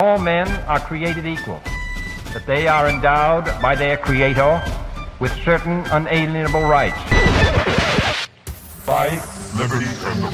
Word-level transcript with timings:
All 0.00 0.18
men 0.18 0.48
are 0.66 0.80
created 0.80 1.24
equal, 1.24 1.62
that 2.32 2.42
they 2.46 2.66
are 2.66 2.88
endowed 2.88 3.44
by 3.62 3.76
their 3.76 3.96
Creator 3.96 4.60
with 5.20 5.30
certain 5.44 5.86
unalienable 5.92 6.62
rights. 6.62 6.98
Liberty, 9.54 9.86
and 9.86 10.18
the 10.20 10.32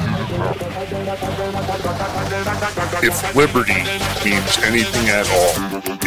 If 3.03 3.37
liberty 3.37 3.85
means 4.25 4.59
anything 4.65 5.11
at 5.11 5.29
all, 5.29 5.53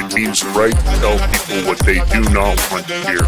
it 0.02 0.14
means 0.16 0.42
the 0.42 0.50
right 0.58 0.74
to 0.74 0.84
tell 0.98 1.18
people 1.30 1.62
what 1.70 1.78
they 1.86 2.00
do 2.10 2.22
not 2.34 2.58
want 2.72 2.88
to 2.88 2.98
hear. 3.06 3.22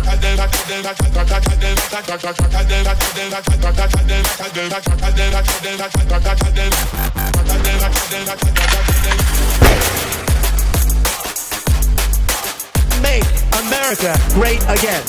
Make 13.06 13.24
America 13.68 14.18
great 14.34 14.64
again. 14.64 15.04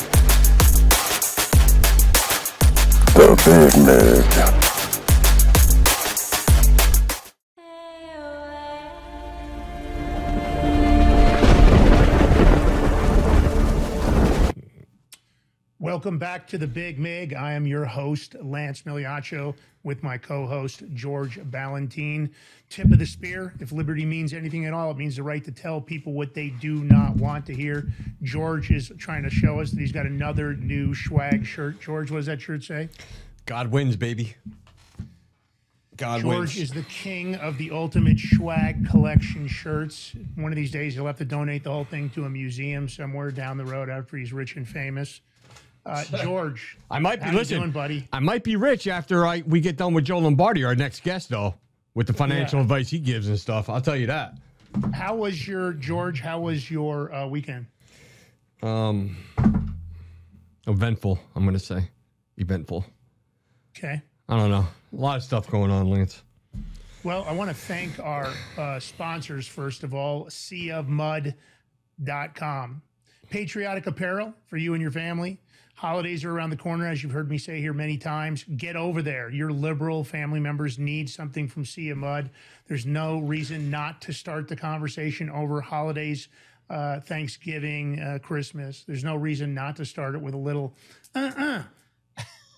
The 3.15 3.35
Big 3.47 3.87
Mig. 3.87 4.66
Welcome 15.97 16.19
back 16.19 16.47
to 16.49 16.59
the 16.59 16.67
Big 16.67 16.99
Mig. 16.99 17.33
I 17.33 17.55
am 17.55 17.67
your 17.67 17.87
host, 17.87 18.37
Lance 18.43 18.83
Migliaccio, 18.83 19.55
with 19.83 20.03
my 20.03 20.19
co 20.19 20.47
host, 20.47 20.83
George 20.93 21.41
Balloutine. 21.51 22.29
Tip 22.69 22.93
of 22.93 22.99
the 22.99 23.07
spear 23.07 23.55
if 23.61 23.73
liberty 23.73 24.05
means 24.05 24.35
anything 24.35 24.67
at 24.67 24.75
all, 24.75 24.91
it 24.91 24.99
means 24.99 25.17
the 25.17 25.23
right 25.23 25.43
to 25.43 25.51
tell 25.51 25.81
people 25.81 26.13
what 26.13 26.35
they 26.35 26.51
do 26.51 26.85
not 26.85 27.17
want 27.17 27.47
to 27.47 27.55
hear. 27.55 27.89
George 28.23 28.71
is 28.71 28.93
trying 28.99 29.23
to 29.23 29.31
show 29.31 29.59
us 29.59 29.71
that 29.71 29.81
he's 29.81 29.91
got 29.91 30.05
another 30.05 30.53
new 30.53 30.95
swag 30.95 31.47
shirt. 31.47 31.81
George, 31.81 32.11
what 32.11 32.19
does 32.19 32.27
that 32.27 32.43
shirt 32.43 32.63
say? 32.63 32.91
God 33.47 33.69
wins, 33.69 33.97
baby. 33.97 34.37
God 35.97 36.25
wins. 36.25 36.25
George 36.25 36.57
wins. 36.57 36.57
is 36.57 36.71
the 36.73 36.83
king 36.91 37.37
of 37.37 37.57
the 37.57 37.71
ultimate 37.71 38.19
swag 38.19 38.87
collection 38.87 39.49
shirts. 39.49 40.13
One 40.35 40.53
of 40.53 40.57
these 40.57 40.71
days, 40.71 40.93
he'll 40.93 41.07
have 41.07 41.17
to 41.17 41.25
donate 41.25 41.65
the 41.65 41.73
whole 41.73 41.85
thing 41.85 42.11
to 42.11 42.27
a 42.27 42.29
museum 42.29 42.87
somewhere 42.87 43.31
down 43.31 43.57
the 43.57 43.65
road 43.65 43.89
after 43.89 44.19
he's 44.19 44.35
rich 44.35 44.57
and 44.57 44.69
famous. 44.69 45.23
Uh, 45.87 46.05
George, 46.23 46.77
I 46.91 46.99
might 46.99 47.23
be 47.23 47.31
listen, 47.31 47.61
doing, 47.61 47.71
buddy? 47.71 48.09
I 48.13 48.19
might 48.19 48.43
be 48.43 48.57
rich 48.57 48.89
after 48.89 49.25
I 49.27 49.43
we 49.47 49.61
get 49.61 49.77
done 49.77 49.95
with 49.95 50.05
Joe 50.05 50.19
Lombardi, 50.19 50.65
our 50.65 50.75
next 50.75 51.05
guest, 51.05 51.29
though, 51.31 51.55
with 51.95 52.09
the 52.09 52.13
financial 52.13 52.59
Yeah. 52.59 52.63
advice 52.65 52.89
he 52.91 52.99
gives 52.99 53.29
and 53.29 53.39
stuff. 53.39 53.71
I'll 53.71 53.81
tell 53.81 53.97
you 53.97 54.09
that. 54.09 54.35
How 54.93 55.15
was 55.15 55.47
your 55.47 55.73
George? 55.73 56.21
How 56.21 56.41
was 56.41 56.69
your 56.71 57.15
uh, 57.15 57.27
weekend? 57.29 57.67
Um, 58.63 59.17
eventful. 60.67 61.19
I'm 61.37 61.45
gonna 61.45 61.59
say, 61.59 61.89
eventful. 62.37 62.85
Okay. 63.77 64.03
I 64.29 64.37
don't 64.37 64.51
know. 64.51 64.67
A 64.93 64.97
lot 64.97 65.17
of 65.19 65.23
stuff 65.23 65.49
going 65.49 65.71
on, 65.71 65.89
Lance. 65.89 66.23
Well, 67.05 67.25
I 67.29 67.33
want 67.33 67.49
to 67.51 67.55
thank 67.55 68.01
our 68.01 68.33
uh, 68.59 68.81
sponsors 68.81 69.47
first 69.47 69.85
of 69.85 69.95
all, 69.95 70.25
seaofmud.com. 70.27 72.83
Patriotic 73.31 73.87
apparel 73.87 74.35
for 74.47 74.57
you 74.57 74.73
and 74.75 74.83
your 74.83 74.91
family. 74.91 75.41
Holidays 75.77 76.25
are 76.25 76.33
around 76.33 76.49
the 76.49 76.57
corner, 76.57 76.87
as 76.87 77.03
you've 77.03 77.13
heard 77.13 77.29
me 77.29 77.37
say 77.37 77.61
here 77.61 77.75
many 77.75 77.99
times. 77.99 78.45
Get 78.57 78.77
over 78.77 79.03
there. 79.03 79.29
Your 79.29 79.53
liberal 79.53 80.05
family 80.05 80.41
members 80.41 80.79
need 80.79 81.11
something 81.11 81.47
from 81.49 81.67
Sea 81.67 81.91
of 81.91 81.99
Mud. 81.99 82.31
There's 82.67 82.87
no 82.87 83.19
reason 83.19 83.71
not 83.71 84.01
to 84.03 84.13
start 84.13 84.49
the 84.49 84.57
conversation 84.57 85.29
over 85.29 85.61
holidays, 85.61 86.29
uh, 86.71 87.01
Thanksgiving, 87.01 88.01
uh, 88.01 88.19
Christmas. 88.23 88.85
There's 88.87 89.05
no 89.05 89.17
reason 89.17 89.53
not 89.53 89.77
to 89.77 89.85
start 89.85 90.15
it 90.15 90.23
with 90.23 90.33
a 90.33 90.39
little, 90.39 90.75
uh 91.15 91.63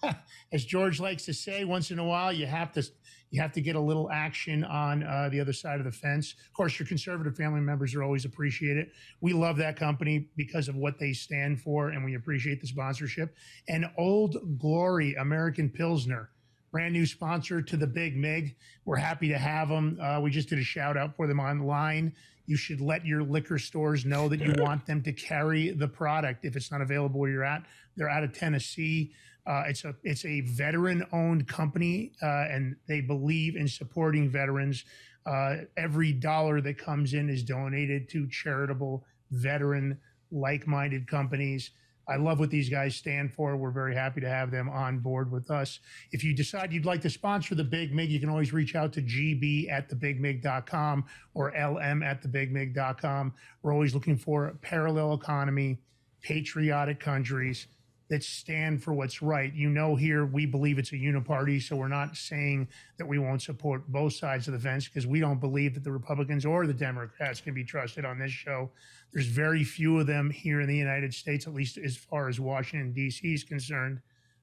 uh 0.02 0.12
as 0.52 0.64
George 0.64 1.00
likes 1.00 1.24
to 1.24 1.34
say, 1.34 1.64
once 1.64 1.90
in 1.90 1.98
a 1.98 2.04
while 2.04 2.32
you 2.32 2.46
have 2.46 2.70
to 2.74 2.84
you 3.30 3.40
have 3.40 3.52
to 3.52 3.60
get 3.60 3.76
a 3.76 3.80
little 3.80 4.10
action 4.10 4.64
on 4.64 5.02
uh, 5.02 5.28
the 5.30 5.40
other 5.40 5.52
side 5.52 5.78
of 5.78 5.84
the 5.84 5.92
fence. 5.92 6.34
Of 6.46 6.52
course, 6.52 6.78
your 6.78 6.86
conservative 6.86 7.36
family 7.36 7.60
members 7.60 7.94
are 7.94 8.02
always 8.02 8.24
appreciated. 8.24 8.90
We 9.20 9.32
love 9.32 9.56
that 9.58 9.76
company 9.76 10.28
because 10.36 10.68
of 10.68 10.76
what 10.76 10.98
they 10.98 11.12
stand 11.12 11.60
for, 11.60 11.90
and 11.90 12.04
we 12.04 12.14
appreciate 12.14 12.60
the 12.60 12.66
sponsorship. 12.66 13.34
And 13.68 13.86
Old 13.98 14.58
Glory 14.58 15.14
American 15.14 15.68
Pilsner, 15.68 16.30
brand 16.70 16.92
new 16.92 17.06
sponsor 17.06 17.60
to 17.60 17.76
the 17.76 17.86
Big 17.86 18.16
Mig. 18.16 18.56
We're 18.84 18.96
happy 18.96 19.28
to 19.28 19.38
have 19.38 19.68
them. 19.68 19.98
Uh, 20.00 20.20
we 20.20 20.30
just 20.30 20.48
did 20.48 20.58
a 20.58 20.64
shout 20.64 20.96
out 20.96 21.16
for 21.16 21.26
them 21.26 21.40
online. 21.40 22.14
You 22.46 22.56
should 22.56 22.80
let 22.80 23.04
your 23.04 23.22
liquor 23.22 23.58
stores 23.58 24.06
know 24.06 24.28
that 24.28 24.40
you 24.40 24.54
want 24.58 24.86
them 24.86 25.02
to 25.02 25.12
carry 25.12 25.70
the 25.70 25.88
product 25.88 26.46
if 26.46 26.56
it's 26.56 26.70
not 26.70 26.80
available 26.80 27.20
where 27.20 27.30
you're 27.30 27.44
at. 27.44 27.64
They're 27.96 28.08
out 28.08 28.24
of 28.24 28.32
Tennessee. 28.32 29.12
Uh, 29.48 29.64
it's 29.66 29.84
a 29.84 29.94
it's 30.04 30.26
a 30.26 30.42
veteran 30.42 31.04
owned 31.10 31.48
company, 31.48 32.12
uh, 32.22 32.44
and 32.50 32.76
they 32.86 33.00
believe 33.00 33.56
in 33.56 33.66
supporting 33.66 34.28
veterans. 34.28 34.84
Uh, 35.24 35.56
every 35.76 36.12
dollar 36.12 36.60
that 36.60 36.76
comes 36.76 37.14
in 37.14 37.30
is 37.30 37.42
donated 37.42 38.08
to 38.10 38.28
charitable 38.28 39.04
veteran 39.30 39.98
like 40.30 40.66
minded 40.66 41.06
companies. 41.06 41.70
I 42.06 42.16
love 42.16 42.38
what 42.38 42.50
these 42.50 42.70
guys 42.70 42.96
stand 42.96 43.34
for. 43.34 43.56
We're 43.56 43.70
very 43.70 43.94
happy 43.94 44.20
to 44.22 44.28
have 44.28 44.50
them 44.50 44.68
on 44.68 44.98
board 44.98 45.30
with 45.30 45.50
us. 45.50 45.80
If 46.10 46.24
you 46.24 46.34
decide 46.34 46.72
you'd 46.72 46.86
like 46.86 47.02
to 47.02 47.10
sponsor 47.10 47.54
the 47.54 47.64
Big 47.64 47.94
Mig, 47.94 48.10
you 48.10 48.20
can 48.20 48.30
always 48.30 48.52
reach 48.54 48.74
out 48.74 48.92
to 48.94 49.02
gb 49.02 49.70
at 49.70 49.90
thebigmig.com 49.90 51.04
or 51.34 51.52
lm 51.52 52.04
at 52.04 52.22
thebigmig.com. 52.22 53.34
We're 53.62 53.72
always 53.72 53.94
looking 53.94 54.16
for 54.16 54.58
parallel 54.62 55.14
economy, 55.14 55.80
patriotic 56.22 57.00
countries 57.00 57.66
that 58.08 58.24
stand 58.24 58.82
for 58.82 58.94
what's 58.94 59.20
right. 59.20 59.52
You 59.54 59.68
know, 59.68 59.94
here 59.94 60.24
we 60.24 60.46
believe 60.46 60.78
it's 60.78 60.92
a 60.92 60.96
uniparty, 60.96 61.60
so 61.62 61.76
we're 61.76 61.88
not 61.88 62.16
saying 62.16 62.68
that 62.96 63.06
we 63.06 63.18
won't 63.18 63.42
support 63.42 63.86
both 63.88 64.14
sides 64.14 64.48
of 64.48 64.54
the 64.54 64.58
fence 64.60 64.88
because 64.88 65.06
we 65.06 65.20
don't 65.20 65.40
believe 65.40 65.74
that 65.74 65.84
the 65.84 65.92
Republicans 65.92 66.46
or 66.46 66.66
the 66.66 66.72
Democrats 66.74 67.40
can 67.40 67.52
be 67.52 67.64
trusted 67.64 68.04
on 68.06 68.18
this 68.18 68.32
show. 68.32 68.70
There's 69.12 69.26
very 69.26 69.62
few 69.62 69.98
of 70.00 70.06
them 70.06 70.30
here 70.30 70.60
in 70.62 70.68
the 70.68 70.76
United 70.76 71.12
States, 71.12 71.46
at 71.46 71.52
least 71.54 71.76
as 71.78 71.96
far 71.96 72.28
as 72.28 72.40
Washington, 72.40 72.92
D.C. 72.92 73.34
is 73.34 73.44
concerned, 73.44 74.00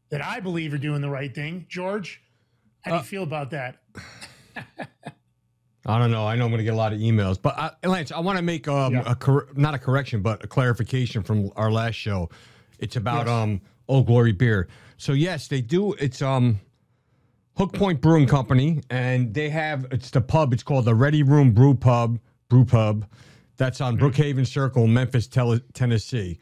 that 0.09 0.23
I 0.23 0.39
believe 0.39 0.73
are 0.73 0.77
doing 0.77 1.01
the 1.01 1.09
right 1.09 1.33
thing. 1.33 1.65
George, 1.67 2.21
how 2.81 2.91
do 2.91 2.97
you 2.97 3.03
feel 3.03 3.23
about 3.23 3.49
that? 3.51 3.77
I 5.87 5.99
don't 5.99 6.09
know. 6.09 6.25
I 6.25 6.35
know 6.35 6.45
I'm 6.45 6.49
going 6.51 6.57
to 6.57 6.63
get 6.63 6.73
a 6.73 6.77
lot 6.77 6.93
of 6.93 6.99
emails, 6.99 7.39
but 7.39 7.55
I, 7.57 7.71
Lance, 7.87 8.11
I 8.11 8.19
want 8.19 8.37
to 8.37 8.43
make 8.43 8.67
um 8.67 8.93
Yeah. 8.93 9.03
a 9.05 9.13
cor- 9.15 9.47
not 9.55 9.75
a 9.75 9.77
correction, 9.79 10.21
but 10.21 10.43
a 10.43 10.47
clarification 10.47 11.21
from 11.21 11.51
our 11.55 11.71
last 11.71 11.93
show. 11.95 12.29
It's 12.79 12.95
about 12.95 13.27
Yes. 13.27 13.29
um 13.29 13.61
Old 13.87 14.07
Glory 14.07 14.31
beer. 14.31 14.67
So 14.97 15.13
yes, 15.13 15.47
they 15.47 15.61
do. 15.61 15.93
It's 15.93 16.21
um 16.21 16.59
Hook 17.57 17.73
Point 17.73 18.01
Brewing 18.01 18.27
Company, 18.27 18.81
and 18.89 19.33
they 19.33 19.49
have 19.49 19.85
it's 19.91 20.09
the 20.09 20.21
pub. 20.21 20.53
It's 20.53 20.63
called 20.63 20.85
the 20.85 20.95
Ready 20.95 21.23
Room 21.23 21.51
Brew 21.51 21.73
Pub. 21.75 22.19
Brew 22.49 22.65
Pub. 22.65 23.05
That's 23.57 23.79
on 23.79 23.97
Brookhaven 23.97 24.45
Circle, 24.45 24.85
Memphis, 24.87 25.27
Tennessee. 25.27 26.39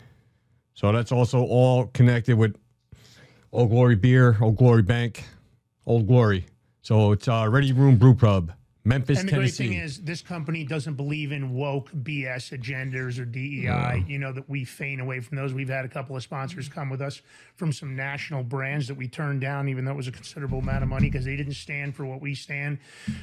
So 0.73 0.91
that's 0.91 1.11
also 1.11 1.43
all 1.43 1.85
connected 1.87 2.35
with 2.37 2.55
Old 3.51 3.69
Glory 3.69 3.95
Beer, 3.95 4.35
Old 4.41 4.57
Glory 4.57 4.81
Bank, 4.81 5.23
Old 5.85 6.07
Glory. 6.07 6.47
So 6.81 7.11
it's 7.11 7.27
uh, 7.27 7.47
Ready 7.49 7.71
Room 7.71 7.97
Brew 7.97 8.15
Pub, 8.15 8.51
Memphis, 8.85 9.19
And 9.19 9.29
the 9.29 9.33
great 9.37 9.53
thing 9.53 9.73
is, 9.73 10.01
this 10.01 10.21
company 10.21 10.65
doesn't 10.65 10.95
believe 10.95 11.31
in 11.31 11.53
woke 11.53 11.89
BS 11.91 12.57
agendas 12.57 13.17
or 13.17 13.23
DEI. 13.23 14.03
You 14.07 14.19
know 14.19 14.33
that 14.33 14.49
we 14.49 14.65
feign 14.65 14.99
away 14.99 15.21
from 15.21 15.37
those. 15.37 15.53
We've 15.53 15.69
had 15.69 15.85
a 15.85 15.87
couple 15.87 16.17
of 16.17 16.23
sponsors 16.23 16.67
come 16.67 16.89
with 16.89 17.01
us 17.01 17.21
from 17.55 17.71
some 17.71 17.95
national 17.95 18.43
brands 18.43 18.89
that 18.89 18.95
we 18.95 19.07
turned 19.07 19.39
down, 19.39 19.69
even 19.69 19.85
though 19.85 19.91
it 19.91 19.97
was 19.97 20.09
a 20.09 20.11
considerable 20.11 20.59
amount 20.59 20.83
of 20.83 20.89
money 20.89 21.09
because 21.09 21.23
they 21.23 21.37
didn't 21.37 21.53
stand 21.53 21.95
for 21.95 22.05
what 22.05 22.19
we 22.19 22.35
stand, 22.35 22.77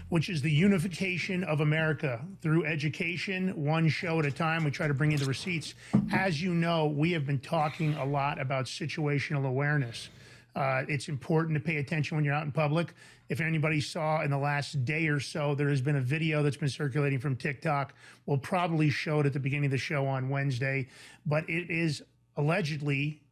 which 0.08 0.30
is 0.30 0.40
the 0.40 0.50
unification 0.50 1.44
of 1.44 1.60
America 1.60 2.24
through 2.40 2.64
education, 2.64 3.52
one 3.62 3.86
show 3.90 4.18
at 4.18 4.24
a 4.24 4.30
time. 4.30 4.64
We 4.64 4.70
try 4.70 4.88
to 4.88 4.94
bring 4.94 5.10
you 5.10 5.18
the 5.18 5.26
receipts. 5.26 5.74
As 6.10 6.40
you 6.40 6.54
know, 6.54 6.86
we 6.86 7.12
have 7.12 7.26
been 7.26 7.40
talking 7.40 7.94
a 7.94 8.04
lot 8.04 8.40
about 8.40 8.64
situational 8.64 9.46
awareness. 9.46 10.08
Uh, 10.56 10.84
it's 10.88 11.08
important 11.08 11.54
to 11.54 11.60
pay 11.60 11.76
attention 11.76 12.16
when 12.16 12.24
you're 12.24 12.34
out 12.34 12.44
in 12.44 12.50
public. 12.50 12.94
If 13.30 13.40
anybody 13.40 13.80
saw 13.80 14.22
in 14.22 14.30
the 14.30 14.38
last 14.38 14.84
day 14.84 15.06
or 15.06 15.20
so, 15.20 15.54
there 15.54 15.68
has 15.68 15.80
been 15.80 15.94
a 15.94 16.00
video 16.00 16.42
that's 16.42 16.56
been 16.56 16.68
circulating 16.68 17.20
from 17.20 17.36
TikTok. 17.36 17.94
We'll 18.26 18.38
probably 18.38 18.90
show 18.90 19.20
it 19.20 19.26
at 19.26 19.32
the 19.32 19.38
beginning 19.38 19.66
of 19.66 19.70
the 19.70 19.78
show 19.78 20.04
on 20.04 20.28
Wednesday, 20.28 20.88
but 21.24 21.48
it 21.48 21.70
is 21.70 22.02
allegedly 22.36 23.22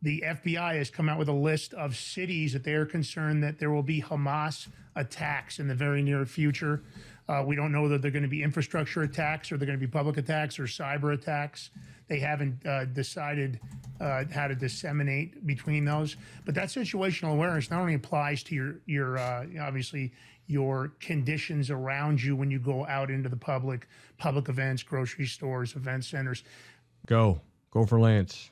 the 0.00 0.22
FBI 0.24 0.76
has 0.76 0.90
come 0.90 1.08
out 1.08 1.18
with 1.18 1.28
a 1.28 1.32
list 1.32 1.74
of 1.74 1.96
cities 1.96 2.52
that 2.52 2.62
they 2.62 2.74
are 2.74 2.86
concerned 2.86 3.42
that 3.42 3.58
there 3.58 3.72
will 3.72 3.82
be 3.82 4.00
Hamas 4.00 4.68
attacks 4.94 5.58
in 5.58 5.66
the 5.66 5.74
very 5.74 6.02
near 6.02 6.24
future. 6.24 6.84
Uh, 7.28 7.42
we 7.44 7.56
don't 7.56 7.72
know 7.72 7.82
whether 7.82 7.98
they're 7.98 8.12
going 8.12 8.22
to 8.22 8.28
be 8.28 8.44
infrastructure 8.44 9.02
attacks 9.02 9.50
or 9.50 9.56
they're 9.56 9.66
going 9.66 9.78
to 9.78 9.84
be 9.84 9.90
public 9.90 10.18
attacks 10.18 10.60
or 10.60 10.64
cyber 10.64 11.12
attacks. 11.12 11.70
They 12.08 12.18
haven't 12.18 12.64
uh, 12.66 12.86
decided 12.86 13.60
uh, 14.00 14.24
how 14.32 14.48
to 14.48 14.54
disseminate 14.54 15.46
between 15.46 15.84
those. 15.84 16.16
But 16.44 16.54
that 16.54 16.68
situational 16.68 17.32
awareness 17.32 17.70
not 17.70 17.80
only 17.80 17.94
applies 17.94 18.42
to 18.44 18.54
your 18.54 18.74
your 18.86 19.18
uh, 19.18 19.46
obviously 19.60 20.12
your 20.46 20.92
conditions 21.00 21.70
around 21.70 22.22
you 22.22 22.34
when 22.34 22.50
you 22.50 22.58
go 22.58 22.86
out 22.86 23.10
into 23.10 23.28
the 23.28 23.36
public, 23.36 23.86
public 24.16 24.48
events, 24.48 24.82
grocery 24.82 25.26
stores, 25.26 25.76
event 25.76 26.04
centers. 26.04 26.42
Go. 27.06 27.40
Go 27.70 27.84
for 27.84 28.00
Lance. 28.00 28.50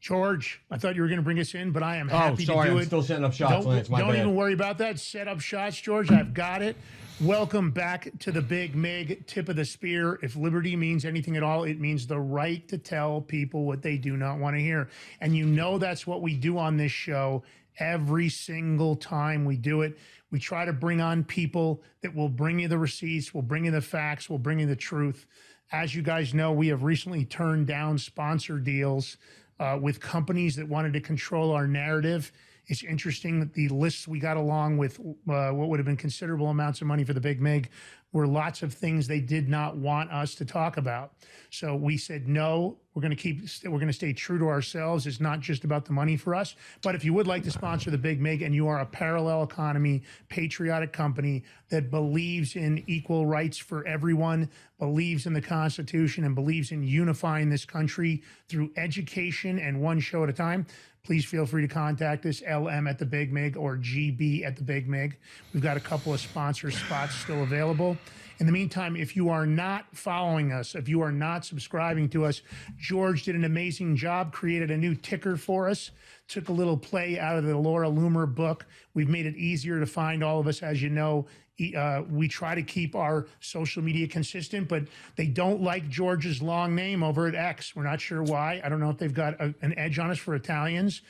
George, 0.00 0.62
I 0.70 0.78
thought 0.78 0.94
you 0.94 1.02
were 1.02 1.08
going 1.08 1.18
to 1.18 1.22
bring 1.24 1.40
us 1.40 1.54
in, 1.54 1.72
but 1.72 1.82
I 1.82 1.96
am 1.96 2.08
Oh, 2.10 2.16
happy 2.16 2.44
sorry. 2.46 2.68
to 2.68 2.70
do 2.70 2.76
I'm 2.78 2.82
it. 2.82 2.86
still 2.86 3.02
setting 3.02 3.24
up 3.24 3.34
shots, 3.34 3.52
don't 3.52 3.66
Lance. 3.74 3.88
My 3.90 3.98
don't 4.00 4.14
even 4.14 4.34
worry 4.34 4.54
about 4.54 4.78
that. 4.78 4.98
Set 4.98 5.28
up 5.28 5.40
shots, 5.40 5.78
George. 5.80 6.10
I've 6.10 6.32
got 6.32 6.62
it. 6.62 6.76
Welcome 7.22 7.70
back 7.70 8.08
to 8.20 8.32
the 8.32 8.40
Big 8.40 8.74
Mig 8.74 9.26
tip 9.26 9.50
of 9.50 9.56
the 9.56 9.64
spear. 9.66 10.18
If 10.22 10.36
liberty 10.36 10.74
means 10.74 11.04
anything 11.04 11.36
at 11.36 11.42
all, 11.42 11.64
it 11.64 11.78
means 11.78 12.06
the 12.06 12.18
right 12.18 12.66
to 12.68 12.78
tell 12.78 13.20
people 13.20 13.66
what 13.66 13.82
they 13.82 13.98
do 13.98 14.16
not 14.16 14.38
want 14.38 14.56
to 14.56 14.62
hear. 14.62 14.88
And 15.20 15.36
you 15.36 15.44
know 15.44 15.76
that's 15.76 16.06
what 16.06 16.22
we 16.22 16.34
do 16.34 16.56
on 16.56 16.78
this 16.78 16.92
show 16.92 17.42
every 17.78 18.30
single 18.30 18.96
time 18.96 19.44
we 19.44 19.58
do 19.58 19.82
it. 19.82 19.98
We 20.30 20.38
try 20.38 20.64
to 20.64 20.72
bring 20.72 21.02
on 21.02 21.22
people 21.22 21.82
that 22.00 22.14
will 22.14 22.30
bring 22.30 22.58
you 22.58 22.68
the 22.68 22.78
receipts, 22.78 23.34
will 23.34 23.42
bring 23.42 23.66
you 23.66 23.70
the 23.70 23.82
facts, 23.82 24.30
will 24.30 24.38
bring 24.38 24.58
you 24.58 24.66
the 24.66 24.74
truth. 24.74 25.26
As 25.72 25.94
you 25.94 26.00
guys 26.00 26.32
know, 26.32 26.52
we 26.52 26.68
have 26.68 26.84
recently 26.84 27.26
turned 27.26 27.66
down 27.66 27.98
sponsor 27.98 28.58
deals 28.58 29.18
uh, 29.58 29.78
with 29.78 30.00
companies 30.00 30.56
that 30.56 30.66
wanted 30.66 30.94
to 30.94 31.00
control 31.00 31.52
our 31.52 31.66
narrative. 31.66 32.32
It's 32.66 32.82
interesting 32.82 33.40
that 33.40 33.52
the 33.54 33.68
lists 33.68 34.06
we 34.06 34.18
got 34.18 34.36
along 34.36 34.78
with 34.78 34.98
uh, 35.00 35.50
what 35.50 35.68
would 35.68 35.78
have 35.78 35.86
been 35.86 35.96
considerable 35.96 36.48
amounts 36.48 36.80
of 36.80 36.86
money 36.86 37.04
for 37.04 37.12
the 37.12 37.20
Big 37.20 37.40
Mig 37.40 37.70
were 38.12 38.26
lots 38.26 38.62
of 38.62 38.74
things 38.74 39.06
they 39.06 39.20
did 39.20 39.48
not 39.48 39.76
want 39.76 40.10
us 40.10 40.34
to 40.34 40.44
talk 40.44 40.76
about. 40.76 41.12
So 41.50 41.76
we 41.76 41.96
said 41.96 42.26
no. 42.26 42.78
We're 42.94 43.02
going 43.02 43.16
to 43.16 43.16
keep. 43.16 43.42
We're 43.64 43.78
going 43.78 43.86
to 43.86 43.92
stay 43.92 44.12
true 44.12 44.36
to 44.38 44.48
ourselves. 44.48 45.06
It's 45.06 45.20
not 45.20 45.38
just 45.38 45.62
about 45.62 45.84
the 45.84 45.92
money 45.92 46.16
for 46.16 46.34
us. 46.34 46.56
But 46.82 46.96
if 46.96 47.04
you 47.04 47.14
would 47.14 47.28
like 47.28 47.44
to 47.44 47.50
sponsor 47.52 47.90
the 47.90 47.98
Big 47.98 48.20
Mig 48.20 48.42
and 48.42 48.52
you 48.52 48.66
are 48.66 48.80
a 48.80 48.86
parallel 48.86 49.44
economy, 49.44 50.02
patriotic 50.28 50.92
company 50.92 51.44
that 51.68 51.90
believes 51.90 52.56
in 52.56 52.82
equal 52.88 53.26
rights 53.26 53.58
for 53.58 53.86
everyone, 53.86 54.50
believes 54.80 55.26
in 55.26 55.32
the 55.32 55.40
Constitution, 55.40 56.24
and 56.24 56.34
believes 56.34 56.72
in 56.72 56.82
unifying 56.82 57.48
this 57.48 57.64
country 57.64 58.24
through 58.48 58.72
education 58.76 59.60
and 59.60 59.80
one 59.80 60.00
show 60.00 60.24
at 60.24 60.28
a 60.28 60.32
time, 60.32 60.66
please 61.02 61.24
feel 61.24 61.46
free 61.46 61.62
to 61.62 61.72
contact 61.72 62.26
us, 62.26 62.42
LM 62.42 62.86
at 62.86 62.98
the 62.98 63.06
Big 63.06 63.32
Mig 63.32 63.56
or 63.56 63.76
GB 63.76 64.44
at 64.44 64.56
the 64.56 64.62
Big 64.62 64.88
Mig. 64.88 65.18
We've 65.52 65.62
got 65.62 65.76
a 65.76 65.80
couple 65.80 66.12
of 66.12 66.20
sponsor 66.20 66.70
spots 66.70 67.14
still 67.14 67.42
available. 67.42 67.96
In 68.38 68.46
the 68.46 68.52
meantime, 68.52 68.96
if 68.96 69.16
you 69.16 69.28
are 69.28 69.44
not 69.44 69.84
following 69.94 70.50
us, 70.50 70.74
if 70.74 70.88
you 70.88 71.02
are 71.02 71.12
not 71.12 71.44
subscribing 71.44 72.08
to 72.10 72.24
us, 72.24 72.40
George 72.78 73.24
did 73.24 73.34
an 73.34 73.44
amazing 73.44 73.96
job, 73.96 74.32
created 74.32 74.70
a 74.70 74.76
new 74.78 74.94
ticker 74.94 75.36
for 75.36 75.68
us, 75.68 75.90
took 76.26 76.48
a 76.48 76.52
little 76.52 76.76
play 76.76 77.18
out 77.18 77.36
of 77.36 77.44
the 77.44 77.56
Laura 77.56 77.88
Loomer 77.88 78.32
book. 78.32 78.66
We've 78.94 79.10
made 79.10 79.26
it 79.26 79.36
easier 79.36 79.78
to 79.78 79.86
find 79.86 80.24
all 80.24 80.40
of 80.40 80.46
us. 80.46 80.62
As 80.62 80.80
you 80.80 80.88
know, 80.88 81.26
uh, 81.60 82.02
we 82.02 82.28
try 82.28 82.54
to 82.54 82.62
keep 82.62 82.94
our 82.94 83.26
social 83.40 83.82
media 83.82 84.08
consistent, 84.08 84.68
but 84.68 84.84
they 85.16 85.26
don't 85.26 85.62
like 85.62 85.88
George's 85.88 86.40
long 86.42 86.74
name 86.74 87.02
over 87.02 87.26
at 87.26 87.34
X. 87.34 87.76
We're 87.76 87.84
not 87.84 88.00
sure 88.00 88.22
why. 88.22 88.60
I 88.64 88.68
don't 88.68 88.80
know 88.80 88.90
if 88.90 88.98
they've 88.98 89.14
got 89.14 89.34
a, 89.40 89.54
an 89.62 89.78
edge 89.78 89.98
on 89.98 90.10
us 90.10 90.18
for 90.18 90.34
Italians. 90.34 91.02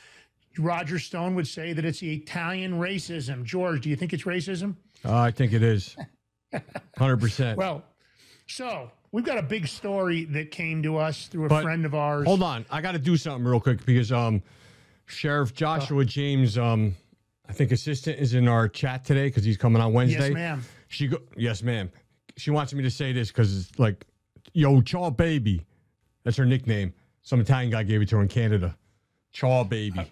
Roger 0.58 0.98
Stone 0.98 1.34
would 1.36 1.46
say 1.46 1.72
that 1.72 1.84
it's 1.84 2.00
the 2.00 2.12
Italian 2.12 2.80
racism. 2.80 3.44
George, 3.44 3.82
do 3.82 3.88
you 3.88 3.96
think 3.96 4.12
it's 4.12 4.24
racism? 4.24 4.74
Uh, 5.04 5.16
I 5.16 5.30
think 5.30 5.52
it 5.52 5.62
is. 5.62 5.96
100%. 6.98 7.56
Well, 7.56 7.84
so 8.46 8.90
we've 9.12 9.24
got 9.24 9.38
a 9.38 9.42
big 9.42 9.68
story 9.68 10.24
that 10.26 10.50
came 10.50 10.82
to 10.82 10.96
us 10.96 11.28
through 11.28 11.46
a 11.46 11.48
But 11.48 11.62
friend 11.62 11.86
of 11.86 11.94
ours. 11.94 12.26
Hold 12.26 12.42
on. 12.42 12.66
I 12.70 12.80
got 12.80 12.92
to 12.92 12.98
do 12.98 13.16
something 13.16 13.44
real 13.44 13.60
quick 13.60 13.84
because 13.86 14.10
um, 14.10 14.42
Sheriff 15.06 15.54
Joshua 15.54 16.04
James, 16.04 16.58
um, 16.58 16.96
I 17.50 17.52
think 17.52 17.72
assistant, 17.72 18.20
is 18.20 18.34
in 18.34 18.46
our 18.46 18.68
chat 18.68 19.04
today 19.04 19.26
because 19.26 19.42
he's 19.42 19.56
coming 19.56 19.82
on 19.82 19.92
Wednesday. 19.92 20.28
Yes, 20.28 20.34
ma'am. 20.34 20.64
She 20.86 21.08
go, 21.08 21.18
yes, 21.36 21.64
ma'am. 21.64 21.90
She 22.36 22.52
wants 22.52 22.72
me 22.72 22.84
to 22.84 22.90
say 22.92 23.12
this 23.12 23.28
because 23.28 23.58
it's 23.58 23.76
like, 23.76 24.06
yo, 24.52 24.80
Chaw 24.80 25.10
Baby. 25.10 25.66
That's 26.22 26.36
her 26.36 26.46
nickname. 26.46 26.94
Some 27.22 27.40
Italian 27.40 27.72
guy 27.72 27.82
gave 27.82 28.02
it 28.02 28.08
to 28.10 28.16
her 28.16 28.22
in 28.22 28.28
Canada. 28.28 28.76
Chaw 29.32 29.64
Baby. 29.64 29.98
Uh, 29.98 30.04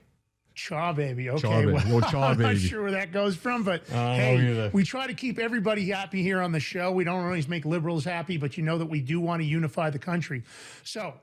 chaw 0.57 0.93
baby. 0.93 1.31
Okay. 1.31 1.43
Chaw 1.43 1.61
baby. 1.63 1.73
Well, 1.73 2.01
chaw 2.01 2.23
I'm 2.31 2.39
not 2.39 2.55
baby. 2.55 2.59
sure 2.59 2.83
where 2.83 2.91
that 2.91 3.13
goes 3.13 3.37
from, 3.37 3.63
but 3.63 3.89
I 3.93 4.17
don't 4.17 4.45
know 4.45 4.63
hey, 4.65 4.71
we 4.73 4.83
try 4.83 5.07
to 5.07 5.15
keep 5.15 5.39
everybody 5.39 5.89
happy 5.89 6.21
here 6.25 6.43
on 6.43 6.51
the 6.51 6.59
show. 6.59 6.91
We 6.91 7.05
don't 7.05 7.25
always 7.25 7.47
make 7.47 7.65
liberals 7.65 8.05
happy, 8.05 8.37
but 8.37 8.57
you 8.57 8.65
know 8.65 8.79
that 8.79 8.87
we 8.87 9.01
do 9.01 9.21
want 9.21 9.43
to 9.43 9.47
unify 9.47 9.91
the 9.91 10.01
country. 10.01 10.43
So, 10.83 11.15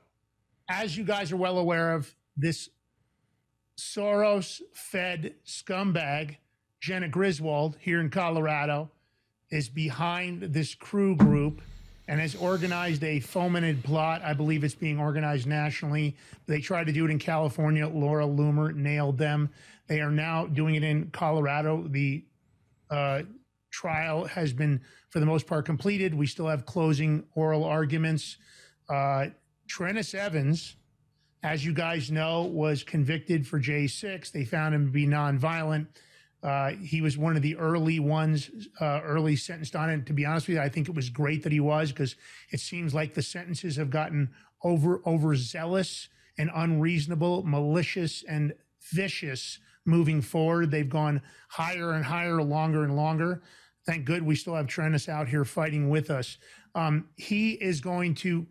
as 0.70 0.96
you 0.96 1.04
guys 1.04 1.30
are 1.30 1.36
well 1.36 1.58
aware 1.58 1.92
of, 1.92 2.10
this 2.38 2.70
Soros 3.78 4.60
fed 4.72 5.34
scumbag, 5.46 6.36
Jena 6.80 7.08
Griswold, 7.08 7.76
here 7.80 8.00
in 8.00 8.10
Colorado, 8.10 8.90
is 9.50 9.68
behind 9.68 10.42
this 10.42 10.74
crew 10.74 11.14
group 11.14 11.60
and 12.08 12.20
has 12.20 12.34
organized 12.36 13.02
a 13.04 13.20
fomented 13.20 13.82
plot. 13.84 14.22
I 14.22 14.32
believe 14.32 14.64
it's 14.64 14.74
being 14.74 14.98
organized 14.98 15.46
nationally. 15.46 16.16
They 16.46 16.60
tried 16.60 16.86
to 16.86 16.92
do 16.92 17.04
it 17.04 17.10
in 17.10 17.18
California. 17.18 17.86
Laura 17.88 18.24
Loomer 18.24 18.74
nailed 18.74 19.18
them. 19.18 19.50
They 19.88 20.00
are 20.00 20.10
now 20.10 20.46
doing 20.46 20.76
it 20.76 20.82
in 20.82 21.10
Colorado. 21.10 21.86
The 21.88 22.24
uh, 22.90 23.22
trial 23.70 24.24
has 24.24 24.52
been, 24.52 24.80
for 25.10 25.20
the 25.20 25.26
most 25.26 25.46
part, 25.46 25.66
completed. 25.66 26.14
We 26.14 26.26
still 26.26 26.46
have 26.46 26.64
closing 26.64 27.24
oral 27.34 27.64
arguments. 27.64 28.36
Uh, 28.88 29.26
Trennis 29.68 30.14
Evans, 30.14 30.76
as 31.42 31.64
you 31.64 31.72
guys 31.72 32.10
know, 32.10 32.44
was 32.44 32.82
convicted 32.82 33.46
for 33.46 33.60
J6. 33.60 34.32
They 34.32 34.44
found 34.44 34.74
him 34.74 34.86
to 34.86 34.92
be 34.92 35.06
nonviolent. 35.06 35.86
Uh, 36.42 36.70
he 36.72 37.00
was 37.00 37.16
one 37.18 37.36
of 37.36 37.42
the 37.42 37.56
early 37.56 37.98
ones, 37.98 38.50
uh, 38.80 39.00
early 39.02 39.36
sentenced 39.36 39.74
on 39.74 39.90
it. 39.90 40.06
To 40.06 40.12
be 40.12 40.24
honest 40.24 40.48
with 40.48 40.56
you, 40.56 40.62
I 40.62 40.68
think 40.68 40.88
it 40.88 40.94
was 40.94 41.08
great 41.08 41.42
that 41.42 41.52
he 41.52 41.60
was 41.60 41.90
because 41.90 42.14
it 42.50 42.60
seems 42.60 42.94
like 42.94 43.14
the 43.14 43.22
sentences 43.22 43.76
have 43.76 43.90
gotten 43.90 44.30
over 44.62 45.02
overzealous 45.06 46.08
and 46.38 46.50
unreasonable, 46.54 47.42
malicious 47.44 48.22
and 48.28 48.52
vicious 48.92 49.58
moving 49.84 50.20
forward. 50.20 50.70
They've 50.70 50.88
gone 50.88 51.22
higher 51.48 51.92
and 51.92 52.04
higher, 52.04 52.42
longer 52.42 52.84
and 52.84 52.96
longer. 52.96 53.42
Thank 53.86 54.04
good 54.04 54.22
we 54.22 54.34
still 54.36 54.54
have 54.54 54.66
Trennis 54.66 55.08
out 55.08 55.28
here 55.28 55.44
fighting 55.44 55.88
with 55.88 56.10
us. 56.10 56.38
Um, 56.74 57.08
he 57.16 57.52
is 57.52 57.80
going 57.80 58.14
to 58.16 58.46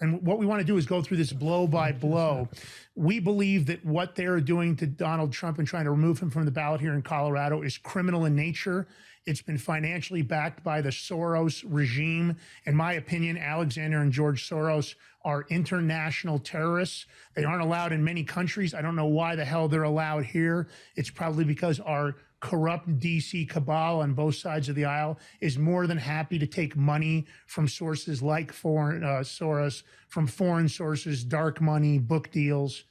and 0.00 0.22
what 0.22 0.38
we 0.38 0.46
want 0.46 0.60
to 0.60 0.66
do 0.66 0.76
is 0.76 0.86
go 0.86 1.02
through 1.02 1.16
this 1.16 1.32
blow 1.32 1.66
by 1.66 1.92
blow. 1.92 2.48
We 2.94 3.18
believe 3.18 3.66
that 3.66 3.84
what 3.84 4.14
they're 4.14 4.40
doing 4.40 4.76
to 4.76 4.86
Donald 4.86 5.32
Trump 5.32 5.58
and 5.58 5.66
trying 5.66 5.84
to 5.84 5.90
remove 5.90 6.20
him 6.20 6.30
from 6.30 6.44
the 6.44 6.50
ballot 6.50 6.80
here 6.80 6.94
in 6.94 7.02
Colorado 7.02 7.62
is 7.62 7.76
criminal 7.78 8.24
in 8.24 8.36
nature. 8.36 8.86
It's 9.26 9.42
been 9.42 9.58
financially 9.58 10.22
backed 10.22 10.62
by 10.62 10.80
the 10.80 10.90
Soros 10.90 11.64
regime. 11.66 12.36
In 12.64 12.74
my 12.74 12.94
opinion, 12.94 13.36
Alexander 13.36 14.00
and 14.00 14.12
George 14.12 14.48
Soros 14.48 14.94
are 15.24 15.44
international 15.50 16.38
terrorists. 16.38 17.06
They 17.34 17.44
aren't 17.44 17.62
allowed 17.62 17.92
in 17.92 18.02
many 18.02 18.24
countries. 18.24 18.74
I 18.74 18.82
don't 18.82 18.96
know 18.96 19.06
why 19.06 19.36
the 19.36 19.44
hell 19.44 19.68
they're 19.68 19.82
allowed 19.82 20.24
here. 20.24 20.68
It's 20.94 21.10
probably 21.10 21.44
because 21.44 21.80
our 21.80 22.14
corrupt 22.40 22.98
DC 22.98 23.48
cabal 23.48 24.00
on 24.00 24.14
both 24.14 24.36
sides 24.36 24.68
of 24.68 24.74
the 24.74 24.84
aisle 24.84 25.18
is 25.40 25.58
more 25.58 25.86
than 25.86 25.98
happy 25.98 26.38
to 26.38 26.46
take 26.46 26.76
money 26.76 27.26
from 27.46 27.66
sources 27.66 28.22
like 28.22 28.52
foreign 28.52 29.02
uh, 29.02 29.20
Soros, 29.20 29.82
from 30.08 30.26
foreign 30.26 30.68
sources, 30.68 31.24
dark 31.24 31.60
money, 31.60 31.98
book 31.98 32.30
deals. 32.30 32.84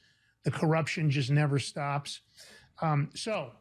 The 0.44 0.50
corruption 0.50 1.10
just 1.10 1.30
never 1.30 1.58
stops. 1.58 2.20
Um, 2.80 3.10
so, 3.14 3.52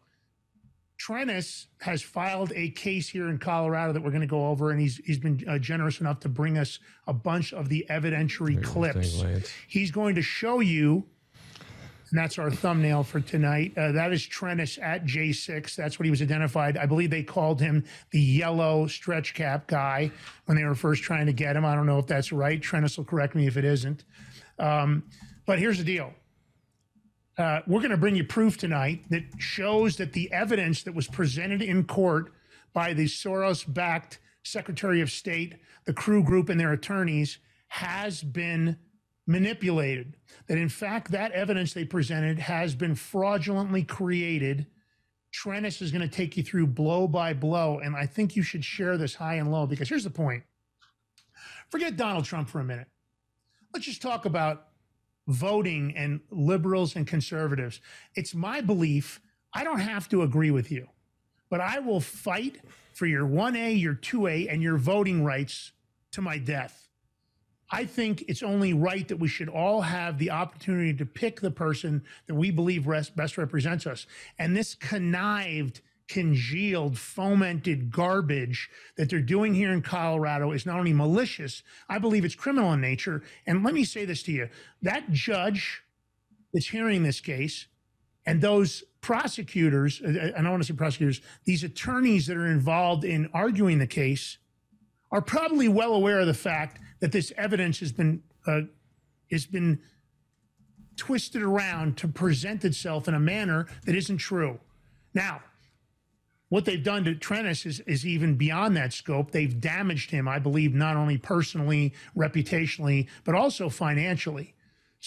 Trennis 1.00 1.68
has 1.82 2.02
filed 2.02 2.52
a 2.56 2.70
case 2.70 3.08
here 3.08 3.30
in 3.30 3.38
Colorado 3.38 3.94
that 3.94 4.04
we're 4.04 4.12
going 4.12 4.22
to 4.22 4.28
go 4.28 4.48
over, 4.48 4.72
and 4.72 4.80
he's 4.80 4.98
he's 4.98 5.20
been 5.20 5.44
uh, 5.48 5.60
generous 5.60 6.02
enough 6.02 6.20
to 6.22 6.30
bring 6.30 6.58
us 6.58 6.80
a 7.06 7.14
bunch 7.14 7.54
of 7.54 7.70
the 7.70 7.86
evidentiary 7.90 8.62
clips. 8.64 9.24
He's 9.68 9.92
going 9.92 10.16
to 10.16 10.22
show 10.22 10.60
you 10.60 11.06
and 12.10 12.20
that's 12.20 12.38
our 12.38 12.50
thumbnail 12.50 13.04
for 13.04 13.20
tonight. 13.20 13.74
Uh, 13.78 13.92
that 13.92 14.14
is 14.14 14.22
Trennis 14.22 14.82
at 14.82 15.06
J6. 15.06 15.76
That's 15.76 16.00
what 16.00 16.06
he 16.06 16.10
was 16.10 16.22
identified. 16.22 16.78
I 16.78 16.86
believe 16.86 17.10
they 17.10 17.24
called 17.24 17.60
him 17.60 17.84
the 18.12 18.22
yellow 18.22 18.88
stretch 18.88 19.34
cap 19.34 19.68
guy 19.68 20.12
when 20.46 20.58
they 20.58 20.64
were 20.64 20.76
first 20.76 21.04
trying 21.04 21.26
to 21.26 21.34
get 21.34 21.56
him. 21.56 21.66
I 21.66 21.76
don't 21.76 21.86
know 21.86 22.00
if 22.00 22.08
that's 22.08 22.32
right. 22.32 22.62
Trennis 22.62 22.98
will 22.98 23.06
correct 23.06 23.36
me 23.36 23.48
if 23.48 23.58
it 23.58 23.66
isn't. 23.66 24.06
Um, 24.58 25.04
but 25.46 25.60
here's 25.60 25.78
the 25.78 25.84
deal. 25.84 26.14
Uh, 27.38 27.62
we're 27.68 27.82
going 27.82 27.92
to 27.92 27.98
bring 27.98 28.16
you 28.16 28.24
proof 28.24 28.58
tonight 28.58 29.04
that 29.10 29.24
shows 29.38 29.98
that 29.98 30.14
the 30.14 30.32
evidence 30.32 30.84
that 30.84 30.96
was 30.96 31.08
presented 31.08 31.62
in 31.62 31.84
court 31.84 32.32
by 32.74 32.94
the 32.94 33.06
Soros 33.06 33.72
backed 33.72 34.20
Secretary 34.44 35.02
of 35.02 35.12
State, 35.12 35.56
the 35.86 35.94
crew 35.94 36.24
group, 36.24 36.50
and 36.50 36.60
their 36.60 36.72
attorneys 36.72 37.38
has 37.68 38.24
been 38.24 38.78
manipulated. 39.28 40.16
That 40.48 40.58
in 40.58 40.70
fact, 40.70 41.12
that 41.12 41.34
evidence 41.34 41.74
they 41.74 41.86
presented 41.86 42.40
has 42.40 42.74
been 42.74 42.96
fraudulently 42.96 43.84
created. 43.84 44.66
Trennis 45.34 45.82
is 45.82 45.92
going 45.92 46.02
to 46.02 46.16
take 46.16 46.38
you 46.38 46.44
through 46.44 46.68
blow 46.68 47.08
by 47.08 47.34
blow. 47.34 47.80
And 47.80 47.96
I 47.96 48.06
think 48.06 48.36
you 48.36 48.42
should 48.42 48.64
share 48.64 48.98
this 48.98 49.14
high 49.16 49.36
and 49.36 49.52
low 49.52 49.68
because 49.68 49.90
here's 49.90 50.06
the 50.06 50.10
point 50.10 50.44
forget 51.70 51.98
Donald 51.98 52.26
Trump 52.26 52.50
for 52.50 52.60
a 52.60 52.64
minute. 52.64 52.88
Let's 53.74 53.86
just 53.86 54.02
talk 54.02 54.26
about 54.26 54.68
voting 55.28 55.94
and 55.96 56.22
liberals 56.32 56.96
and 56.96 57.06
conservatives. 57.06 57.82
It's 58.16 58.34
my 58.34 58.62
belief. 58.62 59.20
I 59.54 59.64
don't 59.66 59.80
have 59.80 60.08
to 60.10 60.22
agree 60.22 60.52
with 60.52 60.72
you, 60.72 60.88
but 61.50 61.60
I 61.60 61.80
will 61.80 62.00
fight 62.00 62.62
for 62.94 63.06
your 63.06 63.26
1A, 63.26 63.80
your 63.80 63.96
2A, 63.96 64.52
and 64.52 64.64
your 64.64 64.78
voting 64.78 65.24
rights 65.24 65.74
to 66.12 66.22
my 66.22 66.38
death. 66.38 66.87
I 67.70 67.86
think 67.86 68.24
it's 68.28 68.44
only 68.44 68.74
right 68.74 69.08
that 69.08 69.18
we 69.18 69.28
should 69.28 69.50
all 69.50 69.82
have 69.82 70.18
the 70.18 70.32
opportunity 70.32 70.94
to 70.94 71.06
pick 71.06 71.42
the 71.42 71.52
person 71.52 72.04
that 72.28 72.36
we 72.36 72.50
believe 72.50 72.88
res- 72.88 73.10
best 73.10 73.38
represents 73.38 73.86
us. 73.86 74.08
And 74.40 74.56
this 74.56 74.74
connived, 74.74 75.82
congealed, 76.08 76.98
fomented 76.98 77.92
garbage 77.92 78.70
that 78.96 79.10
they're 79.10 79.20
doing 79.20 79.54
here 79.54 79.74
in 79.74 79.82
Colorado 79.82 80.54
is 80.54 80.66
not 80.66 80.80
only 80.80 80.94
malicious, 80.94 81.62
I 81.90 82.00
believe 82.00 82.24
it's 82.24 82.36
criminal 82.36 82.72
in 82.72 82.80
nature. 82.80 83.24
And 83.46 83.64
let 83.64 83.74
me 83.74 83.84
say 83.84 84.06
this 84.06 84.24
to 84.24 84.32
you 84.32 84.50
that 84.82 85.12
judge 85.12 85.84
that's 86.54 86.70
hearing 86.70 87.04
this 87.04 87.20
case 87.20 87.68
and 88.26 88.42
those 88.42 88.84
prosecutors, 89.02 90.02
I 90.06 90.42
don't 90.42 90.52
want 90.52 90.64
to 90.64 90.68
say 90.68 90.76
prosecutors, 90.76 91.22
these 91.44 91.64
attorneys 91.64 92.28
that 92.28 92.38
are 92.38 92.48
involved 92.48 93.04
in 93.04 93.30
arguing 93.34 93.80
the 93.80 93.88
case 93.88 94.38
are 95.12 95.22
probably 95.22 95.68
well 95.68 95.94
aware 95.94 96.20
of 96.20 96.28
the 96.28 96.34
fact 96.34 96.80
that 97.00 97.12
this 97.12 97.32
evidence 97.38 97.80
has 97.80 97.92
been 97.92 98.24
uh, 98.46 98.62
has 99.32 99.46
been 99.46 99.80
twisted 100.96 101.44
around 101.44 101.98
to 101.98 102.08
present 102.08 102.66
itself 102.66 103.08
in 103.08 103.14
a 103.14 103.20
manner 103.20 103.68
that 103.86 103.96
isn't 103.96 104.18
true. 104.18 104.60
Now, 105.14 105.42
what 106.50 106.66
they've 106.66 106.84
done 106.84 107.04
to 107.04 107.14
Trennis 107.14 107.66
is, 107.66 107.82
is 107.82 108.06
even 108.06 108.36
beyond 108.36 108.76
that 108.78 108.94
scope. 108.94 109.32
They've 109.32 109.60
damaged 109.60 110.12
him, 110.12 110.28
I 110.28 110.40
believe, 110.40 110.74
not 110.74 110.96
only 110.96 111.18
personally, 111.18 111.94
reputationally, 112.16 113.08
but 113.26 113.36
also 113.36 113.70
financially. 113.70 114.56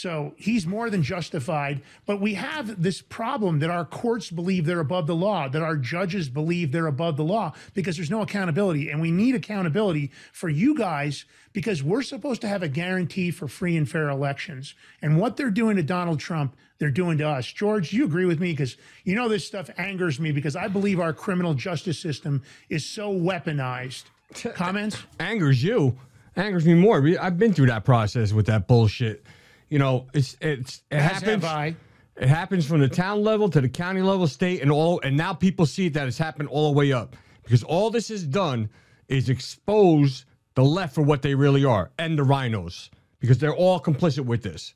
So 0.01 0.33
he's 0.39 0.67
more 0.67 0.89
than 0.89 1.03
justified. 1.03 1.83
But 2.07 2.23
we 2.23 2.33
have 2.33 2.83
this 2.83 3.03
problem 3.03 3.59
that 3.59 3.69
our 3.69 3.85
courts 3.85 4.31
believe 4.31 4.65
they're 4.65 4.81
above 4.81 5.07
the 5.07 5.15
law, 5.15 5.47
that 5.49 5.61
our 5.61 5.77
judges 5.77 6.31
believe 6.31 6.73
they're 6.73 6.87
above 6.87 7.19
the 7.19 7.25
law 7.25 7.53
because 7.75 7.97
there's 7.97 8.11
no 8.11 8.23
accountability. 8.23 8.89
And 8.89 9.03
we 9.03 9.11
need 9.11 9.35
accountability 9.35 10.11
for 10.33 10.49
you 10.49 10.75
guys 10.75 11.27
because 11.53 11.83
we're 11.83 12.01
supposed 12.01 12.41
to 12.41 12.49
have 12.49 12.63
a 12.63 12.69
guarantee 12.69 13.31
for 13.31 13.47
free 13.47 13.77
and 13.77 13.87
fair 13.87 14.09
elections. 14.09 14.75
And 15.03 15.19
what 15.19 15.37
they're 15.37 15.51
doing 15.51 15.77
to 15.77 15.83
Donald 15.83 16.19
Trump, 16.19 16.57
they're 16.79 16.91
doing 16.91 17.19
to 17.19 17.29
us. 17.29 17.45
George, 17.45 17.93
you 17.93 18.07
agree 18.07 18.25
with 18.25 18.41
me? 18.41 18.53
Because 18.53 18.79
you 19.05 19.15
know 19.15 19.29
this 19.29 19.47
stuff 19.47 19.69
angers 19.77 20.19
me 20.19 20.33
because 20.33 20.57
I 20.57 20.69
believe 20.69 20.99
our 20.99 21.13
criminal 21.13 21.53
justice 21.53 21.99
system 21.99 22.43
is 22.71 22.87
so 22.87 23.13
weaponized. 23.13 24.05
Comments? 24.55 24.97
angers 25.19 25.63
you, 25.63 25.99
angers 26.37 26.65
me 26.65 26.73
more. 26.73 27.07
I've 27.21 27.39
been 27.39 27.53
through 27.53 27.67
that 27.67 27.85
process 27.85 28.33
with 28.33 28.47
that 28.47 28.67
bullshit. 28.67 29.27
You 29.71 29.79
know, 29.79 30.09
it's 30.13 30.37
it's 30.41 30.83
it 30.91 30.97
As 30.97 31.23
happens. 31.23 31.77
It 32.17 32.29
happens 32.29 32.67
from 32.67 32.81
the 32.81 32.89
town 32.89 33.23
level 33.23 33.49
to 33.49 33.63
the 33.63 33.69
county 33.69 34.03
level, 34.03 34.27
state, 34.27 34.61
and 34.61 34.71
all. 34.71 35.01
And 35.03 35.17
now 35.17 35.33
people 35.33 35.65
see 35.65 35.89
that 35.89 36.07
it's 36.07 36.19
happened 36.19 36.51
all 36.51 36.71
the 36.71 36.77
way 36.77 36.93
up 36.93 37.17
because 37.45 37.63
all 37.63 37.89
this 37.89 38.09
has 38.09 38.25
done 38.25 38.69
is 39.09 39.31
expose 39.31 40.27
the 40.55 40.63
left 40.63 40.95
for 40.95 41.03
what 41.03 41.23
they 41.23 41.35
really 41.35 41.65
are 41.65 41.91
and 41.99 42.19
the 42.19 42.23
RINOs 42.23 42.91
because 43.21 43.39
they're 43.39 43.55
all 43.55 43.81
complicit 43.81 44.27
with 44.27 44.43
this. 44.43 44.75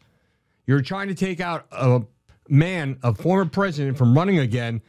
You're 0.67 0.81
trying 0.81 1.09
to 1.09 1.15
take 1.15 1.41
out 1.41 1.67
a 1.73 2.03
man, 2.49 2.99
a 3.03 3.13
former 3.15 3.45
president, 3.45 3.99
from 3.99 4.17
running 4.17 4.39
again 4.39 4.81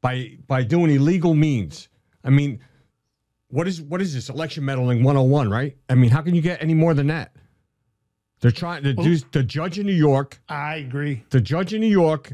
by 0.00 0.36
by 0.48 0.64
doing 0.64 0.90
illegal 0.90 1.34
means. 1.34 1.88
I 2.24 2.30
mean, 2.30 2.60
what 3.48 3.68
is 3.68 3.80
what 3.80 4.00
is 4.00 4.14
this 4.14 4.30
election 4.30 4.64
meddling 4.64 5.04
101, 5.04 5.50
right? 5.50 5.76
I 5.88 5.94
mean, 5.94 6.10
how 6.10 6.22
can 6.22 6.34
you 6.34 6.42
get 6.42 6.62
any 6.62 6.74
more 6.74 6.94
than 6.94 7.06
that? 7.08 7.36
They're 8.44 8.50
trying 8.50 8.82
to 8.82 8.92
do 8.92 9.16
the 9.32 9.42
judge 9.42 9.78
in 9.78 9.86
New 9.86 9.94
York 9.94 10.38
I 10.50 10.76
agree. 10.76 11.24
the 11.30 11.40
judge 11.40 11.72
in 11.72 11.80
New 11.80 11.86
York 11.86 12.30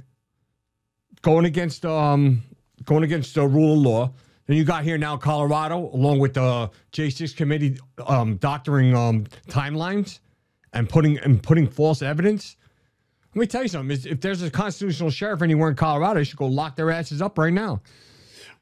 going 1.22 1.44
against 1.44 1.86
um 1.86 2.42
going 2.84 3.04
against 3.04 3.36
the 3.36 3.46
rule 3.46 3.74
of 3.74 3.78
law. 3.78 4.12
Then 4.46 4.56
you 4.56 4.64
got 4.64 4.82
here 4.82 4.98
now 4.98 5.16
Colorado, 5.16 5.88
along 5.94 6.18
with 6.18 6.34
the 6.34 6.68
J6 6.92 7.36
committee 7.36 7.78
um 8.08 8.38
doctoring 8.38 8.92
um 8.92 9.26
timelines 9.46 10.18
and 10.72 10.88
putting 10.88 11.16
and 11.18 11.40
putting 11.40 11.68
false 11.68 12.02
evidence. 12.02 12.56
Let 13.32 13.40
me 13.42 13.46
tell 13.46 13.62
you 13.62 13.68
something. 13.68 13.96
If 14.04 14.20
there's 14.20 14.42
a 14.42 14.50
constitutional 14.50 15.10
sheriff 15.10 15.42
anywhere 15.42 15.68
in 15.68 15.76
Colorado, 15.76 16.18
they 16.18 16.24
should 16.24 16.38
go 16.38 16.48
lock 16.48 16.74
their 16.74 16.90
asses 16.90 17.22
up 17.22 17.38
right 17.38 17.52
now. 17.52 17.82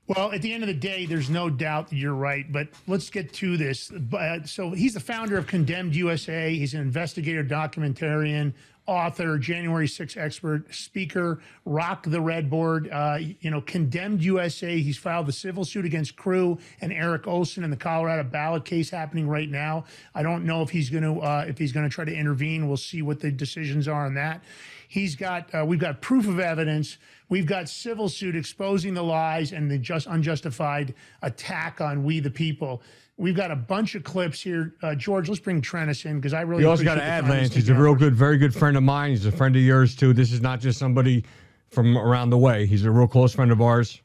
Well, 0.08 0.32
at 0.32 0.40
the 0.40 0.54
end 0.54 0.62
of 0.62 0.68
the 0.68 0.74
day, 0.74 1.04
there's 1.04 1.28
no 1.28 1.50
doubt 1.50 1.90
that 1.90 1.96
you're 1.96 2.14
right. 2.14 2.50
But 2.50 2.68
let's 2.86 3.10
get 3.10 3.30
to 3.34 3.58
this. 3.58 3.90
But, 3.90 4.48
so 4.48 4.70
he's 4.70 4.94
the 4.94 5.00
founder 5.00 5.36
of 5.36 5.46
Condemned 5.46 5.94
USA. 5.94 6.54
He's 6.54 6.72
an 6.72 6.80
investigator, 6.80 7.44
documentarian, 7.44 8.54
author, 8.86 9.36
January 9.36 9.86
6 9.86 10.16
expert, 10.16 10.74
speaker, 10.74 11.42
Rock 11.66 12.04
the 12.06 12.22
Red 12.22 12.48
Board. 12.48 12.88
Uh, 12.90 13.18
you 13.40 13.50
know, 13.50 13.60
Condemned 13.60 14.24
USA. 14.24 14.80
He's 14.80 14.96
filed 14.96 15.26
the 15.26 15.32
civil 15.32 15.66
suit 15.66 15.84
against 15.84 16.16
Crew 16.16 16.58
and 16.80 16.90
Eric 16.90 17.26
Olson 17.26 17.62
in 17.62 17.68
the 17.68 17.76
Colorado 17.76 18.22
ballot 18.22 18.64
case 18.64 18.88
happening 18.88 19.28
right 19.28 19.50
now. 19.50 19.84
I 20.14 20.22
don't 20.22 20.46
know 20.46 20.62
if 20.62 20.70
he's 20.70 20.88
going 20.88 21.04
to 21.04 21.20
uh, 21.20 21.44
if 21.46 21.58
he's 21.58 21.72
going 21.72 21.86
to 21.86 21.94
try 21.94 22.06
to 22.06 22.14
intervene. 22.14 22.66
We'll 22.66 22.78
see 22.78 23.02
what 23.02 23.20
the 23.20 23.30
decisions 23.30 23.86
are 23.86 24.06
on 24.06 24.14
that. 24.14 24.42
He's 24.88 25.16
got 25.16 25.54
uh, 25.54 25.66
we've 25.66 25.78
got 25.78 26.00
proof 26.00 26.26
of 26.26 26.40
evidence. 26.40 26.96
We've 27.28 27.46
got 27.46 27.68
civil 27.68 28.08
suit 28.08 28.36
exposing 28.36 28.94
the 28.94 29.02
lies 29.02 29.52
and 29.52 29.70
the 29.70 29.78
just 29.78 30.06
unjustified 30.06 30.94
attack 31.22 31.80
on 31.80 32.02
we 32.04 32.20
the 32.20 32.30
people. 32.30 32.82
We've 33.16 33.36
got 33.36 33.50
a 33.50 33.56
bunch 33.56 33.94
of 33.96 34.04
clips 34.04 34.40
here. 34.40 34.74
Uh, 34.82 34.94
George, 34.94 35.28
let's 35.28 35.40
bring 35.40 35.60
Trennis 35.60 36.06
in 36.06 36.16
because 36.16 36.32
I 36.32 36.42
really. 36.42 36.62
You 36.62 36.70
also 36.70 36.84
got 36.84 36.94
to 36.94 37.02
add 37.02 37.28
Lance. 37.28 37.48
he's 37.48 37.64
He's 37.66 37.68
a 37.68 37.74
real 37.74 37.94
good, 37.94 38.14
very 38.14 38.38
good 38.38 38.54
friend 38.54 38.76
of 38.76 38.82
mine. 38.82 39.10
He's 39.10 39.26
a 39.26 39.32
friend 39.32 39.54
of 39.56 39.62
yours 39.62 39.96
too. 39.96 40.12
This 40.12 40.32
is 40.32 40.40
not 40.40 40.60
just 40.60 40.78
somebody 40.78 41.24
from 41.70 41.98
around 41.98 42.30
the 42.30 42.38
way. 42.38 42.64
He's 42.64 42.84
a 42.84 42.90
real 42.90 43.08
close 43.08 43.34
friend 43.34 43.50
of 43.50 43.60
ours. 43.60 44.00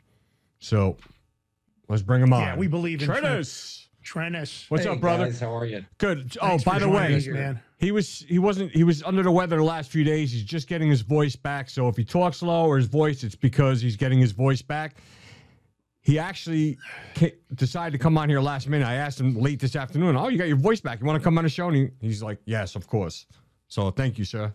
So 0.60 0.98
let's 1.88 2.02
bring 2.02 2.22
him 2.24 2.34
on. 2.34 2.42
Yeah, 2.42 2.56
we 2.56 2.68
believe 2.68 3.02
in 3.02 3.10
Trennis. 3.10 3.86
Trennis. 4.04 4.70
What's 4.70 4.84
Hey, 4.84 4.90
up, 4.90 5.00
brother? 5.00 5.26
guys, 5.26 5.40
how 5.40 5.56
are 5.56 5.66
you? 5.66 5.86
Good. 5.98 6.36
Oh, 6.42 6.48
Thanks 6.50 6.64
by 6.66 6.80
the 6.80 6.90
way, 6.90 7.16
us, 7.16 7.28
man. 7.28 7.62
He 7.84 7.92
was 7.92 8.26
he 8.30 8.40
wasn't 8.40 8.72
he 8.72 8.84
was 8.84 9.04
under 9.04 9.24
the 9.24 9.32
weather 9.32 9.58
the 9.58 9.64
last 9.64 9.92
few 9.92 10.04
days. 10.04 10.32
He's 10.32 10.44
just 10.44 10.68
getting 10.68 10.90
his 10.90 11.02
voice 11.02 11.36
back. 11.36 11.70
So 11.70 11.88
if 11.88 11.98
he 11.98 12.06
talks 12.06 12.38
slow 12.38 12.66
or 12.66 12.78
his 12.78 12.88
voice, 12.88 13.24
it's 13.24 13.36
because 13.36 13.82
he's 13.82 13.98
getting 13.98 14.20
his 14.20 14.32
voice 14.32 14.62
back. 14.62 14.96
He 16.02 16.18
actually 16.20 16.78
decided 17.56 17.92
to 17.98 18.02
come 18.02 18.18
on 18.18 18.30
here 18.30 18.42
last 18.42 18.68
minute. 18.68 18.86
I 18.86 18.96
asked 18.96 19.20
him 19.20 19.36
late 19.36 19.60
this 19.60 19.76
afternoon. 19.76 20.18
Oh, 20.18 20.28
you 20.28 20.38
got 20.38 20.48
your 20.48 20.58
voice 20.58 20.82
back. 20.82 21.00
You 21.00 21.06
want 21.06 21.20
to 21.20 21.24
come 21.24 21.38
on 21.38 21.44
the 21.44 21.50
show? 21.50 21.68
And 21.68 21.76
he, 21.78 21.90
he's 22.02 22.24
like, 22.24 22.40
Yes, 22.46 22.76
of 22.76 22.88
course. 22.88 23.26
So 23.68 23.92
thank 23.92 24.18
you, 24.18 24.26
sir. 24.26 24.54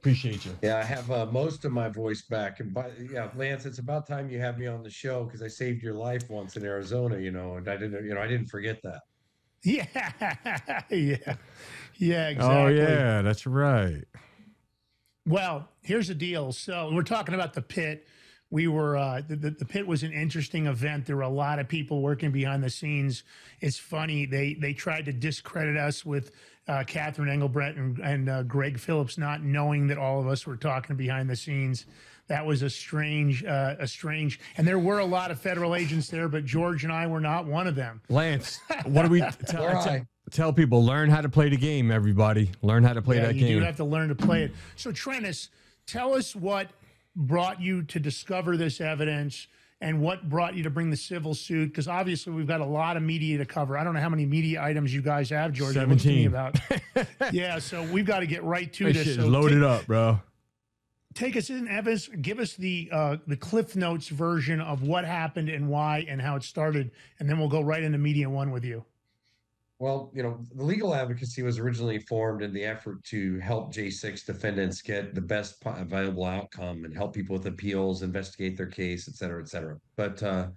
Appreciate 0.00 0.44
you. 0.44 0.52
Yeah, 0.60 0.78
I 0.78 0.82
have 0.82 1.10
uh, 1.10 1.26
most 1.26 1.64
of 1.64 1.72
my 1.72 1.88
voice 1.88 2.22
back. 2.22 2.60
And 2.60 2.74
by, 2.74 2.90
yeah, 3.10 3.30
Lance, 3.36 3.64
it's 3.64 3.78
about 3.78 4.06
time 4.06 4.28
you 4.28 4.38
have 4.38 4.58
me 4.58 4.66
on 4.66 4.82
the 4.82 4.90
show 4.90 5.24
because 5.24 5.42
I 5.42 5.48
saved 5.48 5.82
your 5.82 5.94
life 5.94 6.28
once 6.28 6.56
in 6.56 6.64
Arizona, 6.64 7.18
you 7.18 7.30
know, 7.30 7.54
and 7.54 7.66
I 7.68 7.76
didn't, 7.76 8.04
you 8.04 8.14
know, 8.14 8.20
I 8.20 8.26
didn't 8.26 8.48
forget 8.48 8.82
that. 8.82 9.00
Yeah, 9.66 9.86
yeah, 10.90 11.36
yeah. 11.96 12.28
Exactly. 12.28 12.56
Oh 12.56 12.68
yeah, 12.68 13.22
that's 13.22 13.46
right. 13.46 14.04
Well, 15.26 15.68
here's 15.80 16.08
the 16.08 16.14
deal. 16.14 16.52
So 16.52 16.90
we're 16.92 17.02
talking 17.02 17.34
about 17.34 17.54
the 17.54 17.62
pit. 17.62 18.06
We 18.50 18.68
were 18.68 18.96
uh, 18.96 19.22
the, 19.26 19.36
the 19.36 19.50
the 19.50 19.64
pit 19.64 19.86
was 19.86 20.02
an 20.02 20.12
interesting 20.12 20.66
event. 20.66 21.06
There 21.06 21.16
were 21.16 21.22
a 21.22 21.28
lot 21.28 21.58
of 21.58 21.66
people 21.66 22.02
working 22.02 22.30
behind 22.30 22.62
the 22.62 22.70
scenes. 22.70 23.24
It's 23.60 23.78
funny 23.78 24.26
they 24.26 24.54
they 24.54 24.74
tried 24.74 25.06
to 25.06 25.12
discredit 25.12 25.76
us 25.76 26.04
with 26.04 26.30
uh, 26.68 26.84
Catherine 26.86 27.28
Engelbrecht 27.28 27.76
and, 27.76 27.98
and 27.98 28.28
uh, 28.28 28.42
Greg 28.44 28.78
Phillips 28.78 29.18
not 29.18 29.42
knowing 29.42 29.88
that 29.88 29.98
all 29.98 30.20
of 30.20 30.28
us 30.28 30.46
were 30.46 30.56
talking 30.56 30.96
behind 30.96 31.28
the 31.28 31.36
scenes. 31.36 31.86
That 32.28 32.46
was 32.46 32.62
a 32.62 32.70
strange, 32.70 33.44
uh, 33.44 33.74
a 33.78 33.86
strange, 33.86 34.40
and 34.56 34.66
there 34.66 34.78
were 34.78 34.98
a 34.98 35.04
lot 35.04 35.30
of 35.30 35.38
federal 35.38 35.74
agents 35.74 36.08
there, 36.08 36.26
but 36.26 36.46
George 36.46 36.82
and 36.82 36.92
I 36.92 37.06
were 37.06 37.20
not 37.20 37.44
one 37.44 37.66
of 37.66 37.74
them. 37.74 38.00
Lance, 38.08 38.60
what 38.86 39.02
do 39.02 39.08
we 39.08 39.20
tell, 39.46 39.74
Nor 39.74 39.82
tell, 40.30 40.52
people? 40.52 40.84
Learn 40.84 41.10
how 41.10 41.20
to 41.20 41.28
play 41.28 41.48
the 41.48 41.56
game, 41.56 41.90
everybody. 41.90 42.50
Learn 42.62 42.84
how 42.84 42.92
to 42.92 43.02
play 43.02 43.16
Yeah, 43.16 43.26
that 43.26 43.34
you 43.34 43.40
game. 43.40 43.50
You 43.50 43.60
do 43.60 43.66
have 43.66 43.76
to 43.76 43.84
learn 43.84 44.08
to 44.08 44.14
play 44.14 44.44
it. 44.44 44.52
So, 44.76 44.90
Trennis, 44.90 45.48
tell 45.86 46.14
us 46.14 46.34
what 46.34 46.68
brought 47.16 47.60
you 47.60 47.82
to 47.84 48.00
discover 48.00 48.56
this 48.56 48.80
evidence 48.80 49.46
and 49.80 50.00
what 50.00 50.28
brought 50.28 50.54
you 50.54 50.62
to 50.62 50.70
bring 50.70 50.90
the 50.90 50.96
civil 50.96 51.34
suit. 51.34 51.66
Because 51.68 51.88
obviously, 51.88 52.32
we've 52.32 52.46
got 52.46 52.60
a 52.60 52.66
lot 52.66 52.96
of 52.96 53.02
media 53.02 53.38
to 53.38 53.44
cover. 53.44 53.76
I 53.76 53.84
don't 53.84 53.94
know 53.94 54.00
how 54.00 54.08
many 54.08 54.26
media 54.26 54.62
items 54.62 54.94
you 54.94 55.02
guys 55.02 55.30
have, 55.30 55.52
George. 55.52 55.76
It 55.76 55.88
looks 55.88 56.02
to 56.02 56.08
me 56.08 56.24
17. 56.24 56.26
About. 56.26 57.32
yeah, 57.34 57.58
so 57.58 57.82
we've 57.84 58.06
got 58.06 58.20
to 58.20 58.26
get 58.26 58.42
right 58.44 58.72
to 58.72 58.92
this. 58.92 59.04
shit 59.04 59.16
So 59.16 59.22
is 59.22 59.28
loaded 59.28 59.60
take, 59.60 59.64
up, 59.64 59.86
bro. 59.86 60.20
take 61.14 61.36
us 61.36 61.50
in, 61.50 61.68
Evans. 61.68 62.08
Give 62.08 62.38
us 62.38 62.54
the 62.54 62.88
uh, 62.90 63.16
the 63.26 63.36
Cliff 63.36 63.76
Notes 63.76 64.08
version 64.08 64.60
of 64.60 64.82
what 64.82 65.04
happened 65.04 65.48
and 65.48 65.68
why 65.68 66.06
and 66.08 66.20
how 66.20 66.36
it 66.36 66.44
started, 66.44 66.90
and 67.18 67.28
then 67.28 67.38
we'll 67.38 67.48
go 67.48 67.60
right 67.60 67.82
into 67.82 67.98
media 67.98 68.30
one 68.30 68.50
with 68.50 68.64
you. 68.64 68.84
Well, 69.78 70.12
you 70.14 70.22
know, 70.22 70.38
the 70.54 70.64
legal 70.64 70.94
advocacy 70.94 71.42
was 71.42 71.58
originally 71.58 71.98
formed 71.98 72.42
in 72.42 72.52
the 72.52 72.64
effort 72.64 73.02
to 73.04 73.38
help 73.40 73.74
J6 73.74 74.24
defendants 74.24 74.80
get 74.82 75.14
the 75.14 75.20
best 75.20 75.62
available 75.64 76.24
outcome 76.24 76.84
and 76.84 76.94
help 76.94 77.12
people 77.12 77.36
with 77.36 77.46
appeals, 77.46 78.02
investigate 78.02 78.56
their 78.56 78.66
case, 78.68 79.08
et 79.08 79.16
cetera, 79.16 79.42
et 79.42 79.48
cetera. 79.48 79.78
But 79.96 80.22
uh, 80.22 80.48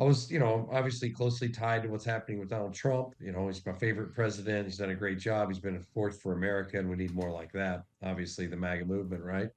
I 0.00 0.04
was, 0.04 0.30
you 0.30 0.38
know, 0.38 0.68
obviously 0.72 1.10
closely 1.10 1.48
tied 1.48 1.82
to 1.82 1.88
what's 1.88 2.04
happening 2.04 2.38
with 2.38 2.48
Donald 2.48 2.74
Trump. 2.74 3.14
You 3.20 3.32
know, 3.32 3.48
he's 3.48 3.66
my 3.66 3.72
favorite 3.72 4.14
president. 4.14 4.66
He's 4.66 4.78
done 4.78 4.90
a 4.90 4.94
great 4.94 5.18
job. 5.18 5.48
He's 5.48 5.58
been 5.58 5.76
a 5.76 5.80
force 5.80 6.20
for 6.20 6.34
America, 6.34 6.78
and 6.78 6.88
we 6.88 6.94
need 6.94 7.14
more 7.14 7.32
like 7.32 7.50
that. 7.52 7.82
Obviously, 8.04 8.46
the 8.46 8.56
MAGA 8.56 8.84
movement, 8.84 9.24
right? 9.24 9.50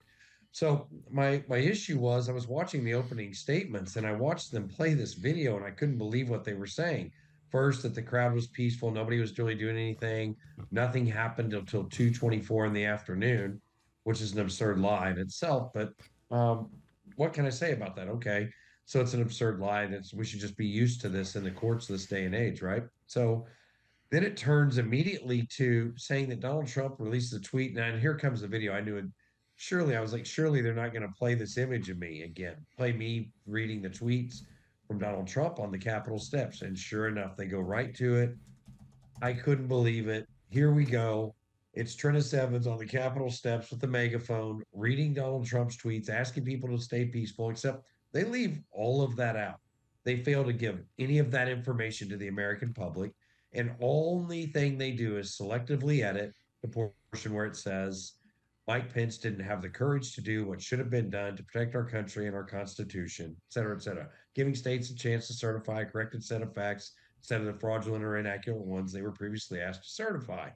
So 0.52 0.90
my 1.10 1.44
my 1.48 1.58
issue 1.58 2.00
was 2.00 2.28
I 2.28 2.34
was 2.34 2.48
watching 2.48 2.84
the 2.84 2.94
opening 2.94 3.34
statements 3.34 3.96
and 3.96 4.06
I 4.06 4.14
watched 4.14 4.52
them 4.52 4.68
play 4.68 4.94
this 4.94 5.14
video 5.14 5.56
and 5.56 5.66
I 5.66 5.72
couldn't 5.72 5.98
believe 5.98 6.30
what 6.30 6.44
they 6.44 6.54
were 6.54 6.68
saying. 6.68 7.14
First, 7.52 7.84
that 7.84 7.94
the 7.94 8.02
crowd 8.02 8.34
was 8.34 8.48
peaceful, 8.48 8.92
nobody 8.92 9.20
was 9.20 9.38
really 9.38 9.56
doing 9.56 9.76
anything, 9.76 10.36
nothing 10.72 11.06
happened 11.06 11.54
until 11.54 11.84
2:24 11.86 12.68
in 12.68 12.74
the 12.74 12.86
afternoon, 12.86 13.62
which 14.04 14.22
is 14.22 14.32
an 14.32 14.40
absurd 14.40 14.80
lie 14.80 15.10
in 15.10 15.18
itself. 15.18 15.72
But 15.74 15.94
um, 16.32 16.70
what 17.18 17.34
can 17.34 17.46
I 17.46 17.50
say 17.50 17.74
about 17.74 17.96
that? 17.98 18.08
Okay, 18.08 18.50
so 18.86 19.02
it's 19.02 19.14
an 19.14 19.22
absurd 19.22 19.60
lie. 19.60 19.86
That's 19.86 20.14
we 20.14 20.24
should 20.24 20.40
just 20.40 20.58
be 20.58 20.66
used 20.66 21.02
to 21.02 21.10
this 21.10 21.36
in 21.36 21.44
the 21.44 21.52
courts 21.52 21.88
this 21.88 22.06
day 22.06 22.24
and 22.26 22.34
age, 22.34 22.62
right? 22.62 22.84
So 23.08 23.46
then 24.12 24.24
it 24.24 24.38
turns 24.38 24.78
immediately 24.78 25.46
to 25.58 25.94
saying 25.98 26.30
that 26.30 26.40
Donald 26.40 26.68
Trump 26.68 26.96
released 27.00 27.34
a 27.34 27.40
tweet, 27.40 27.78
and 27.78 28.00
here 28.00 28.16
comes 28.16 28.42
the 28.42 28.48
video. 28.48 28.74
I 28.74 28.82
knew 28.82 28.98
it 28.98 29.06
surely 29.62 29.96
I 29.96 30.02
was 30.02 30.12
like, 30.12 30.26
surely 30.26 30.62
they're 30.62 30.74
not 30.74 30.92
going 30.92 31.08
to 31.08 31.14
play 31.14 31.36
this 31.36 31.58
image 31.58 31.90
of 31.90 32.00
me 32.00 32.24
again, 32.24 32.56
play 32.76 32.94
me 32.94 33.30
reading 33.46 33.82
the 33.82 33.90
tweets 33.90 34.42
from 34.92 35.00
Donald 35.00 35.26
Trump 35.26 35.58
on 35.58 35.72
the 35.72 35.78
Capitol 35.78 36.20
steps. 36.20 36.64
And 36.64 36.78
sure 36.78 37.08
enough, 37.08 37.38
they 37.38 37.46
go 37.46 37.62
right 37.62 37.96
to 37.96 38.18
it. 38.18 38.36
I 39.22 39.32
couldn't 39.32 39.70
believe 39.70 40.10
it. 40.10 40.28
Here 40.50 40.74
we 40.74 40.84
go. 40.84 41.34
It's 41.74 41.96
Trennis 41.96 42.34
Evans 42.34 42.68
on 42.68 42.78
the 42.78 42.86
Capitol 42.86 43.32
steps 43.32 43.72
with 43.72 43.80
the 43.80 43.88
megaphone, 43.88 44.62
reading 44.74 45.14
Donald 45.14 45.46
Trump's 45.46 45.78
tweets, 45.78 46.10
asking 46.10 46.44
people 46.44 46.68
to 46.68 46.84
stay 46.84 47.06
peaceful, 47.06 47.50
except 47.50 47.86
they 48.12 48.26
leave 48.26 48.60
all 48.74 49.02
of 49.02 49.16
that 49.16 49.38
out. 49.38 49.62
They 50.04 50.18
fail 50.18 50.44
to 50.44 50.52
give 50.52 50.84
any 51.00 51.20
of 51.20 51.32
that 51.32 51.48
information 51.48 52.10
to 52.10 52.18
the 52.18 52.28
American 52.28 52.74
public. 52.74 53.14
And 53.54 53.72
only 53.80 54.48
thing 54.48 54.78
they 54.78 54.92
do 54.92 55.18
is 55.18 55.38
selectively 55.38 56.04
edit 56.04 56.34
the 56.62 56.68
portion 56.68 57.34
where 57.34 57.46
it 57.46 57.56
says, 57.56 58.16
Mike 58.72 58.94
Pence 58.94 59.18
didn't 59.18 59.44
have 59.44 59.62
the 59.62 59.68
courage 59.68 60.16
to 60.16 60.22
do 60.22 60.46
what 60.46 60.62
should 60.62 60.80
have 60.80 60.90
been 60.90 61.10
done 61.10 61.36
to 61.36 61.44
protect 61.44 61.76
our 61.76 61.84
country 61.84 62.28
and 62.28 62.34
our 62.34 62.46
Constitution, 62.46 63.36
et 63.36 63.52
cetera, 63.52 63.76
et 63.76 63.82
cetera. 63.82 64.08
Giving 64.34 64.56
states 64.56 64.90
a 64.90 64.96
chance 64.96 65.28
to 65.28 65.34
certify 65.34 65.82
a 65.82 65.86
corrected 65.86 66.24
set 66.24 66.42
of 66.42 66.56
facts 66.56 66.94
instead 67.20 67.42
of 67.42 67.48
the 67.48 67.60
fraudulent 67.60 68.02
or 68.02 68.16
inaccurate 68.16 68.62
ones 68.62 68.94
they 68.94 69.02
were 69.02 69.12
previously 69.12 69.60
asked 69.60 69.84
to 69.84 69.90
certify. 69.90 70.52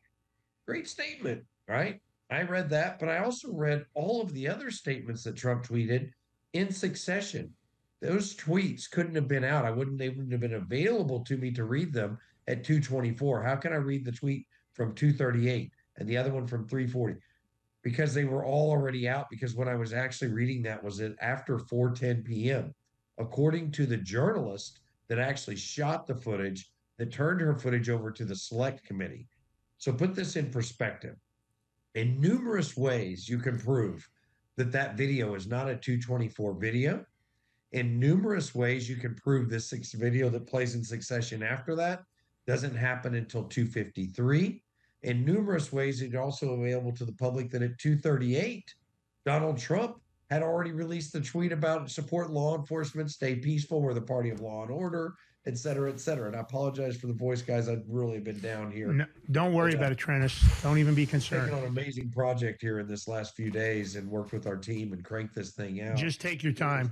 Great 0.65 0.87
statement, 0.87 1.43
right? 1.67 1.99
I 2.31 2.43
read 2.43 2.69
that, 2.69 2.99
but 2.99 3.09
I 3.09 3.17
also 3.17 3.51
read 3.51 3.85
all 3.95 4.21
of 4.21 4.31
the 4.31 4.47
other 4.47 4.71
statements 4.71 5.25
that 5.25 5.35
Trump 5.35 5.65
tweeted 5.65 6.09
in 6.53 6.71
succession. 6.71 7.53
Those 8.01 8.33
tweets 8.33 8.89
couldn't 8.89 9.15
have 9.15 9.27
been 9.27 9.43
out. 9.43 9.65
I 9.65 9.71
wouldn't 9.71 10.01
even 10.01 10.31
have 10.31 10.39
been 10.39 10.53
available 10.53 11.19
to 11.25 11.35
me 11.35 11.51
to 11.51 11.65
read 11.65 11.91
them 11.91 12.17
at 12.47 12.63
224. 12.63 13.43
How 13.43 13.57
can 13.57 13.73
I 13.73 13.75
read 13.75 14.05
the 14.05 14.13
tweet 14.13 14.47
from 14.71 14.95
238 14.95 15.69
and 15.97 16.07
the 16.07 16.15
other 16.15 16.31
one 16.31 16.47
from 16.47 16.65
340? 16.65 17.19
Because 17.85 18.15
they 18.15 18.25
were 18.25 18.43
all 18.43 18.71
already 18.71 19.07
out 19.07 19.29
because 19.29 19.53
when 19.53 19.67
I 19.67 19.75
was 19.75 19.93
actually 19.93 20.31
reading 20.31 20.63
that 20.63 20.83
was 20.83 20.99
it 20.99 21.15
after 21.21 21.59
4:10 21.59 22.25
p.m. 22.25 22.73
according 23.19 23.71
to 23.73 23.85
the 23.85 23.95
journalist 23.95 24.79
that 25.07 25.19
actually 25.19 25.55
shot 25.55 26.07
the 26.07 26.15
footage 26.15 26.71
that 26.97 27.11
turned 27.11 27.41
her 27.41 27.57
footage 27.57 27.89
over 27.89 28.09
to 28.11 28.25
the 28.25 28.35
select 28.35 28.83
committee. 28.83 29.27
So 29.77 29.93
put 29.93 30.15
this 30.15 30.35
in 30.35 30.49
perspective. 30.49 31.15
In 31.93 32.19
numerous 32.19 32.75
ways 32.75 33.29
you 33.29 33.37
can 33.37 33.59
prove 33.59 34.09
that 34.57 34.71
that 34.71 34.97
video 34.97 35.35
is 35.35 35.45
not 35.45 35.69
a 35.69 35.75
224 35.75 36.55
video. 36.55 37.05
In 37.71 37.99
numerous 37.99 38.55
ways 38.55 38.89
you 38.89 38.95
can 38.95 39.13
prove 39.13 39.47
this 39.47 39.71
video 39.93 40.29
that 40.29 40.47
plays 40.47 40.73
in 40.73 40.83
succession 40.83 41.43
after 41.43 41.75
that 41.75 42.01
doesn't 42.47 42.75
happen 42.75 43.13
until 43.13 43.43
253 43.43 44.63
in 45.05 45.23
numerous 45.23 45.71
ways 45.71 46.01
it's 46.01 46.15
also 46.15 46.53
available 46.53 46.91
to 46.91 47.05
the 47.05 47.13
public 47.13 47.49
that 47.51 47.61
at 47.61 47.77
238 47.77 48.73
donald 49.25 49.57
trump 49.57 49.97
had 50.31 50.41
already 50.41 50.71
released 50.71 51.13
the 51.13 51.21
tweet 51.21 51.51
about 51.51 51.89
support 51.89 52.31
law 52.31 52.57
enforcement 52.57 53.09
stay 53.11 53.35
peaceful 53.35 53.81
we're 53.81 53.93
the 53.93 54.01
party 54.01 54.29
of 54.31 54.39
law 54.41 54.63
and 54.63 54.71
order 54.71 55.13
et 55.45 55.57
cetera 55.57 55.91
et 55.91 55.99
cetera 55.99 56.27
and 56.27 56.35
i 56.35 56.39
apologize 56.39 56.97
for 56.97 57.05
the 57.07 57.13
voice 57.13 57.41
guys 57.43 57.69
i've 57.69 57.83
really 57.87 58.19
been 58.19 58.39
down 58.39 58.71
here 58.71 58.91
No, 58.91 59.05
don't 59.31 59.53
worry 59.53 59.71
But, 59.71 59.75
uh, 59.75 59.79
about 59.81 59.91
it, 59.91 59.99
Trennis. 59.99 60.63
Don't 60.63 60.79
even 60.79 60.95
be 60.95 61.05
concerned. 61.05 61.53
on 61.53 61.59
an 61.59 61.65
amazing 61.67 62.09
project 62.09 62.61
here 62.61 62.79
in 62.79 62.87
this 62.87 63.07
last 63.07 63.35
few 63.35 63.51
days 63.51 63.95
and 63.95 64.09
worked 64.09 64.33
with 64.33 64.47
our 64.47 64.57
team 64.57 64.91
and 64.93 65.03
cranked 65.05 65.35
this 65.35 65.51
thing 65.51 65.81
out 65.81 65.95
Just 65.97 66.19
take 66.19 66.41
your 66.43 66.53
time. 66.53 66.91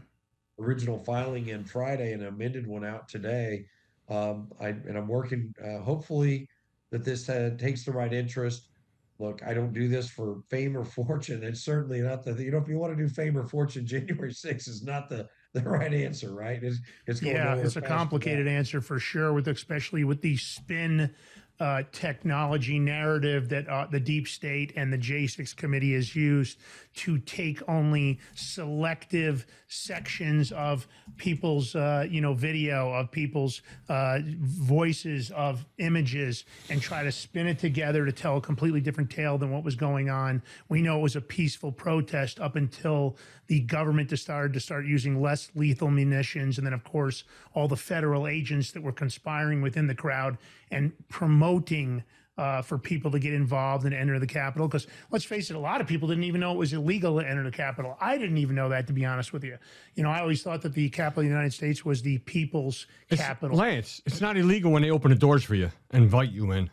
original 0.60 1.00
filing 1.00 1.48
in 1.48 1.64
Friday 1.66 2.14
and 2.14 2.22
amended 2.24 2.68
one 2.68 2.86
out 2.86 3.10
today. 3.10 3.66
Um, 4.10 4.52
I 4.62 4.68
and 4.68 4.98
I'm 4.98 5.08
working. 5.08 5.56
Uh, 5.64 5.80
hopefully, 5.80 6.48
that 6.94 7.04
this 7.04 7.28
uh, 7.28 7.50
takes 7.58 7.84
the 7.84 7.92
right 7.92 8.14
interest. 8.14 8.70
Look, 9.18 9.42
I 9.44 9.56
don't 9.56 9.74
do 9.74 9.88
this 9.88 10.10
for 10.10 10.44
fame 10.50 10.78
or 10.78 10.86
fortune. 11.08 11.44
It's 11.44 11.66
certainly 11.66 12.02
not 12.02 12.24
the 12.24 12.34
you 12.42 12.52
know 12.52 12.60
if 12.60 12.70
you 12.70 12.78
want 12.78 12.96
to 12.96 13.04
do 13.04 13.10
fame 13.10 13.36
or 13.36 13.44
fortune, 13.44 13.86
January 13.94 14.32
6th 14.32 14.70
is 14.70 14.84
not 14.84 15.10
the 15.10 15.28
the 15.54 15.62
right 15.62 15.94
answer, 15.94 16.34
right? 16.34 16.64
It's 16.64 16.78
it's 17.08 17.20
going 17.20 17.36
Yeah, 17.36 17.56
it's 17.56 17.76
a 17.76 17.82
complicated 17.82 18.48
answer 18.48 18.80
for 18.80 19.00
sure, 19.00 19.34
with 19.34 19.48
especially 19.48 20.04
with 20.04 20.22
the 20.22 20.38
spin 20.38 21.14
uh, 21.60 21.84
technology 21.92 22.80
narrative 22.80 23.50
that 23.50 23.68
uh, 23.68 23.88
the 23.90 24.00
deep 24.00 24.28
state 24.28 24.74
and 24.76 24.92
the 24.92 24.98
J6 24.98 25.56
committee 25.56 25.94
has 25.94 26.16
used 26.16 26.58
to 26.96 27.18
take 27.20 27.62
only 27.68 28.20
selective 28.36 29.46
sections 29.68 30.52
of 30.52 30.88
people's, 31.18 31.76
uh, 31.76 32.06
you 32.10 32.22
know, 32.22 32.34
video, 32.34 32.92
of 32.94 33.12
people's 33.12 33.62
uh, 33.90 34.20
voices, 34.26 35.32
of 35.32 35.66
images, 35.78 36.46
and 36.70 36.82
try 36.82 37.04
to 37.04 37.12
spin 37.12 37.48
it 37.48 37.60
together 37.60 38.06
to 38.06 38.12
tell 38.12 38.38
a 38.38 38.42
completely 38.42 38.82
different 38.82 39.10
tale 39.10 39.38
than 39.38 39.52
what 39.52 39.64
was 39.64 39.76
going 39.76 40.10
on. 40.10 40.42
We 40.70 40.82
know 40.82 41.00
it 41.00 41.02
was 41.02 41.16
a 41.16 41.22
peaceful 41.22 41.72
protest 41.72 42.40
up 42.40 42.56
until 42.56 43.18
the 43.48 43.60
government 43.62 44.10
started 44.18 44.54
to 44.54 44.60
start 44.60 44.86
using 44.86 45.22
less 45.22 45.52
lethal 45.56 45.90
munitions, 45.90 46.58
and 46.58 46.66
then 46.66 46.74
of 46.74 46.84
course 46.84 47.24
all 47.54 47.68
the 47.68 47.78
federal 47.78 48.28
agents 48.28 48.72
that 48.72 48.82
were 48.82 48.92
conspiring 48.92 49.62
within 49.62 49.88
the 49.88 49.96
crowd 49.96 50.38
and 50.74 50.92
promoting 51.10 52.04
uh, 52.36 52.64
for 52.64 52.80
people 52.80 53.12
to 53.12 53.20
get 53.20 53.32
involved 53.32 53.86
and 53.86 53.94
enter 53.94 54.18
the 54.18 54.26
Capitol. 54.26 54.68
Because 54.68 54.88
let's 55.12 55.24
face 55.24 55.52
it, 55.52 55.56
a 55.56 55.60
lot 55.60 55.82
of 55.82 55.88
people 55.88 56.08
didn't 56.08 56.24
even 56.24 56.42
know 56.42 56.52
it 56.52 56.58
was 56.58 56.74
illegal 56.74 57.20
to 57.20 57.28
enter 57.30 57.44
the 57.44 57.52
Capitol. 57.52 57.96
I 58.02 58.18
didn't 58.18 58.38
even 58.40 58.56
know 58.56 58.70
that, 58.70 58.88
to 58.88 58.94
be 58.94 59.06
honest 59.06 59.34
with 59.34 59.44
you. 59.44 59.58
You 59.94 60.02
know, 60.02 60.10
I 60.10 60.20
always 60.20 60.42
thought 60.42 60.64
that 60.64 60.74
the 60.74 60.90
Capitol 60.90 61.22
of 61.22 61.26
the 61.26 61.30
United 61.30 61.54
States 61.54 61.86
was 61.86 62.02
the 62.02 62.18
people's 62.20 62.88
It's- 63.10 63.26
capital. 63.26 63.56
Lance, 63.56 64.02
it's 64.08 64.20
not 64.20 64.36
illegal 64.36 64.72
when 64.72 64.82
they 64.82 64.90
open 64.90 65.12
the 65.12 65.18
doors 65.18 65.44
for 65.44 65.54
you 65.54 65.70
and 65.92 66.04
invite 66.04 66.32
you 66.32 66.52
in. 66.52 66.72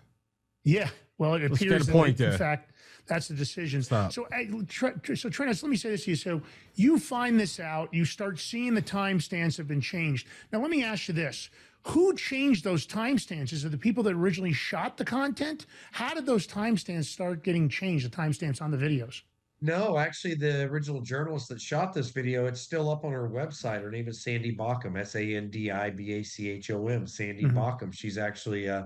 Yeah. 0.64 0.88
Well, 1.18 1.34
it 1.34 1.42
Let's 1.42 1.58
get 1.58 1.68
appears 1.68 1.86
that, 1.86 1.92
point 1.92 2.18
in 2.20 2.38
fact, 2.38 2.72
that's 3.06 3.28
the 3.28 3.34
decision. 3.34 3.82
Stop. 3.82 4.12
So, 4.12 4.26
I, 4.32 4.48
Tr- 4.66 4.88
Tr- 5.02 5.14
so 5.14 5.28
Trennis, 5.28 5.62
let 5.62 5.68
me 5.68 5.76
say 5.76 5.90
this 5.90 6.04
to 6.04 6.10
you. 6.10 6.16
So, 6.16 6.40
you 6.76 6.98
find 6.98 7.38
this 7.38 7.60
out, 7.60 7.92
you 7.92 8.06
start 8.06 8.38
seeing 8.38 8.72
the 8.72 8.80
timestamps 8.80 9.58
have 9.58 9.68
been 9.68 9.82
changed. 9.82 10.26
Now, 10.52 10.60
let 10.62 10.70
me 10.70 10.82
ask 10.82 11.08
you 11.08 11.14
this: 11.14 11.50
Who 11.84 12.14
changed 12.14 12.62
those 12.62 12.86
timestamps? 12.86 13.52
Is 13.52 13.64
it 13.64 13.70
the 13.70 13.78
people 13.78 14.02
that 14.04 14.14
originally 14.14 14.52
shot 14.52 14.96
the 14.96 15.04
content? 15.04 15.66
How 15.92 16.12
did 16.14 16.26
those 16.26 16.46
timestamps 16.46 17.06
start 17.06 17.42
getting 17.42 17.68
changed? 17.68 18.04
The 18.10 18.14
timestamps 18.14 18.60
on 18.60 18.70
the 18.70 18.76
videos. 18.76 19.22
No, 19.62 19.98
actually, 19.98 20.34
the 20.34 20.64
original 20.64 21.00
journalist 21.02 21.48
that 21.48 21.60
shot 21.60 21.92
this 21.92 22.10
video, 22.10 22.46
it's 22.46 22.60
still 22.60 22.90
up 22.90 23.04
on 23.04 23.12
her 23.12 23.28
website. 23.28 23.82
Her 23.82 23.90
name 23.90 24.08
is 24.08 24.22
Sandi 24.22 24.54
Bachom, 24.56 24.98
S 24.98 25.14
A 25.16 25.34
N 25.36 25.50
D 25.50 25.70
I 25.70 25.90
B 25.90 26.12
A 26.14 26.22
C 26.22 26.48
H 26.50 26.70
O 26.70 26.88
M. 26.88 27.06
Sandi 27.06 27.44
Mhm. 27.44 27.52
Bachom. 27.52 27.92
She's 27.92 28.16
actually 28.16 28.68
uh, 28.68 28.84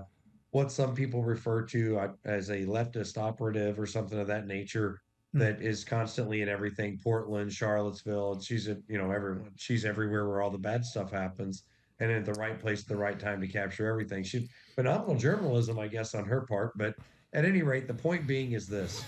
what 0.51 0.71
some 0.71 0.93
people 0.93 1.23
refer 1.23 1.63
to 1.63 1.97
uh, 1.99 2.07
as 2.25 2.49
a 2.49 2.65
leftist 2.65 3.17
operative 3.17 3.79
or 3.79 3.85
something 3.85 4.19
of 4.19 4.27
that 4.27 4.47
nature. 4.47 5.01
Mm. 5.33 5.39
That 5.39 5.61
is 5.61 5.83
constantly 5.85 6.41
in 6.41 6.49
everything 6.49 6.99
Portland, 7.01 7.51
Charlottesville. 7.53 8.33
And 8.33 8.43
she's 8.43 8.67
at, 8.67 8.77
you 8.87 8.97
know, 8.97 9.11
everyone. 9.11 9.51
She's 9.55 9.85
everywhere 9.85 10.27
where 10.27 10.41
all 10.41 10.49
the 10.51 10.57
bad 10.57 10.83
stuff 10.85 11.11
happens 11.11 11.63
and 11.99 12.11
at 12.11 12.25
the 12.25 12.33
right 12.33 12.59
place 12.59 12.81
at 12.81 12.87
the 12.87 12.95
right 12.95 13.19
time 13.19 13.41
to 13.41 13.47
capture 13.47 13.87
everything. 13.87 14.23
She 14.23 14.49
phenomenal 14.75 15.15
journalism, 15.15 15.79
I 15.79 15.87
guess, 15.87 16.13
on 16.13 16.25
her 16.25 16.41
part. 16.41 16.77
But 16.77 16.95
at 17.33 17.45
any 17.45 17.63
rate, 17.63 17.87
the 17.87 17.93
point 17.93 18.27
being 18.27 18.53
is 18.53 18.67
this. 18.67 19.03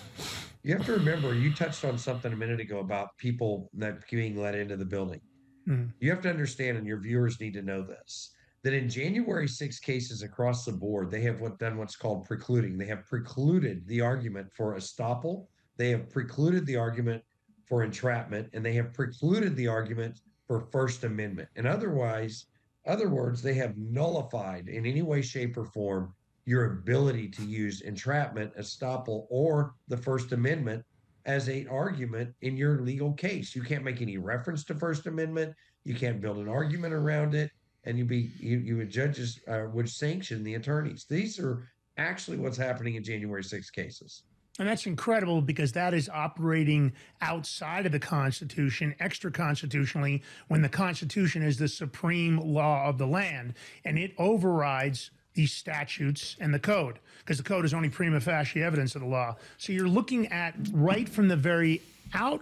You 0.63 0.75
have 0.75 0.85
to 0.85 0.93
remember, 0.93 1.33
you 1.33 1.53
touched 1.53 1.85
on 1.85 1.97
something 1.97 2.31
a 2.31 2.35
minute 2.35 2.59
ago 2.59 2.79
about 2.79 3.17
people 3.17 3.69
not 3.73 4.07
being 4.09 4.37
let 4.37 4.55
into 4.55 4.75
the 4.77 4.85
building. 4.85 5.21
Mhm. 5.67 5.93
You 5.99 6.09
have 6.11 6.21
to 6.21 6.29
understand, 6.29 6.77
and 6.77 6.87
your 6.87 6.99
viewers 6.99 7.39
need 7.39 7.53
to 7.53 7.61
know 7.61 7.83
this, 7.83 8.33
that 8.63 8.73
in 8.73 8.89
January 8.89 9.47
6 9.47 9.79
cases 9.79 10.23
across 10.23 10.65
the 10.65 10.71
board, 10.71 11.11
they 11.11 11.21
have 11.21 11.39
what, 11.41 11.59
done 11.59 11.77
what's 11.77 11.95
called 11.95 12.25
precluding. 12.25 12.77
They 12.77 12.85
have 12.85 13.05
precluded 13.05 13.87
the 13.87 14.01
argument 14.01 14.51
for 14.53 14.75
estoppel, 14.75 15.47
they 15.77 15.89
have 15.91 16.09
precluded 16.09 16.65
the 16.65 16.75
argument 16.75 17.23
for 17.65 17.83
entrapment, 17.83 18.49
and 18.53 18.65
they 18.65 18.73
have 18.73 18.93
precluded 18.93 19.55
the 19.55 19.67
argument 19.67 20.19
for 20.47 20.61
First 20.71 21.03
Amendment. 21.03 21.49
And 21.55 21.67
otherwise, 21.67 22.45
other 22.87 23.09
words, 23.09 23.41
they 23.41 23.53
have 23.55 23.77
nullified 23.77 24.69
in 24.69 24.85
any 24.85 25.01
way, 25.01 25.21
shape, 25.21 25.57
or 25.57 25.65
form 25.65 26.13
your 26.45 26.65
ability 26.79 27.27
to 27.29 27.43
use 27.43 27.81
entrapment, 27.81 28.55
estoppel, 28.57 29.25
or 29.29 29.75
the 29.89 29.97
First 29.97 30.31
Amendment 30.31 30.83
as 31.25 31.49
a 31.49 31.65
argument 31.67 32.33
in 32.41 32.55
your 32.55 32.79
legal 32.81 33.13
case. 33.13 33.53
You 33.55 33.61
can't 33.63 33.83
make 33.83 34.01
any 34.01 34.17
reference 34.17 34.63
to 34.65 34.75
First 34.75 35.07
Amendment. 35.07 35.53
You 35.83 35.93
can't 35.95 36.21
build 36.21 36.37
an 36.37 36.47
argument 36.47 36.93
around 36.93 37.35
it. 37.35 37.51
and 37.83 37.97
you 37.97 38.05
be 38.05 38.31
you 38.39 38.59
you 38.59 38.77
would 38.77 38.89
judges 38.89 39.39
uh, 39.47 39.65
would 39.73 39.89
sanction 39.89 40.43
the 40.43 40.55
attorneys. 40.55 41.05
These 41.09 41.39
are 41.39 41.67
actually 41.97 42.37
what's 42.37 42.57
happening 42.57 42.95
in 42.95 43.03
January 43.03 43.43
6 43.43 43.69
cases. 43.71 44.23
And 44.59 44.67
that's 44.67 44.87
incredible 44.87 45.41
because 45.41 45.71
that 45.73 45.93
is 45.93 46.09
operating 46.09 46.93
outside 47.21 47.85
of 47.85 47.91
the 47.91 47.99
Constitution, 47.99 48.95
extra 48.99 49.31
constitutionally, 49.31 50.23
when 50.47 50.61
the 50.61 50.69
Constitution 50.69 51.43
is 51.43 51.57
the 51.57 51.67
supreme 51.67 52.39
law 52.39 52.87
of 52.87 52.97
the 52.97 53.05
land 53.05 53.53
and 53.85 53.99
it 53.99 54.13
overrides 54.17 55.11
these 55.35 55.53
statutes 55.53 56.35
and 56.39 56.51
the 56.51 56.59
code 56.59 56.97
because 57.19 57.37
the 57.37 57.43
code 57.43 57.63
is 57.63 57.73
only 57.73 57.89
prima 57.89 58.19
facie 58.19 58.63
evidence 58.63 58.95
of 58.95 59.01
the 59.01 59.07
law. 59.07 59.35
So 59.59 59.71
you're 59.71 59.87
looking 59.87 60.27
at 60.27 60.55
right 60.71 61.07
from 61.07 61.27
the 61.27 61.35
very 61.35 61.83
out, 62.15 62.41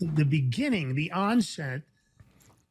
the, 0.00 0.24
beginning, 0.24 0.96
the 0.96 1.12
onset, 1.12 1.82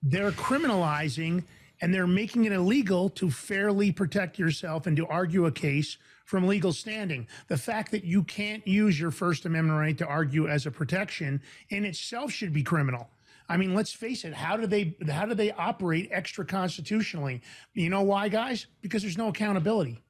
they're 0.03 0.31
criminalizing 0.31 1.43
and 1.79 1.93
they're 1.93 2.07
making 2.07 2.43
it 2.43 2.51
illegal 2.51 3.09
to 3.11 3.31
fairly 3.31 3.93
protect 3.93 4.37
yourself 4.37 4.85
and 4.87 4.97
to 4.97 5.07
argue 5.07 5.45
a 5.45 5.51
case 5.51 5.97
from 6.27 6.45
legal 6.45 6.73
standing. 6.73 7.25
The 7.47 7.57
fact 7.57 7.89
that 7.91 8.03
you 8.03 8.21
can't 8.21 8.67
use 8.67 8.99
your 8.99 9.11
First 9.11 9.45
Amendment 9.45 9.79
right 9.79 9.97
to 9.97 10.05
argue 10.05 10.49
as 10.49 10.65
a 10.65 10.71
protection 10.71 11.41
in 11.69 11.85
itself 11.85 12.33
should 12.33 12.51
be 12.51 12.63
criminal. 12.63 13.09
I 13.47 13.55
mean, 13.55 13.73
let's 13.73 13.93
face 13.93 14.25
it. 14.25 14.33
How 14.33 14.57
do 14.57 14.67
they 14.67 14.97
how 15.09 15.25
do 15.25 15.33
they 15.33 15.53
operate 15.53 16.09
extra 16.11 16.45
constitutionally? 16.45 17.41
You 17.73 17.89
know 17.89 18.01
why, 18.01 18.27
guys? 18.27 18.67
Because 18.81 19.03
there's 19.03 19.17
no 19.17 19.29
accountability. 19.29 20.03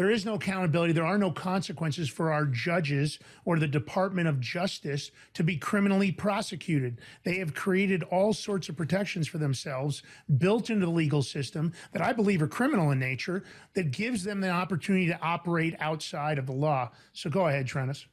There 0.00 0.10
is 0.10 0.24
no 0.24 0.36
accountability. 0.36 0.94
There 0.94 1.04
are 1.04 1.18
no 1.18 1.30
consequences 1.30 2.08
for 2.08 2.32
our 2.32 2.46
judges 2.46 3.18
or 3.44 3.58
the 3.58 3.68
Department 3.68 4.28
of 4.28 4.40
Justice 4.40 5.10
to 5.34 5.44
be 5.44 5.58
criminally 5.58 6.10
prosecuted. 6.10 7.02
They 7.22 7.36
have 7.36 7.52
created 7.52 8.04
all 8.04 8.32
sorts 8.32 8.70
of 8.70 8.78
protections 8.78 9.28
for 9.28 9.36
themselves 9.36 10.02
built 10.38 10.70
into 10.70 10.86
the 10.86 10.90
legal 10.90 11.20
system 11.20 11.74
that 11.92 12.00
I 12.00 12.14
believe 12.14 12.40
are 12.40 12.48
criminal 12.48 12.92
in 12.92 12.98
nature 12.98 13.44
that 13.74 13.90
gives 13.90 14.24
them 14.24 14.40
the 14.40 14.48
opportunity 14.48 15.06
to 15.08 15.20
operate 15.20 15.76
outside 15.80 16.38
of 16.38 16.46
the 16.46 16.52
law. 16.52 16.92
So 17.12 17.28
go 17.28 17.48
ahead, 17.48 17.66
Trennis. 17.66 18.06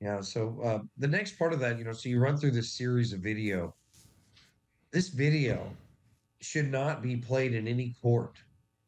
Yeah. 0.00 0.22
So 0.22 0.58
uh, 0.64 0.78
the 0.96 1.08
next 1.08 1.38
part 1.38 1.52
of 1.52 1.60
that, 1.60 1.76
you 1.76 1.84
know, 1.84 1.92
so 1.92 2.08
you 2.08 2.18
run 2.18 2.38
through 2.38 2.52
this 2.52 2.72
series 2.72 3.12
of 3.12 3.20
video. 3.20 3.74
This 4.92 5.10
video 5.10 5.68
should 6.40 6.70
not 6.70 7.02
be 7.02 7.16
played 7.16 7.52
in 7.52 7.68
any 7.68 7.94
court. 8.00 8.38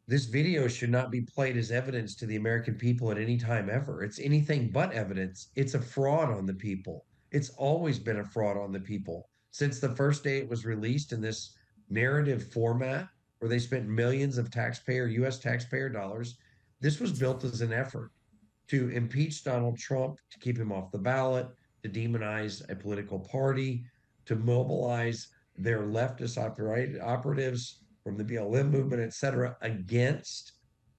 This 0.08 0.26
video 0.26 0.68
should 0.68 0.90
not 0.90 1.10
be 1.10 1.22
played 1.22 1.56
as 1.56 1.72
evidence 1.72 2.14
to 2.16 2.26
the 2.26 2.36
American 2.36 2.76
people 2.76 3.10
at 3.10 3.18
any 3.18 3.36
time 3.36 3.68
ever. 3.68 4.04
It's 4.04 4.20
anything 4.20 4.70
but 4.70 4.92
evidence. 4.92 5.48
It's 5.56 5.74
a 5.74 5.80
fraud 5.80 6.30
on 6.30 6.46
the 6.46 6.54
people. 6.54 7.06
It's 7.32 7.50
always 7.50 7.98
been 7.98 8.20
a 8.20 8.24
fraud 8.24 8.56
on 8.56 8.70
the 8.70 8.80
people 8.80 9.28
since 9.50 9.80
the 9.80 9.96
first 9.96 10.22
day 10.22 10.36
it 10.36 10.48
was 10.48 10.66
released 10.66 11.12
in 11.12 11.20
this 11.22 11.56
narrative 11.88 12.52
format 12.52 13.08
where 13.38 13.48
they 13.48 13.58
spent 13.58 13.88
millions 13.88 14.36
of 14.36 14.50
taxpayer, 14.50 15.06
US 15.06 15.38
taxpayer 15.38 15.88
dollars. 15.88 16.36
This 16.80 17.00
was 17.00 17.18
built 17.18 17.42
as 17.42 17.62
an 17.62 17.72
effort 17.72 18.12
to 18.68 18.90
impeach 18.90 19.44
Donald 19.44 19.78
Trump, 19.78 20.20
to 20.30 20.38
keep 20.38 20.58
him 20.58 20.72
off 20.72 20.92
the 20.92 20.98
ballot, 20.98 21.48
to 21.82 21.88
demonize 21.88 22.68
a 22.70 22.76
political 22.76 23.18
party, 23.18 23.84
to 24.26 24.36
mobilize 24.36 25.28
their 25.56 25.84
leftist 25.84 26.36
oper- 26.36 27.02
operatives 27.02 27.85
from 28.06 28.16
the 28.16 28.22
BLM 28.22 28.70
movement, 28.70 29.02
et 29.02 29.12
cetera, 29.12 29.56
against 29.62 30.52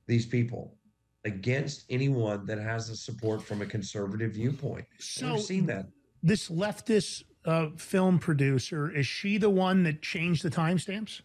these 0.08 0.26
people, 0.26 0.76
against 1.24 1.86
anyone 1.90 2.46
that 2.46 2.58
has 2.58 2.90
the 2.90 2.98
support 2.98 3.42
from 3.42 3.62
a 3.62 3.66
conservative 3.66 4.34
viewpoint. 4.34 4.86
So, 5.00 5.36
We've 5.36 5.42
seen 5.42 5.66
that. 5.68 5.86
This 6.22 6.50
leftist 6.50 7.24
uh, 7.46 7.68
film 7.78 8.20
producer, 8.20 8.94
is 8.94 9.08
she 9.08 9.38
the 9.38 9.50
one 9.50 9.84
that 9.84 10.02
changed 10.02 10.44
the 10.44 10.50
timestamps? 10.50 11.22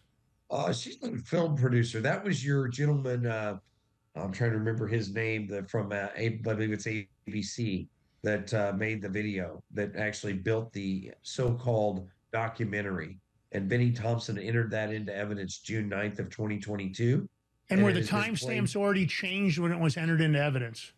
Uh, 0.49 0.71
she's 0.71 1.01
not 1.01 1.15
a 1.15 1.17
film 1.17 1.57
producer. 1.57 1.99
That 1.99 2.23
was 2.23 2.45
your 2.45 2.69
gentleman. 2.69 3.25
Uh, 3.25 3.57
I'm 4.15 4.31
trying 4.31 4.51
to 4.51 4.57
remember 4.57 4.87
his 4.87 5.13
name 5.13 5.47
the, 5.47 5.63
from, 5.63 5.91
uh, 5.91 6.07
I 6.15 6.39
believe 6.43 6.71
it's 6.71 6.85
ABC, 6.85 7.89
that 8.23 8.53
uh, 8.53 8.71
made 8.77 9.01
the 9.01 9.09
video 9.09 9.61
that 9.73 9.97
actually 9.97 10.31
built 10.31 10.71
the 10.71 11.11
so 11.23 11.55
called 11.55 12.07
documentary. 12.31 13.19
And 13.53 13.69
Bennie 13.69 13.91
Thompson 13.91 14.37
entered 14.39 14.71
that 14.71 14.91
into 14.91 15.15
evidence 15.15 15.59
June 15.59 15.89
9th 15.89 16.19
of 16.19 16.29
2022. 16.29 17.29
And, 17.69 17.79
and 17.79 17.83
were 17.83 17.93
the 17.93 18.01
timestamps 18.01 18.75
already 18.75 19.05
changed 19.05 19.59
when 19.59 19.71
it 19.71 19.79
was 19.79 19.95
entered 19.95 20.21
into 20.21 20.39
evidence? 20.39 20.91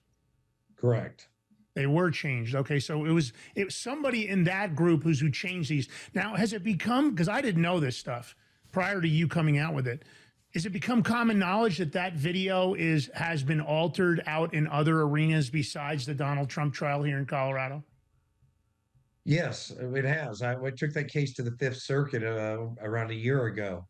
Correct. 0.78 1.28
They 1.76 1.86
were 1.86 2.10
changed. 2.10 2.56
Okay, 2.56 2.80
so 2.80 3.04
it 3.06 3.12
was 3.12 3.34
it 3.54 3.66
was 3.66 3.76
somebody 3.76 4.30
in 4.30 4.46
that 4.46 4.76
group 4.76 5.04
who's 5.04 5.20
who 5.20 5.30
changed 5.30 5.70
these. 5.70 5.90
Now, 6.14 6.36
has 6.36 6.54
it 6.54 6.64
become 6.64 7.12
because 7.12 7.28
I 7.28 7.42
didn't 7.42 7.62
know 7.62 7.82
this 7.82 7.98
stuff 7.98 8.36
prior 8.72 9.02
to 9.02 9.08
you 9.08 9.28
coming 9.28 9.58
out 9.58 9.74
with 9.74 9.88
it? 9.88 10.04
Has 10.54 10.66
it 10.66 10.70
become 10.70 11.04
common 11.04 11.38
knowledge 11.38 11.78
that 11.80 11.92
that 11.92 12.14
video 12.14 12.76
is 12.76 13.12
has 13.14 13.44
been 13.44 13.60
altered 13.60 14.24
out 14.26 14.54
in 14.54 14.68
other 14.68 15.02
arenas 15.02 15.50
besides 15.50 16.06
the 16.06 16.14
Donald 16.14 16.50
Trump 16.50 16.74
trial 16.74 17.04
here 17.04 17.18
in 17.18 17.26
Colorado? 17.26 17.84
Yes, 19.26 19.72
it 19.72 20.06
has. 20.06 20.44
I, 20.44 20.54
I 20.54 20.70
took 20.70 20.94
that 20.94 21.08
case 21.08 21.34
to 21.34 21.44
the 21.44 21.52
Fifth 21.58 21.82
Circuit 21.82 22.24
uh, 22.24 22.68
around 22.82 23.10
a 23.10 23.16
year 23.16 23.48
ago, 23.48 23.84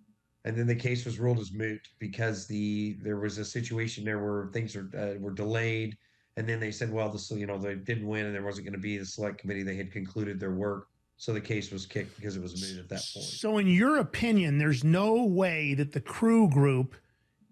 and 0.45 0.55
then 0.55 0.65
the 0.65 0.75
case 0.75 1.03
was 1.03 1.19
ruled 1.19 1.39
as 1.39 1.51
moot 1.51 1.81
because 1.99 2.47
the 2.47 2.97
there 3.01 3.17
was 3.17 3.37
a 3.37 3.43
situation 3.43 4.05
there 4.05 4.23
where 4.23 4.47
things 4.53 4.77
are, 4.77 4.89
uh, 4.97 5.19
were 5.19 5.33
delayed, 5.33 5.97
and 6.37 6.47
then 6.47 6.61
they 6.61 6.71
said, 6.71 6.89
well, 6.89 7.09
this 7.09 7.29
you 7.31 7.45
know 7.45 7.57
they 7.57 7.75
didn't 7.75 8.07
win, 8.07 8.25
and 8.25 8.33
there 8.33 8.43
wasn't 8.43 8.65
going 8.65 8.73
to 8.73 8.79
be 8.79 8.97
the 8.97 9.05
select 9.05 9.37
committee. 9.37 9.61
They 9.61 9.75
had 9.75 9.91
concluded 9.91 10.39
their 10.39 10.53
work, 10.53 10.87
so 11.17 11.33
the 11.33 11.41
case 11.41 11.69
was 11.69 11.85
kicked 11.85 12.15
because 12.15 12.37
it 12.37 12.41
was 12.41 12.53
moot 12.61 12.79
at 12.79 12.89
that 12.89 13.03
point. 13.13 13.25
So, 13.25 13.57
in 13.57 13.67
your 13.67 13.97
opinion, 13.97 14.57
there's 14.57 14.85
no 14.85 15.25
way 15.25 15.73
that 15.73 15.91
the 15.91 15.99
crew 16.01 16.49
group 16.49 16.95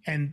and 0.08 0.32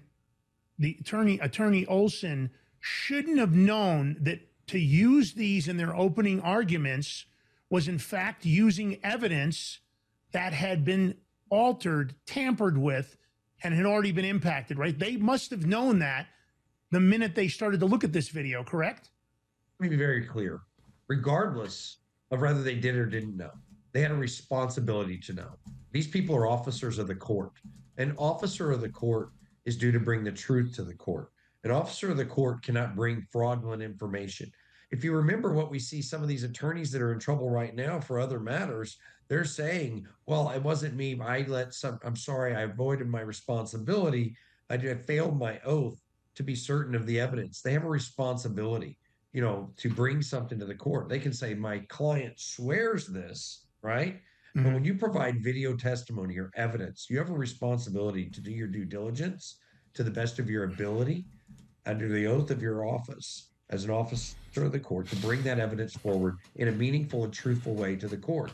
the 0.79 0.97
attorney 1.01 1.41
attorney 1.41 1.85
Olson 1.87 2.51
shouldn't 2.79 3.39
have 3.39 3.55
known 3.55 4.19
that 4.21 4.39
to 4.69 4.79
use 4.79 5.33
these 5.33 5.67
in 5.67 5.79
their 5.79 5.97
opening 5.97 6.41
arguments 6.41 7.27
was 7.71 7.89
in 7.89 7.99
fact 7.99 8.45
using 8.45 8.99
evidence 9.03 9.79
that 10.33 10.53
had 10.53 10.85
been 10.85 11.15
altered, 11.49 12.15
tampered 12.27 12.77
with, 12.77 13.17
and 13.63 13.75
had 13.75 13.87
already 13.87 14.13
been 14.13 14.25
impacted, 14.25 14.79
right? 14.79 14.99
They 14.99 15.17
must 15.17 15.51
have 15.51 15.67
known 15.67 16.01
that 16.01 16.27
the 16.91 17.01
minute 17.01 17.35
they 17.35 17.49
started 17.49 17.81
to 17.81 17.87
look 17.87 18.05
at 18.05 18.13
this 18.13 18.29
video, 18.29 18.65
correct? 18.65 19.11
Let 19.79 19.85
me 19.85 19.97
be 19.97 20.03
very 20.03 20.25
clear. 20.27 20.61
Regardless 21.09 21.99
of 22.31 22.41
whether 22.41 22.63
they 22.63 22.75
did 22.75 22.97
or 22.97 23.07
didn't 23.07 23.37
know, 23.37 23.51
they 23.93 24.01
had 24.01 24.11
a 24.11 24.17
responsibility 24.17 25.19
to 25.19 25.33
know. 25.33 25.51
These 25.93 26.09
people 26.09 26.37
are 26.37 26.47
officers 26.47 26.99
of 26.99 27.09
the 27.09 27.15
court. 27.15 27.53
An 27.99 28.15
officer 28.17 28.71
of 28.71 28.81
the 28.81 28.89
court 28.89 29.31
is 29.65 29.77
due 29.77 29.93
to 29.93 30.01
bring 30.01 30.25
the 30.25 30.33
truth 30.33 30.75
to 30.77 30.85
the 30.85 30.95
court. 30.95 31.31
An 31.65 31.71
officer 31.71 32.11
of 32.11 32.17
the 32.17 32.25
court 32.25 32.63
cannot 32.63 32.97
bring 32.97 33.27
fraudulent 33.31 33.83
information 33.83 34.51
if 34.91 35.05
you 35.05 35.13
remember 35.13 35.53
what 35.53 35.71
we 35.71 35.79
see 35.79 36.03
some 36.03 36.23
of 36.23 36.29
these 36.29 36.43
attorneys 36.43 36.91
that 36.91 37.03
are 37.03 37.13
in 37.13 37.21
trouble 37.21 37.49
right 37.49 37.75
now 37.75 38.01
for 38.01 38.19
other 38.19 38.41
matters, 38.41 38.97
they're 39.29 39.45
saying, 39.45 40.07
well, 40.27 40.51
it 40.51 40.63
wasn't 40.63 40.97
me. 40.97 41.19
I 41.21 41.45
let 41.47 41.73
some, 41.73 42.01
I'm 42.05 42.17
sorry, 42.17 42.57
I 42.57 42.63
avoided 42.63 43.09
my 43.09 43.21
responsibility. 43.21 44.35
I, 44.69 44.75
I 44.75 44.95
failed 44.95 45.39
my 45.39 45.61
oath 45.65 46.01
to 46.35 46.43
be 46.43 46.57
certain 46.57 46.97
of 46.97 47.07
the 47.07 47.21
evidence. 47.21 47.63
They 47.63 47.73
have 47.73 47.85
a 47.85 47.89
responsibility, 47.89 48.99
you 49.33 49.41
know, 49.41 49.73
to 49.77 49.89
bring 49.89 50.23
something 50.23 50.59
to 50.59 50.67
the 50.67 50.75
court. 50.75 51.09
They 51.09 51.21
can 51.21 51.33
say, 51.33 51.55
my 51.55 51.79
client 51.89 52.41
swears 52.41 53.07
this, 53.07 53.67
right? 53.83 54.15
Mm-hmm. 54.57 54.65
But 54.65 54.75
when 54.75 54.85
you 54.85 54.95
provide 54.95 55.45
video 55.45 55.77
testimony 55.77 56.37
or 56.37 56.51
evidence, 56.57 57.07
you 57.09 57.19
have 57.19 57.31
a 57.31 57.35
responsibility 57.35 58.29
to 58.31 58.41
do 58.41 58.51
your 58.51 58.67
due 58.67 58.85
diligence 58.85 59.59
to 59.95 60.03
the 60.03 60.11
best 60.11 60.41
of 60.41 60.51
your 60.51 60.65
ability 60.65 61.27
under 61.87 62.09
the 62.09 62.27
oath 62.27 62.51
of 62.51 62.61
your 62.61 62.85
office 62.85 63.50
as 63.71 63.85
an 63.85 63.91
officer 63.91 64.35
of 64.57 64.73
the 64.73 64.79
court 64.79 65.09
to 65.09 65.17
bring 65.17 65.43
that 65.43 65.59
evidence 65.59 65.95
forward 65.95 66.37
in 66.57 66.69
a 66.69 66.73
meaningful 66.73 67.25
and 67.25 67.33
truthful 67.33 67.75
way 67.75 67.97
to 67.97 68.09
the 68.09 68.17
court. 68.17 68.53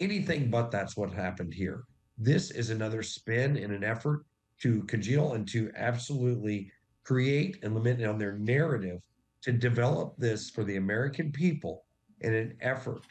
Anything 0.00 0.50
but 0.50 0.70
that's 0.70 0.96
what 0.96 1.12
happened 1.12 1.54
here. 1.54 1.84
This 2.18 2.50
is 2.50 2.70
another 2.70 3.02
spin 3.02 3.56
in 3.56 3.72
an 3.72 3.84
effort 3.84 4.24
to 4.62 4.82
congeal 4.82 5.34
and 5.34 5.48
to 5.48 5.70
absolutely 5.76 6.70
create 7.04 7.58
and 7.62 7.74
limit 7.74 8.04
on 8.04 8.18
their 8.18 8.36
narrative 8.38 9.00
to 9.42 9.52
develop 9.52 10.14
this 10.18 10.50
for 10.50 10.64
the 10.64 10.76
American 10.76 11.30
people 11.30 11.84
in 12.20 12.34
an 12.34 12.56
effort 12.60 13.02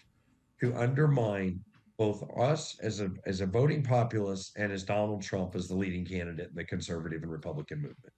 to 0.59 0.75
undermine 0.75 1.59
both 1.97 2.23
us 2.37 2.77
as 2.81 2.99
a 2.99 3.09
as 3.25 3.41
a 3.41 3.45
voting 3.45 3.81
populace 3.81 4.51
and 4.55 4.71
as 4.71 4.83
Donald 4.83 5.21
Trump 5.23 5.55
as 5.55 5.67
the 5.67 5.75
leading 5.75 6.05
candidate 6.05 6.49
in 6.49 6.55
the 6.55 6.63
conservative 6.63 7.23
and 7.23 7.31
Republican 7.31 7.77
movement. 7.81 8.13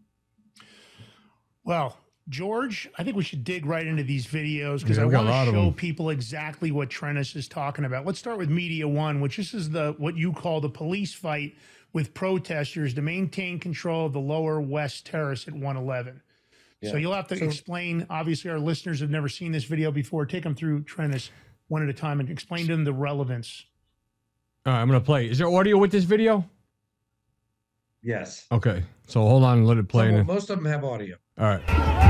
Well, 1.63 1.97
George, 2.29 2.87
I 2.97 3.03
think 3.03 3.15
we 3.15 3.23
should 3.23 3.43
dig 3.43 3.65
right 3.65 3.85
into 3.85 4.03
these 4.03 4.27
videos 4.27 4.81
because 4.81 4.97
yeah, 4.97 5.03
I 5.03 5.05
want 5.07 5.27
to 5.27 5.51
show 5.51 5.71
people 5.71 6.11
exactly 6.11 6.71
what 6.71 6.89
Trennis 6.89 7.35
is 7.35 7.47
talking 7.47 7.85
about. 7.85 8.05
Let's 8.05 8.19
start 8.19 8.37
with 8.37 8.49
Media 8.49 8.87
One, 8.87 9.19
which 9.19 9.37
this 9.37 9.53
is 9.53 9.71
the 9.71 9.95
what 9.97 10.15
you 10.15 10.31
call 10.31 10.61
the 10.61 10.69
police 10.69 11.13
fight 11.13 11.55
with 11.91 12.13
protesters 12.13 12.93
to 12.93 13.01
maintain 13.01 13.59
control 13.59 14.05
of 14.05 14.13
the 14.13 14.19
lower 14.19 14.61
west 14.61 15.07
terrace 15.07 15.47
at 15.47 15.53
111. 15.53 16.21
Yeah. 16.81 16.91
So 16.91 16.97
you'll 16.97 17.13
have 17.13 17.27
to 17.29 17.37
so, 17.37 17.45
explain. 17.45 18.05
Obviously, 18.11 18.51
our 18.51 18.59
listeners 18.59 18.99
have 18.99 19.09
never 19.09 19.27
seen 19.27 19.51
this 19.51 19.63
video 19.63 19.91
before. 19.91 20.25
Take 20.25 20.43
them 20.43 20.55
through 20.55 20.83
Trennis 20.83 21.29
one 21.67 21.81
at 21.83 21.89
a 21.89 21.93
time 21.93 22.19
and 22.19 22.29
explain 22.29 22.67
to 22.67 22.73
them 22.73 22.83
the 22.83 22.93
relevance. 22.93 23.65
All 24.65 24.73
right, 24.73 24.81
I'm 24.81 24.87
going 24.87 24.99
to 24.99 25.05
play. 25.05 25.29
Is 25.29 25.39
there 25.39 25.47
audio 25.47 25.77
with 25.77 25.91
this 25.91 26.03
video? 26.03 26.47
Yes. 28.01 28.45
Okay, 28.51 28.83
so 29.07 29.21
hold 29.21 29.43
on 29.43 29.59
and 29.59 29.67
let 29.67 29.77
it 29.77 29.87
play. 29.87 30.09
Some- 30.09 30.15
and- 30.15 30.27
most 30.27 30.49
of 30.49 30.57
them 30.57 30.65
have 30.65 30.83
audio. 30.85 31.17
All 31.37 31.45
right. 31.45 32.08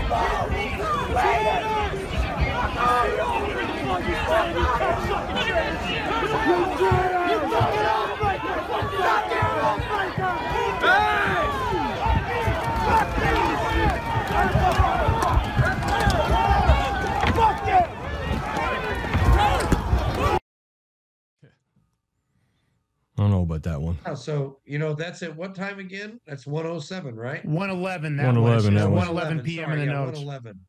don't 23.24 23.32
know 23.32 23.44
about 23.44 23.64
that 23.64 23.82
one. 23.82 23.98
Oh, 24.06 24.16
so 24.16 24.60
you 24.66 24.78
know 24.80 24.94
that's 24.94 25.24
at 25.24 25.36
what 25.36 25.56
time 25.56 25.80
again? 25.80 26.20
That's 26.28 26.46
107, 26.46 27.16
right? 27.16 27.44
111. 27.46 28.18
That 28.18 28.26
111, 28.26 28.74
was 28.74 28.82
that 28.82 28.90
was- 28.90 29.08
111 29.08 29.44
p.m. 29.44 29.72
in 29.72 29.80
the 29.80 29.86
sorry, 29.86 29.88
yeah, 29.88 29.94
notes. 30.06 30.20
111. 30.20 30.60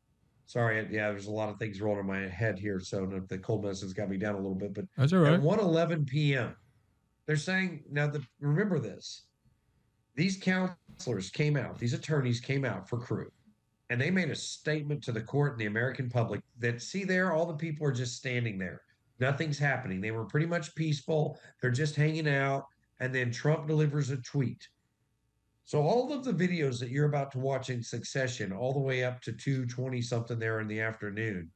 Sorry, 0.46 0.88
yeah, 0.90 1.10
there's 1.10 1.26
a 1.26 1.30
lot 1.32 1.48
of 1.48 1.58
things 1.58 1.80
rolling 1.80 2.00
in 2.00 2.06
my 2.06 2.28
head 2.28 2.58
here, 2.58 2.78
so 2.78 3.06
the- 3.06 3.24
the 3.28 3.38
cold 3.38 3.64
medicine's 3.64 3.92
got 3.92 4.08
me 4.08 4.16
down 4.16 4.34
a 4.34 4.38
little 4.38 4.54
bit. 4.54 4.74
But 4.74 4.84
That's 4.96 5.12
all 5.12 5.24
at 5.26 5.30
right. 5.32 5.40
111 5.40 6.04
p.m., 6.04 6.54
they're 7.26 7.36
saying 7.36 7.82
now. 7.90 8.06
The 8.06 8.22
remember 8.40 8.78
this: 8.78 9.22
these 10.14 10.36
counselors 10.36 11.30
came 11.30 11.56
out, 11.56 11.78
these 11.78 11.94
attorneys 11.94 12.40
came 12.40 12.64
out 12.64 12.88
for 12.88 12.98
crew, 12.98 13.30
and 13.90 14.00
they 14.00 14.10
made 14.10 14.30
a 14.30 14.36
statement 14.36 15.02
to 15.04 15.12
the 15.12 15.22
court 15.22 15.52
and 15.52 15.60
the 15.60 15.66
American 15.66 16.08
public 16.10 16.40
that 16.58 16.82
see 16.82 17.04
there, 17.04 17.32
all 17.32 17.46
the 17.46 17.54
people 17.54 17.86
are 17.86 17.92
just 17.92 18.16
standing 18.16 18.58
there, 18.58 18.82
nothing's 19.20 19.58
happening. 19.58 20.00
They 20.00 20.10
were 20.10 20.24
pretty 20.24 20.46
much 20.46 20.74
peaceful. 20.74 21.38
They're 21.60 21.70
just 21.70 21.96
hanging 21.96 22.28
out, 22.28 22.66
and 23.00 23.14
then 23.14 23.30
Trump 23.30 23.66
delivers 23.66 24.10
a 24.10 24.16
tweet. 24.18 24.66
So 25.64 25.80
all 25.80 26.12
of 26.12 26.24
the 26.24 26.32
videos 26.32 26.78
that 26.80 26.90
you're 26.90 27.08
about 27.08 27.32
to 27.32 27.38
watch 27.38 27.70
in 27.70 27.82
succession, 27.82 28.52
all 28.52 28.74
the 28.74 28.80
way 28.80 29.02
up 29.02 29.20
to 29.22 29.32
220 29.32 30.02
something 30.02 30.38
there 30.38 30.60
in 30.60 30.68
the 30.68 30.80
afternoon, 30.80 31.50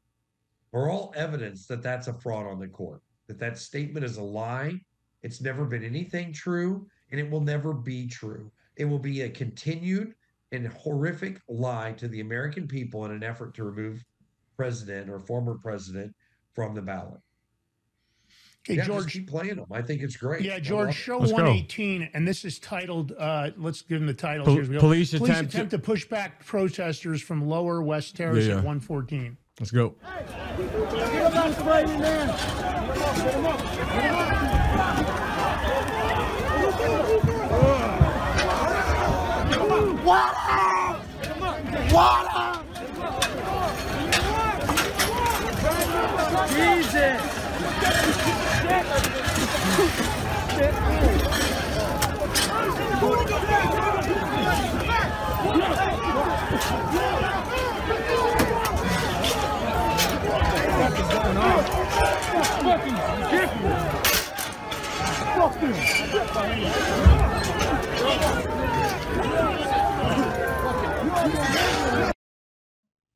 are 0.73 0.91
all 0.91 1.13
evidence 1.17 1.67
that 1.67 1.83
that's 1.83 2.09
a 2.09 2.15
fraud 2.15 2.47
on 2.47 2.59
the 2.59 2.69
court. 2.69 3.03
That 3.27 3.39
that 3.39 3.59
statement 3.59 4.05
is 4.05 4.17
a 4.17 4.23
lie. 4.23 4.81
It's 5.23 5.41
never 5.41 5.67
been 5.67 5.85
anything 5.85 6.33
true, 6.33 6.87
and 7.11 7.21
it 7.21 7.31
will 7.31 7.41
never 7.41 7.75
be 7.75 8.07
true. 8.07 8.51
It 8.77 8.87
will 8.87 8.99
be 8.99 9.23
a 9.23 9.31
continued 9.31 10.15
and 10.53 10.67
horrific 10.69 11.41
lie 11.49 11.93
to 11.93 12.09
the 12.09 12.21
American 12.21 12.67
people 12.67 13.05
in 13.05 13.11
an 13.11 13.23
effort 13.23 13.55
to 13.55 13.65
remove 13.65 14.03
president 14.57 15.11
or 15.11 15.19
former 15.19 15.59
president 15.59 16.15
from 16.55 16.75
the 16.75 16.83
ballot. 16.83 17.21
Okay, 18.67 18.77
yeah, 18.77 18.85
just 18.85 18.89
George. 18.89 19.13
keep 19.13 19.29
playing 19.31 19.57
them. 19.57 19.67
I 19.71 19.81
think 19.81 20.03
it's 20.03 20.17
great. 20.17 20.43
Yeah, 20.43 20.59
George, 20.59 20.95
show 20.95 21.19
Let's 21.19 21.31
go. 21.33 21.37
118, 21.39 22.11
and 22.13 22.27
this 22.29 22.45
is 22.45 22.59
titled, 22.59 23.13
uh, 23.19 23.51
let's 23.57 23.81
give 23.83 24.01
him 24.01 24.07
the 24.07 24.13
title. 24.15 24.45
Pol- 24.45 24.55
Here 24.55 24.63
we 24.65 24.75
go. 24.75 24.81
police 24.81 25.15
attempt 25.15 25.55
attempt 25.55 25.71
to- 25.71 25.79
to 25.79 25.83
push 25.83 26.05
back 26.07 26.45
protesters 26.45 27.23
from 27.23 27.47
lower 27.49 27.83
West 27.83 28.17
Terrace 28.17 28.45
Yeah, 28.45 28.53
yeah. 28.55 28.59
at 28.59 28.65
114. 28.65 29.37
Let's 29.59 29.71
go. 29.71 29.95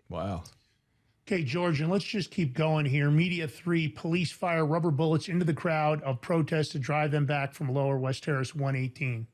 Wow. 0.09 0.43
Okay, 1.33 1.45
George, 1.45 1.81
and 1.81 1.91
let's 1.91 2.05
just 2.05 2.31
keep 2.31 2.53
going 2.53 2.85
here. 2.85 3.11
Media 3.11 3.49
three, 3.49 3.89
police 3.89 4.31
fire 4.31 4.67
rubber 4.67 4.91
bullets 4.91 5.31
into 5.31 5.47
the 5.47 5.55
crowd 5.55 6.03
of 6.03 6.21
protests 6.21 6.69
to 6.73 6.79
drive 6.79 7.11
them 7.11 7.25
back 7.25 7.55
from 7.55 7.73
lower 7.73 7.97
West 7.97 8.25
Terrace 8.25 8.55
118. 8.55 9.27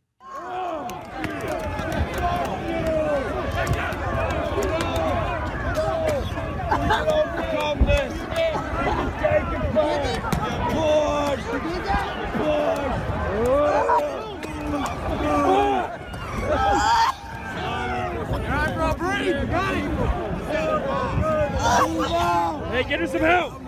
Hey, 22.78 22.88
get 22.88 23.00
her 23.00 23.08
some 23.08 23.22
help! 23.22 23.60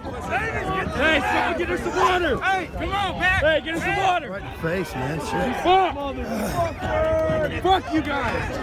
Hey, 0.95 1.21
someone 1.21 1.59
get 1.59 1.69
her 1.69 1.79
some 1.79 1.97
water! 1.97 2.41
Hey, 2.43 2.67
come 2.73 2.91
on, 2.91 3.15
Pat! 3.19 3.43
Hey, 3.43 3.61
get 3.61 3.75
her 3.75 3.81
some 3.81 3.97
water! 3.97 4.41
Face, 4.63 4.95
man. 4.95 5.19
Shit. 5.19 5.57
Fuck! 5.65 5.97
Motherfucker! 5.97 7.61
Fuck 7.61 7.93
you 7.93 8.03
guys! 8.03 8.57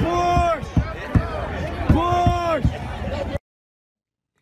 Push! 0.00 0.66
Push! 1.88 2.64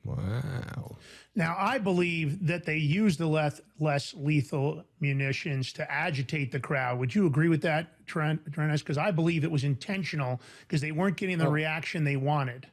Wow. 0.04 0.96
Now, 1.34 1.56
I 1.58 1.78
believe 1.78 2.46
that 2.46 2.64
they 2.64 2.76
used 2.76 3.18
the 3.18 3.26
less, 3.26 3.60
less 3.80 4.14
lethal 4.14 4.84
munitions 5.00 5.72
to 5.72 5.90
agitate 5.90 6.52
the 6.52 6.60
crowd. 6.60 7.00
Would 7.00 7.12
you 7.16 7.26
agree 7.26 7.48
with 7.48 7.62
that, 7.62 8.06
Trent? 8.06 8.44
Because 8.44 8.96
I 8.96 9.10
believe 9.10 9.42
it 9.42 9.50
was 9.50 9.64
intentional 9.64 10.40
because 10.60 10.80
they 10.80 10.92
weren't 10.92 11.16
getting 11.16 11.38
the 11.38 11.48
Oh. 11.48 11.50
reaction 11.50 12.04
they 12.04 12.14
wanted. 12.14 12.68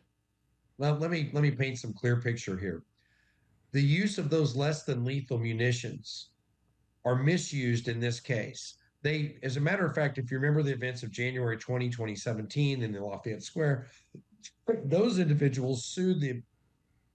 Well, 0.78 0.96
let 0.96 1.10
me 1.10 1.30
let 1.34 1.42
me 1.42 1.52
paint 1.52 1.80
some 1.80 1.94
clear 1.94 2.22
picture 2.22 2.58
here. 2.58 2.84
The 3.72 3.82
use 3.82 4.18
of 4.18 4.30
those 4.30 4.56
less 4.56 4.84
than 4.84 5.04
lethal 5.04 5.40
munitions 5.40 6.30
are 7.04 7.16
misused 7.16 7.88
in 7.88 8.00
this 8.00 8.20
case. 8.20 8.76
They, 9.02 9.38
as 9.44 9.58
a 9.58 9.62
matter 9.62 9.86
of 9.86 9.96
fact, 9.96 10.18
if 10.18 10.32
you 10.32 10.38
remember 10.38 10.64
the 10.64 10.74
events 10.74 11.04
of 11.04 11.12
January 11.12 11.58
20, 11.58 11.90
2017 11.90 12.84
in 12.84 12.92
the 12.92 13.04
Lafayette 13.04 13.44
Square, 13.44 13.88
those 14.86 15.20
individuals 15.20 15.86
sued 15.86 16.20
the 16.20 16.42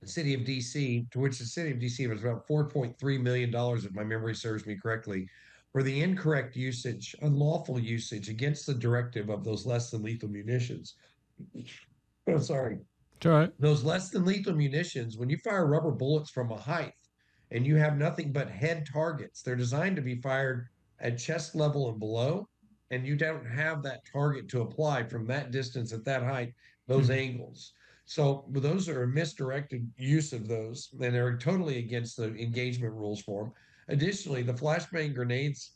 city 0.05 0.35
of 0.35 0.43
DC, 0.43 1.11
to 1.11 1.19
which 1.19 1.39
the 1.39 1.45
city 1.45 1.71
of 1.71 1.79
DC 1.79 2.09
was 2.09 2.23
about 2.23 2.47
$4.3 2.47 3.21
million, 3.21 3.55
if 3.55 3.93
my 3.93 4.05
memory 4.05 4.35
serves 4.35 4.67
me 4.67 4.77
correctly, 4.77 5.29
for 5.73 5.83
the 5.83 6.03
incorrect 6.03 6.57
usage, 6.57 7.15
unlawful 7.23 7.79
usage 7.79 8.29
against 8.29 8.67
the 8.67 8.75
directive 8.75 9.29
of 9.29 9.45
those 9.45 9.67
less 9.67 9.91
than 9.91 10.03
lethal 10.03 10.29
munitions. 10.29 10.95
Oh, 12.29 12.39
sorry 12.39 12.79
right. 13.25 13.51
those 13.59 13.85
less 13.85 14.11
than 14.11 14.25
lethal 14.25 14.55
munitions, 14.55 15.17
when 15.17 15.31
you 15.31 15.37
fire 15.39 15.67
rubber 15.67 15.91
bullets 15.91 16.31
from 16.31 16.51
a 16.51 16.57
height 16.57 16.93
and 17.51 17.67
you 17.67 17.77
have 17.77 17.97
nothing 17.99 18.33
but 18.33 18.51
head 18.51 18.87
targets, 18.91 19.43
they're 19.43 19.57
designed 19.57 19.97
to 19.97 20.03
be 20.03 20.21
fired 20.21 20.69
at 21.01 21.19
chest 21.19 21.55
level 21.55 21.91
and 21.91 21.99
below, 21.99 22.49
and 22.91 23.07
you 23.07 23.17
don't 23.17 23.47
have 23.47 23.83
that 23.83 24.01
target 24.11 24.49
to 24.49 24.63
apply 24.63 25.03
from 25.03 25.27
that 25.27 25.51
distance 25.51 25.93
at 25.93 26.05
that 26.05 26.23
height, 26.23 26.55
those 26.87 27.11
angles. 27.11 27.73
So 28.05 28.45
those 28.51 28.89
are 28.89 29.05
a 29.05 29.09
misdirected 29.09 29.91
use 29.97 30.33
of 30.33 30.49
those, 30.49 30.91
and 30.93 31.15
they're 31.15 31.39
totally 31.39 31.79
against 31.79 32.17
the 32.17 32.35
engagement 32.35 32.93
rules 32.93 33.23
for 33.23 33.45
them. 33.45 33.53
Additionally, 33.89 34.43
the 34.43 34.53
flashbang 34.53 35.15
grenades, 35.15 35.73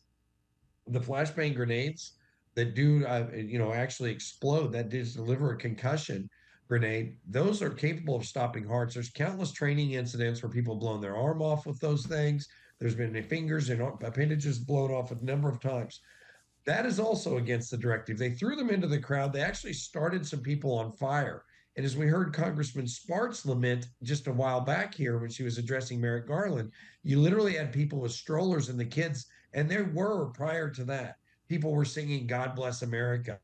the 0.87 1.01
flashbang 1.01 1.55
grenades 1.55 2.13
that 2.55 2.75
do, 2.75 3.07
uh, 3.07 3.29
you 3.35 3.59
know, 3.59 3.73
actually 3.73 4.11
explode, 4.11 4.73
that 4.73 4.89
does 4.89 5.15
deliver 5.15 5.53
a 5.53 5.57
concussion 5.57 6.29
grenade, 6.69 7.17
those 7.29 7.63
are 7.63 7.71
capable 7.71 8.17
of 8.17 8.25
stopping 8.27 8.67
hearts. 8.67 8.95
There's 8.95 9.11
countless 9.11 9.53
training 9.53 9.93
incidents 9.93 10.43
where 10.43 10.51
people 10.51 10.75
blown 10.77 11.01
their 11.01 11.17
arm 11.17 11.41
off 11.43 11.67
with 11.67 11.79
those 11.81 12.07
things. 12.07 12.49
There's 12.79 12.95
been 12.95 13.23
fingers 13.23 13.71
and 13.71 13.81
appendages 13.81 14.59
blown 14.59 14.91
off 14.91 15.11
a 15.11 15.25
number 15.25 15.49
of 15.49 15.61
times. 15.61 16.01
That 16.67 16.85
is 16.85 16.99
also 16.99 17.37
against 17.39 17.71
the 17.71 17.79
directive. 17.79 18.19
They 18.19 18.31
threw 18.31 18.57
them 18.57 18.71
into 18.71 18.89
the 18.89 18.99
crowd. 18.99 19.33
They 19.33 19.41
actually 19.41 19.73
started 19.73 20.27
some 20.27 20.41
people 20.41 20.77
on 20.77 20.93
fire 20.93 21.45
And 21.77 21.85
as 21.85 21.97
we 21.97 22.07
heard 22.07 22.33
Congressman 22.33 22.87
Spartz 22.87 23.45
lament 23.45 23.89
just 24.03 24.27
a 24.29 24.33
while 24.33 24.63
back 24.63 24.95
here 24.95 25.19
when 25.19 25.31
she 25.31 25.43
was 25.43 25.59
addressing 25.59 26.01
Merrick 26.01 26.27
Garland, 26.27 26.73
you 27.03 27.21
literally 27.21 27.55
had 27.55 27.73
people 27.73 28.01
with 28.01 28.13
strollers 28.13 28.71
and 28.71 28.81
the 28.81 28.85
kids, 28.85 29.27
and 29.53 29.71
there 29.71 29.85
were 29.85 30.27
prior 30.31 30.71
to 30.71 30.85
that, 30.85 31.17
people 31.49 31.73
were 31.73 31.85
singing 31.85 32.27
God 32.27 32.55
Bless 32.57 32.83
America 32.83 33.39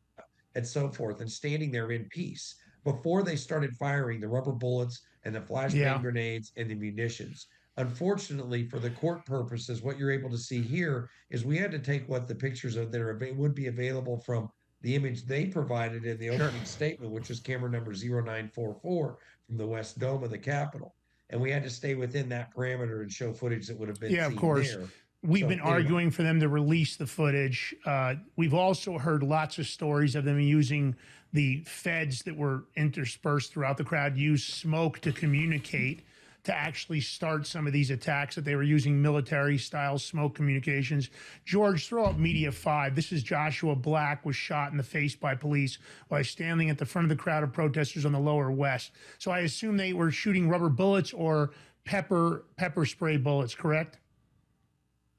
and 0.54 0.66
so 0.66 0.88
forth 0.88 1.20
and 1.20 1.30
standing 1.30 1.70
there 1.70 1.92
in 1.92 2.06
peace 2.06 2.56
before 2.84 3.22
they 3.22 3.36
started 3.36 3.74
firing 3.76 4.20
the 4.20 4.28
rubber 4.28 4.52
bullets 4.52 5.02
and 5.24 5.34
the 5.34 5.40
flashbang 5.40 5.74
Yeah. 5.74 5.98
grenades 6.00 6.52
and 6.56 6.70
the 6.70 6.74
munitions. 6.74 7.46
Unfortunately, 7.76 8.68
for 8.68 8.78
the 8.78 8.90
court 8.90 9.24
purposes, 9.24 9.82
what 9.82 9.98
you're 9.98 10.10
able 10.10 10.30
to 10.30 10.36
see 10.38 10.60
here 10.60 11.08
is 11.30 11.44
we 11.44 11.56
had 11.56 11.70
to 11.70 11.78
take 11.78 12.06
what 12.08 12.28
the 12.28 12.34
pictures 12.34 12.76
of 12.76 12.92
that 12.92 13.00
are, 13.00 13.18
would 13.34 13.54
be 13.54 13.68
available 13.68 14.18
from 14.18 14.48
the 14.82 14.94
image 14.94 15.24
they 15.24 15.46
provided 15.46 16.04
in 16.04 16.18
the 16.18 16.28
opening 16.28 16.64
statement, 16.64 17.12
which 17.12 17.28
was 17.28 17.40
camera 17.40 17.70
number 17.70 17.92
0944 17.94 19.18
from 19.46 19.56
the 19.56 19.66
West 19.66 19.98
Dome 19.98 20.22
of 20.24 20.30
the 20.30 20.38
Capitol. 20.38 20.94
And 21.30 21.40
we 21.40 21.50
had 21.50 21.62
to 21.62 21.70
stay 21.70 21.94
within 21.94 22.28
that 22.30 22.54
parameter 22.54 23.00
and 23.00 23.10
show 23.10 23.32
footage 23.32 23.68
that 23.68 23.78
would 23.78 23.88
have 23.88 24.00
been 24.00 24.12
Yeah, 24.12 24.26
of 24.26 24.36
course. 24.36 24.70
there. 24.74 24.88
We've 25.22 25.42
So, 25.42 25.48
been 25.48 25.60
anyway. 25.60 25.72
arguing 25.76 26.10
for 26.10 26.24
them 26.24 26.40
to 26.40 26.48
release 26.48 26.96
the 26.96 27.06
footage. 27.06 27.74
Uh, 27.86 28.16
we've 28.36 28.52
also 28.54 28.98
heard 28.98 29.22
lots 29.22 29.56
of 29.58 29.66
stories 29.68 30.16
of 30.16 30.24
them 30.24 30.40
using 30.40 30.96
the 31.32 31.62
feds 31.64 32.22
that 32.22 32.36
were 32.36 32.64
interspersed 32.76 33.52
throughout 33.52 33.76
the 33.78 33.84
crowd 33.84 34.16
used 34.16 34.52
smoke 34.52 35.00
to 35.00 35.12
communicate 35.12 36.02
to 36.44 36.52
actually 36.52 37.00
start 37.00 37.46
some 37.46 37.68
of 37.68 37.72
these 37.72 37.90
attacks 37.90 38.34
that 38.34 38.44
they 38.44 38.56
were 38.56 38.64
using 38.64 39.00
military 39.00 39.56
style 39.56 39.96
smoke 39.96 40.34
communications. 40.34 41.08
George, 41.44 41.86
throw 41.86 42.04
up 42.06 42.18
media 42.18 42.50
five. 42.50 42.96
This 42.96 43.12
is 43.12 43.22
Joshua 43.22 43.76
Black 43.76 44.26
was 44.26 44.34
shot 44.34 44.72
in 44.72 44.76
the 44.76 44.82
face 44.82 45.14
by 45.14 45.36
police 45.36 45.78
while 46.08 46.24
standing 46.24 46.68
at 46.68 46.78
the 46.78 46.84
front 46.84 47.04
of 47.04 47.16
the 47.16 47.22
crowd 47.22 47.44
of 47.44 47.52
protesters 47.52 48.04
on 48.04 48.10
the 48.10 48.18
lower 48.18 48.50
west. 48.50 48.90
So 49.18 49.30
I 49.30 49.40
assume 49.40 49.76
they 49.76 49.92
were 49.92 50.10
shooting 50.10 50.48
rubber 50.48 50.68
bullets 50.68 51.12
or 51.12 51.52
pepper 51.84 52.44
pepper 52.56 52.86
spray 52.86 53.16
bullets, 53.18 53.54
correct? 53.54 53.98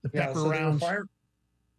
The 0.03 0.11
Yeah, 0.13 0.25
pepper 0.27 0.39
so 0.39 0.49
rounds. 0.49 0.81
fire- 0.81 1.07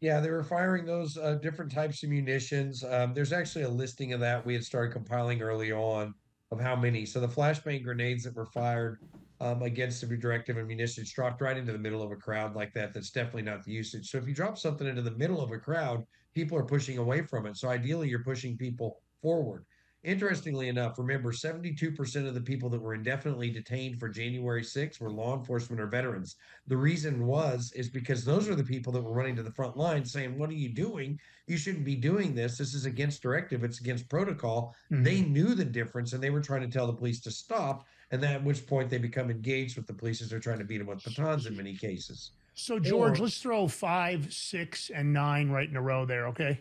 yeah, 0.00 0.20
they 0.20 0.30
were 0.30 0.44
firing 0.44 0.84
those 0.84 1.16
uh, 1.16 1.36
different 1.36 1.72
types 1.72 2.02
of 2.02 2.10
munitions. 2.10 2.84
Um, 2.84 3.14
there's 3.14 3.32
actually 3.32 3.64
a 3.64 3.68
listing 3.68 4.12
of 4.12 4.20
that 4.20 4.44
we 4.44 4.54
had 4.54 4.64
started 4.64 4.92
compiling 4.92 5.40
early 5.40 5.72
on 5.72 6.14
of 6.50 6.60
how 6.60 6.76
many. 6.76 7.06
So 7.06 7.20
the 7.20 7.28
flashbang 7.28 7.82
grenades 7.82 8.24
that 8.24 8.34
were 8.34 8.46
fired 8.46 8.98
um, 9.40 9.62
against 9.62 10.00
the 10.00 10.16
directive 10.16 10.56
and 10.56 10.68
munitions 10.68 11.12
dropped 11.12 11.40
right 11.40 11.56
into 11.56 11.72
the 11.72 11.78
middle 11.78 12.02
of 12.02 12.12
a 12.12 12.16
crowd 12.16 12.54
like 12.54 12.72
that. 12.74 12.94
That's 12.94 13.10
definitely 13.10 13.42
not 13.42 13.64
the 13.64 13.72
usage. 13.72 14.10
So 14.10 14.18
if 14.18 14.28
you 14.28 14.34
drop 14.34 14.58
something 14.58 14.86
into 14.86 15.02
the 15.02 15.10
middle 15.12 15.40
of 15.40 15.50
a 15.52 15.58
crowd, 15.58 16.04
people 16.34 16.58
are 16.58 16.64
pushing 16.64 16.98
away 16.98 17.22
from 17.22 17.46
it. 17.46 17.56
So 17.56 17.68
ideally, 17.68 18.08
you're 18.08 18.24
pushing 18.24 18.56
people 18.56 19.00
forward. 19.22 19.64
Interestingly 20.04 20.68
enough, 20.68 20.98
remember 20.98 21.32
72% 21.32 22.28
of 22.28 22.34
the 22.34 22.40
people 22.40 22.68
that 22.68 22.80
were 22.80 22.94
indefinitely 22.94 23.50
detained 23.50 23.98
for 23.98 24.10
January 24.10 24.62
6th 24.62 25.00
were 25.00 25.10
law 25.10 25.34
enforcement 25.34 25.80
or 25.80 25.86
veterans. 25.86 26.36
The 26.66 26.76
reason 26.76 27.26
was 27.26 27.72
is 27.74 27.88
because 27.88 28.22
those 28.22 28.46
are 28.46 28.54
the 28.54 28.62
people 28.62 28.92
that 28.92 29.02
were 29.02 29.14
running 29.14 29.34
to 29.36 29.42
the 29.42 29.50
front 29.52 29.78
line 29.78 30.04
saying, 30.04 30.38
"What 30.38 30.50
are 30.50 30.54
you 30.54 30.68
doing? 30.68 31.18
You 31.46 31.56
shouldn't 31.56 31.86
be 31.86 31.96
doing 31.96 32.34
this. 32.34 32.58
This 32.58 32.74
is 32.74 32.84
against 32.84 33.22
directive. 33.22 33.64
It's 33.64 33.80
against 33.80 34.10
protocol." 34.10 34.74
They 34.90 35.20
mm-hmm. 35.20 35.32
knew 35.32 35.54
the 35.54 35.64
difference, 35.64 36.12
and 36.12 36.22
they 36.22 36.30
were 36.30 36.42
trying 36.42 36.62
to 36.62 36.68
tell 36.68 36.86
the 36.86 36.92
police 36.92 37.20
to 37.20 37.30
stop. 37.30 37.86
And 38.10 38.22
then 38.22 38.34
at 38.34 38.44
which 38.44 38.66
point 38.66 38.90
they 38.90 38.98
become 38.98 39.30
engaged 39.30 39.76
with 39.76 39.86
the 39.86 39.94
police 39.94 40.20
as 40.20 40.28
they're 40.28 40.38
trying 40.38 40.58
to 40.58 40.64
beat 40.64 40.78
them 40.78 40.86
with 40.86 41.02
batons 41.02 41.46
in 41.46 41.56
many 41.56 41.74
cases. 41.74 42.32
So 42.54 42.78
George, 42.78 43.18
Or- 43.18 43.24
let's 43.24 43.40
throw 43.40 43.66
five, 43.68 44.32
six, 44.32 44.90
and 44.90 45.12
nine 45.14 45.48
right 45.48 45.68
in 45.68 45.76
a 45.76 45.82
row 45.82 46.04
there, 46.04 46.28
okay? 46.28 46.60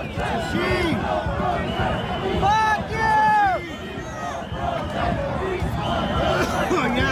Hey! 0.00 0.96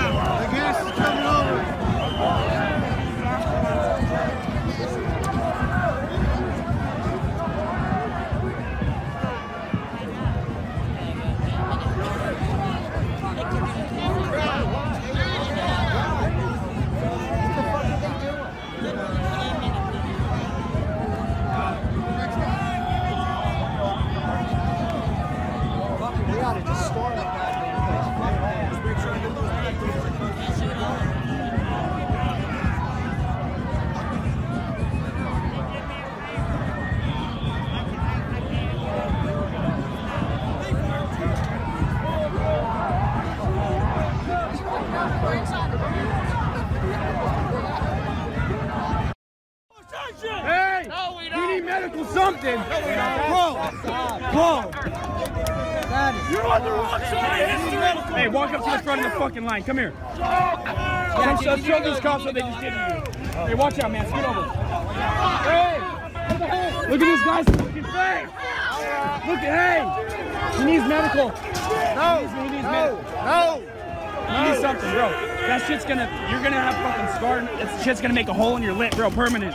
something. 52.12 52.56
No. 52.56 53.70
Bro. 54.32 54.70
Bro. 54.72 54.88
You're 56.30 56.46
on 56.46 56.62
the 56.62 56.70
wrong 56.70 57.00
side 57.00 57.42
of 57.42 57.48
history. 57.60 58.14
Hey, 58.14 58.28
walk 58.28 58.52
up 58.52 58.64
to 58.64 58.70
the 58.70 58.78
front 58.82 59.04
of 59.04 59.12
the 59.12 59.18
fucking 59.18 59.44
line. 59.44 59.62
Come 59.64 59.78
here. 59.78 59.92
Come 59.92 61.42
show, 61.42 61.50
uh, 61.50 61.56
show 61.56 61.82
these 61.82 62.00
cops 62.00 62.24
what 62.24 62.34
they 62.34 62.40
just 62.40 62.60
did 62.60 62.70
to 62.70 62.76
you. 62.76 63.28
Hey, 63.46 63.54
watch 63.54 63.78
out, 63.78 63.90
man. 63.90 64.06
Scoot 64.06 64.24
over. 64.24 64.42
Hey! 64.42 65.80
What 65.80 66.38
the 66.38 66.46
hell? 66.46 66.90
Look 66.90 67.00
at 67.00 67.06
this 67.06 67.24
guy's 67.24 67.44
fucking 67.46 67.84
face. 67.84 68.30
Look 69.28 69.42
at, 69.42 69.52
hey! 69.58 70.58
He 70.58 70.64
needs 70.64 70.86
medical. 70.88 71.28
No. 71.28 72.16
He 72.18 72.22
needs, 72.22 72.32
he 72.32 72.42
needs 72.56 72.68
medical. 72.68 73.02
No. 73.24 73.62
You 74.28 74.50
need 74.50 74.60
something, 74.60 74.90
bro. 74.92 75.08
That 75.48 75.66
shit's 75.66 75.84
gonna, 75.84 76.06
you're 76.30 76.42
gonna 76.42 76.60
have 76.60 76.74
fucking 76.84 77.08
scar. 77.16 77.40
That 77.40 77.82
shit's 77.82 78.00
gonna 78.00 78.14
make 78.14 78.28
a 78.28 78.34
hole 78.34 78.56
in 78.56 78.62
your 78.62 78.74
lip, 78.74 78.94
bro, 78.94 79.10
permanent. 79.10 79.54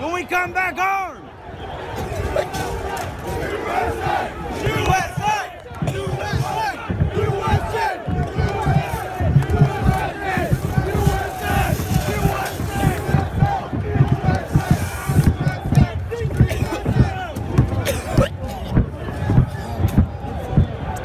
When 0.00 0.12
we 0.14 0.24
come 0.24 0.52
back 0.52 0.78
armed? 0.78 1.28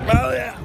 Oh 0.08 0.32
yeah. 0.32 0.56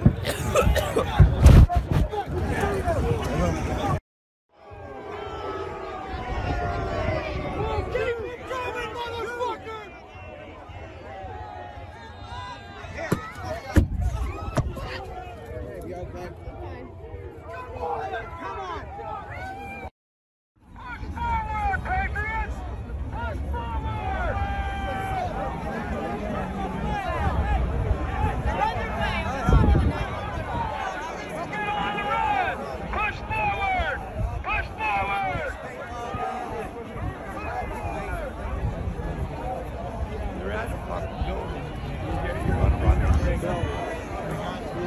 Push 32.91 33.19
forward! 33.29 34.01
Push 34.43 34.69
forward! 34.79 35.55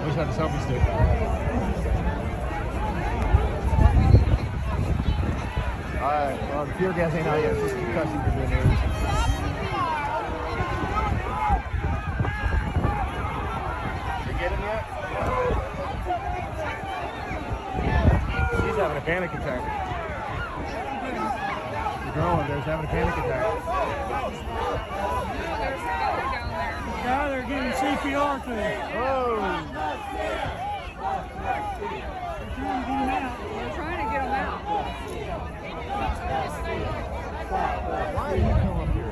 Where's 0.04 0.16
that 0.16 0.30
selfie 0.36 0.62
stick? 0.64 0.84
Tear 6.78 6.92
gas 6.94 7.14
ain't 7.14 7.28
out 7.28 7.40
yet. 7.40 7.56
Just 7.56 7.76
concussion 7.76 8.20
grenades. 8.24 8.54
You 14.26 14.34
get 14.40 14.52
him 14.52 14.62
yet? 14.62 14.84
He's 18.66 18.76
having 18.76 18.98
a 18.98 19.02
panic 19.02 19.34
attack. 19.34 19.62
The 22.06 22.12
girl 22.20 22.40
in 22.42 22.48
there's 22.48 22.64
having 22.64 22.86
a 22.86 22.90
panic 22.90 23.18
attack. 23.18 23.46
Guy, 27.04 27.30
they're 27.30 27.44
giving 27.44 27.72
CPR 27.74 28.44
to 28.46 28.50
him. 28.50 28.82
Oh! 28.98 29.38
We're 32.58 33.74
trying 33.76 34.00
to 34.06 34.12
get 34.12 34.22
them 34.24 34.34
out. 34.34 34.62
Why 38.16 38.28
did 38.34 38.44
you 38.44 38.54
come 38.54 38.78
up 38.80 38.90
here? 38.94 39.12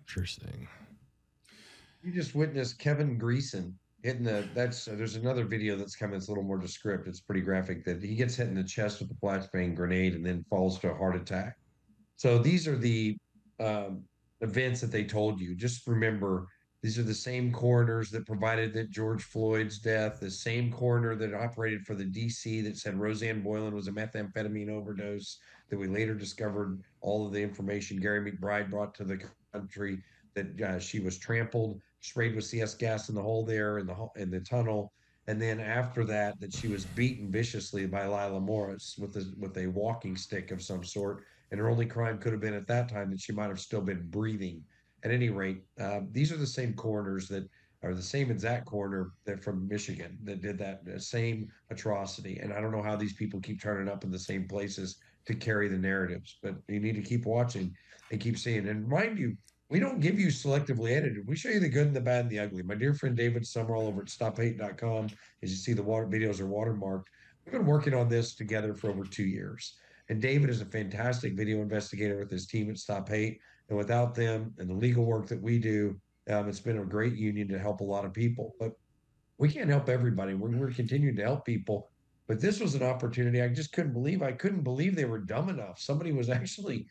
Interesting. 0.00 0.68
You 2.02 2.12
just 2.26 2.36
witnessed 2.36 2.80
Kevin 2.80 3.18
Greeson 3.20 3.72
hitting 4.02 4.24
the. 4.24 4.44
That's 4.52 4.86
there's 4.86 5.14
another 5.14 5.44
video 5.44 5.76
that's 5.76 5.94
coming. 5.94 6.16
It's 6.16 6.26
a 6.26 6.30
little 6.32 6.42
more 6.42 6.58
descriptive. 6.58 7.06
It's 7.06 7.20
pretty 7.20 7.40
graphic. 7.40 7.84
That 7.84 8.02
he 8.02 8.16
gets 8.16 8.34
hit 8.34 8.48
in 8.48 8.54
the 8.56 8.64
chest 8.64 9.00
with 9.00 9.12
a 9.12 9.14
flashbang 9.14 9.76
grenade 9.76 10.14
and 10.14 10.26
then 10.26 10.44
falls 10.50 10.80
to 10.80 10.90
a 10.90 10.94
heart 10.94 11.14
attack. 11.14 11.56
So 12.16 12.38
these 12.38 12.66
are 12.66 12.76
the 12.76 13.16
um, 13.60 14.02
events 14.40 14.80
that 14.80 14.90
they 14.90 15.04
told 15.04 15.40
you. 15.40 15.54
Just 15.54 15.86
remember, 15.86 16.48
these 16.82 16.98
are 16.98 17.04
the 17.04 17.14
same 17.14 17.52
coroners 17.52 18.10
that 18.10 18.26
provided 18.26 18.74
that 18.74 18.90
George 18.90 19.22
Floyd's 19.22 19.78
death. 19.78 20.18
The 20.18 20.28
same 20.28 20.72
coroner 20.72 21.14
that 21.14 21.32
operated 21.32 21.86
for 21.86 21.94
the 21.94 22.06
DC 22.06 22.64
that 22.64 22.76
said 22.76 22.98
Rosanne 22.98 23.42
Boyland 23.42 23.74
was 23.74 23.86
a 23.86 23.92
methamphetamine 23.92 24.68
overdose. 24.68 25.38
That 25.70 25.78
we 25.78 25.86
later 25.86 26.14
discovered 26.14 26.80
all 27.02 27.24
of 27.24 27.32
the 27.32 27.42
information 27.42 28.00
Gary 28.00 28.32
McBride 28.32 28.68
brought 28.68 28.94
to 28.96 29.04
the 29.04 29.20
country 29.52 30.02
that 30.34 30.60
uh, 30.60 30.78
she 30.78 31.00
was 31.00 31.18
trampled, 31.18 31.80
sprayed 32.00 32.34
with 32.34 32.44
CS 32.44 32.74
gas 32.74 33.08
in 33.08 33.14
the 33.14 33.22
hole 33.22 33.44
there 33.44 33.78
in 33.78 33.86
the 33.86 34.08
in 34.16 34.30
the 34.30 34.40
tunnel, 34.40 34.92
and 35.26 35.40
then 35.40 35.60
after 35.60 36.04
that, 36.04 36.38
that 36.40 36.52
she 36.52 36.68
was 36.68 36.84
beaten 36.84 37.30
viciously 37.30 37.86
by 37.86 38.06
Lila 38.06 38.40
Morris 38.40 38.96
with 38.98 39.16
a 39.16 39.24
with 39.38 39.56
a 39.58 39.66
walking 39.66 40.16
stick 40.16 40.50
of 40.50 40.62
some 40.62 40.84
sort, 40.84 41.24
and 41.50 41.60
her 41.60 41.68
only 41.68 41.86
crime 41.86 42.18
could 42.18 42.32
have 42.32 42.40
been 42.40 42.54
at 42.54 42.66
that 42.68 42.88
time 42.88 43.10
that 43.10 43.20
she 43.20 43.32
might 43.32 43.48
have 43.48 43.60
still 43.60 43.82
been 43.82 44.08
breathing. 44.08 44.62
At 45.04 45.10
any 45.12 45.28
rate, 45.28 45.62
uh, 45.78 46.00
these 46.10 46.32
are 46.32 46.36
the 46.36 46.46
same 46.46 46.74
coroners 46.74 47.28
that 47.28 47.48
are 47.82 47.94
the 47.94 48.02
same 48.02 48.30
exact 48.30 48.66
coroner 48.66 49.12
that 49.24 49.42
from 49.42 49.68
Michigan 49.68 50.18
that 50.24 50.40
did 50.40 50.58
that 50.58 50.80
same 51.00 51.48
atrocity, 51.70 52.38
and 52.38 52.52
I 52.52 52.60
don't 52.60 52.72
know 52.72 52.82
how 52.82 52.96
these 52.96 53.12
people 53.14 53.40
keep 53.40 53.60
turning 53.60 53.88
up 53.88 54.04
in 54.04 54.10
the 54.10 54.18
same 54.18 54.48
places 54.48 54.96
to 55.26 55.34
carry 55.34 55.68
the 55.68 55.78
narratives, 55.78 56.38
but 56.42 56.54
you 56.68 56.80
need 56.80 56.94
to 56.94 57.02
keep 57.02 57.26
watching 57.26 57.74
and 58.10 58.20
keep 58.20 58.38
seeing. 58.38 58.68
And 58.68 58.88
mind 58.88 59.18
you, 59.18 59.36
we 59.68 59.80
don't 59.80 60.00
give 60.00 60.18
you 60.18 60.28
selectively 60.28 60.92
edited. 60.92 61.26
We 61.26 61.36
show 61.36 61.48
you 61.48 61.58
the 61.58 61.68
good 61.68 61.88
and 61.88 61.96
the 61.96 62.00
bad 62.00 62.22
and 62.22 62.30
the 62.30 62.38
ugly. 62.38 62.62
My 62.62 62.76
dear 62.76 62.94
friend 62.94 63.16
David 63.16 63.46
Summerall 63.46 63.88
over 63.88 64.02
at 64.02 64.08
stophate.com, 64.08 65.08
as 65.42 65.50
you 65.50 65.56
see 65.56 65.72
the 65.72 65.82
water 65.82 66.06
videos 66.06 66.40
are 66.40 66.46
watermarked. 66.46 67.06
We've 67.44 67.52
been 67.52 67.66
working 67.66 67.94
on 67.94 68.08
this 68.08 68.34
together 68.34 68.74
for 68.74 68.90
over 68.90 69.04
two 69.04 69.24
years. 69.24 69.76
And 70.08 70.22
David 70.22 70.50
is 70.50 70.60
a 70.60 70.66
fantastic 70.66 71.36
video 71.36 71.62
investigator 71.62 72.18
with 72.18 72.30
his 72.30 72.46
team 72.46 72.70
at 72.70 72.78
Stop 72.78 73.08
Hate. 73.08 73.40
And 73.68 73.76
without 73.76 74.14
them 74.14 74.54
and 74.58 74.70
the 74.70 74.74
legal 74.74 75.04
work 75.04 75.26
that 75.28 75.42
we 75.42 75.58
do, 75.58 76.00
um, 76.30 76.48
it's 76.48 76.60
been 76.60 76.78
a 76.78 76.84
great 76.84 77.16
union 77.16 77.48
to 77.48 77.58
help 77.58 77.80
a 77.80 77.84
lot 77.84 78.04
of 78.04 78.12
people. 78.12 78.54
But 78.60 78.72
we 79.38 79.48
can't 79.48 79.70
help 79.70 79.88
everybody. 79.88 80.34
We're, 80.34 80.56
we're 80.56 80.70
continuing 80.70 81.16
to 81.16 81.22
help 81.22 81.44
people. 81.44 81.90
But 82.28 82.40
this 82.40 82.60
was 82.60 82.74
an 82.76 82.84
opportunity 82.84 83.42
I 83.42 83.48
just 83.48 83.72
couldn't 83.72 83.92
believe. 83.92 84.22
I 84.22 84.32
couldn't 84.32 84.62
believe 84.62 84.94
they 84.94 85.04
were 85.04 85.18
dumb 85.18 85.48
enough. 85.48 85.80
Somebody 85.80 86.12
was 86.12 86.30
actually 86.30 86.86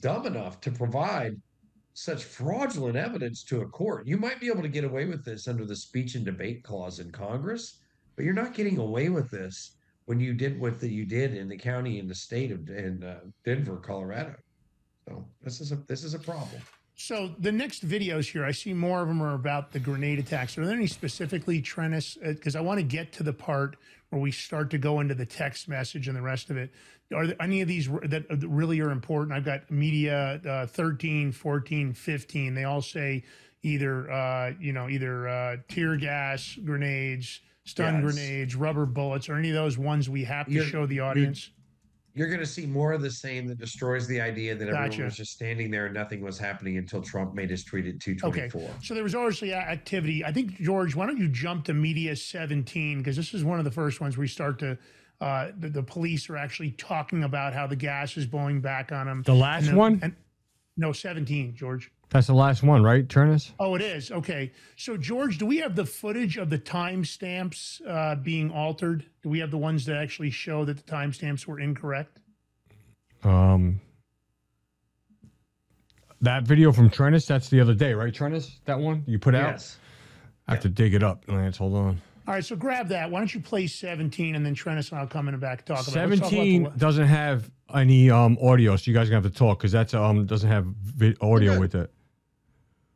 dumb 0.00 0.26
enough 0.26 0.60
to 0.62 0.70
provide 0.70 1.40
such 1.94 2.24
fraudulent 2.24 2.96
evidence 2.96 3.42
to 3.44 3.62
a 3.62 3.66
court. 3.66 4.06
You 4.06 4.16
might 4.16 4.40
be 4.40 4.48
able 4.48 4.62
to 4.62 4.68
get 4.68 4.84
away 4.84 5.06
with 5.06 5.24
this 5.24 5.48
under 5.48 5.64
the 5.64 5.76
speech 5.76 6.16
and 6.16 6.24
debate 6.24 6.64
clause 6.64 6.98
in 6.98 7.10
Congress, 7.10 7.78
but 8.16 8.24
you're 8.24 8.34
not 8.34 8.52
getting 8.52 8.78
away 8.78 9.08
with 9.08 9.30
this 9.30 9.76
when 10.06 10.20
you 10.20 10.34
did 10.34 10.60
what 10.60 10.80
the, 10.80 10.88
you 10.88 11.06
did 11.06 11.34
in 11.34 11.48
the 11.48 11.56
county 11.56 11.98
in 11.98 12.08
the 12.08 12.14
state 12.14 12.50
of 12.50 12.68
in 12.68 13.02
uh, 13.02 13.20
Denver, 13.44 13.76
Colorado. 13.76 14.34
So 15.08 15.24
this 15.42 15.60
is 15.60 15.72
a 15.72 15.76
this 15.86 16.04
is 16.04 16.14
a 16.14 16.18
problem. 16.18 16.60
So 16.96 17.34
the 17.38 17.50
next 17.50 17.86
videos 17.86 18.30
here, 18.30 18.44
I 18.44 18.52
see 18.52 18.72
more 18.72 19.02
of 19.02 19.08
them 19.08 19.20
are 19.20 19.34
about 19.34 19.72
the 19.72 19.80
grenade 19.80 20.20
attacks. 20.20 20.56
Are 20.56 20.64
there 20.64 20.76
any 20.76 20.86
specifically, 20.86 21.60
Trennis? 21.60 22.16
Because 22.22 22.54
I 22.54 22.60
want 22.60 22.78
to 22.78 22.84
get 22.84 23.12
to 23.14 23.24
the 23.24 23.32
part 23.32 23.76
where 24.14 24.22
we 24.22 24.30
start 24.30 24.70
to 24.70 24.78
go 24.78 25.00
into 25.00 25.14
the 25.14 25.26
text 25.26 25.68
message 25.68 26.06
and 26.06 26.16
the 26.16 26.22
rest 26.22 26.48
of 26.48 26.56
it. 26.56 26.72
Are 27.14 27.26
there 27.26 27.36
any 27.42 27.60
of 27.62 27.68
these 27.68 27.88
that 27.88 28.24
really 28.46 28.80
are 28.80 28.90
important? 28.90 29.36
I've 29.36 29.44
got 29.44 29.68
media 29.72 30.40
uh, 30.48 30.66
13, 30.66 31.32
14, 31.32 31.92
15. 31.92 32.54
They 32.54 32.62
all 32.64 32.80
say 32.80 33.24
either, 33.62 34.10
uh, 34.10 34.52
you 34.60 34.72
know, 34.72 34.88
either 34.88 35.26
uh, 35.28 35.56
tear 35.68 35.96
gas, 35.96 36.56
grenades, 36.64 37.40
stun 37.64 37.94
Yes. 37.94 38.02
grenades, 38.14 38.54
rubber 38.54 38.86
bullets, 38.86 39.28
or 39.28 39.34
any 39.34 39.48
of 39.50 39.54
those 39.56 39.76
ones 39.76 40.08
we 40.08 40.22
have 40.24 40.46
to 40.46 40.52
You're- 40.52 40.66
show 40.68 40.86
the 40.86 41.00
audience. 41.00 41.50
You're 42.16 42.28
going 42.28 42.40
to 42.40 42.46
see 42.46 42.64
more 42.64 42.92
of 42.92 43.02
the 43.02 43.10
same 43.10 43.48
that 43.48 43.58
destroys 43.58 44.06
the 44.06 44.20
idea 44.20 44.54
that 44.54 44.68
everyone 44.68 44.88
Gotcha. 44.90 45.02
was 45.02 45.16
just 45.16 45.32
standing 45.32 45.68
there 45.68 45.86
and 45.86 45.94
nothing 45.94 46.20
was 46.20 46.38
happening 46.38 46.78
until 46.78 47.02
Trump 47.02 47.34
made 47.34 47.50
his 47.50 47.64
tweet 47.64 47.86
at 47.86 47.94
Okay. 47.96 48.48
224. 48.48 48.70
So 48.84 48.94
there 48.94 49.02
was 49.02 49.16
obviously 49.16 49.52
activity. 49.52 50.24
I 50.24 50.30
think, 50.30 50.54
George, 50.60 50.94
why 50.94 51.06
don't 51.06 51.18
you 51.18 51.28
jump 51.28 51.64
to 51.64 51.74
Media 51.74 52.14
17? 52.14 52.98
Because 52.98 53.16
this 53.16 53.34
is 53.34 53.42
one 53.42 53.58
of 53.58 53.64
the 53.64 53.70
first 53.72 54.00
ones 54.00 54.16
we 54.16 54.28
start 54.28 54.60
to, 54.60 54.78
uh, 55.20 55.50
the, 55.58 55.68
the 55.70 55.82
police 55.82 56.30
are 56.30 56.36
actually 56.36 56.70
talking 56.72 57.24
about 57.24 57.52
how 57.52 57.66
the 57.66 57.76
gas 57.76 58.16
is 58.16 58.26
blowing 58.26 58.60
back 58.60 58.92
on 58.92 59.06
them. 59.06 59.22
The 59.26 59.34
last 59.34 59.72
one? 59.72 59.98
And, 60.00 60.14
no, 60.76 60.92
17, 60.92 61.56
George. 61.56 61.90
That's 62.10 62.26
the 62.26 62.34
last 62.34 62.62
one, 62.62 62.82
right, 62.82 63.06
Trennis? 63.06 63.52
Oh, 63.58 63.74
it 63.74 63.82
is. 63.82 64.12
Okay. 64.12 64.52
So, 64.76 64.96
George, 64.96 65.38
do 65.38 65.46
we 65.46 65.58
have 65.58 65.74
the 65.74 65.84
footage 65.84 66.36
of 66.36 66.48
the 66.48 66.58
timestamps 66.58 67.80
uh, 67.88 68.14
being 68.16 68.50
altered? 68.50 69.04
Do 69.22 69.28
we 69.28 69.40
have 69.40 69.50
the 69.50 69.58
ones 69.58 69.84
that 69.86 69.96
actually 69.96 70.30
show 70.30 70.64
that 70.64 70.76
the 70.76 70.82
timestamps 70.82 71.46
were 71.46 71.58
incorrect? 71.58 72.20
Um, 73.24 73.80
that 76.20 76.44
video 76.44 76.72
from 76.72 76.88
Trennis, 76.88 77.26
that's 77.26 77.48
the 77.48 77.60
other 77.60 77.74
day, 77.74 77.94
right, 77.94 78.12
Trennis? 78.12 78.58
That 78.64 78.78
one 78.78 79.02
you 79.06 79.18
put 79.18 79.34
out? 79.34 79.52
Yes. 79.52 79.78
I 80.46 80.52
have 80.52 80.62
to 80.62 80.68
dig 80.68 80.94
it 80.94 81.02
up, 81.02 81.24
Lance. 81.26 81.56
Hold 81.56 81.74
on. 81.74 82.00
All 82.26 82.34
right. 82.34 82.44
So 82.44 82.56
grab 82.56 82.88
that. 82.88 83.10
Why 83.10 83.18
don't 83.18 83.34
you 83.34 83.40
play 83.40 83.66
17 83.66 84.34
and 84.34 84.44
then 84.44 84.54
Trennis 84.54 84.90
and 84.90 85.00
I'll 85.00 85.06
come 85.06 85.28
in 85.28 85.34
and 85.34 85.40
back 85.40 85.64
talk 85.64 85.86
about 85.86 85.88
it. 85.88 85.94
Talk 85.94 86.06
about 86.06 86.30
17 86.30 86.72
doesn't 86.76 87.06
have 87.06 87.50
any 87.74 88.10
um 88.10 88.38
audio, 88.42 88.76
so 88.76 88.90
you 88.90 88.94
guys 88.96 89.08
are 89.08 89.12
gonna 89.12 89.22
have 89.22 89.32
to 89.32 89.38
talk 89.38 89.58
because 89.58 89.72
that's 89.72 89.94
um 89.94 90.26
doesn't 90.26 90.48
have 90.48 90.64
vi- 90.66 91.16
audio 91.20 91.52
Okay. 91.52 91.60
with 91.60 91.74
it. 91.74 91.90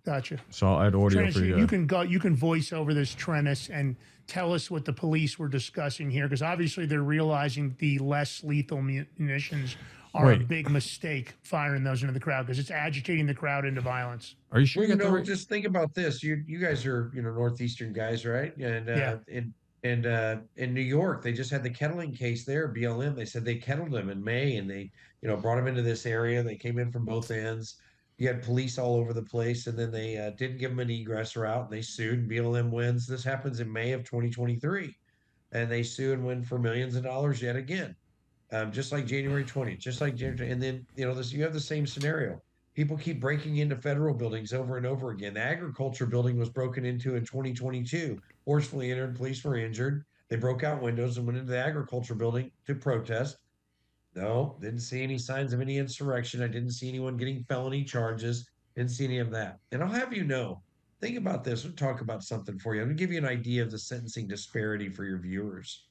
Gotcha. 0.05 0.39
So 0.51 0.67
I'll 0.69 0.83
add 0.87 0.95
audio 0.95 1.23
Trennis, 1.23 1.33
for 1.35 1.41
you. 1.41 1.47
you, 1.55 1.59
you 1.59 1.67
can 1.67 1.87
go. 1.87 2.01
You 2.01 2.19
can 2.19 2.35
voice 2.35 2.73
over 2.73 2.95
this, 2.95 3.15
Trennis, 3.15 3.69
and 3.73 3.95
tell 4.27 4.55
us 4.55 4.71
what 4.71 4.85
the 4.85 4.93
police 4.93 5.39
were 5.39 5.49
discussing 5.49 6.11
here, 6.11 6.25
because 6.27 6.43
obviously 6.43 6.87
they're 6.87 7.03
realizing 7.03 7.75
the 7.79 7.99
less 7.99 8.43
lethal 8.43 8.81
mu- 8.81 9.05
munitions 9.19 9.77
are 10.15 10.25
a 10.33 10.37
Wait. 10.39 10.49
big 10.49 10.71
mistake 10.71 11.35
firing 11.43 11.85
those 11.85 12.03
into 12.03 12.15
the 12.15 12.21
crowd 12.21 12.47
because 12.47 12.59
it's 12.59 12.71
agitating 12.71 13.27
the 13.27 13.35
crowd 13.35 13.67
into 13.67 13.83
violence. 13.83 14.37
Are 14.53 14.61
you 14.61 14.65
sure 14.67 14.81
Well, 14.81 14.89
you 14.89 14.95
you 14.95 14.99
got 14.99 15.05
the 15.05 15.11
know, 15.11 15.17
right? 15.19 15.25
just 15.27 15.49
think 15.51 15.67
about 15.67 15.93
this. 15.95 16.23
You 16.23 16.43
you 16.47 16.59
guys 16.59 16.87
are 16.87 17.11
you 17.15 17.21
know 17.21 17.35
northeastern 17.35 17.93
guys, 17.93 18.25
right? 18.25 18.57
And 18.57 18.89
uh, 18.89 18.93
Yeah. 18.93 19.17
in 19.29 19.53
and 19.85 20.07
uh, 20.07 20.37
in 20.57 20.75
New 20.75 20.81
York, 20.81 21.23
they 21.23 21.33
just 21.33 21.51
had 21.51 21.63
the 21.63 21.71
kettling 21.71 22.13
case 22.13 22.45
there. 22.45 22.73
BLM. 22.73 23.15
They 23.15 23.25
said 23.25 23.45
they 23.45 23.57
kettled 23.57 23.95
him 23.95 24.11
in 24.11 24.23
May, 24.23 24.57
and 24.57 24.69
they 24.69 24.91
you 25.23 25.29
know 25.29 25.37
brought 25.37 25.59
him 25.59 25.69
into 25.69 25.83
this 25.83 26.07
area. 26.07 26.43
They 26.43 26.57
came 26.57 26.79
in 26.79 26.91
from 26.91 27.05
both 27.05 27.31
ends. 27.31 27.77
You 28.17 28.27
had 28.27 28.43
police 28.43 28.79
all 28.79 28.97
over 28.97 29.13
the 29.13 29.23
place, 29.23 29.69
and 29.69 29.79
then 29.79 29.93
they 29.93 30.17
uh, 30.17 30.31
didn't 30.31 30.59
give 30.59 30.73
him 30.73 30.81
an 30.81 30.91
egress 30.91 31.37
route, 31.37 31.65
and 31.65 31.73
they 31.73 31.83
sued. 31.83 32.19
And 32.19 32.31
BLM 32.31 32.71
wins. 32.71 33.07
This 33.07 33.23
happens 33.23 33.61
in 33.61 33.73
May 33.73 33.93
of 33.93 34.03
2023, 34.03 34.97
and 35.53 35.71
they 35.71 35.85
sue 35.85 36.13
and 36.13 36.27
win 36.27 36.43
for 36.43 36.59
millions 36.59 36.97
of 36.97 37.05
dollars 37.05 37.41
yet 37.41 37.55
again. 37.55 37.95
Um, 38.51 38.73
just 38.73 38.93
like 38.93 39.07
January 39.07 39.45
20th, 39.45 39.79
just 39.79 40.01
like 40.01 40.17
January, 40.17 40.51
and 40.51 40.61
then 40.61 40.87
you 40.97 41.05
know 41.05 41.15
this. 41.15 41.33
You 41.33 41.45
have 41.45 41.53
the 41.53 41.61
same 41.61 41.87
scenario 41.87 42.43
people 42.79 42.97
keep 42.97 43.21
breaking 43.21 43.57
into 43.57 43.75
federal 43.75 44.15
buildings 44.15 44.53
over 44.53 44.77
and 44.77 44.87
over 44.87 45.11
again. 45.11 45.35
The 45.35 45.41
agriculture 45.41 46.07
building 46.07 46.39
was 46.39 46.49
broken 46.49 46.85
into 46.85 47.17
in 47.17 47.25
2022. 47.25 48.21
Forcefully 48.49 48.91
entered, 48.91 49.15
police 49.15 49.45
were 49.45 49.59
injured. 49.59 50.07
They 50.31 50.37
broke 50.37 50.65
out 50.65 50.81
windows 50.81 51.19
and 51.19 51.27
went 51.27 51.39
into 51.39 51.53
the 51.53 51.59
agriculture 51.59 52.15
building 52.15 52.51
to 52.67 52.75
protest. 52.75 53.37
No, 54.15 54.57
didn't 54.63 54.81
see 54.81 55.03
any 55.03 55.19
signs 55.19 55.53
of 55.53 55.61
any 55.61 55.77
insurrection. 55.77 56.43
I 56.43 56.47
didn't 56.47 56.71
see 56.71 56.89
anyone 56.89 57.19
getting 57.19 57.45
felony 57.45 57.85
charges. 57.85 58.49
Didn't 58.75 58.93
see 58.93 59.05
any 59.05 59.19
of 59.19 59.31
that. 59.33 59.59
And 59.71 59.83
I'll 59.83 59.91
have 59.91 60.15
you 60.15 60.25
know, 60.25 60.63
think 60.99 61.19
about 61.19 61.45
this. 61.45 61.63
We'll 61.63 61.75
talk 61.75 62.01
about 62.01 62.25
something 62.25 62.59
for 62.59 62.75
you. 62.75 62.81
I'm 62.81 62.87
going 62.87 62.97
to 62.97 63.03
give 63.03 63.13
you 63.13 63.19
an 63.19 63.27
idea 63.27 63.63
of 63.63 63.71
the 63.71 63.79
sentencing 63.79 64.29
disparity 64.29 64.89
for 64.89 65.05
your 65.05 65.19
viewers. 65.19 65.85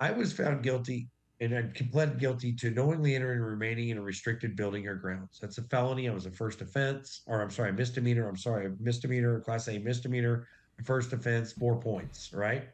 I 0.00 0.10
was 0.10 0.34
found 0.34 0.62
guilty 0.62 1.08
and 1.42 1.56
I 1.56 1.62
pled 1.90 2.20
guilty 2.20 2.52
to 2.52 2.70
knowingly 2.70 3.16
entering 3.16 3.38
and 3.38 3.46
remaining 3.46 3.88
in 3.88 3.98
a 3.98 4.02
restricted 4.02 4.54
building 4.54 4.86
or 4.86 4.94
grounds. 4.94 5.40
That's 5.40 5.58
a 5.58 5.62
felony. 5.62 6.06
It 6.06 6.14
was 6.14 6.26
a 6.26 6.30
first 6.30 6.60
offense, 6.60 7.22
or 7.26 7.42
I'm 7.42 7.50
sorry, 7.50 7.72
misdemeanor. 7.72 8.28
I'm 8.28 8.36
sorry, 8.36 8.70
misdemeanor, 8.78 9.40
class 9.40 9.66
A 9.66 9.78
misdemeanor, 9.78 10.46
first 10.84 11.12
offense, 11.12 11.52
four 11.52 11.80
points, 11.80 12.32
right? 12.32 12.68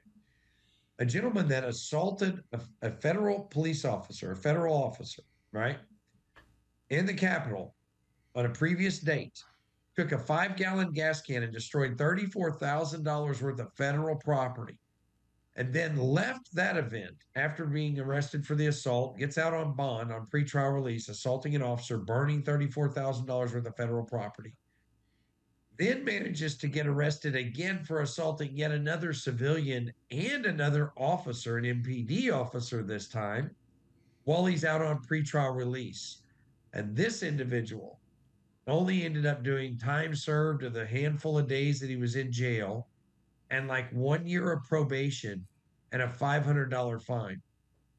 A 0.99 1.07
gentleman 1.07 1.49
that 1.49 1.65
assaulted 1.65 2.43
a, 2.53 2.61
a 2.83 2.91
federal 2.91 3.45
police 3.45 3.87
officer, 3.87 4.33
a 4.33 4.37
federal 4.37 4.75
officer, 4.75 5.23
right, 5.53 5.79
in 6.91 7.07
the 7.07 7.15
Capitol 7.15 7.75
on 8.35 8.45
a 8.45 8.51
previous 8.51 8.99
date, 8.99 9.43
took 9.97 10.13
a 10.13 10.19
five 10.19 10.57
gallon 10.57 10.93
gas 10.93 11.23
can 11.23 11.43
and 11.43 11.53
destroyed 11.53 11.97
$34,000 11.97 13.43
worth 13.43 13.61
of 13.61 13.73
federal 13.77 14.17
property 14.17 14.79
and 15.59 15.75
then 15.75 15.97
left 15.97 16.55
that 16.55 16.77
event 16.77 17.17
after 17.35 17.67
being 17.67 17.99
arrested 17.99 18.47
for 18.47 18.55
the 18.55 18.69
assault, 18.69 19.19
gets 19.19 19.37
out 19.37 19.53
on 19.53 19.75
bond 19.75 20.13
on 20.13 20.29
pretrial 20.33 20.73
release, 20.73 21.09
assaulting 21.09 21.57
an 21.57 21.63
officer, 21.63 21.99
burning 21.99 22.45
$34,000 22.45 23.29
worth 23.29 23.67
of 23.67 23.77
federal 23.77 24.05
property. 24.05 24.55
Then 25.77 26.05
manages 26.05 26.57
to 26.59 26.69
get 26.69 26.87
arrested 26.87 27.35
again 27.35 27.83
for 27.83 28.03
assaulting 28.03 28.57
yet 28.57 28.71
another 28.71 29.13
civilian 29.13 29.93
and 30.13 30.47
another 30.47 30.93
officer, 30.97 31.59
an 31.59 31.65
MPD 31.65 32.33
officer 32.33 32.85
this 32.85 33.09
time, 33.09 33.51
while 34.25 34.47
he's 34.47 34.65
out 34.65 34.81
on 34.81 35.03
pretrial 35.03 35.57
release. 35.57 36.23
And 36.73 36.95
this 36.95 37.25
individual 37.25 37.99
only 38.69 39.05
ended 39.05 39.27
up 39.27 39.43
doing 39.43 39.77
time 39.77 40.15
served 40.15 40.63
of 40.63 40.73
the 40.73 40.87
handful 40.87 41.37
of 41.37 41.49
days 41.49 41.81
that 41.81 41.91
he 41.91 41.97
was 41.97 42.15
in 42.15 42.31
jail 42.31 42.87
and 43.51 43.69
like 43.69 43.91
one 43.93 44.27
year 44.27 44.53
of 44.53 44.65
probation 44.65 45.47
and 45.93 46.03
a 46.03 46.09
$500 46.09 47.03
fine. 47.03 47.41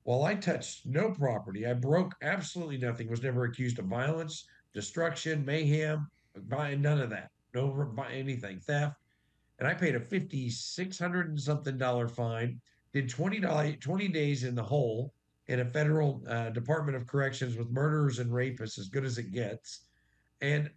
While 0.04 0.24
I 0.24 0.36
touched 0.36 0.86
no 0.86 1.12
property, 1.12 1.68
I 1.68 1.74
broke 1.74 2.16
absolutely 2.22 2.78
nothing, 2.78 3.10
was 3.10 3.22
never 3.22 3.46
accused 3.46 3.80
of 3.80 3.86
violence, 3.86 4.46
destruction, 4.74 5.46
mayhem, 5.46 6.08
buying 6.48 6.82
none 6.82 7.02
of 7.02 7.10
that, 7.10 7.30
no 7.54 7.94
anything, 8.12 8.60
theft. 8.60 8.96
And 9.60 9.68
I 9.68 9.74
paid 9.74 9.96
a 9.96 10.00
5600 10.00 11.30
and 11.30 11.40
something 11.40 11.78
dollar 11.78 12.08
fine, 12.08 12.60
did 12.94 13.10
20, 13.10 13.78
20 13.78 14.08
days 14.08 14.44
in 14.44 14.56
the 14.56 14.64
hole 14.64 15.14
in 15.48 15.60
a 15.60 15.66
federal 15.66 16.24
uh, 16.28 16.50
Department 16.52 16.96
of 16.96 17.08
Corrections 17.08 17.58
with 17.58 17.70
murderers 17.70 18.20
and 18.20 18.32
rapists, 18.32 18.80
as 18.80 18.88
good 18.88 19.04
as 19.04 19.18
it 19.18 19.32
gets. 19.32 19.86
And 20.42 20.70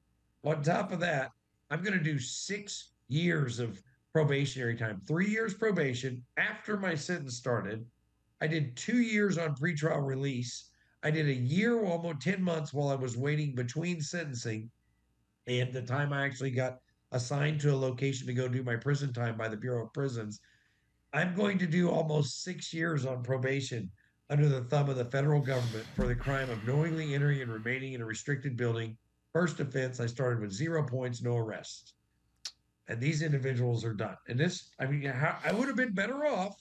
on 0.44 0.62
top 0.62 0.92
of 0.92 1.00
that, 1.00 1.30
I'm 1.70 1.82
going 1.82 1.96
to 1.96 2.04
do 2.04 2.18
six 2.18 2.90
years 3.08 3.60
of 3.60 3.80
probationary 4.12 4.76
time, 4.76 5.00
three 5.06 5.28
years 5.28 5.54
probation 5.54 6.22
after 6.36 6.76
my 6.76 6.94
sentence 6.94 7.36
started. 7.36 7.84
I 8.40 8.46
did 8.46 8.76
two 8.76 9.00
years 9.00 9.38
on 9.38 9.54
pretrial 9.54 10.06
release. 10.06 10.70
I 11.02 11.10
did 11.10 11.28
a 11.28 11.34
year, 11.34 11.84
almost 11.84 12.20
10 12.20 12.42
months 12.42 12.74
while 12.74 12.88
I 12.88 12.94
was 12.94 13.16
waiting 13.16 13.54
between 13.54 14.00
sentencing 14.00 14.70
and 15.46 15.72
the 15.72 15.82
time 15.82 16.12
I 16.12 16.24
actually 16.24 16.50
got 16.50 16.78
assigned 17.12 17.60
to 17.60 17.72
a 17.72 17.76
location 17.76 18.26
to 18.26 18.34
go 18.34 18.48
do 18.48 18.62
my 18.62 18.76
prison 18.76 19.12
time 19.12 19.36
by 19.36 19.48
the 19.48 19.56
Bureau 19.56 19.86
of 19.86 19.92
Prisons. 19.92 20.40
I'm 21.12 21.34
going 21.34 21.58
to 21.58 21.66
do 21.66 21.90
almost 21.90 22.42
six 22.42 22.72
years 22.72 23.06
on 23.06 23.22
probation 23.22 23.90
under 24.30 24.48
the 24.48 24.64
thumb 24.64 24.88
of 24.88 24.96
the 24.96 25.04
federal 25.06 25.40
government 25.40 25.86
for 25.94 26.06
the 26.06 26.14
crime 26.14 26.48
of 26.50 26.66
knowingly 26.66 27.14
entering 27.14 27.42
and 27.42 27.52
remaining 27.52 27.94
in 27.94 28.00
a 28.00 28.06
restricted 28.06 28.56
building. 28.56 28.96
First 29.32 29.60
offense, 29.60 30.00
I 30.00 30.06
started 30.06 30.40
with 30.40 30.52
zero 30.52 30.86
points, 30.86 31.22
no 31.22 31.36
arrests 31.36 31.94
and 32.88 33.00
these 33.00 33.22
individuals 33.22 33.84
are 33.84 33.94
done. 33.94 34.16
And 34.28 34.38
this, 34.38 34.70
I 34.80 34.86
mean, 34.86 35.02
how, 35.04 35.38
I 35.44 35.52
would 35.52 35.68
have 35.68 35.76
been 35.76 35.94
better 35.94 36.26
off 36.26 36.56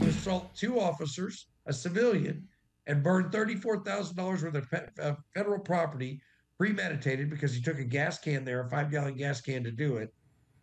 to 0.00 0.06
assault 0.08 0.54
two 0.54 0.78
officers, 0.80 1.46
a 1.66 1.72
civilian, 1.72 2.46
and 2.86 3.02
burn 3.02 3.30
thirty-four 3.30 3.84
thousand 3.84 4.16
dollars 4.16 4.42
worth 4.42 4.54
of 4.54 4.70
pe- 4.70 4.86
uh, 5.00 5.14
federal 5.34 5.58
property 5.60 6.20
premeditated 6.58 7.30
because 7.30 7.54
he 7.54 7.60
took 7.60 7.78
a 7.78 7.84
gas 7.84 8.18
can 8.18 8.44
there, 8.44 8.60
a 8.60 8.68
five-gallon 8.70 9.14
gas 9.16 9.40
can 9.40 9.64
to 9.64 9.70
do 9.70 9.96
it. 9.96 10.12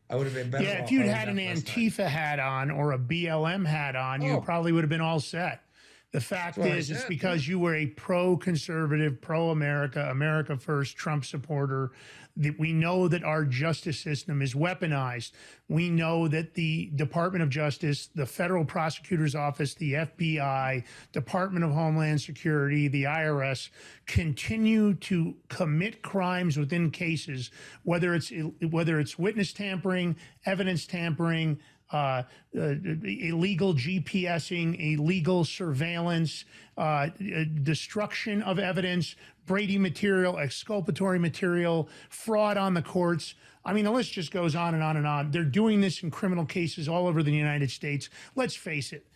I 0.09 0.15
would 0.15 0.25
have 0.25 0.35
been 0.35 0.49
better. 0.49 0.63
Yeah, 0.63 0.83
if 0.83 0.91
you'd 0.91 1.05
had 1.05 1.27
an 1.29 1.37
less 1.37 1.61
time. 1.63 1.75
Antifa 1.83 2.07
hat 2.07 2.39
on 2.39 2.71
or 2.71 2.93
a 2.93 2.97
BLM 2.99 3.65
hat 3.65 3.95
on, 3.95 4.21
you 4.21 4.33
Oh. 4.33 4.41
probably 4.41 4.71
would 4.71 4.83
have 4.83 4.89
been 4.89 5.01
all 5.01 5.19
set. 5.19 5.61
The 6.11 6.21
fact 6.21 6.57
is, 6.57 6.89
it's 6.89 7.05
because 7.05 7.47
you 7.47 7.59
were 7.59 7.75
a 7.75 7.85
pro-conservative, 7.85 9.21
pro-America, 9.21 10.07
America 10.09 10.57
First 10.57 10.97
Trump 10.97 11.23
supporter. 11.23 11.91
That 12.37 12.57
we 12.57 12.73
know 12.73 13.07
that 13.09 13.23
our 13.23 13.43
justice 13.43 13.99
system 13.99 14.41
is 14.41 14.53
weaponized. 14.55 15.31
We 15.67 15.89
know 15.89 16.27
that 16.29 16.53
the 16.53 16.89
Department 16.95 17.43
of 17.43 17.49
Justice, 17.49 18.07
the 18.15 18.25
Federal 18.25 18.63
Prosecutor's 18.65 19.35
Office, 19.35 19.73
the 19.73 19.93
FBI, 19.93 20.83
Department 21.11 21.65
of 21.65 21.71
Homeland 21.71 22.21
Security, 22.21 22.87
the 22.87 23.03
IRS 23.03 23.69
continue 24.05 24.93
to 24.95 25.35
commit 25.49 26.01
crimes 26.01 26.57
within 26.57 26.91
cases, 26.91 27.51
whether 27.83 28.15
it's 28.15 28.31
whether 28.71 28.99
it's 28.99 29.19
witness 29.19 29.51
tampering, 29.51 30.15
evidence 30.45 30.87
tampering, 30.87 31.59
uh, 31.91 32.23
uh, 32.55 32.75
illegal 33.03 33.73
GPSing, 33.73 34.93
illegal 34.93 35.43
surveillance, 35.43 36.45
uh, 36.77 36.81
uh, 36.81 37.09
destruction 37.63 38.41
of 38.43 38.59
evidence, 38.59 39.15
Brady 39.45 39.77
material, 39.77 40.37
exculpatory 40.37 41.17
material, 41.17 41.89
fraud 42.09 42.57
on 42.57 42.73
the 42.73 42.81
courts. 42.81 43.33
I 43.65 43.73
mean, 43.73 43.85
the 43.85 43.91
list 43.91 44.13
just 44.13 44.31
goes 44.31 44.55
on 44.55 44.73
and 44.73 44.83
on 44.83 44.97
and 44.97 45.07
on. 45.07 45.31
They're 45.31 45.43
doing 45.43 45.81
this 45.81 46.03
in 46.03 46.11
criminal 46.11 46.45
cases 46.45 46.87
all 46.87 47.07
over 47.07 47.23
the 47.23 47.31
United 47.31 47.71
States. 47.71 48.09
Let's 48.35 48.55
face 48.55 48.93
it. 48.93 49.07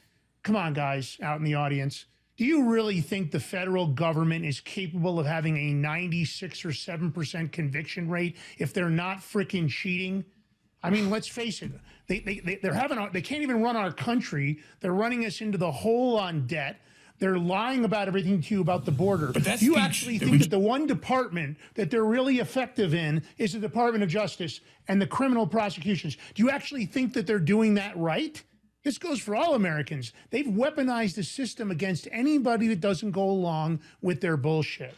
Come 0.41 0.55
on, 0.55 0.73
guys, 0.73 1.17
out 1.21 1.37
in 1.37 1.45
the 1.45 1.55
audience. 1.55 2.05
Do 2.35 2.45
you 2.45 2.69
really 2.69 2.99
think 2.99 3.31
the 3.31 3.39
federal 3.39 3.87
government 3.87 4.43
is 4.43 4.59
capable 4.59 5.19
of 5.19 5.27
having 5.27 5.55
a 5.55 5.73
96 5.73 6.65
or 6.65 6.69
7% 6.69 7.51
conviction 7.51 8.09
rate 8.09 8.37
if 8.57 8.73
they're 8.73 8.89
not 8.89 9.19
freaking 9.19 9.69
cheating? 9.69 10.25
I 10.83 10.89
mean, 10.89 11.09
let's 11.09 11.27
face 11.27 11.61
it. 11.61 11.71
They, 12.07 12.19
they, 12.19 12.39
they, 12.39 12.55
they're 12.61 12.73
having, 12.73 12.97
a, 12.97 13.09
they 13.11 13.21
can't 13.21 13.41
even 13.41 13.61
run 13.61 13.77
our 13.77 13.91
country. 13.91 14.59
They're 14.81 14.93
running 14.93 15.25
us 15.25 15.39
into 15.41 15.57
the 15.57 15.71
hole 15.71 16.19
on 16.19 16.45
debt. 16.45 16.81
They're 17.19 17.37
lying 17.37 17.85
about 17.85 18.09
everything 18.09 18.41
to 18.41 18.53
you 18.55 18.59
about 18.61 18.83
the 18.83 18.91
border. 18.91 19.27
But 19.27 19.45
that 19.45 19.59
Do 19.59 19.65
you 19.65 19.73
speech 19.73 19.83
actually 19.83 20.17
think 20.19 20.31
we- 20.31 20.37
that 20.39 20.49
the 20.49 20.59
one 20.59 20.85
department 20.85 21.57
that 21.75 21.89
they're 21.89 22.03
really 22.03 22.39
effective 22.39 22.93
in 22.93 23.23
is 23.37 23.53
the 23.53 23.59
Department 23.59 24.03
of 24.03 24.09
Justice 24.09 24.59
and 24.89 25.01
the 25.01 25.07
criminal 25.07 25.47
prosecutions? 25.47 26.17
Do 26.35 26.43
you 26.43 26.49
actually 26.49 26.85
think 26.85 27.13
that 27.13 27.25
they're 27.25 27.39
doing 27.39 27.75
that 27.75 27.95
right? 27.95 28.43
This 28.83 28.97
goes 28.97 29.21
for 29.21 29.33
all 29.37 29.53
Americans. 29.53 30.11
They've 30.31 30.45
weaponized 30.47 31.15
the 31.15 31.23
system 31.23 31.71
against 31.71 32.09
anybody 32.11 32.67
that 32.67 32.81
doesn't 32.81 33.11
go 33.11 33.29
along 33.29 33.79
with 34.01 34.19
their 34.19 34.35
bullshit. 34.35 34.93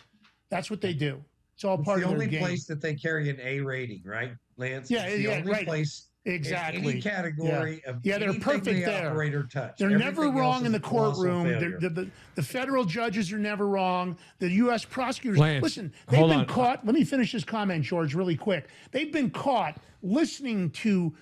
That's 0.49 0.71
what 0.71 0.81
they 0.81 0.93
do. 0.93 1.23
It's 1.53 1.63
all 1.63 1.75
It's 1.75 1.85
part 1.85 1.99
the 1.99 2.05
of 2.05 2.09
the 2.09 2.13
only 2.15 2.25
their 2.25 2.31
game. 2.39 2.41
place 2.47 2.65
that 2.65 2.81
they 2.81 2.95
carry 2.95 3.29
an 3.29 3.37
A 3.43 3.59
rating, 3.59 4.01
right, 4.03 4.31
Lance? 4.57 4.89
Yeah, 4.89 5.03
it's 5.05 5.15
the 5.17 5.21
yeah, 5.23 5.37
only 5.37 5.51
right. 5.51 5.65
place 5.65 6.07
in 6.25 6.33
Exactly. 6.33 6.91
any 6.93 7.01
category 7.01 7.83
of 7.85 7.99
Yeah, 8.03 8.17
they're 8.17 8.33
perfect 8.33 8.65
they 8.65 8.79
there. 8.81 9.09
operate 9.09 9.35
or 9.35 9.43
touch. 9.43 9.77
They're 9.77 9.89
never 9.91 10.23
Everything 10.23 10.29
else 10.31 10.39
wrong 10.39 10.65
in 10.65 10.71
the 10.71 10.79
courtroom. 10.79 11.43
They're- 11.47 11.77
The, 11.79 11.89
the, 11.89 12.09
the 12.35 12.41
federal 12.43 12.83
judges 12.85 13.31
are 13.31 13.37
never 13.37 13.67
wrong. 13.67 14.17
The 14.39 14.49
U.S. 14.51 14.85
prosecutors. 14.85 15.37
Lance, 15.39 15.61
listen, 15.63 15.93
they've 16.07 16.21
been 16.27 16.39
on. 16.39 16.45
caught. 16.47 16.85
Let 16.85 16.95
me 16.95 17.03
finish 17.03 17.31
this 17.33 17.43
comment, 17.43 17.83
George, 17.83 18.15
really 18.15 18.35
quick. 18.35 18.69
They've 18.91 19.11
been 19.11 19.29
caught 19.29 19.77
listening 20.01 20.71
to 20.71 21.13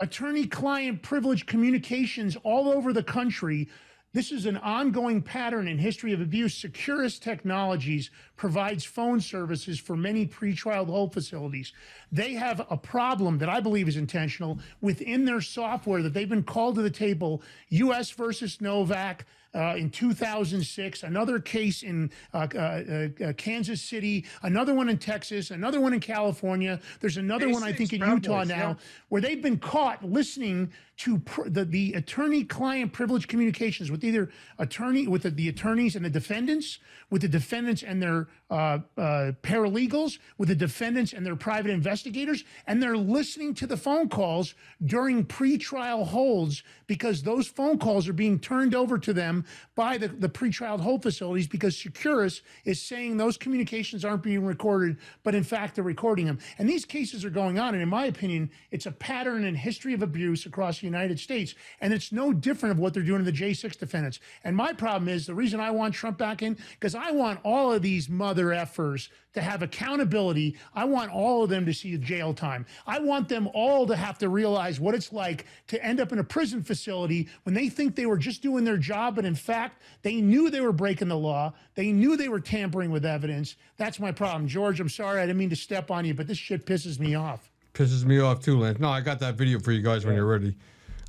attorney 0.00 0.46
client 0.46 1.02
privilege 1.02 1.46
communications 1.46 2.36
all 2.42 2.68
over 2.68 2.92
the 2.92 3.02
country. 3.02 3.68
This 4.12 4.32
is 4.32 4.44
an 4.46 4.56
ongoing 4.56 5.22
pattern 5.22 5.68
in 5.68 5.78
history 5.78 6.12
of 6.12 6.20
abuse. 6.20 6.56
Securus 6.56 7.20
Technologies 7.20 8.10
provides 8.36 8.84
phone 8.84 9.20
services 9.20 9.78
for 9.78 9.96
many 9.96 10.26
pretrial 10.26 10.86
hold 10.86 11.12
facilities. 11.12 11.72
They 12.10 12.32
have 12.32 12.66
a 12.70 12.76
problem 12.76 13.38
that 13.38 13.48
I 13.48 13.60
believe 13.60 13.86
is 13.86 13.96
intentional 13.96 14.58
within 14.80 15.26
their 15.26 15.40
software 15.40 16.02
that 16.02 16.12
they've 16.12 16.28
been 16.28 16.42
called 16.42 16.74
to 16.74 16.82
the 16.82 16.90
table. 16.90 17.40
U.S. 17.68 18.10
versus 18.10 18.60
Novak, 18.60 19.26
uh, 19.54 19.74
in 19.76 19.90
2006, 19.90 21.02
another 21.02 21.40
case 21.40 21.82
in 21.82 22.10
uh, 22.32 22.46
uh, 22.54 22.58
uh, 22.58 23.32
Kansas 23.32 23.82
City, 23.82 24.24
another 24.42 24.74
one 24.74 24.88
in 24.88 24.96
Texas, 24.96 25.50
another 25.50 25.80
one 25.80 25.92
in 25.92 26.00
California. 26.00 26.80
There's 27.00 27.16
another 27.16 27.48
one, 27.48 27.62
I 27.62 27.72
think, 27.72 27.92
in 27.92 28.00
Utah 28.00 28.38
Boys, 28.38 28.48
now, 28.48 28.68
yeah. 28.68 28.74
where 29.08 29.20
they've 29.20 29.42
been 29.42 29.58
caught 29.58 30.04
listening 30.04 30.72
to 30.98 31.18
pr- 31.18 31.48
the, 31.48 31.64
the 31.64 31.94
attorney-client 31.94 32.92
privilege 32.92 33.26
communications 33.26 33.90
with 33.90 34.04
either 34.04 34.30
attorney 34.58 35.08
with 35.08 35.22
the, 35.22 35.30
the 35.30 35.48
attorneys 35.48 35.96
and 35.96 36.04
the 36.04 36.10
defendants, 36.10 36.78
with 37.08 37.22
the 37.22 37.28
defendants 37.28 37.82
and 37.82 38.02
their 38.02 38.28
uh, 38.50 38.78
uh, 38.98 39.32
paralegals, 39.42 40.18
with 40.36 40.48
the 40.48 40.54
defendants 40.54 41.12
and 41.14 41.24
their 41.24 41.36
private 41.36 41.70
investigators, 41.70 42.44
and 42.66 42.82
they're 42.82 42.98
listening 42.98 43.54
to 43.54 43.66
the 43.66 43.76
phone 43.76 44.08
calls 44.08 44.54
during 44.84 45.24
pretrial 45.24 46.06
holds 46.06 46.62
because 46.86 47.22
those 47.22 47.48
phone 47.48 47.78
calls 47.78 48.06
are 48.06 48.12
being 48.12 48.38
turned 48.38 48.74
over 48.74 48.98
to 48.98 49.12
them 49.12 49.39
by 49.74 49.98
the, 49.98 50.08
the 50.08 50.28
pretrial 50.28 50.80
hold 50.80 51.02
facilities 51.02 51.46
because 51.46 51.76
Securus 51.76 52.42
is 52.64 52.80
saying 52.80 53.16
those 53.16 53.36
communications 53.36 54.04
aren't 54.04 54.22
being 54.22 54.44
recorded, 54.44 54.98
but 55.22 55.34
in 55.34 55.44
fact 55.44 55.74
they're 55.74 55.84
recording 55.84 56.26
them. 56.26 56.38
And 56.58 56.68
these 56.68 56.84
cases 56.84 57.24
are 57.24 57.30
going 57.30 57.58
on. 57.58 57.74
And 57.74 57.82
in 57.82 57.88
my 57.88 58.06
opinion, 58.06 58.50
it's 58.70 58.86
a 58.86 58.92
pattern 58.92 59.44
and 59.44 59.56
history 59.56 59.94
of 59.94 60.02
abuse 60.02 60.46
across 60.46 60.80
the 60.80 60.86
United 60.86 61.18
States. 61.18 61.54
And 61.80 61.92
it's 61.92 62.12
no 62.12 62.32
different 62.32 62.72
of 62.72 62.78
what 62.78 62.94
they're 62.94 63.02
doing 63.02 63.24
to 63.24 63.30
the 63.30 63.36
J6 63.36 63.78
defendants. 63.78 64.20
And 64.44 64.56
my 64.56 64.72
problem 64.72 65.08
is 65.08 65.26
the 65.26 65.34
reason 65.34 65.60
I 65.60 65.70
want 65.70 65.94
Trump 65.94 66.18
back 66.18 66.42
in, 66.42 66.56
because 66.74 66.94
I 66.94 67.10
want 67.10 67.40
all 67.44 67.72
of 67.72 67.82
these 67.82 68.08
mother 68.08 68.46
effers 68.46 69.08
to 69.32 69.40
have 69.40 69.62
accountability. 69.62 70.56
I 70.74 70.84
want 70.84 71.12
all 71.12 71.44
of 71.44 71.50
them 71.50 71.64
to 71.66 71.72
see 71.72 71.96
jail 71.98 72.34
time. 72.34 72.66
I 72.86 72.98
want 72.98 73.28
them 73.28 73.48
all 73.54 73.86
to 73.86 73.96
have 73.96 74.18
to 74.18 74.28
realize 74.28 74.80
what 74.80 74.94
it's 74.94 75.12
like 75.12 75.46
to 75.68 75.84
end 75.84 76.00
up 76.00 76.12
in 76.12 76.18
a 76.18 76.24
prison 76.24 76.62
facility 76.62 77.28
when 77.44 77.54
they 77.54 77.68
think 77.68 77.94
they 77.94 78.06
were 78.06 78.18
just 78.18 78.42
doing 78.42 78.64
their 78.64 78.76
job, 78.76 79.16
but 79.16 79.24
in 79.24 79.34
fact, 79.34 79.82
they 80.02 80.20
knew 80.20 80.50
they 80.50 80.60
were 80.60 80.72
breaking 80.72 81.08
the 81.08 81.16
law. 81.16 81.52
They 81.74 81.92
knew 81.92 82.16
they 82.16 82.28
were 82.28 82.40
tampering 82.40 82.90
with 82.90 83.04
evidence. 83.04 83.56
That's 83.76 84.00
my 84.00 84.12
problem. 84.12 84.48
George, 84.48 84.80
I'm 84.80 84.88
sorry. 84.88 85.20
I 85.20 85.26
didn't 85.26 85.38
mean 85.38 85.50
to 85.50 85.56
step 85.56 85.90
on 85.90 86.04
you, 86.04 86.14
but 86.14 86.26
this 86.26 86.38
shit 86.38 86.66
pisses 86.66 86.98
me 86.98 87.14
off. 87.14 87.50
Pisses 87.74 88.04
me 88.04 88.18
off 88.18 88.40
too, 88.40 88.58
Lance. 88.58 88.80
No, 88.80 88.88
I 88.88 89.00
got 89.00 89.20
that 89.20 89.36
video 89.36 89.60
for 89.60 89.70
you 89.72 89.80
guys 89.80 90.04
when 90.04 90.16
you're 90.16 90.26
ready. 90.26 90.56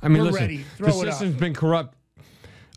I 0.02 0.08
mean, 0.08 0.22
We're 0.22 0.30
listen, 0.30 0.48
the 0.48 0.62
Throw 0.76 1.02
it 1.02 1.08
up. 1.08 1.14
system's 1.14 1.36
been 1.36 1.54
corrupt. 1.54 1.96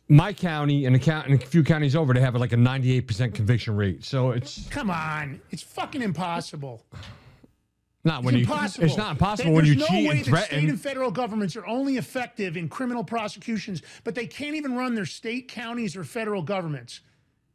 My 0.07 0.33
county 0.33 0.85
and 0.85 0.95
a, 0.95 0.99
count, 0.99 1.27
and 1.27 1.41
a 1.41 1.45
few 1.45 1.63
counties 1.63 1.95
over, 1.95 2.13
they 2.13 2.21
have 2.21 2.35
like 2.35 2.53
a 2.53 2.57
98% 2.57 3.33
conviction 3.33 3.75
rate. 3.75 4.03
So 4.03 4.31
it's 4.31 4.67
Come 4.69 4.91
on. 4.91 5.41
It's 5.49 5.63
fucking 5.63 6.01
impossible. 6.03 6.85
not 8.03 8.23
when 8.23 8.35
it's 8.35 8.47
you. 8.47 8.53
impossible. 8.53 8.85
It's 8.85 8.97
not 8.97 9.11
impossible 9.13 9.51
There- 9.51 9.55
when 9.55 9.65
you 9.65 9.75
there's 9.75 9.89
no 9.89 9.95
cheat 9.97 10.09
way 10.09 10.17
and 10.19 10.25
that 10.27 10.45
state 10.45 10.69
and 10.69 10.79
federal 10.79 11.09
governments 11.09 11.55
are 11.55 11.65
only 11.65 11.97
effective 11.97 12.55
in 12.55 12.69
criminal 12.69 13.03
prosecutions, 13.03 13.81
but 14.03 14.13
they 14.13 14.27
can't 14.27 14.55
even 14.55 14.75
run 14.75 14.93
their 14.93 15.07
state, 15.07 15.47
counties, 15.47 15.95
or 15.95 16.03
federal 16.03 16.43
governments. 16.43 16.99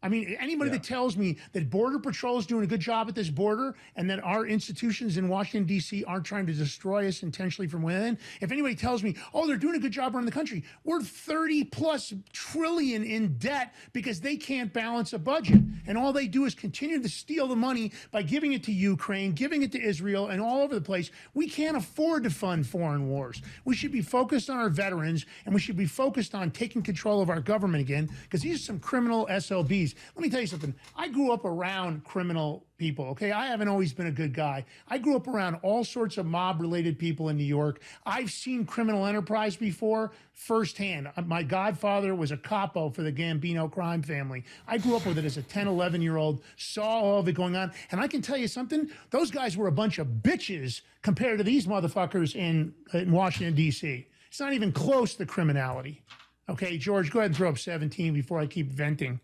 I 0.02 0.08
mean, 0.08 0.36
anybody 0.40 0.70
that 0.70 0.82
tells 0.82 1.16
me 1.16 1.36
that 1.52 1.68
Border 1.68 1.98
Patrol 1.98 2.38
is 2.38 2.46
doing 2.46 2.64
a 2.64 2.66
good 2.66 2.80
job 2.80 3.08
at 3.08 3.14
this 3.14 3.28
border 3.28 3.74
and 3.96 4.08
that 4.08 4.22
our 4.24 4.46
institutions 4.46 5.18
in 5.18 5.28
Washington, 5.28 5.66
D.C. 5.66 6.04
aren't 6.04 6.24
trying 6.24 6.46
to 6.46 6.52
destroy 6.52 7.06
us 7.06 7.22
intentionally 7.22 7.68
from 7.68 7.82
within, 7.82 8.18
if 8.40 8.50
anybody 8.50 8.74
tells 8.74 9.02
me, 9.02 9.14
oh, 9.34 9.46
they're 9.46 9.56
doing 9.56 9.74
a 9.74 9.78
good 9.78 9.92
job 9.92 10.14
around 10.14 10.24
the 10.24 10.32
country, 10.32 10.64
we're 10.84 11.02
30 11.02 11.64
plus 11.64 12.14
trillion 12.32 13.04
in 13.04 13.36
debt 13.36 13.74
because 13.92 14.20
they 14.20 14.36
can't 14.36 14.72
balance 14.72 15.12
a 15.12 15.18
budget. 15.18 15.60
And 15.86 15.98
all 15.98 16.12
they 16.12 16.26
do 16.26 16.44
is 16.46 16.54
continue 16.54 17.00
to 17.02 17.08
steal 17.08 17.46
the 17.46 17.56
money 17.56 17.92
by 18.10 18.22
giving 18.22 18.52
it 18.52 18.62
to 18.64 18.72
Ukraine, 18.72 19.32
giving 19.32 19.62
it 19.62 19.72
to 19.72 19.82
Israel, 19.82 20.28
and 20.28 20.40
all 20.40 20.62
over 20.62 20.74
the 20.74 20.80
place. 20.80 21.10
We 21.34 21.48
can't 21.48 21.76
afford 21.76 22.24
to 22.24 22.30
fund 22.30 22.66
foreign 22.66 23.08
wars. 23.08 23.42
We 23.64 23.74
should 23.74 23.92
be 23.92 24.02
focused 24.02 24.48
on 24.48 24.56
our 24.56 24.70
veterans 24.70 25.26
and 25.44 25.54
we 25.54 25.60
should 25.60 25.76
be 25.76 25.86
focused 25.86 26.34
on 26.34 26.50
taking 26.50 26.82
control 26.82 27.20
of 27.20 27.28
our 27.28 27.40
government 27.40 27.82
again 27.82 28.08
because 28.22 28.40
these 28.42 28.56
are 28.56 28.64
some 28.64 28.78
criminal 28.78 29.26
SLBs. 29.30 29.89
Let 30.14 30.22
me 30.22 30.30
tell 30.30 30.40
you 30.40 30.46
something. 30.46 30.74
I 30.96 31.08
grew 31.08 31.32
up 31.32 31.44
around 31.44 32.04
criminal 32.04 32.66
people, 32.76 33.06
okay? 33.06 33.30
I 33.30 33.46
haven't 33.46 33.68
always 33.68 33.92
been 33.92 34.06
a 34.06 34.12
good 34.12 34.32
guy. 34.32 34.64
I 34.88 34.98
grew 34.98 35.16
up 35.16 35.28
around 35.28 35.56
all 35.62 35.84
sorts 35.84 36.16
of 36.18 36.26
mob 36.26 36.60
related 36.60 36.98
people 36.98 37.28
in 37.28 37.36
New 37.36 37.44
York. 37.44 37.82
I've 38.06 38.30
seen 38.30 38.64
criminal 38.64 39.06
enterprise 39.06 39.56
before 39.56 40.12
firsthand. 40.32 41.10
Uh, 41.16 41.22
My 41.22 41.42
godfather 41.42 42.14
was 42.14 42.30
a 42.32 42.36
capo 42.36 42.90
for 42.90 43.02
the 43.02 43.12
Gambino 43.12 43.70
crime 43.70 44.02
family. 44.02 44.44
I 44.66 44.78
grew 44.78 44.96
up 44.96 45.06
with 45.06 45.18
it 45.18 45.24
as 45.24 45.36
a 45.36 45.42
10, 45.42 45.68
11 45.68 46.00
year 46.00 46.16
old, 46.16 46.42
saw 46.56 47.00
all 47.00 47.20
of 47.20 47.28
it 47.28 47.32
going 47.32 47.56
on. 47.56 47.72
And 47.90 48.00
I 48.00 48.08
can 48.08 48.22
tell 48.22 48.36
you 48.38 48.48
something, 48.48 48.90
those 49.10 49.30
guys 49.30 49.56
were 49.56 49.68
a 49.68 49.72
bunch 49.72 49.98
of 49.98 50.06
bitches 50.06 50.80
compared 51.02 51.38
to 51.38 51.44
these 51.44 51.66
motherfuckers 51.66 52.34
in, 52.34 52.74
in 52.94 53.12
Washington, 53.12 53.54
D.C. 53.54 54.06
It's 54.28 54.40
not 54.40 54.52
even 54.52 54.72
close 54.72 55.14
to 55.16 55.26
criminality. 55.26 56.02
Okay, 56.48 56.78
George, 56.78 57.10
go 57.10 57.20
ahead 57.20 57.30
and 57.30 57.36
throw 57.36 57.48
up 57.48 57.58
17 57.58 58.12
before 58.12 58.40
I 58.40 58.46
keep 58.46 58.72
venting. 58.72 59.20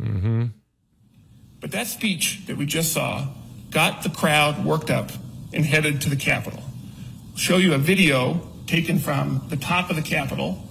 Mm-hmm. 0.00 0.46
But 1.60 1.72
that 1.72 1.86
speech 1.86 2.46
that 2.46 2.56
we 2.56 2.66
just 2.66 2.92
saw 2.92 3.28
got 3.70 4.02
the 4.02 4.10
crowd 4.10 4.64
worked 4.64 4.90
up 4.90 5.10
and 5.52 5.64
headed 5.64 6.00
to 6.02 6.10
the 6.10 6.16
Capitol. 6.16 6.62
I'll 7.32 7.38
show 7.38 7.56
you 7.56 7.74
a 7.74 7.78
video 7.78 8.40
taken 8.66 8.98
from 8.98 9.46
the 9.48 9.56
top 9.56 9.90
of 9.90 9.96
the 9.96 10.02
Capitol 10.02 10.62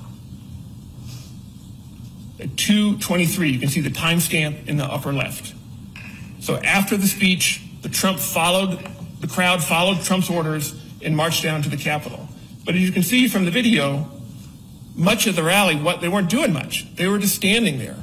at 2.40 2.50
2:23. 2.56 3.54
You 3.54 3.60
can 3.60 3.70
see 3.70 3.82
the 3.82 3.90
timestamp 3.90 4.68
in 4.68 4.78
the 4.78 4.86
upper 4.86 5.14
left. 5.14 5.54
So 6.40 6.58
after 6.58 6.98
the 6.98 7.08
speech, 7.08 7.62
the 7.82 7.90
Trump 7.90 8.20
followed 8.20 8.80
the 9.20 9.28
crowd 9.28 9.62
followed 9.62 10.02
Trump's 10.02 10.30
orders 10.30 10.74
and 11.04 11.16
marched 11.16 11.44
down 11.44 11.62
to 11.62 11.70
the 11.70 11.78
Capitol. 11.78 12.28
But 12.66 12.76
as 12.76 12.82
you 12.82 12.92
can 12.92 13.04
see 13.04 13.28
from 13.28 13.46
the 13.46 13.52
video, 13.52 14.10
much 14.96 15.28
of 15.28 15.36
the 15.36 15.44
rally, 15.44 15.76
what 15.76 16.02
they 16.02 16.10
weren't 16.10 16.30
doing 16.30 16.54
much. 16.54 16.94
They 16.96 17.08
were 17.08 17.18
just 17.20 17.36
standing 17.36 17.80
there. 17.80 17.98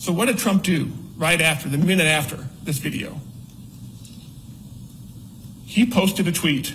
So 0.00 0.12
what 0.12 0.26
did 0.26 0.38
Trump 0.38 0.62
do 0.62 0.90
right 1.18 1.42
after, 1.42 1.68
the 1.68 1.76
minute 1.76 2.06
after 2.06 2.38
this 2.62 2.78
video? 2.78 3.20
He 5.66 5.84
posted 5.84 6.26
a 6.26 6.32
tweet 6.32 6.74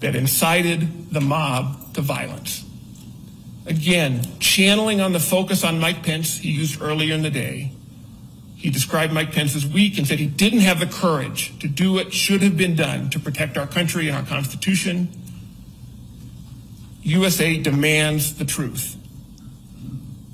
that 0.00 0.16
incited 0.16 1.12
the 1.12 1.20
mob 1.20 1.92
to 1.92 2.00
violence. 2.00 2.64
Again, 3.66 4.22
channeling 4.40 4.98
on 5.02 5.12
the 5.12 5.20
focus 5.20 5.62
on 5.62 5.78
Mike 5.78 6.02
Pence 6.02 6.38
he 6.38 6.50
used 6.50 6.80
earlier 6.80 7.14
in 7.14 7.20
the 7.20 7.28
day. 7.28 7.72
He 8.56 8.70
described 8.70 9.12
Mike 9.12 9.32
Pence 9.32 9.54
as 9.54 9.66
weak 9.66 9.98
and 9.98 10.06
said 10.06 10.18
he 10.18 10.26
didn't 10.26 10.60
have 10.60 10.80
the 10.80 10.86
courage 10.86 11.56
to 11.58 11.68
do 11.68 11.92
what 11.92 12.14
should 12.14 12.40
have 12.42 12.56
been 12.56 12.74
done 12.74 13.10
to 13.10 13.20
protect 13.20 13.58
our 13.58 13.66
country 13.66 14.08
and 14.08 14.16
our 14.16 14.24
Constitution. 14.24 15.10
USA 17.02 17.58
demands 17.58 18.36
the 18.36 18.46
truth. 18.46 18.96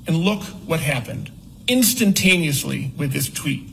And 0.07 0.15
look 0.15 0.43
what 0.65 0.79
happened. 0.79 1.31
Instantaneously 1.67 2.91
with 2.97 3.11
this 3.11 3.29
tweet, 3.29 3.67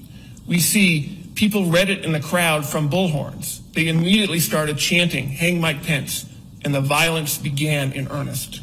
we 0.47 0.59
see 0.59 1.19
people 1.35 1.67
read 1.67 1.91
it 1.91 2.05
in 2.05 2.13
the 2.13 2.21
crowd 2.21 2.65
from 2.65 2.89
bullhorns. 2.89 3.61
They 3.73 3.89
immediately 3.89 4.41
started 4.41 4.79
chanting, 4.79 5.29
Hang 5.29 5.61
Mike 5.61 5.83
Pence, 5.83 6.27
and 6.65 6.75
the 6.75 6.81
violence 6.81 7.39
began 7.39 7.93
in 7.93 8.09
earnest. 8.09 8.61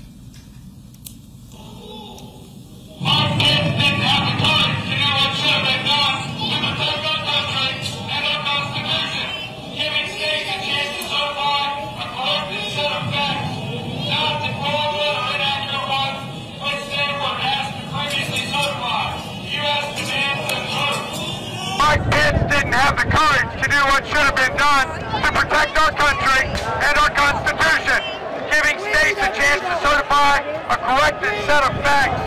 Didn't 22.69 22.85
have 22.85 22.97
the 23.01 23.09
courage 23.09 23.49
to 23.63 23.67
do 23.67 23.81
what 23.89 24.05
should 24.05 24.21
have 24.21 24.37
been 24.37 24.53
done 24.53 24.85
to 25.25 25.29
protect 25.33 25.73
our 25.73 25.89
country 25.89 26.45
and 26.85 26.93
our 27.01 27.09
Constitution, 27.17 27.97
giving 28.45 28.77
states 28.77 29.17
a 29.17 29.33
chance 29.33 29.61
to 29.65 29.75
certify 29.81 30.37
a 30.69 30.77
corrected 30.77 31.33
set 31.49 31.65
of 31.65 31.73
facts, 31.81 32.21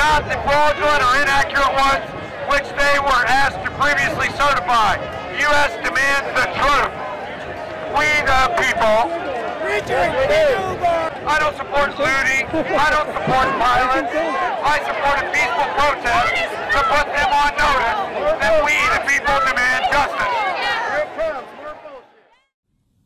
not 0.00 0.24
the 0.24 0.40
fraudulent 0.40 1.04
or 1.04 1.20
inaccurate 1.20 1.74
ones 1.76 2.04
which 2.48 2.68
they 2.80 2.96
were 2.96 3.24
asked 3.28 3.60
to 3.60 3.70
previously 3.76 4.32
certify. 4.40 4.96
U.S. 5.52 5.76
demands 5.84 6.32
the 6.32 6.48
truth. 6.56 6.92
We 7.92 8.08
the 8.24 8.40
people. 8.56 9.04
I 11.26 11.38
don't 11.38 11.56
support 11.56 11.90
looting. 11.98 12.44
I 12.52 12.88
don't 12.92 13.08
support 13.08 13.48
violence. 13.56 14.12
I 14.12 14.76
support 14.84 15.16
a 15.20 15.26
peaceful 15.32 15.68
protest 15.72 16.36
to 16.74 16.80
put 16.92 17.06
them 17.16 17.30
on 17.32 17.50
notice 17.56 17.98
that 18.40 18.60
we 18.64 18.76
the 18.92 19.00
people 19.08 19.36
demand 19.48 19.84
justice. 19.90 20.34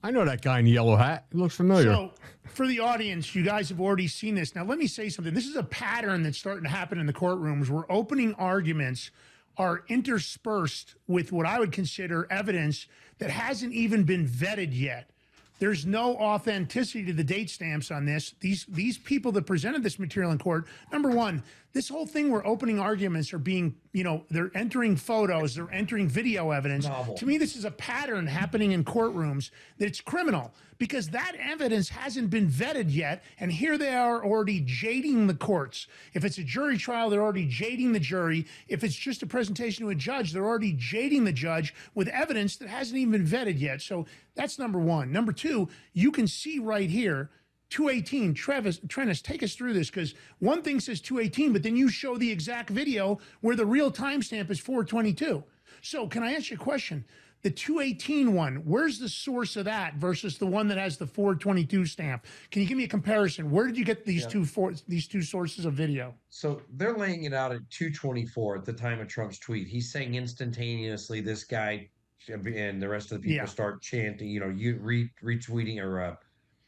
I 0.02 0.10
know 0.10 0.24
that 0.24 0.42
guy 0.42 0.58
in 0.58 0.64
the 0.64 0.70
yellow 0.72 0.96
hat. 0.96 1.26
He 1.32 1.38
looks 1.38 1.54
familiar. 1.54 1.92
So, 1.92 2.12
for 2.44 2.66
the 2.66 2.80
audience, 2.80 3.34
you 3.34 3.44
guys 3.44 3.68
have 3.68 3.80
already 3.80 4.08
seen 4.08 4.34
this. 4.34 4.54
Now, 4.54 4.64
let 4.64 4.78
me 4.78 4.86
say 4.86 5.08
something. 5.10 5.34
This 5.34 5.46
is 5.46 5.56
a 5.56 5.62
pattern 5.62 6.22
that's 6.22 6.38
starting 6.38 6.64
to 6.64 6.70
happen 6.70 6.98
in 6.98 7.06
the 7.06 7.12
courtrooms 7.12 7.68
where 7.68 7.90
opening 7.90 8.34
arguments 8.34 9.10
are 9.56 9.84
interspersed 9.88 10.94
with 11.06 11.30
what 11.30 11.46
I 11.46 11.58
would 11.58 11.72
consider 11.72 12.26
evidence 12.30 12.86
that 13.18 13.30
hasn't 13.30 13.74
even 13.74 14.04
been 14.04 14.26
vetted 14.26 14.70
yet. 14.72 15.10
There's 15.58 15.84
no 15.84 16.16
authenticity 16.16 17.04
to 17.06 17.12
the 17.12 17.24
date 17.24 17.50
stamps 17.50 17.90
on 17.90 18.04
this. 18.04 18.34
These 18.40 18.66
these 18.68 18.98
people 18.98 19.32
that 19.32 19.46
presented 19.46 19.82
this 19.82 19.98
material 19.98 20.32
in 20.32 20.38
court, 20.38 20.66
number 20.92 21.10
one, 21.10 21.42
this 21.78 21.88
whole 21.88 22.06
thing 22.06 22.32
where 22.32 22.44
opening 22.44 22.80
arguments 22.80 23.32
are 23.32 23.38
being, 23.38 23.72
you 23.92 24.02
know, 24.02 24.24
they're 24.30 24.50
entering 24.52 24.96
photos, 24.96 25.54
they're 25.54 25.70
entering 25.70 26.08
video 26.08 26.50
evidence. 26.50 26.88
Novel. 26.88 27.14
To 27.14 27.24
me, 27.24 27.38
this 27.38 27.54
is 27.54 27.64
a 27.64 27.70
pattern 27.70 28.26
happening 28.26 28.72
in 28.72 28.82
courtrooms 28.82 29.50
that's 29.78 30.00
criminal 30.00 30.52
because 30.78 31.10
that 31.10 31.36
evidence 31.38 31.88
hasn't 31.88 32.30
been 32.30 32.48
vetted 32.48 32.92
yet. 32.92 33.22
And 33.38 33.52
here 33.52 33.78
they 33.78 33.94
are 33.94 34.24
already 34.24 34.60
jading 34.66 35.28
the 35.28 35.34
courts. 35.34 35.86
If 36.14 36.24
it's 36.24 36.38
a 36.38 36.42
jury 36.42 36.78
trial, 36.78 37.10
they're 37.10 37.22
already 37.22 37.46
jading 37.46 37.92
the 37.92 38.00
jury. 38.00 38.44
If 38.66 38.82
it's 38.82 38.96
just 38.96 39.22
a 39.22 39.26
presentation 39.26 39.84
to 39.84 39.90
a 39.90 39.94
judge, 39.94 40.32
they're 40.32 40.44
already 40.44 40.72
jading 40.72 41.26
the 41.26 41.32
judge 41.32 41.72
with 41.94 42.08
evidence 42.08 42.56
that 42.56 42.68
hasn't 42.68 42.98
even 42.98 43.12
been 43.12 43.24
vetted 43.24 43.60
yet. 43.60 43.82
So 43.82 44.04
that's 44.34 44.58
number 44.58 44.80
one. 44.80 45.12
Number 45.12 45.30
two, 45.30 45.68
you 45.92 46.10
can 46.10 46.26
see 46.26 46.58
right 46.58 46.90
here 46.90 47.30
218. 47.70 48.34
Travis, 48.34 48.78
Trennis, 48.80 49.22
take 49.22 49.42
us 49.42 49.54
through 49.54 49.72
this 49.74 49.90
because 49.90 50.14
one 50.38 50.62
thing 50.62 50.80
says 50.80 51.00
218, 51.00 51.52
but 51.52 51.62
then 51.62 51.76
you 51.76 51.88
show 51.88 52.16
the 52.16 52.30
exact 52.30 52.70
video 52.70 53.18
where 53.40 53.56
the 53.56 53.66
real 53.66 53.90
timestamp 53.90 54.50
is 54.50 54.58
422. 54.58 55.42
So, 55.82 56.06
can 56.06 56.22
I 56.22 56.34
ask 56.34 56.50
you 56.50 56.56
a 56.56 56.60
question? 56.60 57.04
The 57.42 57.50
218 57.50 58.32
one, 58.34 58.56
where's 58.64 58.98
the 58.98 59.08
source 59.08 59.54
of 59.54 59.64
that 59.66 59.94
versus 59.94 60.38
the 60.38 60.46
one 60.46 60.66
that 60.68 60.78
has 60.78 60.96
the 60.96 61.06
422 61.06 61.86
stamp? 61.86 62.26
Can 62.50 62.62
you 62.62 62.68
give 62.68 62.76
me 62.76 62.82
a 62.82 62.88
comparison? 62.88 63.48
Where 63.52 63.66
did 63.66 63.76
you 63.78 63.84
get 63.84 64.04
these 64.04 64.22
Yeah. 64.22 64.28
two 64.28 64.44
for, 64.44 64.74
these 64.88 65.06
two 65.06 65.22
sources 65.22 65.64
of 65.64 65.74
video? 65.74 66.14
So 66.30 66.62
they're 66.72 66.96
laying 66.96 67.24
it 67.24 67.32
out 67.32 67.52
at 67.52 67.60
224 67.70 68.56
at 68.56 68.64
the 68.64 68.72
time 68.72 68.98
of 68.98 69.06
Trump's 69.06 69.38
tweet. 69.38 69.68
He's 69.68 69.92
saying 69.92 70.16
instantaneously 70.16 71.20
this 71.20 71.44
guy 71.44 71.88
and 72.28 72.82
the 72.82 72.88
rest 72.88 73.12
of 73.12 73.18
the 73.18 73.28
people 73.28 73.36
Yeah. 73.36 73.44
start 73.44 73.80
chanting, 73.82 74.28
you 74.28 74.40
know, 74.40 74.48
you 74.50 74.76
re- 74.78 75.10
retweeting 75.22 75.80
or 75.80 76.00
uh, 76.02 76.16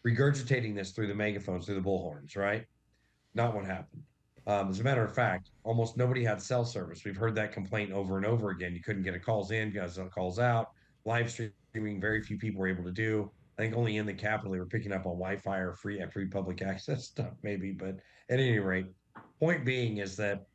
regurgitating 0.07 0.75
this 0.75 0.93
through 0.93 1.09
the 1.09 1.15
megaphones, 1.15 1.67
through 1.67 1.77
the 1.77 1.81
bullhorns, 1.81 2.37
right? 2.37 2.65
Not 3.35 3.55
what 3.55 3.65
happened. 3.65 4.03
Um, 4.47 4.71
as 4.71 4.81
a 4.81 4.83
matter 4.83 5.05
of 5.05 5.15
fact, 5.15 5.51
almost 5.65 5.97
nobody 5.97 6.25
had 6.25 6.41
cell 6.41 6.65
service. 6.65 7.05
We've 7.05 7.17
heard 7.17 7.35
that 7.37 7.53
complaint 7.53 7.93
over 7.93 8.17
and 8.17 8.27
over 8.27 8.51
again. 8.51 8.75
You 8.75 8.83
couldn't 8.83 9.03
get 9.03 9.15
a 9.15 9.21
calls 9.21 9.51
in, 9.51 9.69
you 9.69 9.81
guys 9.81 9.99
got 9.99 10.11
calls 10.11 10.39
out. 10.39 10.71
Live 11.05 11.31
streaming, 11.31 12.01
very 12.01 12.23
few 12.23 12.39
people 12.39 12.61
were 12.61 12.69
able 12.69 12.85
to 12.85 12.93
do. 12.93 13.31
I 13.59 13.63
think 13.63 13.77
only 13.77 13.99
in 13.99 14.07
the 14.07 14.15
capital 14.15 14.53
they 14.53 14.59
were 14.59 14.67
picking 14.67 14.93
up 14.93 15.07
on 15.07 15.19
Wi-Fi 15.19 15.59
or 15.59 15.75
free 15.75 16.03
free 16.13 16.27
public 16.27 16.63
access 16.73 17.05
stuff, 17.05 17.35
maybe. 17.43 17.73
But 17.73 17.97
at 18.31 18.41
any 18.41 18.59
rate, 18.59 18.87
point 19.39 19.65
being 19.65 19.99
is 19.99 20.17
that 20.17 20.47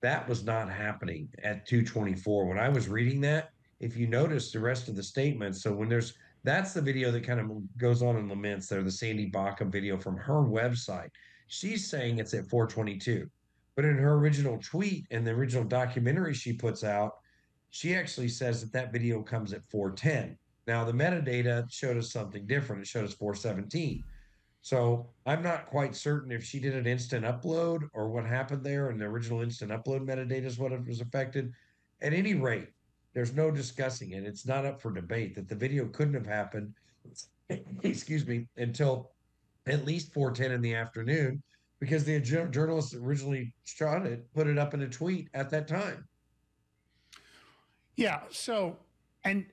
that 0.00 0.28
was 0.28 0.44
not 0.44 0.70
happening 0.70 1.28
at 1.42 1.66
224 1.66 2.46
when 2.46 2.58
i 2.58 2.68
was 2.68 2.88
reading 2.88 3.20
that 3.20 3.50
if 3.80 3.96
you 3.96 4.06
notice 4.06 4.52
the 4.52 4.60
rest 4.60 4.88
of 4.88 4.96
the 4.96 5.02
statements 5.02 5.62
so 5.62 5.72
when 5.72 5.88
there's 5.88 6.14
that's 6.48 6.72
the 6.72 6.80
video 6.80 7.10
that 7.10 7.24
kind 7.24 7.40
of 7.40 7.50
goes 7.76 8.02
on 8.02 8.16
and 8.16 8.28
laments 8.28 8.68
there 8.68 8.82
the 8.82 8.90
Sandi 8.90 9.30
Bachom 9.30 9.70
video 9.70 9.98
from 9.98 10.16
her 10.16 10.42
website. 10.42 11.10
She's 11.48 11.88
saying 11.88 12.18
it's 12.18 12.34
at 12.34 12.48
422 12.48 13.28
but 13.76 13.84
in 13.84 13.96
her 13.96 14.14
original 14.14 14.58
tweet 14.58 15.06
and 15.10 15.26
the 15.26 15.30
original 15.30 15.64
documentary 15.64 16.34
she 16.34 16.52
puts 16.52 16.82
out 16.82 17.12
she 17.70 17.94
actually 17.94 18.28
says 18.28 18.60
that 18.60 18.72
that 18.72 18.92
video 18.92 19.22
comes 19.22 19.52
at 19.52 19.62
410 19.70 20.36
now 20.66 20.84
the 20.84 20.92
metadata 20.92 21.70
showed 21.70 21.96
us 21.96 22.12
something 22.12 22.46
different. 22.46 22.82
It 22.82 22.88
showed 22.88 23.04
us 23.04 23.14
417 23.14 24.02
so 24.62 25.08
I'm 25.24 25.42
not 25.42 25.66
quite 25.66 25.94
certain 25.94 26.32
if 26.32 26.44
she 26.44 26.58
did 26.58 26.74
an 26.74 26.86
instant 26.86 27.24
upload 27.24 27.88
or 27.94 28.08
what 28.10 28.26
happened 28.26 28.64
there, 28.64 28.90
and 28.90 29.00
the 29.00 29.06
original 29.06 29.40
instant 29.40 29.70
upload 29.70 30.06
metadata 30.06 30.44
is 30.44 30.58
what 30.58 30.72
it 30.72 30.86
was 30.86 31.00
affected. 31.00 31.52
At 32.02 32.12
any 32.12 32.34
rate, 32.34 32.68
there's 33.14 33.34
no 33.34 33.50
discussing 33.50 34.12
it. 34.12 34.24
It's 34.24 34.46
not 34.46 34.64
up 34.64 34.80
for 34.80 34.92
debate 34.92 35.34
that 35.34 35.48
the 35.48 35.54
video 35.54 35.86
couldn't 35.86 36.14
have 36.14 36.26
happened, 36.26 36.74
excuse 37.82 38.26
me, 38.26 38.46
until 38.56 39.12
at 39.66 39.84
least 39.84 40.14
4:10 40.14 40.50
in 40.50 40.60
the 40.60 40.74
afternoon, 40.74 41.42
because 41.80 42.04
the 42.04 42.20
journalist 42.20 42.94
originally 42.94 43.52
shot 43.64 44.06
it, 44.06 44.32
put 44.34 44.46
it 44.46 44.58
up 44.58 44.74
in 44.74 44.82
a 44.82 44.88
tweet 44.88 45.28
at 45.34 45.50
that 45.50 45.68
time. 45.68 46.06
Yeah. 47.96 48.20
So, 48.30 48.78
and 49.24 49.46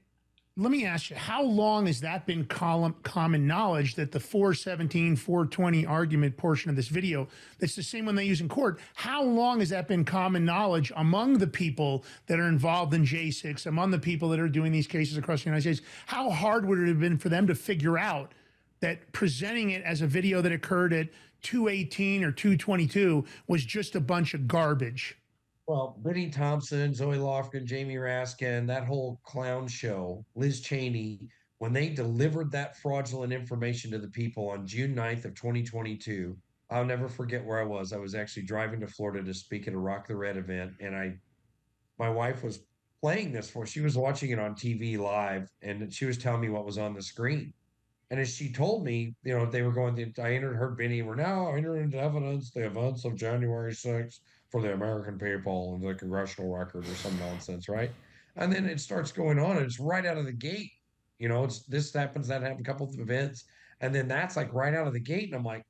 let 0.57 0.71
me 0.71 0.85
ask 0.85 1.09
you, 1.09 1.17
how 1.17 1.43
long 1.43 1.85
has 1.85 1.99
that 1.99 2.25
been 2.25 2.45
column, 2.45 2.95
common 3.03 3.45
knowledge 3.45 3.95
that 3.95 4.13
the 4.13 4.21
417, 4.21 5.17
420 5.17 5.85
argument 5.85 6.37
portion 6.37 6.69
of 6.69 6.77
this 6.77 6.87
video, 6.87 7.27
that's 7.59 7.75
the 7.75 7.83
same 7.83 8.05
one 8.05 8.15
they 8.15 8.23
use 8.23 8.39
in 8.39 8.47
court, 8.47 8.79
how 8.93 9.21
long 9.21 9.59
has 9.59 9.69
that 9.69 9.89
been 9.89 10.05
common 10.05 10.45
knowledge 10.45 10.93
among 10.95 11.39
the 11.39 11.47
people 11.47 12.05
that 12.27 12.39
are 12.39 12.47
involved 12.47 12.93
in 12.93 13.03
J6, 13.03 13.65
among 13.65 13.91
the 13.91 13.99
people 13.99 14.29
that 14.29 14.39
are 14.39 14.47
doing 14.47 14.71
these 14.71 14.87
cases 14.87 15.17
across 15.17 15.43
the 15.43 15.49
United 15.49 15.63
States? 15.63 15.81
How 16.05 16.29
hard 16.29 16.65
would 16.65 16.79
it 16.79 16.87
have 16.87 17.01
been 17.01 17.17
for 17.17 17.27
them 17.27 17.47
to 17.47 17.55
figure 17.55 17.97
out 17.97 18.31
that 18.79 19.11
presenting 19.11 19.71
it 19.71 19.83
as 19.83 20.01
a 20.01 20.07
video 20.07 20.41
that 20.41 20.53
occurred 20.53 20.93
at 20.93 21.09
218 21.41 22.23
or 22.23 22.31
222 22.31 23.25
was 23.47 23.65
just 23.65 23.93
a 23.95 23.99
bunch 23.99 24.33
of 24.33 24.47
garbage? 24.47 25.17
Well, 25.67 25.97
Bennie 26.03 26.29
Thompson, 26.29 26.93
Zoe 26.93 27.17
Lofgren, 27.17 27.65
Jamie 27.65 27.95
Raskin, 27.95 28.67
that 28.67 28.85
whole 28.85 29.19
clown 29.23 29.67
show, 29.67 30.23
Liz 30.35 30.61
Cheney, 30.61 31.19
when 31.57 31.73
they 31.73 31.89
delivered 31.89 32.51
that 32.51 32.77
fraudulent 32.77 33.33
information 33.33 33.89
to 33.91 33.97
the 33.97 34.09
people 34.09 34.49
on 34.49 34.67
June 34.67 34.95
9th 34.95 35.25
of 35.25 35.33
2022, 35.33 36.37
I'll 36.69 36.85
never 36.85 37.07
forget 37.07 37.43
where 37.43 37.59
I 37.59 37.63
was. 37.63 37.93
I 37.93 37.97
was 37.97 38.13
actually 38.13 38.43
driving 38.43 38.79
to 38.81 38.87
Florida 38.87 39.23
to 39.23 39.33
speak 39.33 39.67
at 39.67 39.73
a 39.73 39.77
Rock 39.77 40.07
the 40.07 40.15
Red 40.15 40.37
event, 40.37 40.73
and 40.79 40.95
I, 40.95 41.17
my 41.97 42.09
wife 42.09 42.43
was 42.43 42.59
playing 43.01 43.31
this 43.31 43.49
for. 43.49 43.65
She 43.65 43.81
was 43.81 43.97
watching 43.97 44.31
it 44.31 44.39
on 44.39 44.53
TV 44.53 44.99
live, 44.99 45.49
and 45.63 45.91
she 45.91 46.05
was 46.05 46.17
telling 46.17 46.41
me 46.41 46.49
what 46.49 46.65
was 46.65 46.77
on 46.77 46.93
the 46.93 47.01
screen. 47.01 47.53
And 48.11 48.19
as 48.19 48.35
she 48.35 48.51
told 48.51 48.83
me, 48.83 49.15
you 49.23 49.35
know, 49.35 49.47
they 49.47 49.63
were 49.63 49.71
going. 49.71 49.95
To, 49.95 50.21
I 50.21 50.33
entered 50.33 50.55
her 50.55 50.69
Bennie. 50.71 51.01
We're 51.01 51.15
now 51.15 51.53
entering 51.55 51.93
evidence 51.95 52.51
the 52.51 52.67
events 52.67 53.03
of 53.03 53.15
January 53.15 53.73
6th 53.73 54.19
for 54.55 54.61
the 54.61 54.71
American 54.71 55.19
people 55.19 55.75
and 55.75 55.83
the 55.83 55.93
congressional 55.93 56.55
record 56.55 56.87
or 56.87 56.95
some 56.95 57.19
nonsense, 57.19 57.67
right? 57.67 57.91
And 58.37 58.49
then 58.53 58.65
it 58.65 58.79
starts 58.79 59.11
going 59.11 59.37
on, 59.37 59.57
and 59.57 59.65
it's 59.65 59.81
right 59.81 60.05
out 60.05 60.17
of 60.17 60.23
the 60.23 60.31
gate. 60.31 60.71
You 61.19 61.27
know, 61.27 61.43
it's 61.43 61.63
this 61.63 61.93
happens, 61.93 62.29
that 62.29 62.41
happened, 62.41 62.61
a 62.61 62.63
couple 62.63 62.87
of 62.87 62.97
events, 62.97 63.43
and 63.81 63.93
then 63.93 64.07
that's 64.07 64.37
like 64.37 64.53
right 64.53 64.73
out 64.73 64.87
of 64.87 64.93
the 64.93 64.99
gate, 65.01 65.25
and 65.25 65.35
I'm 65.35 65.43
like, 65.43 65.65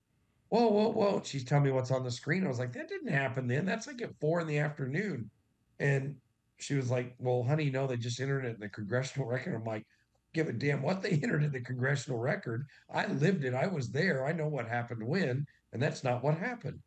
whoa, 0.49 0.67
whoa, 0.67 0.89
whoa! 0.89 1.21
She's 1.25 1.43
telling 1.43 1.63
me 1.63 1.71
what's 1.71 1.89
on 1.89 2.03
the 2.03 2.11
screen. 2.11 2.45
I 2.45 2.47
was 2.47 2.59
like, 2.59 2.73
that 2.73 2.87
didn't 2.87 3.11
happen 3.11 3.47
then. 3.47 3.65
That's 3.65 3.87
like 3.87 4.03
at 4.03 4.19
four 4.21 4.39
in 4.39 4.45
the 4.45 4.59
afternoon, 4.59 5.31
and 5.79 6.15
she 6.59 6.75
was 6.75 6.91
like, 6.91 7.15
well, 7.17 7.41
honey, 7.41 7.71
no, 7.71 7.87
they 7.87 7.97
just 7.97 8.19
entered 8.19 8.45
it 8.45 8.53
in 8.53 8.59
the 8.59 8.69
congressional 8.69 9.27
record. 9.31 9.55
I'm 9.55 9.63
like, 9.63 9.87
give 10.35 10.47
a 10.47 10.53
damn 10.53 10.83
what 10.83 11.01
they 11.01 11.09
entered 11.23 11.43
in 11.43 11.51
the 11.51 11.61
congressional 11.61 12.19
record. 12.19 12.67
I 12.93 13.07
lived 13.07 13.45
it. 13.45 13.55
I 13.55 13.65
was 13.65 13.89
there. 13.89 14.27
I 14.27 14.31
know 14.31 14.47
what 14.47 14.67
happened 14.67 15.01
when, 15.01 15.47
and 15.73 15.81
that's 15.81 16.03
not 16.03 16.23
what 16.23 16.37
happened. 16.37 16.79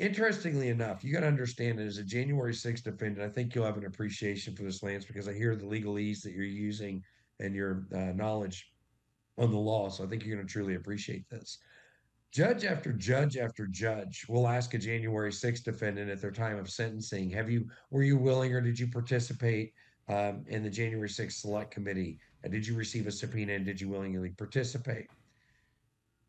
Interestingly 0.00 0.70
enough, 0.70 1.04
you 1.04 1.12
got 1.12 1.20
to 1.20 1.26
understand 1.26 1.78
that 1.78 1.86
as 1.86 1.98
a 1.98 2.02
January 2.02 2.54
6th 2.54 2.84
defendant, 2.84 3.20
I 3.20 3.28
think 3.28 3.54
you'll 3.54 3.66
have 3.66 3.76
an 3.76 3.84
appreciation 3.84 4.56
for 4.56 4.62
this, 4.62 4.82
Lance, 4.82 5.04
because 5.04 5.28
I 5.28 5.34
hear 5.34 5.54
the 5.54 5.66
legalese 5.66 6.22
that 6.22 6.32
you're 6.32 6.42
using 6.44 7.04
and 7.38 7.54
your 7.54 7.84
uh, 7.94 8.12
knowledge 8.14 8.72
on 9.36 9.50
the 9.50 9.58
law. 9.58 9.90
So 9.90 10.02
I 10.02 10.06
think 10.06 10.24
you're 10.24 10.36
going 10.36 10.46
to 10.46 10.50
truly 10.50 10.76
appreciate 10.76 11.28
this. 11.28 11.58
Judge 12.32 12.64
after 12.64 12.94
judge 12.94 13.36
after 13.36 13.66
judge 13.66 14.24
will 14.26 14.48
ask 14.48 14.72
a 14.72 14.78
January 14.78 15.30
6th 15.30 15.64
defendant 15.64 16.10
at 16.10 16.22
their 16.22 16.30
time 16.30 16.58
of 16.58 16.70
sentencing, 16.70 17.28
have 17.28 17.50
you, 17.50 17.68
were 17.90 18.02
you 18.02 18.16
willing 18.16 18.54
or 18.54 18.62
did 18.62 18.78
you 18.78 18.86
participate 18.86 19.74
um, 20.08 20.44
in 20.46 20.62
the 20.62 20.70
January 20.70 21.10
6th 21.10 21.32
select 21.32 21.72
committee? 21.72 22.18
Did 22.48 22.66
you 22.66 22.74
receive 22.74 23.06
a 23.06 23.12
subpoena 23.12 23.52
and 23.52 23.66
did 23.66 23.78
you 23.78 23.90
willingly 23.90 24.30
participate? 24.30 25.08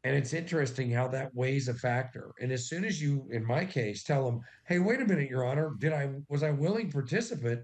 And 0.04 0.16
it's 0.16 0.34
interesting 0.34 0.89
how 0.89 1.08
that 1.10 1.34
weighs 1.36 1.68
a 1.68 1.76
factor. 1.76 2.32
And 2.41 2.52
as 2.52 2.68
soon 2.68 2.84
as 2.84 3.02
you, 3.02 3.28
in 3.32 3.45
my 3.45 3.64
case, 3.66 4.04
tell 4.04 4.26
them, 4.26 4.41
"Hey, 4.66 4.80
wait 4.80 4.99
a 4.99 5.06
minute, 5.06 5.30
Your 5.30 5.45
Honor, 5.45 5.76
did 5.78 5.93
I 5.93 6.10
was 6.28 6.41
I 6.41 6.49
willing 6.49 6.91
participant?" 6.91 7.64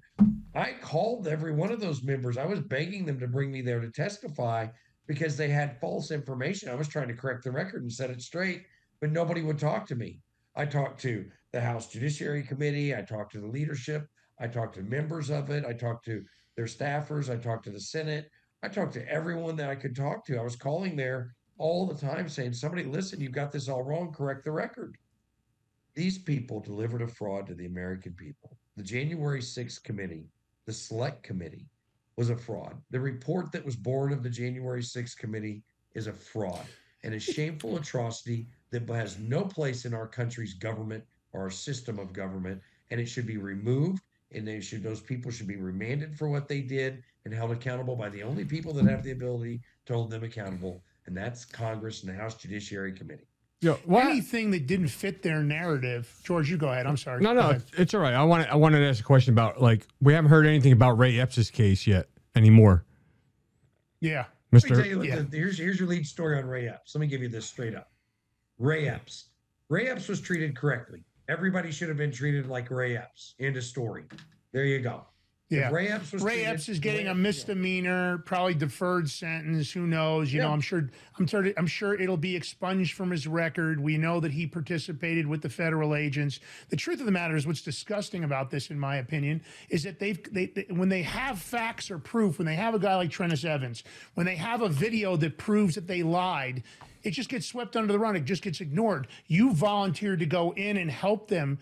I 0.53 0.73
called 0.81 1.27
every 1.27 1.51
one 1.51 1.71
of 1.71 1.79
those 1.79 2.03
members. 2.03 2.37
I 2.37 2.45
was 2.45 2.59
begging 2.59 3.05
them 3.05 3.19
to 3.19 3.27
bring 3.27 3.51
me 3.51 3.61
there 3.61 3.79
to 3.79 3.91
testify 3.91 4.67
because 5.07 5.37
they 5.37 5.47
had 5.47 5.79
false 5.79 6.11
information. 6.11 6.69
I 6.69 6.75
was 6.75 6.87
trying 6.87 7.07
to 7.07 7.15
correct 7.15 7.43
the 7.43 7.51
record 7.51 7.81
and 7.81 7.91
set 7.91 8.11
it 8.11 8.21
straight, 8.21 8.65
but 8.99 9.11
nobody 9.11 9.41
would 9.41 9.59
talk 9.59 9.87
to 9.87 9.95
me. 9.95 10.21
I 10.55 10.65
talked 10.65 10.99
to 11.01 11.29
the 11.53 11.61
House 11.61 11.91
Judiciary 11.91 12.43
Committee. 12.43 12.95
I 12.95 13.01
talked 13.01 13.31
to 13.33 13.39
the 13.39 13.47
leadership. 13.47 14.07
I 14.39 14.47
talked 14.47 14.75
to 14.75 14.83
members 14.83 15.29
of 15.29 15.49
it. 15.49 15.65
I 15.65 15.73
talked 15.73 16.05
to 16.05 16.23
their 16.55 16.65
staffers. 16.65 17.31
I 17.31 17.37
talked 17.37 17.65
to 17.65 17.71
the 17.71 17.79
Senate. 17.79 18.29
I 18.63 18.67
talked 18.67 18.93
to 18.93 19.07
everyone 19.07 19.55
that 19.57 19.69
I 19.69 19.75
could 19.75 19.95
talk 19.95 20.25
to. 20.25 20.37
I 20.37 20.43
was 20.43 20.55
calling 20.55 20.95
there 20.95 21.35
all 21.57 21.85
the 21.85 21.95
time 21.95 22.29
saying, 22.29 22.53
somebody, 22.53 22.83
listen, 22.83 23.19
you've 23.19 23.31
got 23.31 23.51
this 23.51 23.67
all 23.67 23.83
wrong, 23.83 24.13
correct 24.13 24.43
the 24.43 24.51
record. 24.51 24.97
These 25.95 26.19
people 26.19 26.59
delivered 26.59 27.01
a 27.01 27.07
fraud 27.07 27.47
to 27.47 27.55
the 27.55 27.65
American 27.65 28.13
people. 28.13 28.57
The 28.75 28.83
January 28.83 29.41
6th 29.41 29.83
committee, 29.83 30.29
the 30.65 30.73
select 30.73 31.23
committee, 31.23 31.67
was 32.15 32.29
a 32.29 32.37
fraud. 32.37 32.75
The 32.91 32.99
report 32.99 33.51
that 33.51 33.65
was 33.65 33.75
born 33.75 34.13
of 34.13 34.21
the 34.23 34.29
January 34.29 34.81
6th 34.81 35.17
committee 35.17 35.63
is 35.95 36.07
a 36.07 36.13
fraud 36.13 36.65
and 37.03 37.13
a 37.13 37.19
shameful 37.19 37.77
atrocity 37.77 38.47
that 38.71 38.87
has 38.89 39.17
no 39.17 39.43
place 39.43 39.85
in 39.85 39.93
our 39.93 40.07
country's 40.07 40.53
government 40.53 41.03
or 41.33 41.41
our 41.41 41.49
system 41.49 41.99
of 41.99 42.13
government, 42.13 42.61
and 42.91 42.99
it 42.99 43.07
should 43.07 43.27
be 43.27 43.37
removed. 43.37 44.01
And 44.33 44.45
they 44.45 44.59
should; 44.59 44.83
those 44.83 44.99
people 44.99 45.31
should 45.31 45.47
be 45.47 45.55
remanded 45.55 46.17
for 46.17 46.27
what 46.27 46.49
they 46.49 46.59
did 46.59 47.01
and 47.23 47.33
held 47.33 47.51
accountable 47.51 47.95
by 47.95 48.09
the 48.09 48.23
only 48.23 48.43
people 48.43 48.73
that 48.73 48.85
have 48.85 49.01
the 49.01 49.11
ability 49.11 49.61
to 49.85 49.93
hold 49.93 50.11
them 50.11 50.23
accountable, 50.23 50.83
and 51.07 51.15
that's 51.17 51.45
Congress 51.45 52.03
and 52.03 52.13
the 52.13 52.17
House 52.17 52.35
Judiciary 52.35 52.91
Committee. 52.93 53.27
Yeah, 53.61 53.73
what? 53.85 54.05
Anything 54.05 54.51
that 54.51 54.67
didn't 54.67 54.89
fit 54.89 55.23
their 55.23 55.41
narrative, 55.41 56.13
George, 56.23 56.47
you 56.51 56.57
go 56.57 56.67
ahead. 56.69 56.85
I'm 56.85 56.97
sorry. 56.97 57.21
No, 57.23 57.33
Go 57.33 57.41
no, 57.41 57.49
it's, 57.51 57.71
it's 57.75 57.93
all 57.95 58.01
right. 58.01 58.13
I 58.13 58.23
want 58.23 58.47
I 58.49 58.55
wanted 58.55 58.79
to 58.81 58.87
ask 58.87 58.99
a 58.99 59.03
question 59.03 59.33
about 59.33 59.59
like 59.59 59.87
we 59.99 60.13
haven't 60.13 60.29
heard 60.29 60.45
anything 60.45 60.73
about 60.73 60.99
Ray 60.99 61.19
Epps' 61.19 61.49
case 61.49 61.87
yet 61.87 62.07
anymore, 62.35 62.85
Yeah. 63.99 64.25
Let 64.51 64.63
me 64.63 64.69
tell 64.69 64.77
Mister. 64.77 64.89
you, 64.89 64.97
what 64.99 65.07
Yeah. 65.07 65.21
the, 65.27 65.37
here's 65.37 65.57
here's 65.57 65.79
your 65.79 65.89
lead 65.89 66.05
story 66.05 66.37
on 66.37 66.45
Ray 66.45 66.67
Epps. 66.69 66.93
Let 66.93 67.01
me 67.01 67.07
give 67.07 67.21
you 67.23 67.29
this 67.29 67.47
straight 67.47 67.73
up. 67.75 67.89
Ray 68.59 68.87
Epps. 68.87 69.29
Ray 69.69 69.87
Epps 69.89 70.07
was 70.07 70.21
treated 70.21 70.55
correctly. 70.55 71.03
Everybody 71.27 71.71
should 71.71 71.89
have 71.89 71.97
been 71.97 72.11
treated 72.11 72.47
like 72.47 72.69
Ray 72.69 72.95
Epps. 72.95 73.33
End 73.39 73.57
of 73.57 73.63
story. 73.63 74.05
There 74.53 74.65
you 74.65 74.79
go. 74.79 75.05
Yeah. 75.49 75.71
Ray 75.71 75.87
Epps 75.87 76.11
was 76.11 76.23
Ray 76.23 76.33
treated- 76.33 76.49
Epps 76.49 76.69
is 76.69 76.79
getting 76.79 77.05
Ray- 77.05 77.11
a 77.11 77.15
misdemeanor, 77.15 78.17
probably 78.25 78.53
deferred 78.53 79.09
sentence. 79.09 79.71
Who 79.71 79.87
knows? 79.87 80.33
You 80.33 80.41
know, 80.41 80.51
I'm 80.51 80.59
sure. 80.59 80.89
I'm 81.17 81.25
sure. 81.25 81.47
I'm 81.55 81.67
sure 81.67 81.93
it'll 81.93 82.17
be 82.17 82.35
expunged 82.35 82.93
from 82.95 83.11
his 83.11 83.27
record. 83.27 83.79
We 83.79 83.97
know 83.97 84.19
that 84.19 84.31
he 84.33 84.45
participated 84.45 85.25
with 85.25 85.41
the 85.41 85.49
federal 85.49 85.95
agents. 85.95 86.41
The 86.67 86.75
truth 86.75 86.99
of 86.99 87.05
the 87.05 87.13
matter 87.13 87.37
is, 87.37 87.47
what's 87.47 87.61
disgusting 87.61 88.25
about 88.25 88.51
this, 88.51 88.69
in 88.71 88.77
my 88.79 88.97
opinion, 88.97 89.41
is 89.69 89.83
that 89.83 89.99
they've 89.99 90.21
they, 90.33 90.47
they 90.47 90.65
when 90.69 90.89
they 90.89 91.03
have 91.03 91.39
facts 91.39 91.89
or 91.89 91.97
proof, 91.97 92.39
when 92.39 92.45
they 92.45 92.55
have 92.55 92.75
a 92.75 92.79
guy 92.79 92.95
like 92.97 93.09
Trennis 93.09 93.45
Evans, 93.45 93.85
when 94.15 94.25
they 94.25 94.35
have 94.35 94.61
a 94.61 94.69
video 94.69 95.15
that 95.15 95.37
proves 95.37 95.75
that 95.75 95.87
they 95.87 96.03
lied. 96.03 96.63
It 97.03 97.11
just 97.11 97.29
gets 97.29 97.45
swept 97.45 97.77
under 97.77 97.93
the 97.93 97.99
rug. 97.99 98.17
It 98.17 98.25
just 98.25 98.41
gets 98.41 98.59
ignored. 98.59 99.07
You 99.27 99.53
volunteered 99.53 100.19
to 100.19 100.25
go 100.25 100.51
in 100.53 100.75
and 100.75 100.91
help 100.91 101.29
them 101.29 101.57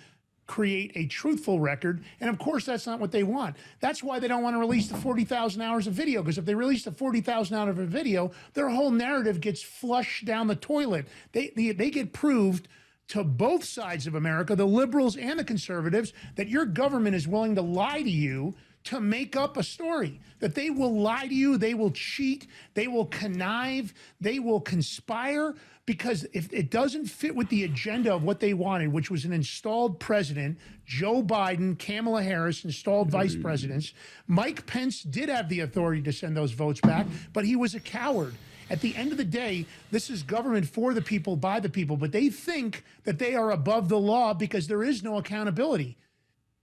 create 0.47 0.91
a 0.95 1.07
truthful 1.07 1.59
record. 1.59 2.03
And 2.19 2.29
of 2.29 2.37
course, 2.37 2.65
that's 2.65 2.85
not 2.85 2.99
what 2.99 3.11
they 3.11 3.23
want. 3.23 3.55
That's 3.79 4.03
why 4.03 4.19
they 4.19 4.27
don't 4.27 4.43
want 4.43 4.55
to 4.55 4.59
release 4.59 4.87
the 4.87 4.97
40,000 4.97 5.61
hours 5.61 5.87
of 5.87 5.93
video, 5.93 6.21
because 6.21 6.37
if 6.37 6.45
they 6.45 6.55
release 6.55 6.83
the 6.83 6.91
40,000 6.91 7.57
hours 7.57 7.79
of 7.79 7.87
video, 7.87 8.31
their 8.53 8.69
whole 8.69 8.91
narrative 8.91 9.41
gets 9.41 9.61
flushed 9.61 10.25
down 10.25 10.47
the 10.47 10.55
toilet. 10.55 11.07
They, 11.31 11.51
they, 11.55 11.71
they 11.71 11.89
get 11.89 12.13
proved 12.13 12.67
to 13.07 13.23
both 13.23 13.63
sides 13.63 14.07
of 14.07 14.15
America, 14.15 14.55
the 14.55 14.65
liberals 14.65 15.15
and 15.15 15.37
the 15.37 15.43
conservatives, 15.43 16.13
that 16.35 16.47
your 16.47 16.65
government 16.65 17.15
is 17.15 17.27
willing 17.27 17.55
to 17.55 17.61
lie 17.61 18.01
to 18.01 18.09
you 18.09 18.55
to 18.85 19.01
make 19.01 19.35
up 19.35 19.57
a 19.57 19.63
story 19.63 20.19
that 20.39 20.53
they 20.53 20.69
will 20.69 21.01
lie 21.01 21.27
to 21.27 21.33
you, 21.33 21.57
they 21.57 21.73
will 21.73 21.91
cheat, 21.91 22.47
they 22.75 22.87
will 22.87 23.07
connive, 23.07 23.93
they 24.21 24.37
will 24.39 24.61
conspire 24.61 25.55
because 25.85 26.25
if 26.33 26.51
it 26.51 26.71
doesn't 26.71 27.05
fit 27.05 27.35
with 27.35 27.49
the 27.49 27.63
agenda 27.63 28.13
of 28.13 28.23
what 28.23 28.39
they 28.39 28.53
wanted, 28.53 28.91
which 28.91 29.11
was 29.11 29.23
an 29.25 29.33
installed 29.33 29.99
president, 29.99 30.57
Joe 30.85 31.21
Biden, 31.21 31.77
Kamala 31.77 32.23
Harris, 32.23 32.65
installed 32.65 33.09
mm-hmm. 33.09 33.17
vice 33.17 33.35
presidents, 33.35 33.93
Mike 34.27 34.65
Pence 34.65 35.03
did 35.03 35.29
have 35.29 35.47
the 35.47 35.59
authority 35.59 36.01
to 36.01 36.11
send 36.11 36.35
those 36.35 36.51
votes 36.51 36.81
back, 36.81 37.05
but 37.33 37.45
he 37.45 37.55
was 37.55 37.75
a 37.75 37.79
coward. 37.79 38.33
At 38.67 38.81
the 38.81 38.95
end 38.95 39.11
of 39.11 39.19
the 39.19 39.23
day, 39.23 39.67
this 39.91 40.09
is 40.09 40.23
government 40.23 40.67
for 40.67 40.95
the 40.95 41.01
people, 41.01 41.35
by 41.35 41.59
the 41.59 41.69
people, 41.69 41.97
but 41.97 42.11
they 42.11 42.29
think 42.29 42.83
that 43.03 43.19
they 43.19 43.35
are 43.35 43.51
above 43.51 43.89
the 43.89 43.99
law 43.99 44.33
because 44.33 44.67
there 44.67 44.83
is 44.83 45.03
no 45.03 45.17
accountability. 45.17 45.97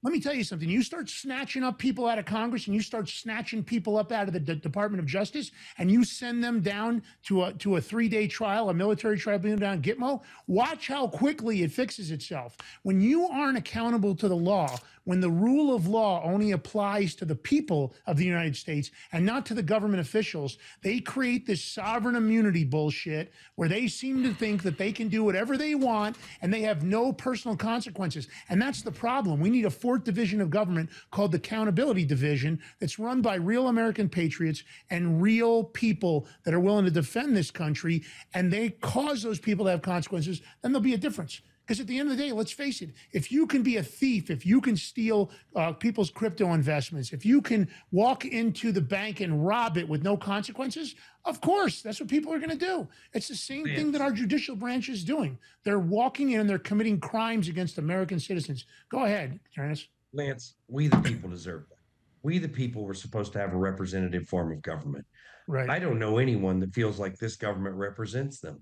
Let 0.05 0.13
me 0.13 0.19
tell 0.19 0.35
you 0.35 0.43
something. 0.43 0.69
You 0.69 0.83
start 0.83 1.09
snatching 1.09 1.63
up 1.63 1.79
people 1.79 2.09
out 2.09 2.19
of 2.19 2.25
Congress 2.25 2.67
and 2.67 2.75
you 2.75 2.83
start 2.83 3.09
snatching 3.09 3.63
people 3.63 3.97
up 3.97 4.11
out 4.11 4.27
of 4.27 4.33
the 4.33 4.41
D- 4.41 4.57
Department 4.57 5.01
of 5.01 5.07
Justice 5.07 5.53
and 5.79 5.93
you 5.93 6.03
send 6.03 6.43
them 6.43 6.61
down 6.61 7.05
to 7.25 7.45
a 7.45 7.53
to 7.55 7.77
a 7.77 7.81
three-day 7.81 8.27
trial, 8.27 8.69
a 8.69 8.75
military 8.75 9.17
tribunal 9.17 9.59
down 9.59 9.75
in 9.75 9.83
Gitmo, 9.83 10.23
watch 10.49 10.89
how 10.89 11.07
quickly 11.07 11.63
it 11.63 11.71
fixes 11.71 12.11
itself. 12.11 12.57
When 12.83 13.01
you 13.01 13.29
aren't 13.29 13.57
accountable 13.57 14.17
to 14.17 14.27
the 14.27 14.37
law, 14.37 14.77
when 15.05 15.21
the 15.21 15.31
rule 15.31 15.75
of 15.75 15.89
law 15.89 16.23
only 16.25 16.53
applies 16.53 17.15
to 17.17 17.25
the 17.25 17.35
people 17.35 17.95
of 18.07 18.17
the 18.17 18.25
United 18.25 18.57
States 18.57 18.91
and 19.13 19.27
not 19.27 19.45
to 19.47 19.55
the 19.55 19.63
government 19.63 20.01
officials, 20.01 20.59
they 20.83 21.01
create 21.01 21.47
this 21.47 21.63
sovereign 21.63 22.15
immunity 22.15 22.65
bullshit 22.65 23.33
where 23.57 23.69
they 23.69 23.89
seem 23.89 24.23
to 24.23 24.33
think 24.35 24.63
that 24.63 24.79
they 24.79 24.93
can 24.93 25.09
do 25.09 25.25
whatever 25.25 25.57
they 25.57 25.75
want 25.75 26.17
and 26.41 26.53
they 26.53 26.63
have 26.63 26.85
no 26.85 27.13
personal 27.13 27.57
consequences. 27.57 28.29
And 28.49 28.63
that's 28.63 28.83
the 28.83 28.93
problem. 28.93 29.41
We 29.41 29.51
need 29.51 29.65
a 29.65 29.71
fourth 29.93 30.05
division 30.05 30.41
of 30.41 30.49
government 30.49 30.89
called 31.11 31.33
the 31.33 31.37
Accountability 31.37 32.03
Division 32.07 32.59
that's 32.81 32.99
run 32.99 33.21
by 33.21 33.35
real 33.35 33.69
American 33.69 34.09
patriots 34.09 34.63
and 34.89 35.21
real 35.21 35.65
people 35.65 36.27
that 36.45 36.55
are 36.55 36.61
willing 36.61 36.87
to 36.87 36.91
defend 36.91 37.37
this 37.37 37.51
country. 37.51 38.03
And 38.33 38.51
they 38.51 38.71
cause 38.71 39.23
those 39.23 39.39
people 39.39 39.67
to 39.67 39.71
have 39.73 39.83
consequences, 39.83 40.41
then 40.63 40.73
there'll 40.73 40.83
be 40.83 40.95
a 40.95 40.97
difference. 40.97 41.43
Because 41.65 41.79
at 41.79 41.87
the 41.87 41.99
end 41.99 42.11
of 42.11 42.17
the 42.17 42.23
day, 42.23 42.33
let's 42.33 42.51
face 42.51 42.83
it, 42.83 42.91
if 43.13 43.31
you 43.31 43.47
can 43.47 43.63
be 43.63 43.77
a 43.77 43.83
thief, 43.83 44.31
if 44.31 44.45
you 44.45 44.61
can 44.61 44.77
steal 44.77 45.31
uh, 45.55 45.73
people's 45.73 46.11
crypto 46.11 46.55
investments, 46.55 47.13
if 47.13 47.25
you 47.25 47.41
can 47.41 47.69
walk 47.93 48.25
into 48.25 48.73
the 48.73 48.81
bank 48.81 49.21
and 49.21 49.47
rob 49.47 49.77
it 49.77 49.89
with 49.89 50.03
no 50.03 50.17
consequences, 50.17 50.97
of 51.25 51.41
course, 51.41 51.81
that's 51.81 52.01
what 52.01 52.09
people 52.09 52.33
are 52.33 52.39
going 52.39 52.51
to 52.51 52.57
do. 52.57 52.89
It's 53.13 53.29
the 53.29 53.37
same 53.37 53.65
thing 53.65 53.93
that 53.93 54.01
our 54.01 54.11
judicial 54.11 54.57
branch 54.57 54.89
is 54.89 55.05
doing. 55.05 55.39
They're 55.63 55.79
walking 55.79 56.31
in 56.31 56.41
and 56.41 56.51
they're 56.51 56.59
committing 56.59 56.99
crimes 56.99 57.49
against 57.49 57.79
American 57.79 58.19
citizens. 58.19 58.67
Go 58.89 59.05
ahead, 59.05 59.39
Trennis. 59.57 59.87
Lance, 60.13 60.55
we 60.69 60.89
the 60.89 60.99
people 60.99 61.31
deserve 61.31 61.69
that. 61.69 61.79
We 62.23 62.39
the 62.39 62.49
people 62.49 62.85
were 62.85 62.95
supposed 62.95 63.33
to 63.35 63.39
have 63.39 63.53
a 63.53 63.57
representative 63.57 64.29
form 64.29 64.53
of 64.53 64.63
government. 64.63 65.07
Right. 65.47 65.71
I 65.71 65.79
don't 65.79 65.99
know 65.99 66.19
anyone 66.19 66.61
that 66.61 66.75
feels 66.75 66.99
like 66.99 67.19
this 67.19 67.37
government 67.37 67.77
represents 67.77 68.41
them. 68.41 68.61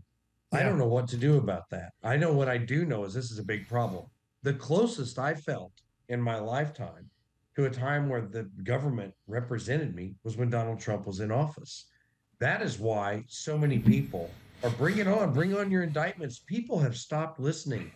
I 0.52 0.62
don't 0.62 0.78
know 0.78 0.86
what 0.86 1.06
to 1.08 1.16
do 1.16 1.36
about 1.38 1.70
that. 1.70 1.92
I 2.02 2.16
know 2.16 2.32
what 2.32 2.48
I 2.48 2.58
do 2.58 2.84
know 2.84 3.04
is 3.04 3.14
this 3.14 3.30
is 3.30 3.38
a 3.38 3.44
big 3.44 3.68
problem. 3.68 4.06
The 4.42 4.54
closest 4.54 5.18
I 5.18 5.34
felt 5.34 5.72
in 6.08 6.20
my 6.20 6.38
lifetime 6.40 7.08
to 7.54 7.66
a 7.66 7.70
time 7.70 8.08
where 8.08 8.22
the 8.22 8.44
government 8.64 9.14
represented 9.28 9.94
me 9.94 10.16
was 10.24 10.36
when 10.36 10.50
Donald 10.50 10.80
Trump 10.80 11.06
was 11.06 11.20
in 11.20 11.30
office. 11.30 11.86
That 12.40 12.62
is 12.62 12.78
why 12.78 13.24
so 13.28 13.56
many 13.56 13.78
people 13.78 14.30
are 14.64 14.70
bring 14.70 14.98
it 14.98 15.06
on, 15.06 15.32
bring 15.32 15.56
on 15.56 15.70
your 15.70 15.82
indictments. 15.84 16.40
People 16.40 16.78
have 16.78 16.96
stopped 16.96 17.38
listening. 17.38 17.90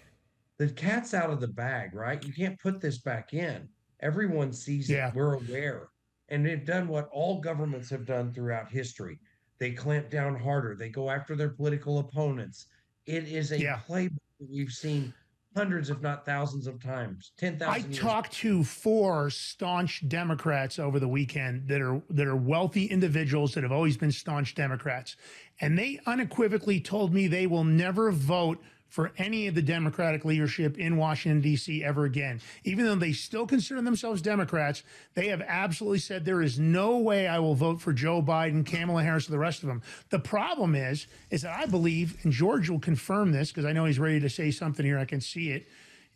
The 0.58 0.68
cat's 0.68 1.12
out 1.12 1.30
of 1.30 1.40
the 1.40 1.48
bag, 1.48 1.94
right? 1.94 2.24
You 2.24 2.32
can't 2.32 2.60
put 2.60 2.80
this 2.80 2.98
back 2.98 3.34
in. 3.34 3.68
Everyone 4.00 4.52
sees 4.52 4.88
Yeah. 4.88 5.08
it. 5.08 5.14
We're 5.14 5.34
aware. 5.34 5.88
And 6.28 6.46
they've 6.46 6.64
done 6.64 6.86
what 6.88 7.08
all 7.10 7.40
governments 7.40 7.90
have 7.90 8.06
done 8.06 8.32
throughout 8.32 8.70
history. 8.70 9.18
They 9.58 9.72
clamp 9.72 10.10
down 10.10 10.38
harder. 10.38 10.74
They 10.74 10.88
go 10.88 11.10
after 11.10 11.36
their 11.36 11.50
political 11.50 11.98
opponents. 12.00 12.66
It 13.06 13.24
is 13.24 13.52
a 13.52 13.60
Yeah. 13.60 13.80
playbook 13.86 14.18
that 14.40 14.50
we've 14.50 14.72
seen 14.72 15.12
hundreds, 15.56 15.88
if 15.90 16.00
not 16.00 16.26
thousands 16.26 16.66
of 16.66 16.82
times. 16.82 17.30
Ten 17.36 17.54
I 17.62 17.78
thousand. 17.80 17.92
talked 17.94 18.32
to 18.34 18.64
four 18.64 19.30
staunch 19.30 20.06
Democrats 20.08 20.78
over 20.80 20.98
the 20.98 21.06
weekend 21.06 21.68
that 21.68 21.80
are 21.80 22.02
that 22.10 22.26
are 22.26 22.34
wealthy 22.36 22.86
individuals 22.86 23.54
that 23.54 23.62
have 23.62 23.70
always 23.72 23.96
been 23.96 24.10
staunch 24.10 24.54
Democrats, 24.56 25.16
and 25.60 25.78
they 25.78 26.00
unequivocally 26.06 26.80
told 26.80 27.14
me 27.14 27.28
they 27.28 27.46
will 27.46 27.62
never 27.64 28.10
vote 28.10 28.60
for 28.94 29.10
any 29.18 29.48
of 29.48 29.54
the 29.56 29.62
Democratic 29.62 30.24
leadership 30.24 30.78
in 30.78 30.96
Washington 30.96 31.40
D.C. 31.40 31.82
ever 31.82 32.04
again. 32.04 32.40
Even 32.62 32.84
though 32.84 32.94
they 32.94 33.12
still 33.12 33.46
consider 33.46 33.82
themselves 33.82 34.22
Democrats, 34.22 34.84
they 35.14 35.28
have 35.28 35.42
absolutely 35.42 35.98
said 35.98 36.24
there 36.24 36.42
is 36.42 36.60
no 36.60 36.98
way 36.98 37.26
I 37.26 37.40
will 37.40 37.56
vote 37.56 37.80
for 37.80 37.92
Joe 37.92 38.22
Biden, 38.22 38.64
Kamala 38.64 39.02
Harris, 39.02 39.28
or 39.28 39.32
the 39.32 39.38
rest 39.38 39.62
of 39.62 39.66
them. 39.66 39.82
The 40.10 40.20
problem 40.20 40.76
is, 40.76 41.08
is 41.30 41.42
that 41.42 41.58
I 41.58 41.66
believe, 41.66 42.16
and 42.22 42.32
George 42.32 42.70
will 42.70 42.78
confirm 42.78 43.32
this 43.32 43.50
because 43.50 43.64
I 43.64 43.72
know 43.72 43.84
he's 43.84 43.98
ready 43.98 44.20
to 44.20 44.30
say 44.30 44.52
something 44.52 44.86
here. 44.86 44.98
I 44.98 45.04
can 45.04 45.20
see 45.20 45.50
it 45.50 45.66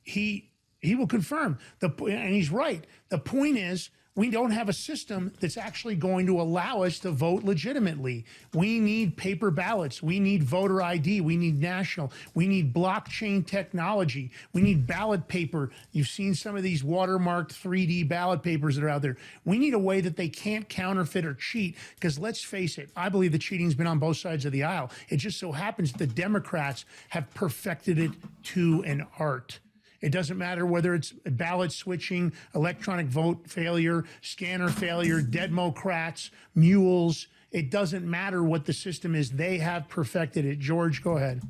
he 0.09 0.51
he 0.81 0.95
will 0.95 1.07
confirm 1.07 1.59
the 1.81 1.89
and 2.05 2.35
he's 2.35 2.51
right. 2.51 2.85
The 3.11 3.18
point 3.18 3.59
is 3.59 3.91
we 4.18 4.30
don't 4.30 4.50
have 4.50 4.68
a 4.68 4.72
system 4.72 5.32
that's 5.38 5.56
actually 5.56 5.94
going 5.94 6.26
to 6.26 6.40
allow 6.40 6.82
us 6.82 6.98
to 6.98 7.12
vote 7.12 7.44
legitimately. 7.44 8.24
We 8.52 8.80
need 8.80 9.16
paper 9.16 9.52
ballots. 9.52 10.02
We 10.02 10.18
need 10.18 10.42
voter 10.42 10.82
ID. 10.82 11.20
We 11.20 11.36
need 11.36 11.60
national. 11.60 12.12
We 12.34 12.48
need 12.48 12.74
blockchain 12.74 13.46
technology. 13.46 14.32
We 14.52 14.60
need 14.60 14.88
ballot 14.88 15.28
paper. 15.28 15.70
You've 15.92 16.08
seen 16.08 16.34
some 16.34 16.56
of 16.56 16.64
these 16.64 16.82
watermarked 16.82 17.50
3D 17.50 18.08
ballot 18.08 18.42
papers 18.42 18.74
that 18.74 18.82
are 18.82 18.88
out 18.88 19.02
there. 19.02 19.18
We 19.44 19.56
need 19.56 19.74
a 19.74 19.78
way 19.78 20.00
that 20.00 20.16
they 20.16 20.28
can't 20.28 20.68
counterfeit 20.68 21.24
or 21.24 21.34
cheat 21.34 21.76
because 21.94 22.18
let's 22.18 22.42
face 22.42 22.76
it, 22.76 22.90
I 22.96 23.10
believe 23.10 23.30
the 23.30 23.38
cheating's 23.38 23.76
been 23.76 23.86
on 23.86 24.00
both 24.00 24.16
sides 24.16 24.44
of 24.44 24.50
the 24.50 24.64
aisle. 24.64 24.90
It 25.10 25.18
just 25.18 25.38
so 25.38 25.52
happens 25.52 25.92
the 25.92 26.08
Democrats 26.08 26.86
have 27.10 27.32
perfected 27.34 28.00
it 28.00 28.10
to 28.42 28.82
an 28.82 29.06
art. 29.20 29.60
It 30.01 30.11
doesn't 30.11 30.38
matter 30.38 30.64
whether 30.64 30.94
it's 30.94 31.12
ballot 31.24 31.72
switching, 31.72 32.32
electronic 32.55 33.07
vote 33.07 33.49
failure, 33.49 34.05
scanner 34.20 34.68
failure, 34.68 35.20
Democrats, 35.20 36.30
mules. 36.55 37.26
It 37.51 37.70
doesn't 37.70 38.09
matter 38.09 38.42
what 38.42 38.64
the 38.66 38.72
system 38.72 39.14
is. 39.14 39.30
They 39.30 39.59
have 39.59 39.88
perfected 39.88 40.44
it. 40.44 40.59
George, 40.59 41.03
go 41.03 41.16
ahead. 41.16 41.42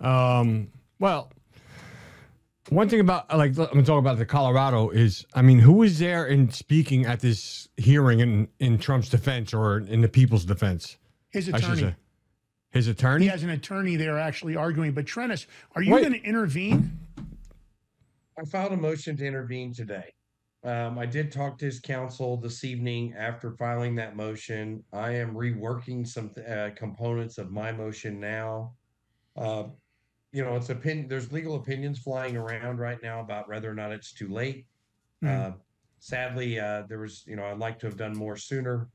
Um, 0.00 0.68
well, 0.98 1.32
one 2.68 2.88
thing 2.88 3.00
about 3.00 3.34
like 3.36 3.50
I'm 3.50 3.66
gonna 3.66 3.82
talk 3.82 4.00
about 4.00 4.18
the 4.18 4.26
Colorado 4.26 4.90
is, 4.90 5.24
I 5.34 5.42
mean, 5.42 5.58
who 5.58 5.72
was 5.74 5.98
there 5.98 6.26
in 6.26 6.50
speaking 6.50 7.06
at 7.06 7.20
this 7.20 7.68
hearing 7.76 8.20
in 8.20 8.48
in 8.58 8.78
Trump's 8.78 9.08
defense 9.08 9.54
or 9.54 9.78
in 9.78 10.00
the 10.00 10.08
people's 10.08 10.44
defense? 10.44 10.96
His 11.30 11.48
attorney. 11.48 11.94
His 12.70 12.88
attorney. 12.88 13.24
He 13.24 13.30
has 13.30 13.42
an 13.42 13.50
attorney 13.50 13.96
there 13.96 14.18
actually 14.18 14.56
arguing. 14.56 14.92
But 14.92 15.06
Trennis, 15.06 15.46
are 15.74 15.82
you 15.82 15.90
going 15.90 16.12
to 16.12 16.22
intervene? 16.22 16.95
I 18.38 18.44
filed 18.44 18.72
a 18.72 18.76
motion 18.76 19.16
to 19.16 19.26
intervene 19.26 19.72
today. 19.72 20.14
Um, 20.62 20.98
I 20.98 21.06
did 21.06 21.30
talk 21.30 21.58
to 21.58 21.64
his 21.64 21.80
counsel 21.80 22.36
this 22.36 22.64
evening 22.64 23.14
after 23.14 23.56
filing 23.56 23.94
that 23.96 24.16
motion. 24.16 24.84
I 24.92 25.12
am 25.12 25.34
reworking 25.34 26.06
some 26.06 26.32
uh, 26.46 26.70
components 26.76 27.38
of 27.38 27.50
my 27.50 27.72
motion 27.72 28.20
now. 28.20 28.76
Uh, 29.36 29.70
you 30.32 30.44
know, 30.44 30.56
it's 30.56 30.70
opinion. 30.70 31.08
There's 31.08 31.32
legal 31.32 31.56
opinions 31.56 32.00
flying 32.00 32.36
around 32.36 32.78
right 32.78 33.00
now 33.02 33.20
about 33.20 33.48
whether 33.48 33.70
or 33.70 33.74
not 33.74 33.92
it's 33.92 34.12
too 34.12 34.28
late. 34.28 34.68
Mhm. 35.22 35.28
Uh, 35.28 35.58
sadly, 35.98 36.58
uh, 36.60 36.82
there 36.88 36.98
was, 36.98 37.26
you 37.26 37.36
know, 37.36 37.46
I'd 37.46 37.58
like 37.58 37.78
to 37.80 37.86
have 37.86 37.96
done 37.96 38.16
more 38.16 38.36
sooner. 38.36 38.90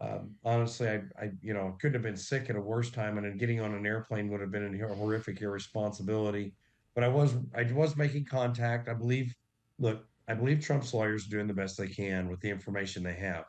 Um, 0.00 0.38
honestly, 0.44 0.88
I, 0.88 1.02
I, 1.18 1.32
you 1.40 1.54
know, 1.54 1.76
couldn't 1.80 1.94
have 1.94 2.02
been 2.02 2.16
sick 2.16 2.50
at 2.50 2.56
a 2.56 2.60
worse 2.60 2.90
time, 2.90 3.18
and 3.18 3.26
then 3.26 3.36
getting 3.36 3.60
on 3.60 3.74
an 3.74 3.86
airplane 3.86 4.30
would 4.30 4.40
have 4.40 4.50
been 4.52 4.80
a 4.80 4.94
horrific 4.94 5.42
irresponsibility. 5.42 6.56
But 6.98 7.04
I 7.04 7.08
was, 7.10 7.36
I 7.54 7.62
was 7.62 7.96
making 7.96 8.24
contact. 8.24 8.88
I 8.88 8.92
believe. 8.92 9.32
Look, 9.78 10.04
I 10.26 10.34
believe 10.34 10.58
Trump's 10.58 10.92
lawyers 10.92 11.28
are 11.28 11.30
doing 11.30 11.46
the 11.46 11.54
best 11.54 11.78
they 11.78 11.86
can 11.86 12.28
with 12.28 12.40
the 12.40 12.50
information 12.50 13.04
they 13.04 13.14
have. 13.14 13.44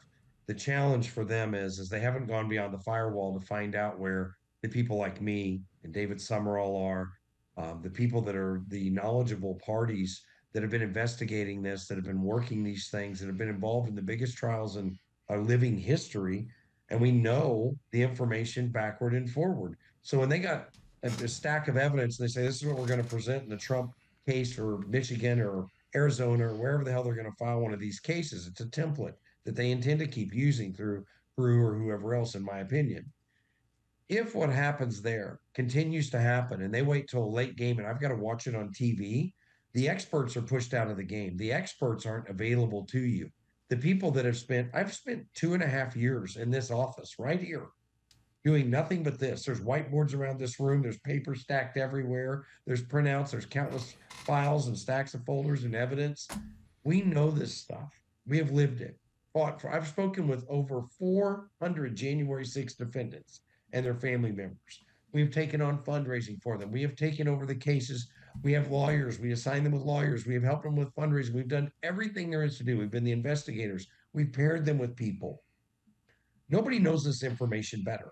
The 0.46 0.54
challenge 0.54 1.10
for 1.10 1.26
them 1.26 1.56
is, 1.56 1.80
is 1.80 1.90
they 1.90 2.00
haven't 2.00 2.28
gone 2.28 2.48
beyond 2.48 2.76
the 2.76 2.84
firewall 2.84 3.40
to 3.40 3.44
find 3.44 3.74
out 3.74 3.98
where 3.98 4.36
the 4.62 4.70
people 4.70 4.98
like 4.98 5.20
me 5.20 5.64
and 5.84 5.92
David 5.92 6.22
Summerall 6.22 6.78
are, 6.78 7.10
um, 7.58 7.82
the 7.82 7.90
people 7.90 8.22
that 8.22 8.36
are 8.36 8.62
the 8.68 8.92
knowledgeable 8.92 9.60
parties 9.66 10.22
that 10.54 10.62
have 10.62 10.70
been 10.70 10.84
investigating 10.84 11.64
this, 11.64 11.88
that 11.88 11.96
have 11.96 12.06
been 12.06 12.22
working 12.22 12.64
these 12.64 12.90
things, 12.90 13.20
that 13.20 13.26
have 13.26 13.40
been 13.40 13.50
involved 13.50 13.90
in 13.90 13.96
the 13.96 14.02
biggest 14.04 14.38
trials 14.38 14.78
in 14.78 14.96
our 15.28 15.40
living 15.40 15.76
history, 15.76 16.46
and 16.90 17.02
we 17.02 17.12
know 17.12 17.76
the 17.90 18.04
information 18.04 18.68
backward 18.68 19.16
and 19.16 19.28
forward. 19.28 19.76
So 20.04 20.20
when 20.20 20.30
they 20.30 20.38
got 20.38 20.70
a, 21.04 21.08
a 21.08 21.28
stack 21.28 21.68
of 21.68 21.78
evidence, 21.78 22.20
and 22.20 22.28
they 22.28 22.32
say 22.32 22.44
this 22.44 22.62
is 22.62 22.68
what 22.68 22.78
we're 22.78 22.88
going 22.88 23.02
to 23.02 23.08
present 23.08 23.44
in 23.44 23.50
the 23.50 23.58
Trump 23.58 23.94
case 24.28 24.58
or 24.58 24.80
Michigan 24.88 25.40
or 25.40 25.68
Arizona 25.96 26.48
or 26.48 26.56
wherever 26.56 26.84
the 26.84 26.92
hell 26.92 27.04
they're 27.04 27.16
going 27.16 27.30
to 27.30 27.38
file 27.38 27.60
one 27.60 27.74
of 27.74 27.80
these 27.80 28.00
cases. 28.00 28.48
It's 28.48 28.62
a 28.62 28.66
template 28.66 29.16
that 29.46 29.56
they 29.56 29.72
intend 29.72 30.00
to 30.00 30.08
keep 30.08 30.34
using 30.34 30.74
through 30.74 31.06
CREW 31.38 31.64
or 31.64 31.78
whoever 31.78 32.16
else, 32.16 32.36
in 32.36 32.44
my 32.44 32.60
opinion. 32.60 33.12
If 34.08 34.36
what 34.36 34.50
happens 34.50 35.02
there 35.02 35.40
continues 35.54 36.10
to 36.12 36.20
happen 36.20 36.62
and 36.62 36.74
they 36.74 36.82
wait 36.82 37.08
till 37.08 37.32
late 37.32 37.56
game 37.56 37.78
and 37.78 37.88
I've 37.88 38.02
got 38.02 38.10
to 38.10 38.16
watch 38.16 38.48
it 38.48 38.56
on 38.56 38.70
TV, 38.70 39.34
the 39.74 39.88
experts 39.88 40.36
are 40.36 40.42
pushed 40.42 40.74
out 40.74 40.90
of 40.90 40.98
the 40.98 41.04
game. 41.04 41.38
The 41.38 41.52
experts 41.52 42.06
aren't 42.06 42.28
available 42.28 42.86
to 42.88 43.00
you. 43.00 43.30
The 43.70 43.78
people 43.78 44.10
that 44.12 44.26
have 44.26 44.38
spent, 44.38 44.70
I've 44.74 44.94
spent 44.94 45.28
two 45.36 45.54
and 45.54 45.62
a 45.62 45.68
half 45.68 45.96
years 45.96 46.38
in 46.38 46.50
this 46.50 46.72
office 46.72 47.16
right 47.20 47.40
here 47.40 47.68
doing 48.44 48.70
nothing 48.70 49.04
but 49.04 49.20
this. 49.20 49.44
There's 49.44 49.62
whiteboards 49.62 50.16
around 50.16 50.40
this 50.40 50.60
room. 50.60 50.82
There's 50.82 51.00
paper 51.00 51.36
stacked 51.36 51.78
everywhere. 51.78 52.46
There's 52.66 52.84
printouts. 52.84 53.32
There's 53.32 53.46
countless 53.46 53.96
files 54.10 54.68
and 54.68 54.78
stacks 54.78 55.14
of 55.14 55.26
folders 55.26 55.64
and 55.64 55.76
evidence. 55.76 56.28
We 56.84 57.02
know 57.02 57.32
this 57.32 57.54
stuff. 57.54 57.92
We 58.26 58.38
have 58.38 58.52
lived 58.52 58.82
it. 58.82 58.98
Fought 59.34 59.62
for. 59.62 59.72
I've 59.72 59.88
spoken 59.88 60.28
with 60.28 60.46
over 60.50 60.84
400 60.98 61.96
January 61.96 62.46
6 62.46 62.74
defendants 62.76 63.42
and 63.74 63.86
their 63.86 63.96
family 63.96 64.32
members. 64.32 64.84
We've 65.12 65.32
taken 65.32 65.62
on 65.62 65.84
fundraising 65.84 66.42
for 66.42 66.58
them. 66.58 66.72
We 66.72 66.82
have 66.82 66.96
taken 66.96 67.28
over 67.28 67.46
the 67.46 67.56
cases. 67.56 68.10
We 68.44 68.54
have 68.54 68.72
lawyers. 68.72 69.20
We 69.20 69.32
assign 69.32 69.64
them 69.64 69.74
with 69.74 69.82
lawyers. 69.82 70.26
We 70.26 70.34
have 70.36 70.44
helped 70.44 70.64
them 70.64 70.76
with 70.76 70.96
fundraising. 70.96 71.34
We've 71.34 71.48
done 71.48 71.72
everything 71.84 72.30
there 72.30 72.44
is 72.44 72.58
to 72.58 72.64
do. 72.64 72.78
We've 72.78 72.92
been 72.92 73.04
the 73.04 73.12
investigators. 73.12 73.88
We've 74.14 74.32
paired 74.32 74.66
them 74.66 74.78
with 74.78 74.96
people. 74.96 75.44
Nobody 76.50 76.80
knows 76.80 77.04
this 77.04 77.24
information 77.24 77.84
better. 77.84 78.12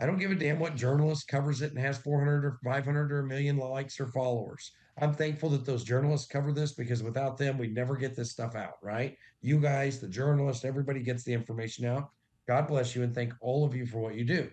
I 0.00 0.06
don't 0.06 0.18
give 0.18 0.32
a 0.32 0.34
damn 0.34 0.58
what 0.58 0.74
journalist 0.74 1.28
covers 1.28 1.62
it 1.62 1.70
and 1.70 1.80
has 1.80 1.98
400 1.98 2.44
or 2.44 2.58
500 2.64 3.12
or 3.12 3.20
a 3.20 3.26
million 3.26 3.56
likes 3.56 4.00
or 4.00 4.08
followers. 4.08 4.72
I'm 5.00 5.14
thankful 5.14 5.50
that 5.50 5.64
those 5.64 5.84
journalists 5.84 6.26
cover 6.26 6.52
this 6.52 6.72
because 6.72 7.02
without 7.02 7.38
them, 7.38 7.58
we'd 7.58 7.74
never 7.74 7.96
get 7.96 8.16
this 8.16 8.30
stuff 8.30 8.54
out, 8.54 8.74
right? 8.82 9.16
You 9.40 9.60
guys, 9.60 10.00
the 10.00 10.08
journalists, 10.08 10.64
everybody 10.64 11.00
gets 11.00 11.24
the 11.24 11.32
information 11.32 11.84
out. 11.84 12.10
God 12.46 12.66
bless 12.66 12.94
you 12.94 13.02
and 13.02 13.14
thank 13.14 13.32
all 13.40 13.64
of 13.64 13.74
you 13.74 13.86
for 13.86 13.98
what 13.98 14.14
you 14.14 14.24
do. 14.24 14.50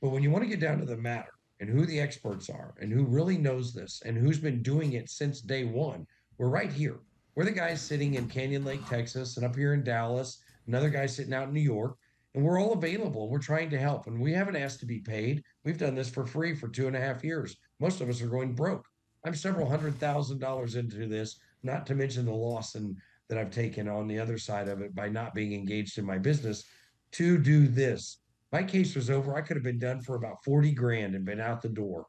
But 0.00 0.10
when 0.10 0.22
you 0.22 0.30
want 0.30 0.44
to 0.44 0.50
get 0.50 0.60
down 0.60 0.78
to 0.78 0.84
the 0.84 0.96
matter 0.96 1.32
and 1.60 1.68
who 1.68 1.84
the 1.84 2.00
experts 2.00 2.48
are 2.48 2.74
and 2.80 2.92
who 2.92 3.04
really 3.04 3.36
knows 3.36 3.72
this 3.72 4.00
and 4.04 4.16
who's 4.16 4.38
been 4.38 4.62
doing 4.62 4.92
it 4.92 5.10
since 5.10 5.40
day 5.40 5.64
one, 5.64 6.06
we're 6.38 6.48
right 6.48 6.72
here. 6.72 7.00
We're 7.34 7.44
the 7.44 7.52
guys 7.52 7.80
sitting 7.80 8.14
in 8.14 8.28
Canyon 8.28 8.64
Lake, 8.64 8.86
Texas, 8.88 9.36
and 9.36 9.46
up 9.46 9.56
here 9.56 9.74
in 9.74 9.84
Dallas, 9.84 10.38
another 10.66 10.88
guy 10.88 11.06
sitting 11.06 11.34
out 11.34 11.48
in 11.48 11.54
New 11.54 11.60
York 11.60 11.96
and 12.38 12.46
we're 12.46 12.60
all 12.60 12.72
available. 12.72 13.28
We're 13.28 13.40
trying 13.40 13.68
to 13.70 13.80
help, 13.80 14.06
and 14.06 14.16
we 14.16 14.32
haven't 14.32 14.54
asked 14.54 14.78
to 14.78 14.86
be 14.86 15.00
paid. 15.00 15.42
We've 15.64 15.76
done 15.76 15.96
this 15.96 16.08
for 16.08 16.24
free 16.24 16.54
for 16.54 16.68
two 16.68 16.86
and 16.86 16.94
a 16.94 17.00
half 17.00 17.24
years. 17.24 17.56
Most 17.80 18.00
of 18.00 18.08
us 18.08 18.22
are 18.22 18.28
going 18.28 18.54
broke. 18.54 18.86
I'm 19.26 19.34
several 19.34 19.68
hundred 19.68 19.98
thousand 19.98 20.38
dollars 20.38 20.76
into 20.76 21.08
this, 21.08 21.40
not 21.64 21.84
to 21.86 21.96
mention 21.96 22.24
the 22.24 22.32
loss 22.32 22.76
and 22.76 22.96
that 23.28 23.38
I've 23.38 23.50
taken 23.50 23.88
on 23.88 24.06
the 24.06 24.20
other 24.20 24.38
side 24.38 24.68
of 24.68 24.80
it 24.82 24.94
by 24.94 25.08
not 25.08 25.34
being 25.34 25.52
engaged 25.52 25.98
in 25.98 26.04
my 26.04 26.16
business 26.16 26.62
to 27.10 27.38
do 27.38 27.66
this. 27.66 28.18
My 28.52 28.62
case 28.62 28.94
was 28.94 29.10
over. 29.10 29.34
I 29.34 29.40
could 29.40 29.56
have 29.56 29.64
been 29.64 29.80
done 29.80 30.00
for 30.00 30.14
about 30.14 30.44
40 30.44 30.70
grand 30.74 31.16
and 31.16 31.24
been 31.24 31.40
out 31.40 31.60
the 31.60 31.68
door, 31.68 32.06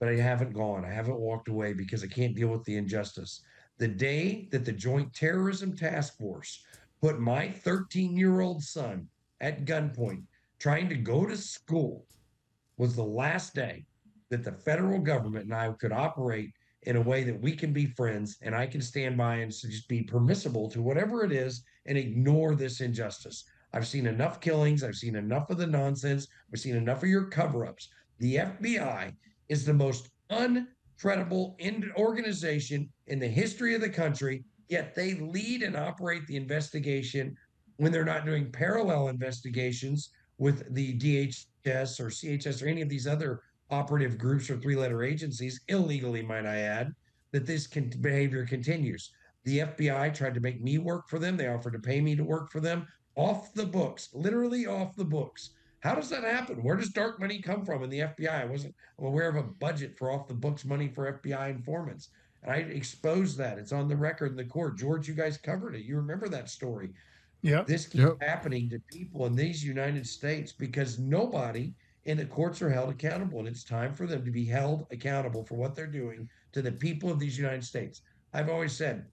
but 0.00 0.08
I 0.08 0.16
haven't 0.16 0.52
gone. 0.52 0.84
I 0.84 0.90
haven't 0.90 1.20
walked 1.20 1.46
away 1.46 1.74
because 1.74 2.02
I 2.02 2.08
can't 2.08 2.34
deal 2.34 2.48
with 2.48 2.64
the 2.64 2.76
injustice. 2.76 3.40
The 3.78 3.86
day 3.86 4.48
that 4.50 4.64
the 4.64 4.72
Joint 4.72 5.14
Terrorism 5.14 5.76
Task 5.76 6.18
Force 6.18 6.64
put 7.00 7.20
my 7.20 7.48
13 7.48 8.16
year 8.16 8.40
old 8.40 8.64
son 8.64 9.06
at 9.40 9.64
gunpoint 9.64 10.22
trying 10.58 10.88
to 10.88 10.94
go 10.94 11.26
to 11.26 11.36
school 11.36 12.06
was 12.76 12.94
the 12.94 13.02
last 13.02 13.54
day 13.54 13.84
that 14.28 14.44
the 14.44 14.52
federal 14.52 14.98
government 14.98 15.46
and 15.46 15.54
I 15.54 15.72
could 15.72 15.92
operate 15.92 16.52
in 16.82 16.96
a 16.96 17.00
way 17.00 17.24
that 17.24 17.40
we 17.40 17.52
can 17.52 17.72
be 17.72 17.86
friends 17.86 18.38
and 18.42 18.54
I 18.54 18.66
can 18.66 18.80
stand 18.80 19.16
by 19.16 19.36
and 19.36 19.50
just 19.50 19.88
be 19.88 20.02
permissible 20.02 20.70
to 20.70 20.80
whatever 20.80 21.24
it 21.24 21.32
is 21.32 21.62
and 21.86 21.98
ignore 21.98 22.54
this 22.54 22.80
injustice. 22.80 23.44
I've 23.72 23.86
seen 23.86 24.06
enough 24.06 24.40
killings. 24.40 24.82
I've 24.82 24.96
seen 24.96 25.16
enough 25.16 25.50
of 25.50 25.58
the 25.58 25.66
nonsense. 25.66 26.26
I've 26.52 26.60
seen 26.60 26.76
enough 26.76 27.02
of 27.02 27.08
your 27.08 27.26
cover 27.26 27.66
ups. 27.66 27.88
The 28.18 28.36
FBI 28.36 29.14
is 29.48 29.64
the 29.64 29.74
most 29.74 30.08
uncredible 30.30 31.54
organization 31.96 32.88
in 33.06 33.18
the 33.18 33.28
history 33.28 33.74
of 33.74 33.80
the 33.80 33.90
country, 33.90 34.44
yet 34.68 34.94
they 34.94 35.14
lead 35.14 35.62
and 35.62 35.76
operate 35.76 36.26
the 36.26 36.36
investigation 36.36 37.36
when 37.80 37.90
they're 37.90 38.04
not 38.04 38.26
doing 38.26 38.52
parallel 38.52 39.08
investigations 39.08 40.10
with 40.36 40.74
the 40.74 40.98
DHS 40.98 41.98
or 41.98 42.10
CHS 42.10 42.62
or 42.62 42.66
any 42.66 42.82
of 42.82 42.90
these 42.90 43.06
other 43.06 43.40
operative 43.70 44.18
groups 44.18 44.50
or 44.50 44.58
three 44.58 44.76
letter 44.76 45.02
agencies, 45.02 45.62
illegally, 45.68 46.20
might 46.20 46.44
I 46.44 46.58
add, 46.58 46.94
that 47.32 47.46
this 47.46 47.66
con- 47.66 47.90
behavior 48.02 48.44
continues. 48.44 49.12
The 49.44 49.60
FBI 49.60 50.12
tried 50.12 50.34
to 50.34 50.40
make 50.40 50.60
me 50.60 50.76
work 50.76 51.08
for 51.08 51.18
them. 51.18 51.38
They 51.38 51.48
offered 51.48 51.72
to 51.72 51.78
pay 51.78 52.02
me 52.02 52.14
to 52.16 52.22
work 52.22 52.52
for 52.52 52.60
them 52.60 52.86
off 53.16 53.54
the 53.54 53.64
books, 53.64 54.10
literally 54.12 54.66
off 54.66 54.94
the 54.94 55.04
books. 55.04 55.52
How 55.80 55.94
does 55.94 56.10
that 56.10 56.22
happen? 56.22 56.62
Where 56.62 56.76
does 56.76 56.90
dark 56.90 57.18
money 57.18 57.40
come 57.40 57.64
from 57.64 57.82
in 57.82 57.88
the 57.88 58.00
FBI? 58.00 58.42
I 58.42 58.44
wasn't 58.44 58.74
aware 58.98 59.30
of 59.30 59.36
a 59.36 59.42
budget 59.42 59.96
for 59.96 60.10
off 60.10 60.28
the 60.28 60.34
books 60.34 60.66
money 60.66 60.88
for 60.88 61.10
FBI 61.10 61.48
informants. 61.48 62.10
And 62.42 62.52
I 62.52 62.56
exposed 62.56 63.38
that. 63.38 63.58
It's 63.58 63.72
on 63.72 63.88
the 63.88 63.96
record 63.96 64.32
in 64.32 64.36
the 64.36 64.44
court. 64.44 64.76
George, 64.76 65.08
you 65.08 65.14
guys 65.14 65.38
covered 65.38 65.74
it. 65.74 65.84
You 65.86 65.96
remember 65.96 66.28
that 66.28 66.50
story. 66.50 66.90
Yeah. 67.42 67.62
This 67.62 67.86
keeps 67.86 68.04
yep. 68.04 68.22
happening 68.22 68.68
to 68.70 68.78
people 68.78 69.26
in 69.26 69.34
these 69.34 69.64
United 69.64 70.06
States 70.06 70.52
because 70.52 70.98
nobody 70.98 71.72
in 72.04 72.16
the 72.16 72.26
courts 72.26 72.60
are 72.62 72.70
held 72.70 72.90
accountable. 72.90 73.38
And 73.38 73.48
it's 73.48 73.64
time 73.64 73.94
for 73.94 74.06
them 74.06 74.24
to 74.24 74.30
be 74.30 74.44
held 74.44 74.86
accountable 74.90 75.44
for 75.44 75.54
what 75.54 75.74
they're 75.74 75.86
doing 75.86 76.28
to 76.52 76.62
the 76.62 76.72
people 76.72 77.10
of 77.10 77.18
these 77.18 77.38
United 77.38 77.64
States. 77.64 78.02
I've 78.32 78.48
always 78.48 78.72
said, 78.72 79.06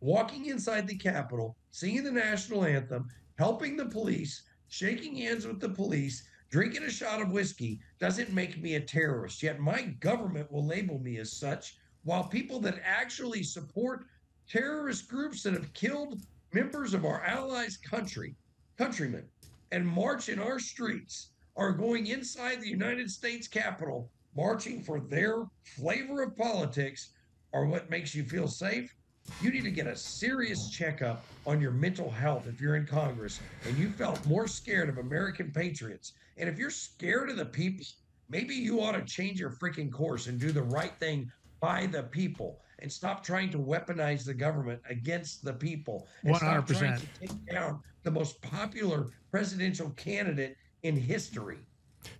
walking 0.00 0.46
inside 0.46 0.86
the 0.86 0.96
Capitol, 0.96 1.56
singing 1.70 2.04
the 2.04 2.12
national 2.12 2.64
anthem, 2.64 3.08
helping 3.38 3.76
the 3.76 3.86
police, 3.86 4.42
shaking 4.68 5.16
hands 5.16 5.46
with 5.46 5.60
the 5.60 5.68
police, 5.68 6.26
drinking 6.50 6.84
a 6.84 6.90
shot 6.90 7.20
of 7.20 7.32
whiskey 7.32 7.80
doesn't 7.98 8.32
make 8.32 8.60
me 8.60 8.74
a 8.76 8.80
terrorist. 8.80 9.42
Yet 9.42 9.60
my 9.60 9.82
government 10.00 10.50
will 10.50 10.66
label 10.66 10.98
me 10.98 11.18
as 11.18 11.32
such, 11.32 11.76
while 12.04 12.24
people 12.24 12.60
that 12.60 12.80
actually 12.84 13.42
support 13.42 14.06
terrorist 14.48 15.08
groups 15.08 15.42
that 15.42 15.54
have 15.54 15.72
killed 15.74 16.22
members 16.52 16.94
of 16.94 17.04
our 17.04 17.22
allies' 17.24 17.76
country, 17.76 18.34
countrymen, 18.78 19.28
and 19.72 19.86
march 19.86 20.28
in 20.28 20.38
our 20.38 20.58
streets 20.58 21.30
are 21.56 21.72
going 21.72 22.08
inside 22.08 22.60
the 22.60 22.68
United 22.68 23.10
States 23.10 23.48
Capitol, 23.48 24.10
marching 24.36 24.82
for 24.82 25.00
their 25.00 25.44
flavor 25.62 26.22
of 26.22 26.36
politics, 26.36 27.12
or 27.52 27.66
what 27.66 27.90
makes 27.90 28.14
you 28.14 28.22
feel 28.22 28.48
safe, 28.48 28.94
you 29.40 29.50
need 29.50 29.64
to 29.64 29.70
get 29.70 29.86
a 29.86 29.96
serious 29.96 30.70
checkup 30.70 31.24
on 31.46 31.60
your 31.60 31.72
mental 31.72 32.10
health 32.10 32.46
if 32.46 32.60
you're 32.60 32.76
in 32.76 32.86
Congress 32.86 33.40
and 33.66 33.76
you 33.76 33.90
felt 33.90 34.24
more 34.26 34.46
scared 34.46 34.88
of 34.88 34.98
American 34.98 35.50
patriots. 35.50 36.12
And 36.36 36.48
if 36.48 36.58
you're 36.58 36.70
scared 36.70 37.30
of 37.30 37.36
the 37.36 37.46
people, 37.46 37.84
maybe 38.28 38.54
you 38.54 38.80
ought 38.80 38.92
to 38.92 39.02
change 39.02 39.40
your 39.40 39.50
freaking 39.50 39.90
course 39.90 40.26
and 40.26 40.38
do 40.38 40.52
the 40.52 40.62
right 40.62 40.96
thing 40.98 41.30
by 41.60 41.86
the 41.86 42.04
people 42.04 42.60
and 42.78 42.92
stop 42.92 43.24
trying 43.24 43.50
to 43.50 43.58
weaponize 43.58 44.24
the 44.24 44.34
government 44.34 44.80
against 44.88 45.44
the 45.44 45.52
people. 45.52 46.06
One 46.22 46.40
hundred 46.40 46.62
percent. 46.62 47.02
Take 47.20 47.46
down 47.46 47.80
the 48.02 48.10
most 48.10 48.40
popular 48.42 49.08
presidential 49.30 49.90
candidate 49.90 50.56
in 50.82 50.96
history. 50.96 51.58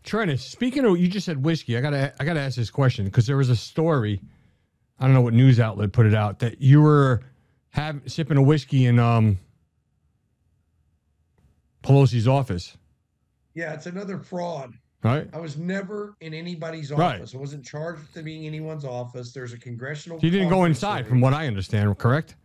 Trent, 0.02 0.38
speaking 0.40 0.84
of, 0.84 0.98
you 0.98 1.08
just 1.08 1.26
said 1.26 1.42
whiskey. 1.44 1.76
I 1.76 1.80
gotta, 1.80 2.12
I 2.18 2.24
gotta 2.24 2.40
ask 2.40 2.56
this 2.56 2.70
question 2.70 3.04
because 3.04 3.26
there 3.26 3.36
was 3.36 3.50
a 3.50 3.56
story. 3.56 4.20
I 4.98 5.04
don't 5.04 5.14
know 5.14 5.20
what 5.20 5.34
news 5.34 5.60
outlet 5.60 5.92
put 5.92 6.06
it 6.06 6.14
out 6.14 6.38
that 6.40 6.60
you 6.60 6.80
were 6.80 7.22
have 7.70 8.00
sipping 8.06 8.38
a 8.38 8.42
whiskey 8.42 8.86
in 8.86 8.98
um, 8.98 9.38
Pelosi's 11.82 12.26
office. 12.26 12.76
Yeah, 13.54 13.74
it's 13.74 13.86
another 13.86 14.18
fraud. 14.18 14.72
Right. 15.06 15.28
I 15.32 15.38
was 15.38 15.56
never 15.56 16.16
in 16.20 16.34
anybody's 16.34 16.90
office. 16.90 17.00
Right. 17.00 17.34
I 17.34 17.38
wasn't 17.38 17.64
charged 17.64 18.00
with 18.00 18.24
being 18.24 18.44
in 18.44 18.54
anyone's 18.54 18.84
office. 18.84 19.32
There's 19.32 19.52
a 19.52 19.58
congressional. 19.58 20.18
You 20.20 20.30
didn't 20.30 20.48
go 20.48 20.64
inside, 20.64 21.06
from 21.06 21.20
what 21.20 21.32
I 21.32 21.46
understand, 21.46 21.96
correct? 21.98 22.36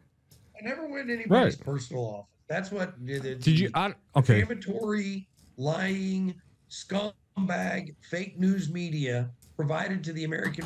I 0.59 0.63
never 0.63 0.87
went 0.87 1.07
to 1.07 1.13
anybody's 1.13 1.57
right. 1.57 1.65
personal 1.65 2.05
office. 2.05 2.27
That's 2.47 2.71
what 2.71 3.03
did 3.05 3.25
it. 3.25 3.41
Did 3.41 3.59
you? 3.59 3.71
I, 3.73 3.93
okay. 4.15 4.41
Defamatory, 4.41 5.27
lying, 5.57 6.35
scumbag, 6.69 7.95
fake 8.01 8.37
news 8.37 8.69
media 8.71 9.31
provided 9.55 10.03
to 10.03 10.13
the 10.13 10.23
American 10.23 10.65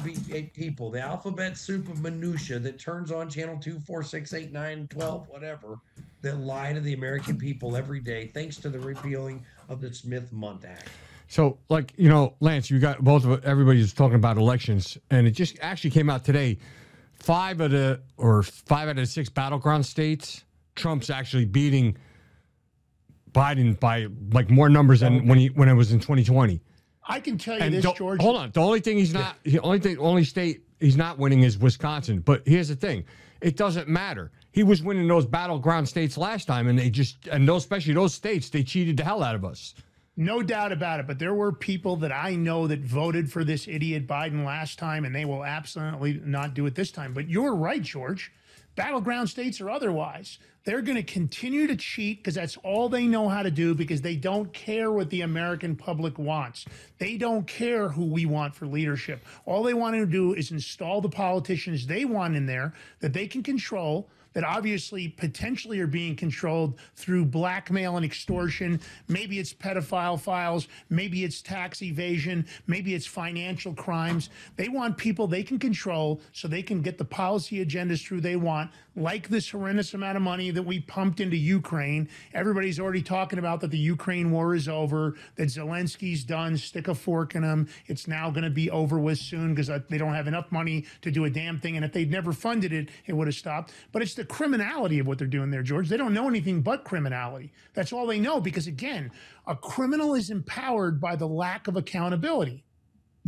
people, 0.53 0.89
the 0.89 1.01
alphabet 1.01 1.57
soup 1.57 1.89
of 1.89 2.01
minutia 2.01 2.59
that 2.59 2.79
turns 2.79 3.11
on 3.11 3.29
channel 3.29 3.57
2, 3.59 3.79
4, 3.79 4.03
6, 4.03 4.33
8, 4.33 4.51
9, 4.51 4.87
12, 4.87 5.27
whatever, 5.27 5.79
that 6.21 6.37
lie 6.39 6.71
to 6.71 6.79
the 6.79 6.93
American 6.93 7.37
people 7.37 7.75
every 7.75 7.99
day, 7.99 8.31
thanks 8.33 8.55
to 8.57 8.69
the 8.69 8.79
repealing 8.79 9.45
of 9.69 9.81
the 9.81 9.93
Smith 9.93 10.31
Mundt 10.31 10.65
Act. 10.65 10.89
So, 11.27 11.59
like 11.69 11.93
you 11.97 12.09
know, 12.09 12.35
Lance, 12.39 12.69
you 12.69 12.79
got 12.79 13.03
both 13.03 13.25
of 13.25 13.43
everybody's 13.43 13.93
talking 13.93 14.15
about 14.15 14.37
elections, 14.37 14.97
and 15.09 15.27
it 15.27 15.31
just 15.31 15.57
actually 15.61 15.89
came 15.91 16.09
out 16.09 16.23
today. 16.23 16.57
Five 17.13 17.61
of 17.61 17.71
the 17.71 18.01
or 18.17 18.43
five 18.43 18.87
out 18.87 18.91
of 18.91 18.97
the 18.97 19.05
six 19.05 19.29
battleground 19.29 19.85
states, 19.85 20.43
Trump's 20.75 21.09
actually 21.09 21.45
beating 21.45 21.97
Biden 23.31 23.79
by 23.79 24.07
like 24.31 24.49
more 24.49 24.69
numbers 24.69 24.99
than 25.01 25.27
when 25.27 25.37
he 25.39 25.47
when 25.47 25.67
it 25.69 25.73
was 25.73 25.91
in 25.91 25.99
2020. 25.99 26.61
I 27.07 27.19
can 27.19 27.37
tell 27.37 27.55
you 27.57 27.61
And 27.61 27.73
this, 27.73 27.85
George. 27.93 28.19
hold 28.21 28.35
on, 28.37 28.51
the 28.51 28.61
only 28.61 28.79
thing 28.79 28.97
he's 28.97 29.13
not, 29.13 29.35
the 29.43 29.59
only 29.59 29.79
thing, 29.79 29.97
only 29.99 30.23
state 30.23 30.63
he's 30.79 30.97
not 30.97 31.19
winning 31.19 31.41
is 31.43 31.57
Wisconsin. 31.57 32.19
But 32.19 32.43
here's 32.45 32.67
the 32.67 32.75
thing: 32.75 33.03
it 33.41 33.57
doesn't 33.57 33.87
matter. 33.87 34.31
He 34.51 34.63
was 34.63 34.81
winning 34.81 35.07
those 35.07 35.25
battleground 35.25 35.87
states 35.87 36.17
last 36.17 36.45
time, 36.45 36.67
and 36.67 36.79
they 36.79 36.89
just 36.89 37.27
and 37.27 37.47
those, 37.47 37.63
especially 37.63 37.93
those 37.93 38.13
states, 38.13 38.49
they 38.49 38.63
cheated 38.63 38.97
the 38.97 39.03
hell 39.03 39.21
out 39.21 39.35
of 39.35 39.45
us. 39.45 39.75
No 40.17 40.41
doubt 40.41 40.71
about 40.71 40.99
it. 40.99 41.07
But 41.07 41.19
there 41.19 41.33
were 41.33 41.51
people 41.51 41.97
that 41.97 42.11
I 42.11 42.35
know 42.35 42.67
that 42.67 42.79
voted 42.79 43.31
for 43.31 43.43
this 43.43 43.67
idiot 43.67 44.07
Biden 44.07 44.45
last 44.45 44.79
time, 44.79 45.03
and 45.05 45.13
they 45.13 45.25
will 45.25 45.43
absolutely 45.43 46.21
not 46.23 46.53
do 46.53 46.65
it 46.65 46.75
this 46.75 46.91
time. 46.91 47.13
But 47.13 47.29
you're 47.29 47.55
right, 47.55 47.81
George. 47.81 48.31
Battleground 48.75 49.29
states 49.29 49.61
or 49.61 49.69
otherwise, 49.69 50.37
they're 50.65 50.81
going 50.81 50.97
to 50.97 51.03
continue 51.03 51.65
to 51.67 51.77
cheat 51.77 52.17
because 52.17 52.35
that's 52.35 52.57
all 52.57 52.89
they 52.89 53.07
know 53.07 53.29
how 53.29 53.41
to 53.41 53.51
do 53.51 53.73
because 53.73 54.01
they 54.01 54.17
don't 54.17 54.51
care 54.51 54.91
what 54.91 55.09
the 55.09 55.21
American 55.21 55.77
public 55.77 56.17
wants. 56.17 56.65
They 56.97 57.15
don't 57.15 57.47
care 57.47 57.87
who 57.87 58.05
we 58.05 58.25
want 58.25 58.53
for 58.53 58.67
leadership. 58.67 59.23
All 59.45 59.63
they 59.63 59.73
want 59.73 59.95
to 59.95 60.05
do 60.05 60.33
is 60.33 60.51
install 60.51 60.99
the 60.99 61.07
politicians 61.07 61.87
they 61.87 62.03
want 62.03 62.35
in 62.35 62.45
there 62.45 62.73
that 62.99 63.13
they 63.13 63.27
can 63.27 63.43
control 63.43 64.09
that 64.35 64.43
obviously 64.43 65.07
potentially 65.07 65.79
are 65.79 65.87
being 65.87 66.15
controlled 66.15 66.77
through 66.95 67.25
blackmail 67.25 67.95
and 67.95 68.05
extortion. 68.05 68.79
Maybe 69.07 69.39
it's 69.39 69.53
pedophile 69.53 70.19
files, 70.19 70.67
maybe 70.89 71.23
it's 71.23 71.41
tax 71.41 71.81
evasion, 71.81 72.45
maybe 72.67 72.93
it's 72.93 73.07
financial 73.07 73.73
crimes. 73.73 74.29
They 74.57 74.67
want 74.69 74.97
people 74.97 75.25
they 75.25 75.41
can 75.41 75.57
control 75.57 76.21
so 76.33 76.47
they 76.47 76.61
can 76.61 76.81
get 76.81 76.97
the 76.97 77.05
policy 77.05 77.65
agendas 77.65 78.05
through 78.05 78.21
they 78.21 78.35
want, 78.35 78.71
like 78.97 79.29
this 79.29 79.49
horrendous 79.49 79.93
amount 79.93 80.17
of 80.17 80.21
money 80.21 80.51
that 80.51 80.63
we 80.63 80.81
pumped 80.81 81.21
into 81.21 81.37
Ukraine. 81.37 82.09
Everybody's 82.33 82.79
already 82.79 83.01
talking 83.01 83.39
about 83.39 83.61
that 83.61 83.71
the 83.71 83.77
Ukraine 83.77 84.31
war 84.31 84.53
is 84.53 84.67
over, 84.67 85.15
that 85.37 85.47
Zelensky's 85.47 86.25
done, 86.25 86.57
stick 86.57 86.89
a 86.89 86.95
fork 86.95 87.35
in 87.35 87.43
him. 87.43 87.69
It's 87.87 88.07
now 88.07 88.29
going 88.29 88.43
to 88.43 88.49
be 88.49 88.69
over 88.69 88.99
with 88.99 89.17
soon 89.17 89.53
because 89.53 89.69
uh, 89.69 89.79
they 89.89 89.97
don't 89.97 90.13
have 90.13 90.27
enough 90.27 90.51
money 90.51 90.85
to 91.01 91.11
do 91.11 91.23
a 91.23 91.29
damn 91.29 91.57
thing. 91.59 91.77
And 91.77 91.85
if 91.85 91.93
they'd 91.93 92.11
never 92.11 92.33
funded 92.33 92.73
it, 92.73 92.89
it 93.05 93.13
would 93.13 93.27
have 93.27 93.35
stopped. 93.35 93.71
But 93.93 94.01
it's 94.01 94.13
the 94.13 94.24
criminality 94.25 94.99
of 94.99 95.07
what 95.07 95.17
they're 95.17 95.27
doing 95.27 95.51
there, 95.51 95.63
George. 95.63 95.89
They 95.89 95.97
don't 95.97 96.13
know 96.13 96.27
anything 96.27 96.61
but 96.61 96.83
criminality. 96.83 97.53
That's 97.73 97.93
all 97.93 98.05
they 98.05 98.19
know 98.19 98.41
because, 98.41 98.67
again, 98.67 99.11
a 99.47 99.55
criminal 99.55 100.15
is 100.15 100.29
empowered 100.29 100.99
by 100.99 101.15
the 101.15 101.27
lack 101.27 101.67
of 101.67 101.75
accountability. 101.75 102.63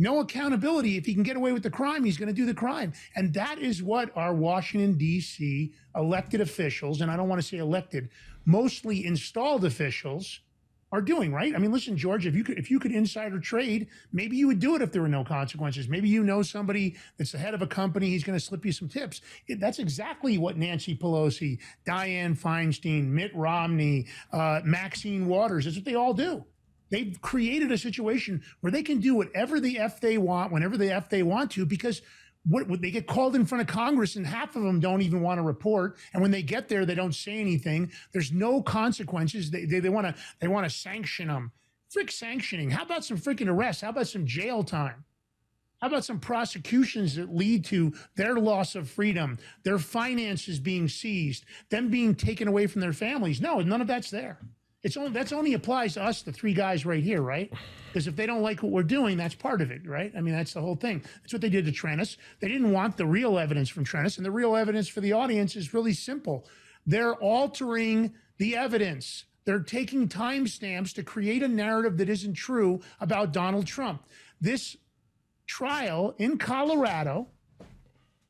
No 0.00 0.20
accountability. 0.20 0.96
If 0.96 1.06
he 1.06 1.14
can 1.14 1.24
get 1.24 1.36
away 1.36 1.52
with 1.52 1.64
the 1.64 1.70
crime, 1.70 2.04
he's 2.04 2.16
going 2.16 2.28
to 2.28 2.34
do 2.34 2.46
the 2.46 2.54
crime. 2.54 2.92
And 3.16 3.34
that 3.34 3.58
is 3.58 3.82
what 3.82 4.16
our 4.16 4.32
Washington, 4.32 4.96
D.C. 4.96 5.72
elected 5.96 6.40
officials, 6.40 7.00
and 7.00 7.10
I 7.10 7.16
don't 7.16 7.28
want 7.28 7.42
to 7.42 7.46
say 7.46 7.58
elected, 7.58 8.10
mostly 8.44 9.04
installed 9.04 9.64
officials, 9.64 10.40
are 10.90 11.02
doing, 11.02 11.32
right? 11.32 11.54
I 11.54 11.58
mean, 11.58 11.70
listen, 11.70 11.96
George, 11.96 12.26
if 12.26 12.34
you 12.34 12.42
could 12.42 12.58
if 12.58 12.70
you 12.70 12.78
could 12.78 12.92
insider 12.92 13.38
trade, 13.38 13.88
maybe 14.12 14.36
you 14.36 14.46
would 14.46 14.58
do 14.58 14.74
it 14.74 14.82
if 14.82 14.90
there 14.90 15.02
were 15.02 15.08
no 15.08 15.22
consequences. 15.22 15.88
Maybe 15.88 16.08
you 16.08 16.24
know 16.24 16.42
somebody 16.42 16.96
that's 17.18 17.32
the 17.32 17.38
head 17.38 17.52
of 17.54 17.60
a 17.60 17.66
company, 17.66 18.08
he's 18.08 18.24
going 18.24 18.38
to 18.38 18.44
slip 18.44 18.64
you 18.64 18.72
some 18.72 18.88
tips. 18.88 19.20
It- 19.48 19.60
that's 19.60 19.78
exactly 19.78 20.38
what 20.38 20.56
Nancy 20.56 20.96
Pelosi, 20.96 21.58
Dianne 21.86 22.38
Feinstein, 22.40 23.08
Mitt 23.08 23.34
Romney, 23.34 24.06
uh, 24.32 24.60
Maxine 24.64 25.26
Waters, 25.26 25.64
that's 25.66 25.76
what 25.76 25.84
they 25.84 25.94
all 25.94 26.14
do. 26.14 26.44
They've 26.90 27.20
created 27.20 27.70
a 27.70 27.76
situation 27.76 28.42
where 28.60 28.72
they 28.72 28.82
can 28.82 28.98
do 28.98 29.14
whatever 29.14 29.60
the 29.60 29.78
F 29.78 30.00
they 30.00 30.16
want, 30.16 30.52
whenever 30.52 30.78
the 30.78 30.90
F 30.90 31.10
they 31.10 31.22
want 31.22 31.50
to, 31.50 31.66
because 31.66 32.00
what, 32.48 32.80
they 32.80 32.90
get 32.90 33.06
called 33.06 33.36
in 33.36 33.44
front 33.44 33.62
of 33.62 33.68
Congress 33.68 34.16
and 34.16 34.26
half 34.26 34.56
of 34.56 34.62
them 34.62 34.80
don't 34.80 35.02
even 35.02 35.20
want 35.20 35.38
to 35.38 35.42
report. 35.42 35.96
And 36.12 36.22
when 36.22 36.30
they 36.30 36.42
get 36.42 36.68
there, 36.68 36.86
they 36.86 36.94
don't 36.94 37.14
say 37.14 37.38
anything. 37.38 37.90
There's 38.12 38.32
no 38.32 38.62
consequences. 38.62 39.50
They, 39.50 39.64
they, 39.64 39.80
they 39.80 39.88
want 39.88 40.06
to 40.06 40.14
they 40.40 40.48
want 40.48 40.64
to 40.64 40.70
sanction 40.70 41.28
them. 41.28 41.52
Frick 41.90 42.10
sanctioning. 42.10 42.70
How 42.70 42.82
about 42.82 43.04
some 43.04 43.18
freaking 43.18 43.48
arrests? 43.48 43.82
How 43.82 43.90
about 43.90 44.08
some 44.08 44.26
jail 44.26 44.62
time? 44.62 45.04
How 45.80 45.86
about 45.86 46.04
some 46.04 46.18
prosecutions 46.18 47.14
that 47.14 47.34
lead 47.34 47.64
to 47.66 47.94
their 48.16 48.34
loss 48.34 48.74
of 48.74 48.90
freedom, 48.90 49.38
their 49.62 49.78
finances 49.78 50.58
being 50.58 50.88
seized, 50.88 51.44
them 51.70 51.88
being 51.88 52.14
taken 52.14 52.48
away 52.48 52.66
from 52.66 52.80
their 52.80 52.92
families? 52.92 53.40
No, 53.40 53.60
none 53.60 53.80
of 53.80 53.86
that's 53.86 54.10
there. 54.10 54.38
It's 54.88 54.96
only 54.96 55.10
that's 55.10 55.32
only 55.32 55.52
applies 55.52 55.92
to 55.94 56.02
us, 56.02 56.22
the 56.22 56.32
three 56.32 56.54
guys 56.54 56.86
right 56.86 57.04
here, 57.04 57.20
right? 57.20 57.52
Because 57.88 58.06
if 58.06 58.16
they 58.16 58.24
don't 58.24 58.40
like 58.40 58.62
what 58.62 58.72
we're 58.72 58.82
doing, 58.82 59.18
that's 59.18 59.34
part 59.34 59.60
of 59.60 59.70
it, 59.70 59.86
right? 59.86 60.10
I 60.16 60.22
mean, 60.22 60.32
that's 60.32 60.54
the 60.54 60.62
whole 60.62 60.76
thing. 60.76 61.02
That's 61.20 61.34
what 61.34 61.42
they 61.42 61.50
did 61.50 61.66
to 61.66 61.72
Trennis. 61.72 62.16
They 62.40 62.48
didn't 62.48 62.72
want 62.72 62.96
the 62.96 63.04
real 63.04 63.38
evidence 63.38 63.68
from 63.68 63.84
Trennis, 63.84 64.16
and 64.16 64.24
the 64.24 64.30
real 64.30 64.56
evidence 64.56 64.88
for 64.88 65.02
the 65.02 65.12
audience 65.12 65.56
is 65.56 65.74
really 65.74 65.92
simple. 65.92 66.46
They're 66.86 67.14
altering 67.16 68.14
the 68.38 68.56
evidence. 68.56 69.26
They're 69.44 69.60
taking 69.60 70.08
timestamps 70.08 70.94
to 70.94 71.02
create 71.02 71.42
a 71.42 71.48
narrative 71.48 71.98
that 71.98 72.08
isn't 72.08 72.32
true 72.32 72.80
about 72.98 73.34
Donald 73.34 73.66
Trump. 73.66 74.04
This 74.40 74.74
trial 75.46 76.14
in 76.16 76.38
Colorado 76.38 77.28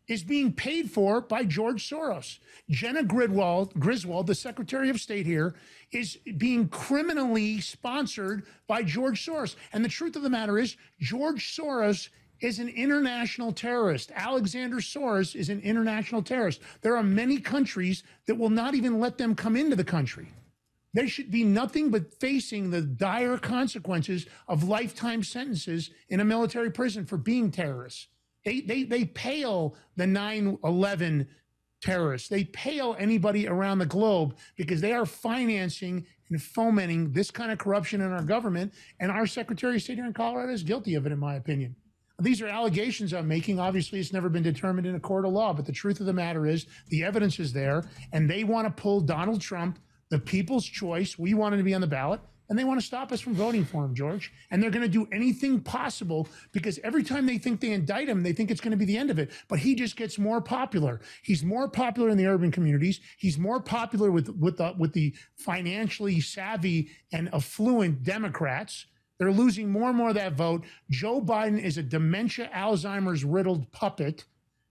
is 0.09 0.23
being 0.23 0.53
paid 0.53 0.91
for 0.91 1.21
by 1.21 1.45
George 1.45 1.89
Soros. 1.89 2.39
Jena 2.71 3.03
Griswold, 3.03 3.75
Griswold, 3.79 4.27
the 4.27 4.35
Secretary 4.35 4.89
of 4.89 5.01
State 5.01 5.27
here, 5.27 5.55
is 5.93 6.17
being 6.37 6.69
criminally 6.69 7.61
sponsored 7.61 8.45
by 8.67 8.83
George 8.83 9.25
Soros. 9.25 9.55
And 9.73 9.85
the 9.85 9.89
truth 9.89 10.17
of 10.17 10.23
the 10.23 10.31
matter 10.31 10.59
is, 10.59 10.77
George 10.99 11.57
Soros 11.57 12.09
is 12.41 12.59
an 12.59 12.69
international 12.69 13.53
terrorist. 13.53 14.13
Alexander 14.15 14.77
Soros 14.77 15.35
is 15.35 15.49
an 15.49 15.61
international 15.61 16.23
terrorist. 16.23 16.61
There 16.83 16.97
are 16.97 17.03
many 17.03 17.39
countries 17.39 18.03
that 18.27 18.37
will 18.37 18.51
not 18.51 18.75
even 18.75 19.01
let 19.01 19.19
them 19.19 19.35
come 19.35 19.57
into 19.57 19.77
the 19.77 19.85
country. 19.85 20.29
They 20.95 21.07
should 21.07 21.31
be 21.31 21.45
nothing 21.45 21.91
but 21.91 22.15
facing 22.19 22.71
the 22.71 22.81
dire 22.81 23.37
consequences 23.39 24.27
of 24.47 24.65
lifetime 24.65 25.23
sentences 25.23 25.91
in 26.09 26.21
a 26.21 26.25
military 26.25 26.71
prison 26.71 27.05
for 27.05 27.19
being 27.19 27.51
terrorists. 27.51 28.07
They, 28.49 28.61
they, 28.63 28.85
they 28.85 29.05
pale 29.05 29.77
the 29.97 30.07
9 30.07 30.57
11 30.65 31.29
terrorists. 31.83 32.31
They 32.31 32.45
pale 32.45 32.97
anybody 32.99 33.47
around 33.47 33.79
the 33.79 33.85
globe 33.85 34.39
because 34.57 34.81
they 34.81 34.95
are 34.95 35.05
financing 35.05 36.07
and 36.31 36.41
fomenting 36.41 37.13
this 37.13 37.31
kind 37.31 37.53
of 37.53 37.59
corruption 37.59 38.01
in 38.01 38.11
our 38.11 38.23
government. 38.23 38.73
And 39.01 39.11
our 39.11 39.27
Secretary 39.27 39.77
of 39.77 39.83
State 39.83 39.97
here 39.97 40.07
in 40.07 40.15
Colorado 40.15 40.51
is 40.51 40.63
guilty 40.63 40.95
of 40.95 41.05
it, 41.05 41.13
in 41.13 41.19
my 41.19 41.35
opinion. 41.35 41.77
These 42.21 42.41
are 42.41 42.49
allegations 42.49 43.13
I'm 43.13 43.29
making. 43.29 43.61
Obviously, 43.61 44.01
it's 44.01 44.15
never 44.15 44.31
been 44.31 44.43
determined 44.43 44.87
in 44.87 44.95
a 44.95 45.01
court 45.01 45.27
of 45.27 45.33
law, 45.33 45.53
but 45.53 45.67
the 45.67 45.73
truth 45.73 46.01
of 46.01 46.07
the 46.07 46.15
matter 46.15 46.47
is 46.47 46.65
the 46.89 47.05
evidence 47.05 47.39
is 47.39 47.53
there, 47.53 47.85
and 48.15 48.31
they 48.31 48.45
want 48.45 48.67
to 48.67 48.83
pull 48.83 49.03
Donald 49.03 49.43
Trump, 49.43 49.79
the 50.09 50.19
people's 50.19 50.65
choice. 50.65 51.19
We 51.19 51.35
wanted 51.35 51.59
to 51.59 51.65
be 51.65 51.75
on 51.75 51.83
the 51.83 51.87
ballot, 51.87 52.23
and 52.49 52.59
they 52.59 52.65
want 52.65 52.81
to 52.81 52.87
stop 52.87 53.13
us 53.13 53.21
from 53.21 53.35
voting 53.35 53.65
for 53.65 53.85
him, 53.85 53.95
George. 53.95 54.33
And 54.51 54.63
they're 54.63 54.71
going 54.71 54.85
to 54.85 54.89
do 54.89 55.07
anything 55.13 55.61
possible 55.61 56.29
because 56.53 56.79
every 56.83 57.03
time 57.03 57.27
they 57.27 57.39
think 57.39 57.61
they 57.61 57.73
indict 57.73 58.09
him, 58.09 58.23
they 58.23 58.33
think 58.33 58.51
it's 58.51 58.61
going 58.61 58.71
to 58.71 58.77
be 58.77 58.85
the 58.85 58.97
end 58.97 59.11
of 59.11 59.19
it. 59.19 59.31
But 59.49 59.59
he 59.59 59.75
just 59.75 59.97
gets 59.97 60.19
more 60.19 60.41
popular. 60.41 61.01
He's 61.23 61.45
more 61.45 61.69
popular 61.69 62.09
in 62.09 62.17
the 62.17 62.27
urban 62.27 62.51
communities. 62.51 63.01
He's 63.19 63.39
more 63.39 63.61
popular 63.61 64.11
with 64.11 64.29
with 64.31 64.57
the 64.57 64.75
with 64.79 64.93
the 64.93 65.15
financially 65.37 66.21
savvy 66.21 66.91
and 67.13 67.29
affluent 67.35 68.03
Democrats. 68.03 68.87
They're 69.19 69.33
losing 69.33 69.71
more 69.71 69.89
and 69.89 69.99
more 69.99 70.11
of 70.11 70.15
that 70.15 70.35
vote. 70.35 70.65
Joe 70.91 71.21
Biden 71.21 71.61
is 71.61 71.77
a 71.77 71.83
dementia, 71.83 72.51
Alzheimer's 72.55 73.25
riddled 73.25 73.71
puppet. 73.73 74.25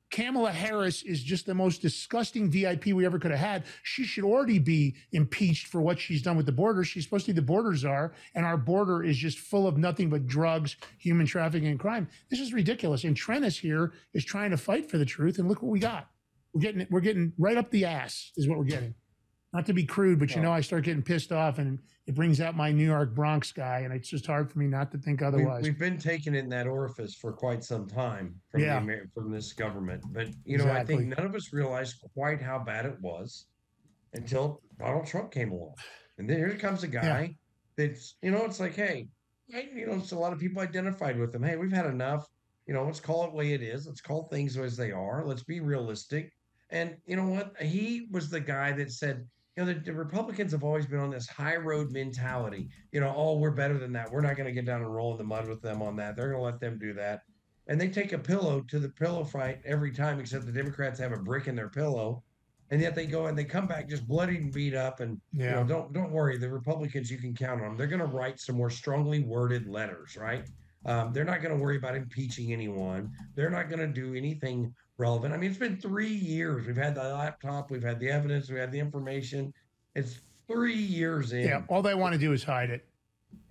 Kamala 0.09 0.51
Harris 0.51 1.03
is 1.03 1.21
just 1.21 1.45
the 1.45 1.53
most 1.53 1.81
disgusting 1.81 2.49
VIP 2.49 2.87
we 2.87 3.05
ever 3.05 3.19
could 3.19 3.31
have 3.31 3.39
had. 3.39 3.63
She 3.83 4.05
should 4.05 4.23
already 4.23 4.59
be 4.59 4.95
impeached 5.11 5.67
for 5.67 5.81
what 5.81 5.99
she's 5.99 6.21
done 6.21 6.37
with 6.37 6.45
the 6.45 6.51
border. 6.51 6.83
She's 6.83 7.03
supposed 7.03 7.25
to 7.25 7.33
be 7.33 7.35
the 7.35 7.45
border 7.45 7.75
czar, 7.75 8.13
and 8.33 8.45
our 8.45 8.57
border 8.57 9.03
is 9.03 9.17
just 9.17 9.39
full 9.39 9.67
of 9.67 9.77
nothing 9.77 10.09
but 10.09 10.25
drugs, 10.25 10.77
human 10.97 11.25
trafficking, 11.25 11.67
and 11.67 11.79
crime. 11.79 12.07
This 12.29 12.39
is 12.39 12.53
ridiculous. 12.53 13.03
And 13.03 13.15
Trennis 13.15 13.59
here 13.59 13.93
is 14.13 14.23
trying 14.23 14.51
to 14.51 14.57
fight 14.57 14.89
for 14.89 14.97
the 14.97 15.05
truth, 15.05 15.39
and 15.39 15.49
look 15.49 15.61
what 15.61 15.71
we 15.71 15.79
got. 15.79 16.07
We're 16.53 16.61
getting 16.61 16.87
we're 16.89 17.01
getting 17.01 17.33
right 17.37 17.57
up 17.57 17.69
the 17.69 17.85
ass 17.85 18.31
is 18.37 18.47
what 18.47 18.57
we're 18.57 18.63
getting. 18.63 18.95
Not 19.53 19.65
to 19.67 19.73
be 19.73 19.85
crude, 19.85 20.19
but 20.19 20.35
you 20.35 20.41
know 20.41 20.51
I 20.51 20.59
start 20.61 20.83
getting 20.83 21.01
pissed 21.01 21.31
off, 21.31 21.57
and 21.57 21.79
it 22.05 22.13
brings 22.15 22.41
out 22.41 22.55
my 22.55 22.71
New 22.71 22.85
York 22.85 23.15
Bronx 23.15 23.51
guy, 23.51 23.79
and 23.79 23.93
it's 23.93 24.09
just 24.09 24.25
hard 24.27 24.51
for 24.51 24.59
me 24.59 24.67
not 24.67 24.91
to 24.91 24.97
think 24.97 25.21
We, 25.21 25.27
otherwise. 25.27 25.63
we've 25.63 25.79
been 25.79 25.97
taking 25.97 26.35
it 26.35 26.39
in 26.39 26.49
that 26.49 26.67
orifice 26.67 27.15
for 27.15 27.31
quite 27.31 27.63
some 27.63 27.87
time 27.87 28.35
from 28.49 28.61
Yeah. 28.61 28.75
the 28.79 28.83
Amer- 28.83 29.09
from 29.13 29.31
this 29.31 29.53
government, 29.53 30.03
but 30.11 30.27
you 30.43 30.57
know 30.57 30.69
I 30.69 30.83
think 30.83 31.05
none 31.07 31.25
of 31.25 31.33
us 31.33 31.53
realized 31.53 32.01
quite 32.13 32.41
how 32.41 32.59
bad 32.59 32.85
it 32.85 32.99
was 33.01 33.45
until 34.13 34.61
Donald 34.77 35.05
Trump 35.07 35.31
came 35.31 35.51
along, 35.51 35.75
and 36.17 36.29
then 36.29 36.37
here 36.37 36.55
comes 36.57 36.83
a 36.83 36.87
guy 36.87 37.35
that's 37.77 38.15
you 38.21 38.31
know 38.31 38.43
it's 38.43 38.59
like 38.59 38.75
hey, 38.75 39.07
you 39.47 39.87
know, 39.87 39.99
so 40.01 40.17
a 40.17 40.19
lot 40.19 40.33
of 40.33 40.39
people 40.39 40.61
identified 40.61 41.17
with 41.17 41.33
him. 41.33 41.41
Hey, 41.43 41.55
we've 41.55 41.71
had 41.71 41.85
enough. 41.85 42.27
You 42.65 42.73
know, 42.73 42.83
let's 42.83 42.99
call 42.99 43.23
it 43.25 43.31
way 43.33 43.53
it 43.53 43.61
is. 43.61 43.87
Let's 43.87 44.01
call 44.01 44.27
things 44.27 44.57
as 44.57 44.75
they 44.75 44.91
are. 44.91 45.23
Let's 45.25 45.43
be 45.43 45.61
realistic. 45.61 46.33
And 46.69 46.97
you 47.05 47.15
know 47.15 47.27
what? 47.27 47.55
He 47.61 48.09
was 48.11 48.29
the 48.29 48.41
guy 48.41 48.73
that 48.73 48.91
said, 48.91 49.25
you 49.57 49.65
know, 49.65 49.73
the, 49.73 49.79
the 49.79 49.93
Republicans 49.93 50.51
have 50.51 50.63
always 50.63 50.85
been 50.85 50.99
on 50.99 51.09
this 51.09 51.27
high 51.27 51.55
road 51.55 51.91
mentality. 51.91 52.69
You 52.91 52.99
know, 53.01 53.11
oh, 53.15 53.37
we're 53.39 53.51
better 53.51 53.79
than 53.79 53.91
that. 53.93 54.11
We're 54.11 54.21
not 54.21 54.37
going 54.37 54.45
to 54.45 54.53
get 54.53 54.65
down 54.65 54.81
and 54.81 54.93
roll 54.93 55.13
in 55.13 55.17
the 55.17 55.23
mud 55.23 55.47
with 55.47 55.63
them 55.63 55.81
on 55.81 55.95
that. 55.95 56.15
They're 56.15 56.29
going 56.29 56.39
to 56.39 56.45
let 56.45 56.59
them 56.59 56.77
do 56.77 56.93
that. 56.93 57.21
And 57.67 57.81
they 57.81 57.89
take 57.89 58.13
a 58.13 58.19
pillow 58.19 58.61
to 58.69 58.79
the 58.79 58.89
pillow 58.89 59.23
fight 59.23 59.59
every 59.65 59.91
time, 59.91 60.19
except 60.19 60.45
the 60.45 60.51
Democrats 60.51 60.99
have 60.99 61.11
a 61.11 61.17
brick 61.17 61.47
in 61.47 61.55
their 61.55 61.69
pillow. 61.69 62.23
And 62.69 62.81
yet 62.81 62.95
they 62.95 63.07
go 63.07 63.25
and 63.27 63.37
they 63.37 63.45
come 63.45 63.65
back 63.65 63.89
just 63.89 64.07
bloodied 64.07 64.41
and 64.41 64.53
beat 64.53 64.75
up. 64.75 64.99
And 64.99 65.19
you 65.33 65.45
Yeah. 65.45 65.55
know, 65.55 65.63
don't 65.63 65.93
don't 65.93 66.11
worry, 66.11 66.37
the 66.37 66.49
Republicans 66.49 67.09
you 67.09 67.17
can 67.17 67.33
count 67.33 67.61
on 67.61 67.69
them. 67.69 67.77
They're 67.77 67.87
going 67.87 67.99
to 67.99 68.05
write 68.05 68.39
some 68.39 68.57
more 68.57 68.69
strongly 68.69 69.23
worded 69.23 69.67
letters, 69.67 70.15
right? 70.17 70.47
Um, 70.85 71.11
they're 71.13 71.25
not 71.25 71.41
going 71.41 71.55
to 71.57 71.61
worry 71.61 71.77
about 71.77 71.95
impeaching 71.95 72.53
anyone. 72.53 73.11
They're 73.35 73.49
not 73.49 73.69
going 73.69 73.79
to 73.79 73.87
do 73.87 74.13
anything 74.13 74.73
relevant. 74.97 75.33
I 75.33 75.37
mean, 75.37 75.49
it's 75.49 75.59
been 75.59 75.77
three 75.77 76.07
years. 76.13 76.65
We've 76.67 76.75
had 76.77 76.95
the 76.95 77.03
laptop, 77.03 77.71
we've 77.71 77.83
had 77.83 77.99
the 77.99 78.09
evidence, 78.09 78.49
we 78.49 78.59
had 78.59 78.71
the 78.71 78.79
information. 78.79 79.53
It's 79.95 80.19
three 80.47 80.73
years 80.75 81.33
in. 81.33 81.47
Yeah. 81.47 81.61
All 81.69 81.81
they 81.81 81.95
want 81.95 82.13
to 82.13 82.19
do 82.19 82.33
is 82.33 82.43
hide 82.43 82.69
it. 82.69 82.87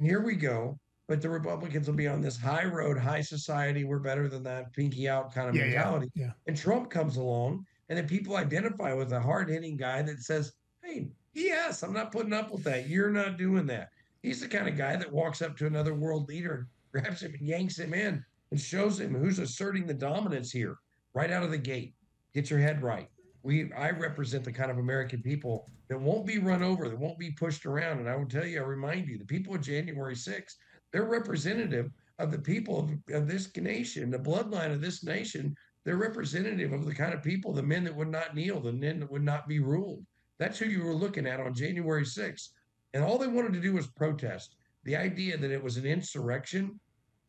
Here 0.01 0.21
we 0.21 0.35
go. 0.35 0.79
But 1.09 1.23
the 1.23 1.31
Republicans 1.31 1.87
will 1.87 1.95
be 1.95 2.09
on 2.09 2.21
this 2.21 2.37
high 2.37 2.65
road, 2.65 2.99
high 2.99 3.21
society. 3.21 3.85
We're 3.85 4.01
better 4.01 4.29
than 4.29 4.43
that, 4.43 4.73
pinky 4.73 5.09
out 5.09 5.33
kind 5.33 5.49
of 5.49 5.55
Yeah, 5.55 5.67
yeah, 5.67 5.75
mentality. 5.75 6.11
yeah. 6.17 6.33
And 6.49 6.57
Trump 6.57 6.91
comes 6.91 7.17
along, 7.17 7.65
and 7.89 7.97
then 7.97 8.09
people 8.09 8.37
identify 8.37 8.93
with 8.93 9.13
a 9.13 9.21
hard 9.21 9.49
hitting 9.49 9.77
guy 9.77 10.03
that 10.03 10.19
says, 10.21 10.53
Hey, 10.83 11.09
yes, 11.33 11.85
I'm 11.85 11.93
not 11.93 12.11
putting 12.11 12.33
up 12.33 12.51
with 12.51 12.65
that. 12.65 12.89
You're 12.89 13.13
not 13.13 13.39
doing 13.39 13.67
that. 13.67 13.91
He's 14.23 14.41
the 14.41 14.49
kind 14.49 14.67
of 14.69 14.77
guy 14.77 14.97
that 14.97 15.13
walks 15.13 15.43
up 15.43 15.57
to 15.59 15.67
another 15.67 15.95
world 15.95 16.29
leader, 16.29 16.67
grabs 16.93 17.23
him 17.23 17.35
and 17.39 17.47
yanks 17.47 17.79
him 17.79 17.95
in 17.95 18.25
and 18.51 18.61
shows 18.61 18.99
him 18.99 19.15
who's 19.15 19.39
asserting 19.39 19.87
the 19.87 19.95
dominance 19.95 20.51
here 20.51 20.77
right 21.17 21.31
out 21.31 21.43
of 21.43 21.51
the 21.51 21.59
gate. 21.59 21.95
Get 22.35 22.51
your 22.51 22.59
head 22.59 22.83
right. 22.83 23.09
We 23.43 23.73
I 23.73 23.91
represent 23.91 24.45
the 24.45 24.53
kind 24.53 24.71
of 24.71 24.77
American 24.77 25.23
people 25.23 25.67
that 25.89 25.99
won't 25.99 26.27
be 26.27 26.39
run 26.39 26.63
over, 26.63 26.91
that 26.91 26.99
won't 26.99 27.19
be 27.19 27.31
pushed 27.31 27.65
around. 27.65 28.01
And 28.01 28.09
I 28.09 28.17
will 28.17 28.29
tell 28.29 28.45
you, 28.45 28.61
I 28.61 28.65
remind 28.65 29.09
you, 29.09 29.17
the 29.17 29.25
people 29.25 29.55
of 29.55 29.63
January 29.63 30.15
6th, 30.15 30.57
they're 30.93 31.05
representative 31.05 31.91
of 32.19 32.31
the 32.31 32.39
people 32.39 32.81
of, 32.81 33.15
of 33.15 33.29
this 33.29 33.55
nation, 33.57 34.11
the 34.11 34.19
bloodline 34.19 34.73
of 34.73 34.83
this 34.83 35.03
nation. 35.05 35.57
They're 35.85 35.97
representative 35.97 36.73
of 36.73 36.85
the 36.85 36.95
kind 36.95 37.15
of 37.15 37.23
people, 37.23 37.55
the 37.55 37.63
men 37.63 37.85
that 37.85 37.97
would 37.97 38.11
not 38.11 38.35
kneel, 38.35 38.61
the 38.61 38.73
men 38.73 39.01
that 39.01 39.11
would 39.11 39.25
not 39.25 39.49
be 39.49 39.61
ruled. 39.61 40.05
That's 40.39 40.59
who 40.59 40.67
you 40.67 40.83
were 40.83 40.93
looking 40.95 41.27
at 41.27 41.41
on 41.41 41.55
January 41.55 42.05
6th. 42.05 42.49
And 42.93 43.03
all 43.03 43.17
they 43.17 43.27
wanted 43.27 43.55
to 43.55 43.61
do 43.61 43.73
was 43.73 43.87
protest. 43.87 44.57
The 44.85 44.97
idea 44.97 45.39
that 45.39 45.51
it 45.51 45.63
was 45.63 45.79
an 45.79 45.87
insurrection, 45.87 46.79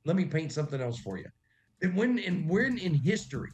let 0.03 0.17
me 0.17 0.25
paint 0.25 0.51
something 0.51 0.81
else 0.81 0.99
for 0.99 1.17
you. 1.17 1.29
That 1.79 1.93
when 1.93 2.17
in 2.17 2.47
when 2.47 2.77
in 2.79 2.93
history 2.93 3.51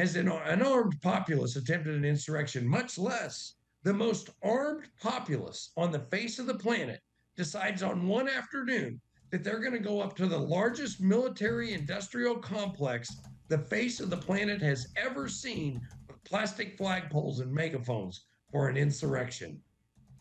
has 0.00 0.16
an 0.16 0.30
unarmed 0.30 0.98
populace 1.02 1.56
attempted 1.56 1.94
an 1.94 2.06
insurrection, 2.06 2.66
much 2.66 2.96
less 2.96 3.56
the 3.82 3.92
most 3.92 4.30
armed 4.42 4.88
populace 4.98 5.72
on 5.76 5.92
the 5.92 6.06
face 6.10 6.38
of 6.38 6.46
the 6.46 6.54
planet 6.54 7.02
decides 7.36 7.82
on 7.82 8.08
one 8.08 8.26
afternoon 8.26 8.98
that 9.30 9.44
they're 9.44 9.60
going 9.60 9.74
to 9.74 9.78
go 9.78 10.00
up 10.00 10.16
to 10.16 10.26
the 10.26 10.38
largest 10.38 11.02
military 11.02 11.74
industrial 11.74 12.34
complex 12.36 13.14
the 13.48 13.58
face 13.58 14.00
of 14.00 14.08
the 14.08 14.16
planet 14.16 14.62
has 14.62 14.88
ever 14.96 15.28
seen 15.28 15.78
with 16.08 16.24
plastic 16.24 16.78
flagpoles 16.78 17.42
and 17.42 17.52
megaphones 17.52 18.24
for 18.50 18.70
an 18.70 18.78
insurrection. 18.78 19.60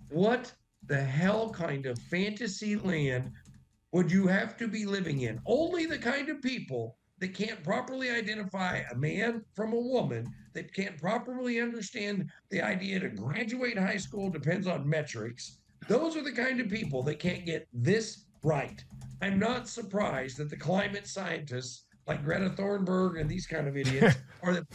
What 0.09 0.51
the 0.87 1.01
hell 1.01 1.51
kind 1.51 1.85
of 1.85 1.97
fantasy 1.97 2.75
land 2.75 3.31
would 3.93 4.11
you 4.11 4.27
have 4.27 4.57
to 4.57 4.67
be 4.67 4.85
living 4.85 5.21
in? 5.21 5.39
Only 5.45 5.85
the 5.85 5.99
kind 5.99 6.27
of 6.27 6.41
people 6.41 6.97
that 7.19 7.33
can't 7.33 7.63
properly 7.63 8.09
identify 8.09 8.83
a 8.91 8.95
man 8.95 9.43
from 9.55 9.73
a 9.73 9.79
woman, 9.79 10.33
that 10.53 10.73
can't 10.73 10.97
properly 10.97 11.59
understand 11.59 12.29
the 12.49 12.61
idea 12.61 12.99
to 12.99 13.09
graduate 13.09 13.77
high 13.77 13.97
school 13.97 14.29
depends 14.29 14.67
on 14.67 14.89
metrics. 14.89 15.57
Those 15.87 16.15
are 16.15 16.23
the 16.23 16.31
kind 16.31 16.59
of 16.59 16.69
people 16.69 17.03
that 17.03 17.19
can't 17.19 17.45
get 17.45 17.67
this 17.73 18.25
right. 18.43 18.83
I'm 19.21 19.39
not 19.39 19.67
surprised 19.67 20.37
that 20.37 20.49
the 20.49 20.57
climate 20.57 21.07
scientists 21.07 21.85
like 22.07 22.23
Greta 22.23 22.49
Thunberg 22.49 23.19
and 23.19 23.29
these 23.29 23.45
kind 23.45 23.67
of 23.67 23.77
idiots 23.77 24.17
are 24.43 24.53
the 24.53 24.67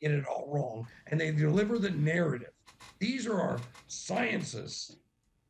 get 0.00 0.12
it 0.12 0.26
all 0.26 0.48
wrong 0.48 0.86
and 1.08 1.20
they 1.20 1.30
deliver 1.30 1.78
the 1.78 1.90
narrative. 1.90 2.52
These 2.98 3.26
are 3.26 3.38
our 3.38 3.60
sciences. 3.86 4.96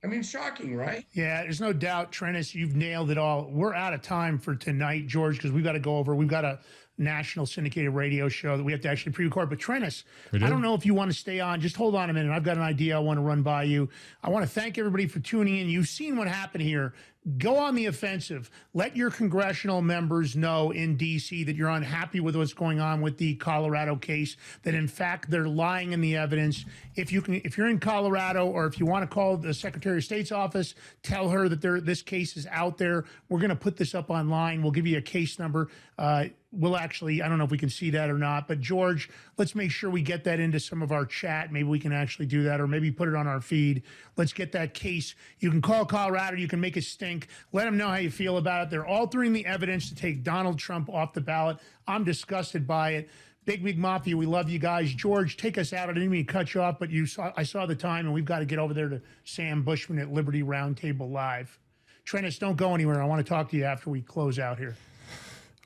I 0.02 0.06
mean, 0.06 0.22
shocking, 0.22 0.74
right? 0.74 1.05
Yeah, 1.12 1.43
there's 1.43 1.60
no 1.60 1.72
doubt, 1.74 2.10
Trennis, 2.10 2.55
you've 2.55 2.74
nailed 2.74 3.10
it 3.10 3.18
all. 3.18 3.51
We're 3.51 3.74
out 3.74 3.93
of 3.93 4.01
time 4.01 4.39
for 4.39 4.55
tonight, 4.55 5.06
George, 5.06 5.36
because 5.36 5.52
we've 5.52 5.64
got 5.64 5.72
to 5.72 5.81
go 5.81 5.98
over. 5.98 6.14
We've 6.14 6.27
got 6.27 6.44
a 6.44 6.59
national 6.97 7.47
syndicated 7.47 7.93
radio 7.93 8.28
show 8.28 8.56
that 8.56 8.64
we 8.64 8.72
have 8.72 8.81
to 8.82 8.89
actually 8.89 9.12
pre-record. 9.12 9.51
But 9.51 9.59
Trennis, 9.59 10.05
do? 10.32 10.44
I 10.44 10.48
don't 10.48 10.62
know 10.62 10.74
if 10.74 10.86
you 10.86 10.94
want 10.94 11.10
to 11.10 11.16
stay 11.16 11.40
on. 11.40 11.60
Just 11.60 11.77
hold 11.77 11.94
on 11.94 12.09
a 12.09 12.12
minute. 12.14 12.32
I've 12.32 12.44
got 12.44 12.56
an 12.56 12.62
idea 12.62 12.97
I 12.97 13.01
want 13.01 13.18
to 13.18 13.22
run 13.22 13.43
by 13.43 13.64
you. 13.64 13.90
I 14.22 14.31
want 14.31 14.44
to 14.44 14.51
thank 14.51 14.78
everybody 14.78 15.06
for 15.06 15.20
tuning 15.20 15.59
in. 15.59 15.68
You've 15.68 15.89
seen 15.89 16.16
what 16.16 16.28
happened 16.28 16.62
here. 16.62 16.94
Go 17.37 17.59
on 17.59 17.75
the 17.75 17.85
offensive. 17.85 18.51
Let 18.73 18.97
your 18.97 19.11
congressional 19.11 19.83
members 19.83 20.37
know 20.37 20.71
in 20.71 20.97
D.C. 20.97 21.45
that 21.45 21.55
you're 21.55 21.69
unhappy 21.69 22.19
with 22.19 22.35
what's 22.35 22.55
going 22.55 22.81
on 22.81 23.03
with 23.03 23.19
the 23.19 23.35
Colorado 23.35 23.97
case. 23.97 24.39
That 24.63 24.75
in 24.75 24.89
fact 24.89 25.31
they're 25.31 25.47
lying 25.47 25.93
in 25.93 26.01
the 26.01 26.17
evidence. 26.17 26.65
If 26.97 27.13
you 27.13 27.21
can, 27.21 27.35
if 27.45 27.59
you're 27.59 27.69
in 27.69 27.79
Colorado, 27.79 28.47
or 28.47 28.65
if 28.65 28.81
you 28.81 28.87
want 28.87 29.03
to 29.03 29.15
call 29.15 29.37
the 29.37 29.53
Secretary 29.53 29.99
of 29.99 30.05
State's 30.05 30.33
office, 30.33 30.75
tell 31.03 31.29
her 31.29 31.47
that 31.51 31.61
there 31.61 31.79
this 31.79 32.01
case 32.01 32.39
is 32.39 32.47
out 32.47 32.79
there. 32.79 33.05
We're 33.29 33.41
going 33.41 33.51
to 33.51 33.57
put 33.57 33.77
this 33.77 33.95
up 33.95 34.09
online. 34.09 34.63
We'll 34.63 34.73
give 34.73 34.87
you 34.87 34.97
a 34.97 35.03
case 35.03 35.39
number. 35.39 35.69
Uh, 35.99 36.25
we'll 36.53 36.77
actually, 36.77 37.23
I 37.23 37.29
don't 37.29 37.39
know 37.39 37.45
if 37.45 37.51
we 37.51 37.59
can 37.59 37.69
see 37.69 37.91
that 37.91 38.11
or 38.11 38.19
not, 38.19 38.49
but 38.49 38.61
George, 38.61 39.11
let's 39.37 39.55
make 39.55 39.71
sure 39.71 39.91
we 39.91 40.03
get 40.03 40.25
that 40.25 40.41
into 40.41 40.59
some 40.59 40.83
of 40.83 40.91
our 40.91 41.05
chat. 41.05 41.53
Maybe 41.53 41.69
we 41.69 41.79
can 41.79 41.93
actually 41.93 42.27
do 42.27 42.43
that, 42.45 42.61
or 42.61 42.67
maybe 42.67 42.91
put 42.91 43.09
it 43.09 43.15
on 43.15 43.27
our 43.27 43.41
feed. 43.41 43.83
Let's 44.21 44.35
get 44.35 44.53
that 44.53 44.75
case. 44.75 45.15
You 45.39 45.51
can 45.51 45.63
call 45.63 45.87
Colorado. 45.87 46.37
You 46.37 46.47
can 46.47 46.61
make 46.61 46.77
a 46.77 46.83
stink. 46.83 47.29
Let 47.55 47.65
them 47.65 47.79
know 47.79 47.89
how 47.89 47.97
you 47.97 48.11
feel 48.11 48.37
about 48.37 48.65
it. 48.65 48.71
They're 48.71 48.85
altering 48.87 49.33
the 49.33 49.47
evidence 49.47 49.89
to 49.89 49.95
take 49.95 50.23
Donald 50.23 50.59
Trump 50.59 50.91
off 50.91 51.15
the 51.15 51.23
ballot. 51.23 51.57
I'm 51.89 52.05
disgusted 52.05 52.67
by 52.67 52.91
it. 52.91 53.09
Big 53.47 53.65
Big 53.65 53.79
Mafia, 53.79 54.15
we 54.15 54.27
love 54.27 54.51
you 54.51 54.59
guys. 54.59 54.93
George, 54.93 55.39
take 55.39 55.57
us 55.57 55.73
out. 55.73 55.89
I 55.89 55.95
didn't 55.95 56.11
mean 56.11 56.27
to 56.27 56.31
cut 56.31 56.53
you 56.53 56.61
off, 56.61 56.79
but 56.79 56.91
you 56.91 57.07
saw 57.07 57.33
I 57.35 57.45
saw 57.45 57.65
the 57.65 57.75
time, 57.75 58.05
and 58.05 58.13
we've 58.13 58.27
got 58.27 58.41
to 58.41 58.45
get 58.45 58.59
over 58.59 58.75
there 58.75 58.91
to 58.91 59.01
Sam 59.25 59.63
Bushman 59.63 59.99
at 59.99 60.13
Liberty 60.13 60.43
Roundtable 60.43 61.11
Live. 61.11 61.59
Trennis, 62.05 62.39
don't 62.39 62.57
go 62.57 62.75
anywhere. 62.75 63.01
I 63.01 63.07
want 63.07 63.25
to 63.25 63.29
talk 63.29 63.49
to 63.53 63.57
you 63.57 63.65
after 63.65 63.89
we 63.89 64.03
close 64.03 64.39
out 64.39 64.59
here. 64.59 64.77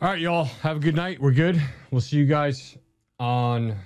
All 0.01 0.11
right, 0.11 0.21
y'all. 0.21 0.45
Have 0.63 0.77
a 0.77 0.81
good 0.81 0.95
night. 0.95 1.21
We're 1.21 1.33
good. 1.33 1.61
We'll 1.91 2.01
see 2.01 2.19
you 2.19 2.27
guys 2.27 2.79
on 3.19 3.77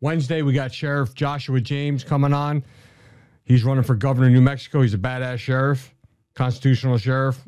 Wednesday. 0.00 0.42
We 0.42 0.54
got 0.54 0.74
Sheriff 0.74 1.14
Joshua 1.14 1.60
James 1.60 2.02
coming 2.02 2.32
on. 2.32 2.64
He's 3.44 3.64
running 3.64 3.84
for 3.84 3.94
governor 3.94 4.28
of 4.28 4.32
New 4.32 4.40
Mexico. 4.40 4.82
He's 4.82 4.94
a 4.94 4.98
badass 4.98 5.38
sheriff, 5.38 5.94
constitutional 6.34 6.98
sheriff. 6.98 7.40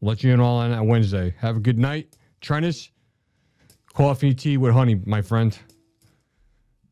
Let 0.00 0.22
you 0.22 0.32
in 0.32 0.40
all 0.40 0.58
on 0.58 0.70
that 0.72 0.84
Wednesday. 0.84 1.34
Have 1.38 1.56
a 1.56 1.60
good 1.60 1.78
night. 1.78 2.16
Trennis, 2.40 2.90
coffee, 3.94 4.34
tea 4.34 4.56
with 4.56 4.72
honey, 4.72 5.00
my 5.06 5.22
friend. 5.22 5.56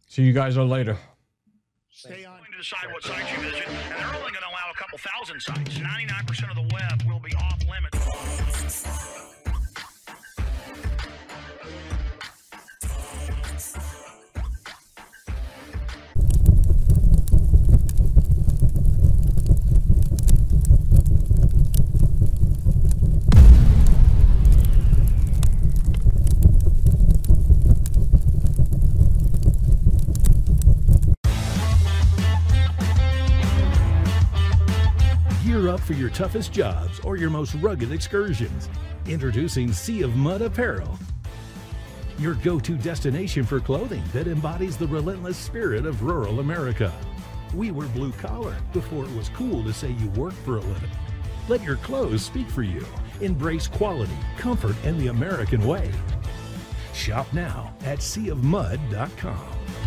See 0.09 0.23
you 0.23 0.33
guys 0.33 0.57
all 0.57 0.67
later. 0.67 0.97
Stay 1.91 2.25
on. 2.25 2.39
decide 2.57 2.93
what 2.93 3.03
sites 3.03 3.31
you 3.33 3.43
visit, 3.43 3.67
and 3.67 3.77
they're 3.99 4.07
only 4.07 4.31
going 4.31 4.35
to 4.35 4.49
allow 4.49 4.71
a 4.73 4.77
couple 4.77 4.99
thousand 4.99 5.41
sites. 5.41 5.79
99% 5.79 6.51
of 6.51 6.57
the 6.57 6.75
web 6.75 7.14
for 35.85 35.93
your 35.93 36.11
toughest 36.11 36.53
jobs 36.53 36.99
or 37.01 37.17
your 37.17 37.31
most 37.31 37.55
rugged 37.57 37.93
excursions. 37.93 38.69
Introducing 39.07 39.73
Sea 39.73 40.03
of 40.03 40.17
Mud 40.17 40.41
Apparel. 40.41 40.99
Your 42.19 42.35
go 42.35 42.59
to 42.59 42.77
destination 42.77 43.45
for 43.45 43.61
clothing 43.61 44.03
that 44.13 44.27
embodies 44.27 44.77
the 44.77 44.87
relentless 44.87 45.37
spirit 45.37 45.85
of 45.85 46.03
rural 46.03 46.41
America. 46.41 46.93
We 47.55 47.71
were 47.71 47.87
blue 47.89 48.13
collar 48.13 48.57
before 48.73 49.05
it 49.05 49.15
was 49.15 49.29
cool 49.29 49.63
to 49.65 49.73
say 49.73 49.91
you 49.91 50.09
work 50.11 50.33
for 50.33 50.57
a 50.57 50.61
living. 50.61 50.91
Let 51.49 51.63
your 51.63 51.77
clothes 51.77 52.25
speak 52.25 52.49
for 52.49 52.63
you. 52.63 52.85
Embrace 53.21 53.67
quality, 53.67 54.17
comfort, 54.39 54.77
and 54.85 54.99
the 54.99 55.09
American 55.09 55.67
way. 55.67 55.91
Shop 56.95 57.31
now 57.33 57.75
at 57.85 57.99
seaofmud.com. 57.99 59.84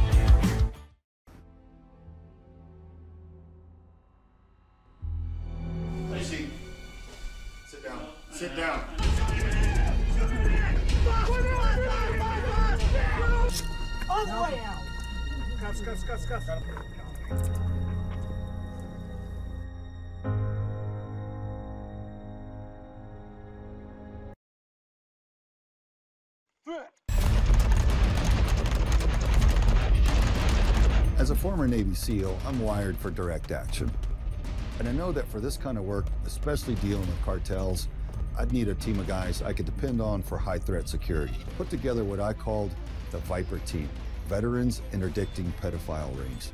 SEAL, 32.08 32.40
I'm 32.46 32.62
wired 32.62 32.98
for 32.98 33.12
direct 33.12 33.52
action. 33.52 33.92
And 34.80 34.88
I 34.88 34.94
know 34.94 35.12
that 35.12 35.28
for 35.28 35.42
this 35.42 35.58
kind 35.58 35.78
of 35.78 35.84
work, 35.84 36.06
especially 36.26 36.76
dealing 36.76 37.06
with 37.06 37.22
cartels, 37.26 37.90
I'd 38.40 38.54
need 38.54 38.70
a 38.70 38.76
team 38.76 38.98
of 38.98 39.08
guys 39.08 39.42
I 39.42 39.52
could 39.52 39.66
depend 39.66 40.00
on 40.00 40.24
for 40.24 40.38
high 40.38 40.58
threat 40.58 40.88
security. 40.88 41.36
Put 41.58 41.70
together 41.70 42.06
what 42.06 42.22
I 42.22 42.32
called 42.32 42.74
the 43.12 43.18
Viper 43.18 43.60
Team 43.60 43.90
Veterans 44.30 44.82
Interdicting 44.94 45.52
Pedophile 45.62 46.18
Rings. 46.18 46.54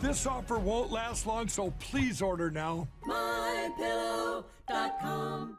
This 0.00 0.26
offer 0.26 0.58
won't 0.58 0.92
last 0.92 1.26
long, 1.26 1.48
so 1.48 1.72
please 1.80 2.22
order 2.22 2.50
now. 2.50 2.86
MyPillow.com. 3.06 5.58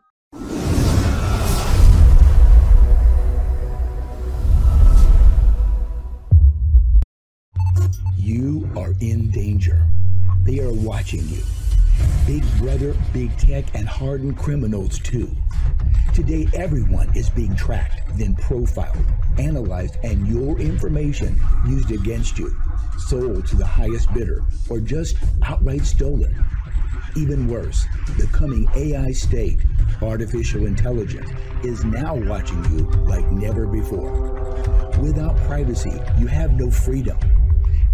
You 8.17 8.69
are 8.77 8.93
in 9.01 9.31
danger. 9.31 9.81
They 10.43 10.59
are 10.59 10.71
watching 10.71 11.27
you. 11.29 11.41
Big 12.25 12.43
Brother, 12.59 12.95
Big 13.11 13.35
Tech, 13.37 13.65
and 13.73 13.87
hardened 13.87 14.37
criminals, 14.37 14.99
too. 14.99 15.35
Today, 16.13 16.47
everyone 16.53 17.09
is 17.15 17.29
being 17.29 17.55
tracked, 17.55 18.17
then 18.17 18.35
profiled, 18.35 19.05
analyzed, 19.37 19.97
and 20.03 20.27
your 20.27 20.59
information 20.59 21.39
used 21.67 21.91
against 21.91 22.37
you, 22.37 22.55
sold 22.99 23.47
to 23.47 23.55
the 23.55 23.65
highest 23.65 24.13
bidder, 24.13 24.43
or 24.69 24.79
just 24.79 25.17
outright 25.43 25.85
stolen. 25.85 26.45
Even 27.15 27.47
worse, 27.47 27.85
the 28.17 28.27
coming 28.27 28.69
AI 28.75 29.11
state, 29.11 29.59
artificial 30.01 30.65
intelligence, 30.65 31.29
is 31.63 31.83
now 31.83 32.15
watching 32.15 32.63
you 32.65 32.85
like 33.05 33.29
never 33.31 33.65
before. 33.65 34.33
Without 35.01 35.35
privacy, 35.47 35.93
you 36.19 36.27
have 36.27 36.53
no 36.53 36.69
freedom. 36.69 37.17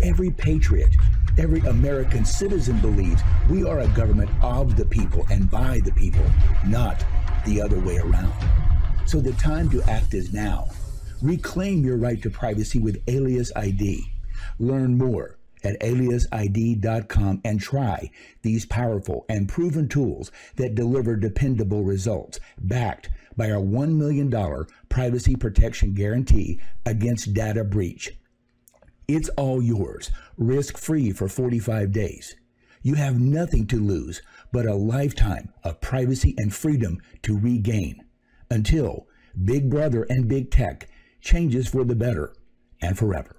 Every 0.03 0.31
patriot, 0.31 0.95
every 1.37 1.61
American 1.61 2.25
citizen 2.25 2.79
believes 2.79 3.21
we 3.49 3.63
are 3.63 3.79
a 3.79 3.87
government 3.89 4.29
of 4.41 4.75
the 4.75 4.85
people 4.85 5.25
and 5.29 5.49
by 5.49 5.79
the 5.83 5.91
people, 5.93 6.25
not 6.65 7.03
the 7.45 7.61
other 7.61 7.79
way 7.79 7.97
around. 7.97 8.33
So 9.05 9.19
the 9.21 9.33
time 9.33 9.69
to 9.69 9.81
act 9.83 10.13
is 10.13 10.33
now. 10.33 10.67
Reclaim 11.21 11.85
your 11.85 11.97
right 11.97 12.21
to 12.23 12.29
privacy 12.29 12.79
with 12.79 13.01
Alias 13.07 13.51
ID. 13.55 14.03
Learn 14.59 14.97
more 14.97 15.37
at 15.63 15.79
aliasid.com 15.81 17.41
and 17.43 17.59
try 17.59 18.11
these 18.43 18.65
powerful 18.65 19.25
and 19.27 19.49
proven 19.49 19.87
tools 19.87 20.31
that 20.55 20.75
deliver 20.75 21.15
dependable 21.15 21.83
results, 21.83 22.39
backed 22.59 23.09
by 23.35 23.51
our 23.51 23.61
$1 23.61 23.95
million 23.95 24.31
privacy 24.89 25.35
protection 25.35 25.93
guarantee 25.93 26.59
against 26.85 27.33
data 27.33 27.63
breach. 27.63 28.11
It's 29.07 29.29
all 29.29 29.61
yours, 29.61 30.11
risk 30.37 30.77
free 30.77 31.11
for 31.11 31.27
45 31.27 31.91
days. 31.91 32.35
You 32.81 32.95
have 32.95 33.19
nothing 33.19 33.67
to 33.67 33.79
lose 33.79 34.21
but 34.51 34.65
a 34.65 34.75
lifetime 34.75 35.49
of 35.63 35.81
privacy 35.81 36.35
and 36.37 36.53
freedom 36.53 37.01
to 37.23 37.37
regain 37.37 38.03
until 38.49 39.07
Big 39.43 39.69
Brother 39.69 40.05
and 40.07 40.27
Big 40.27 40.51
Tech 40.51 40.87
changes 41.19 41.67
for 41.67 41.83
the 41.83 41.95
better 41.95 42.33
and 42.81 42.97
forever. 42.97 43.35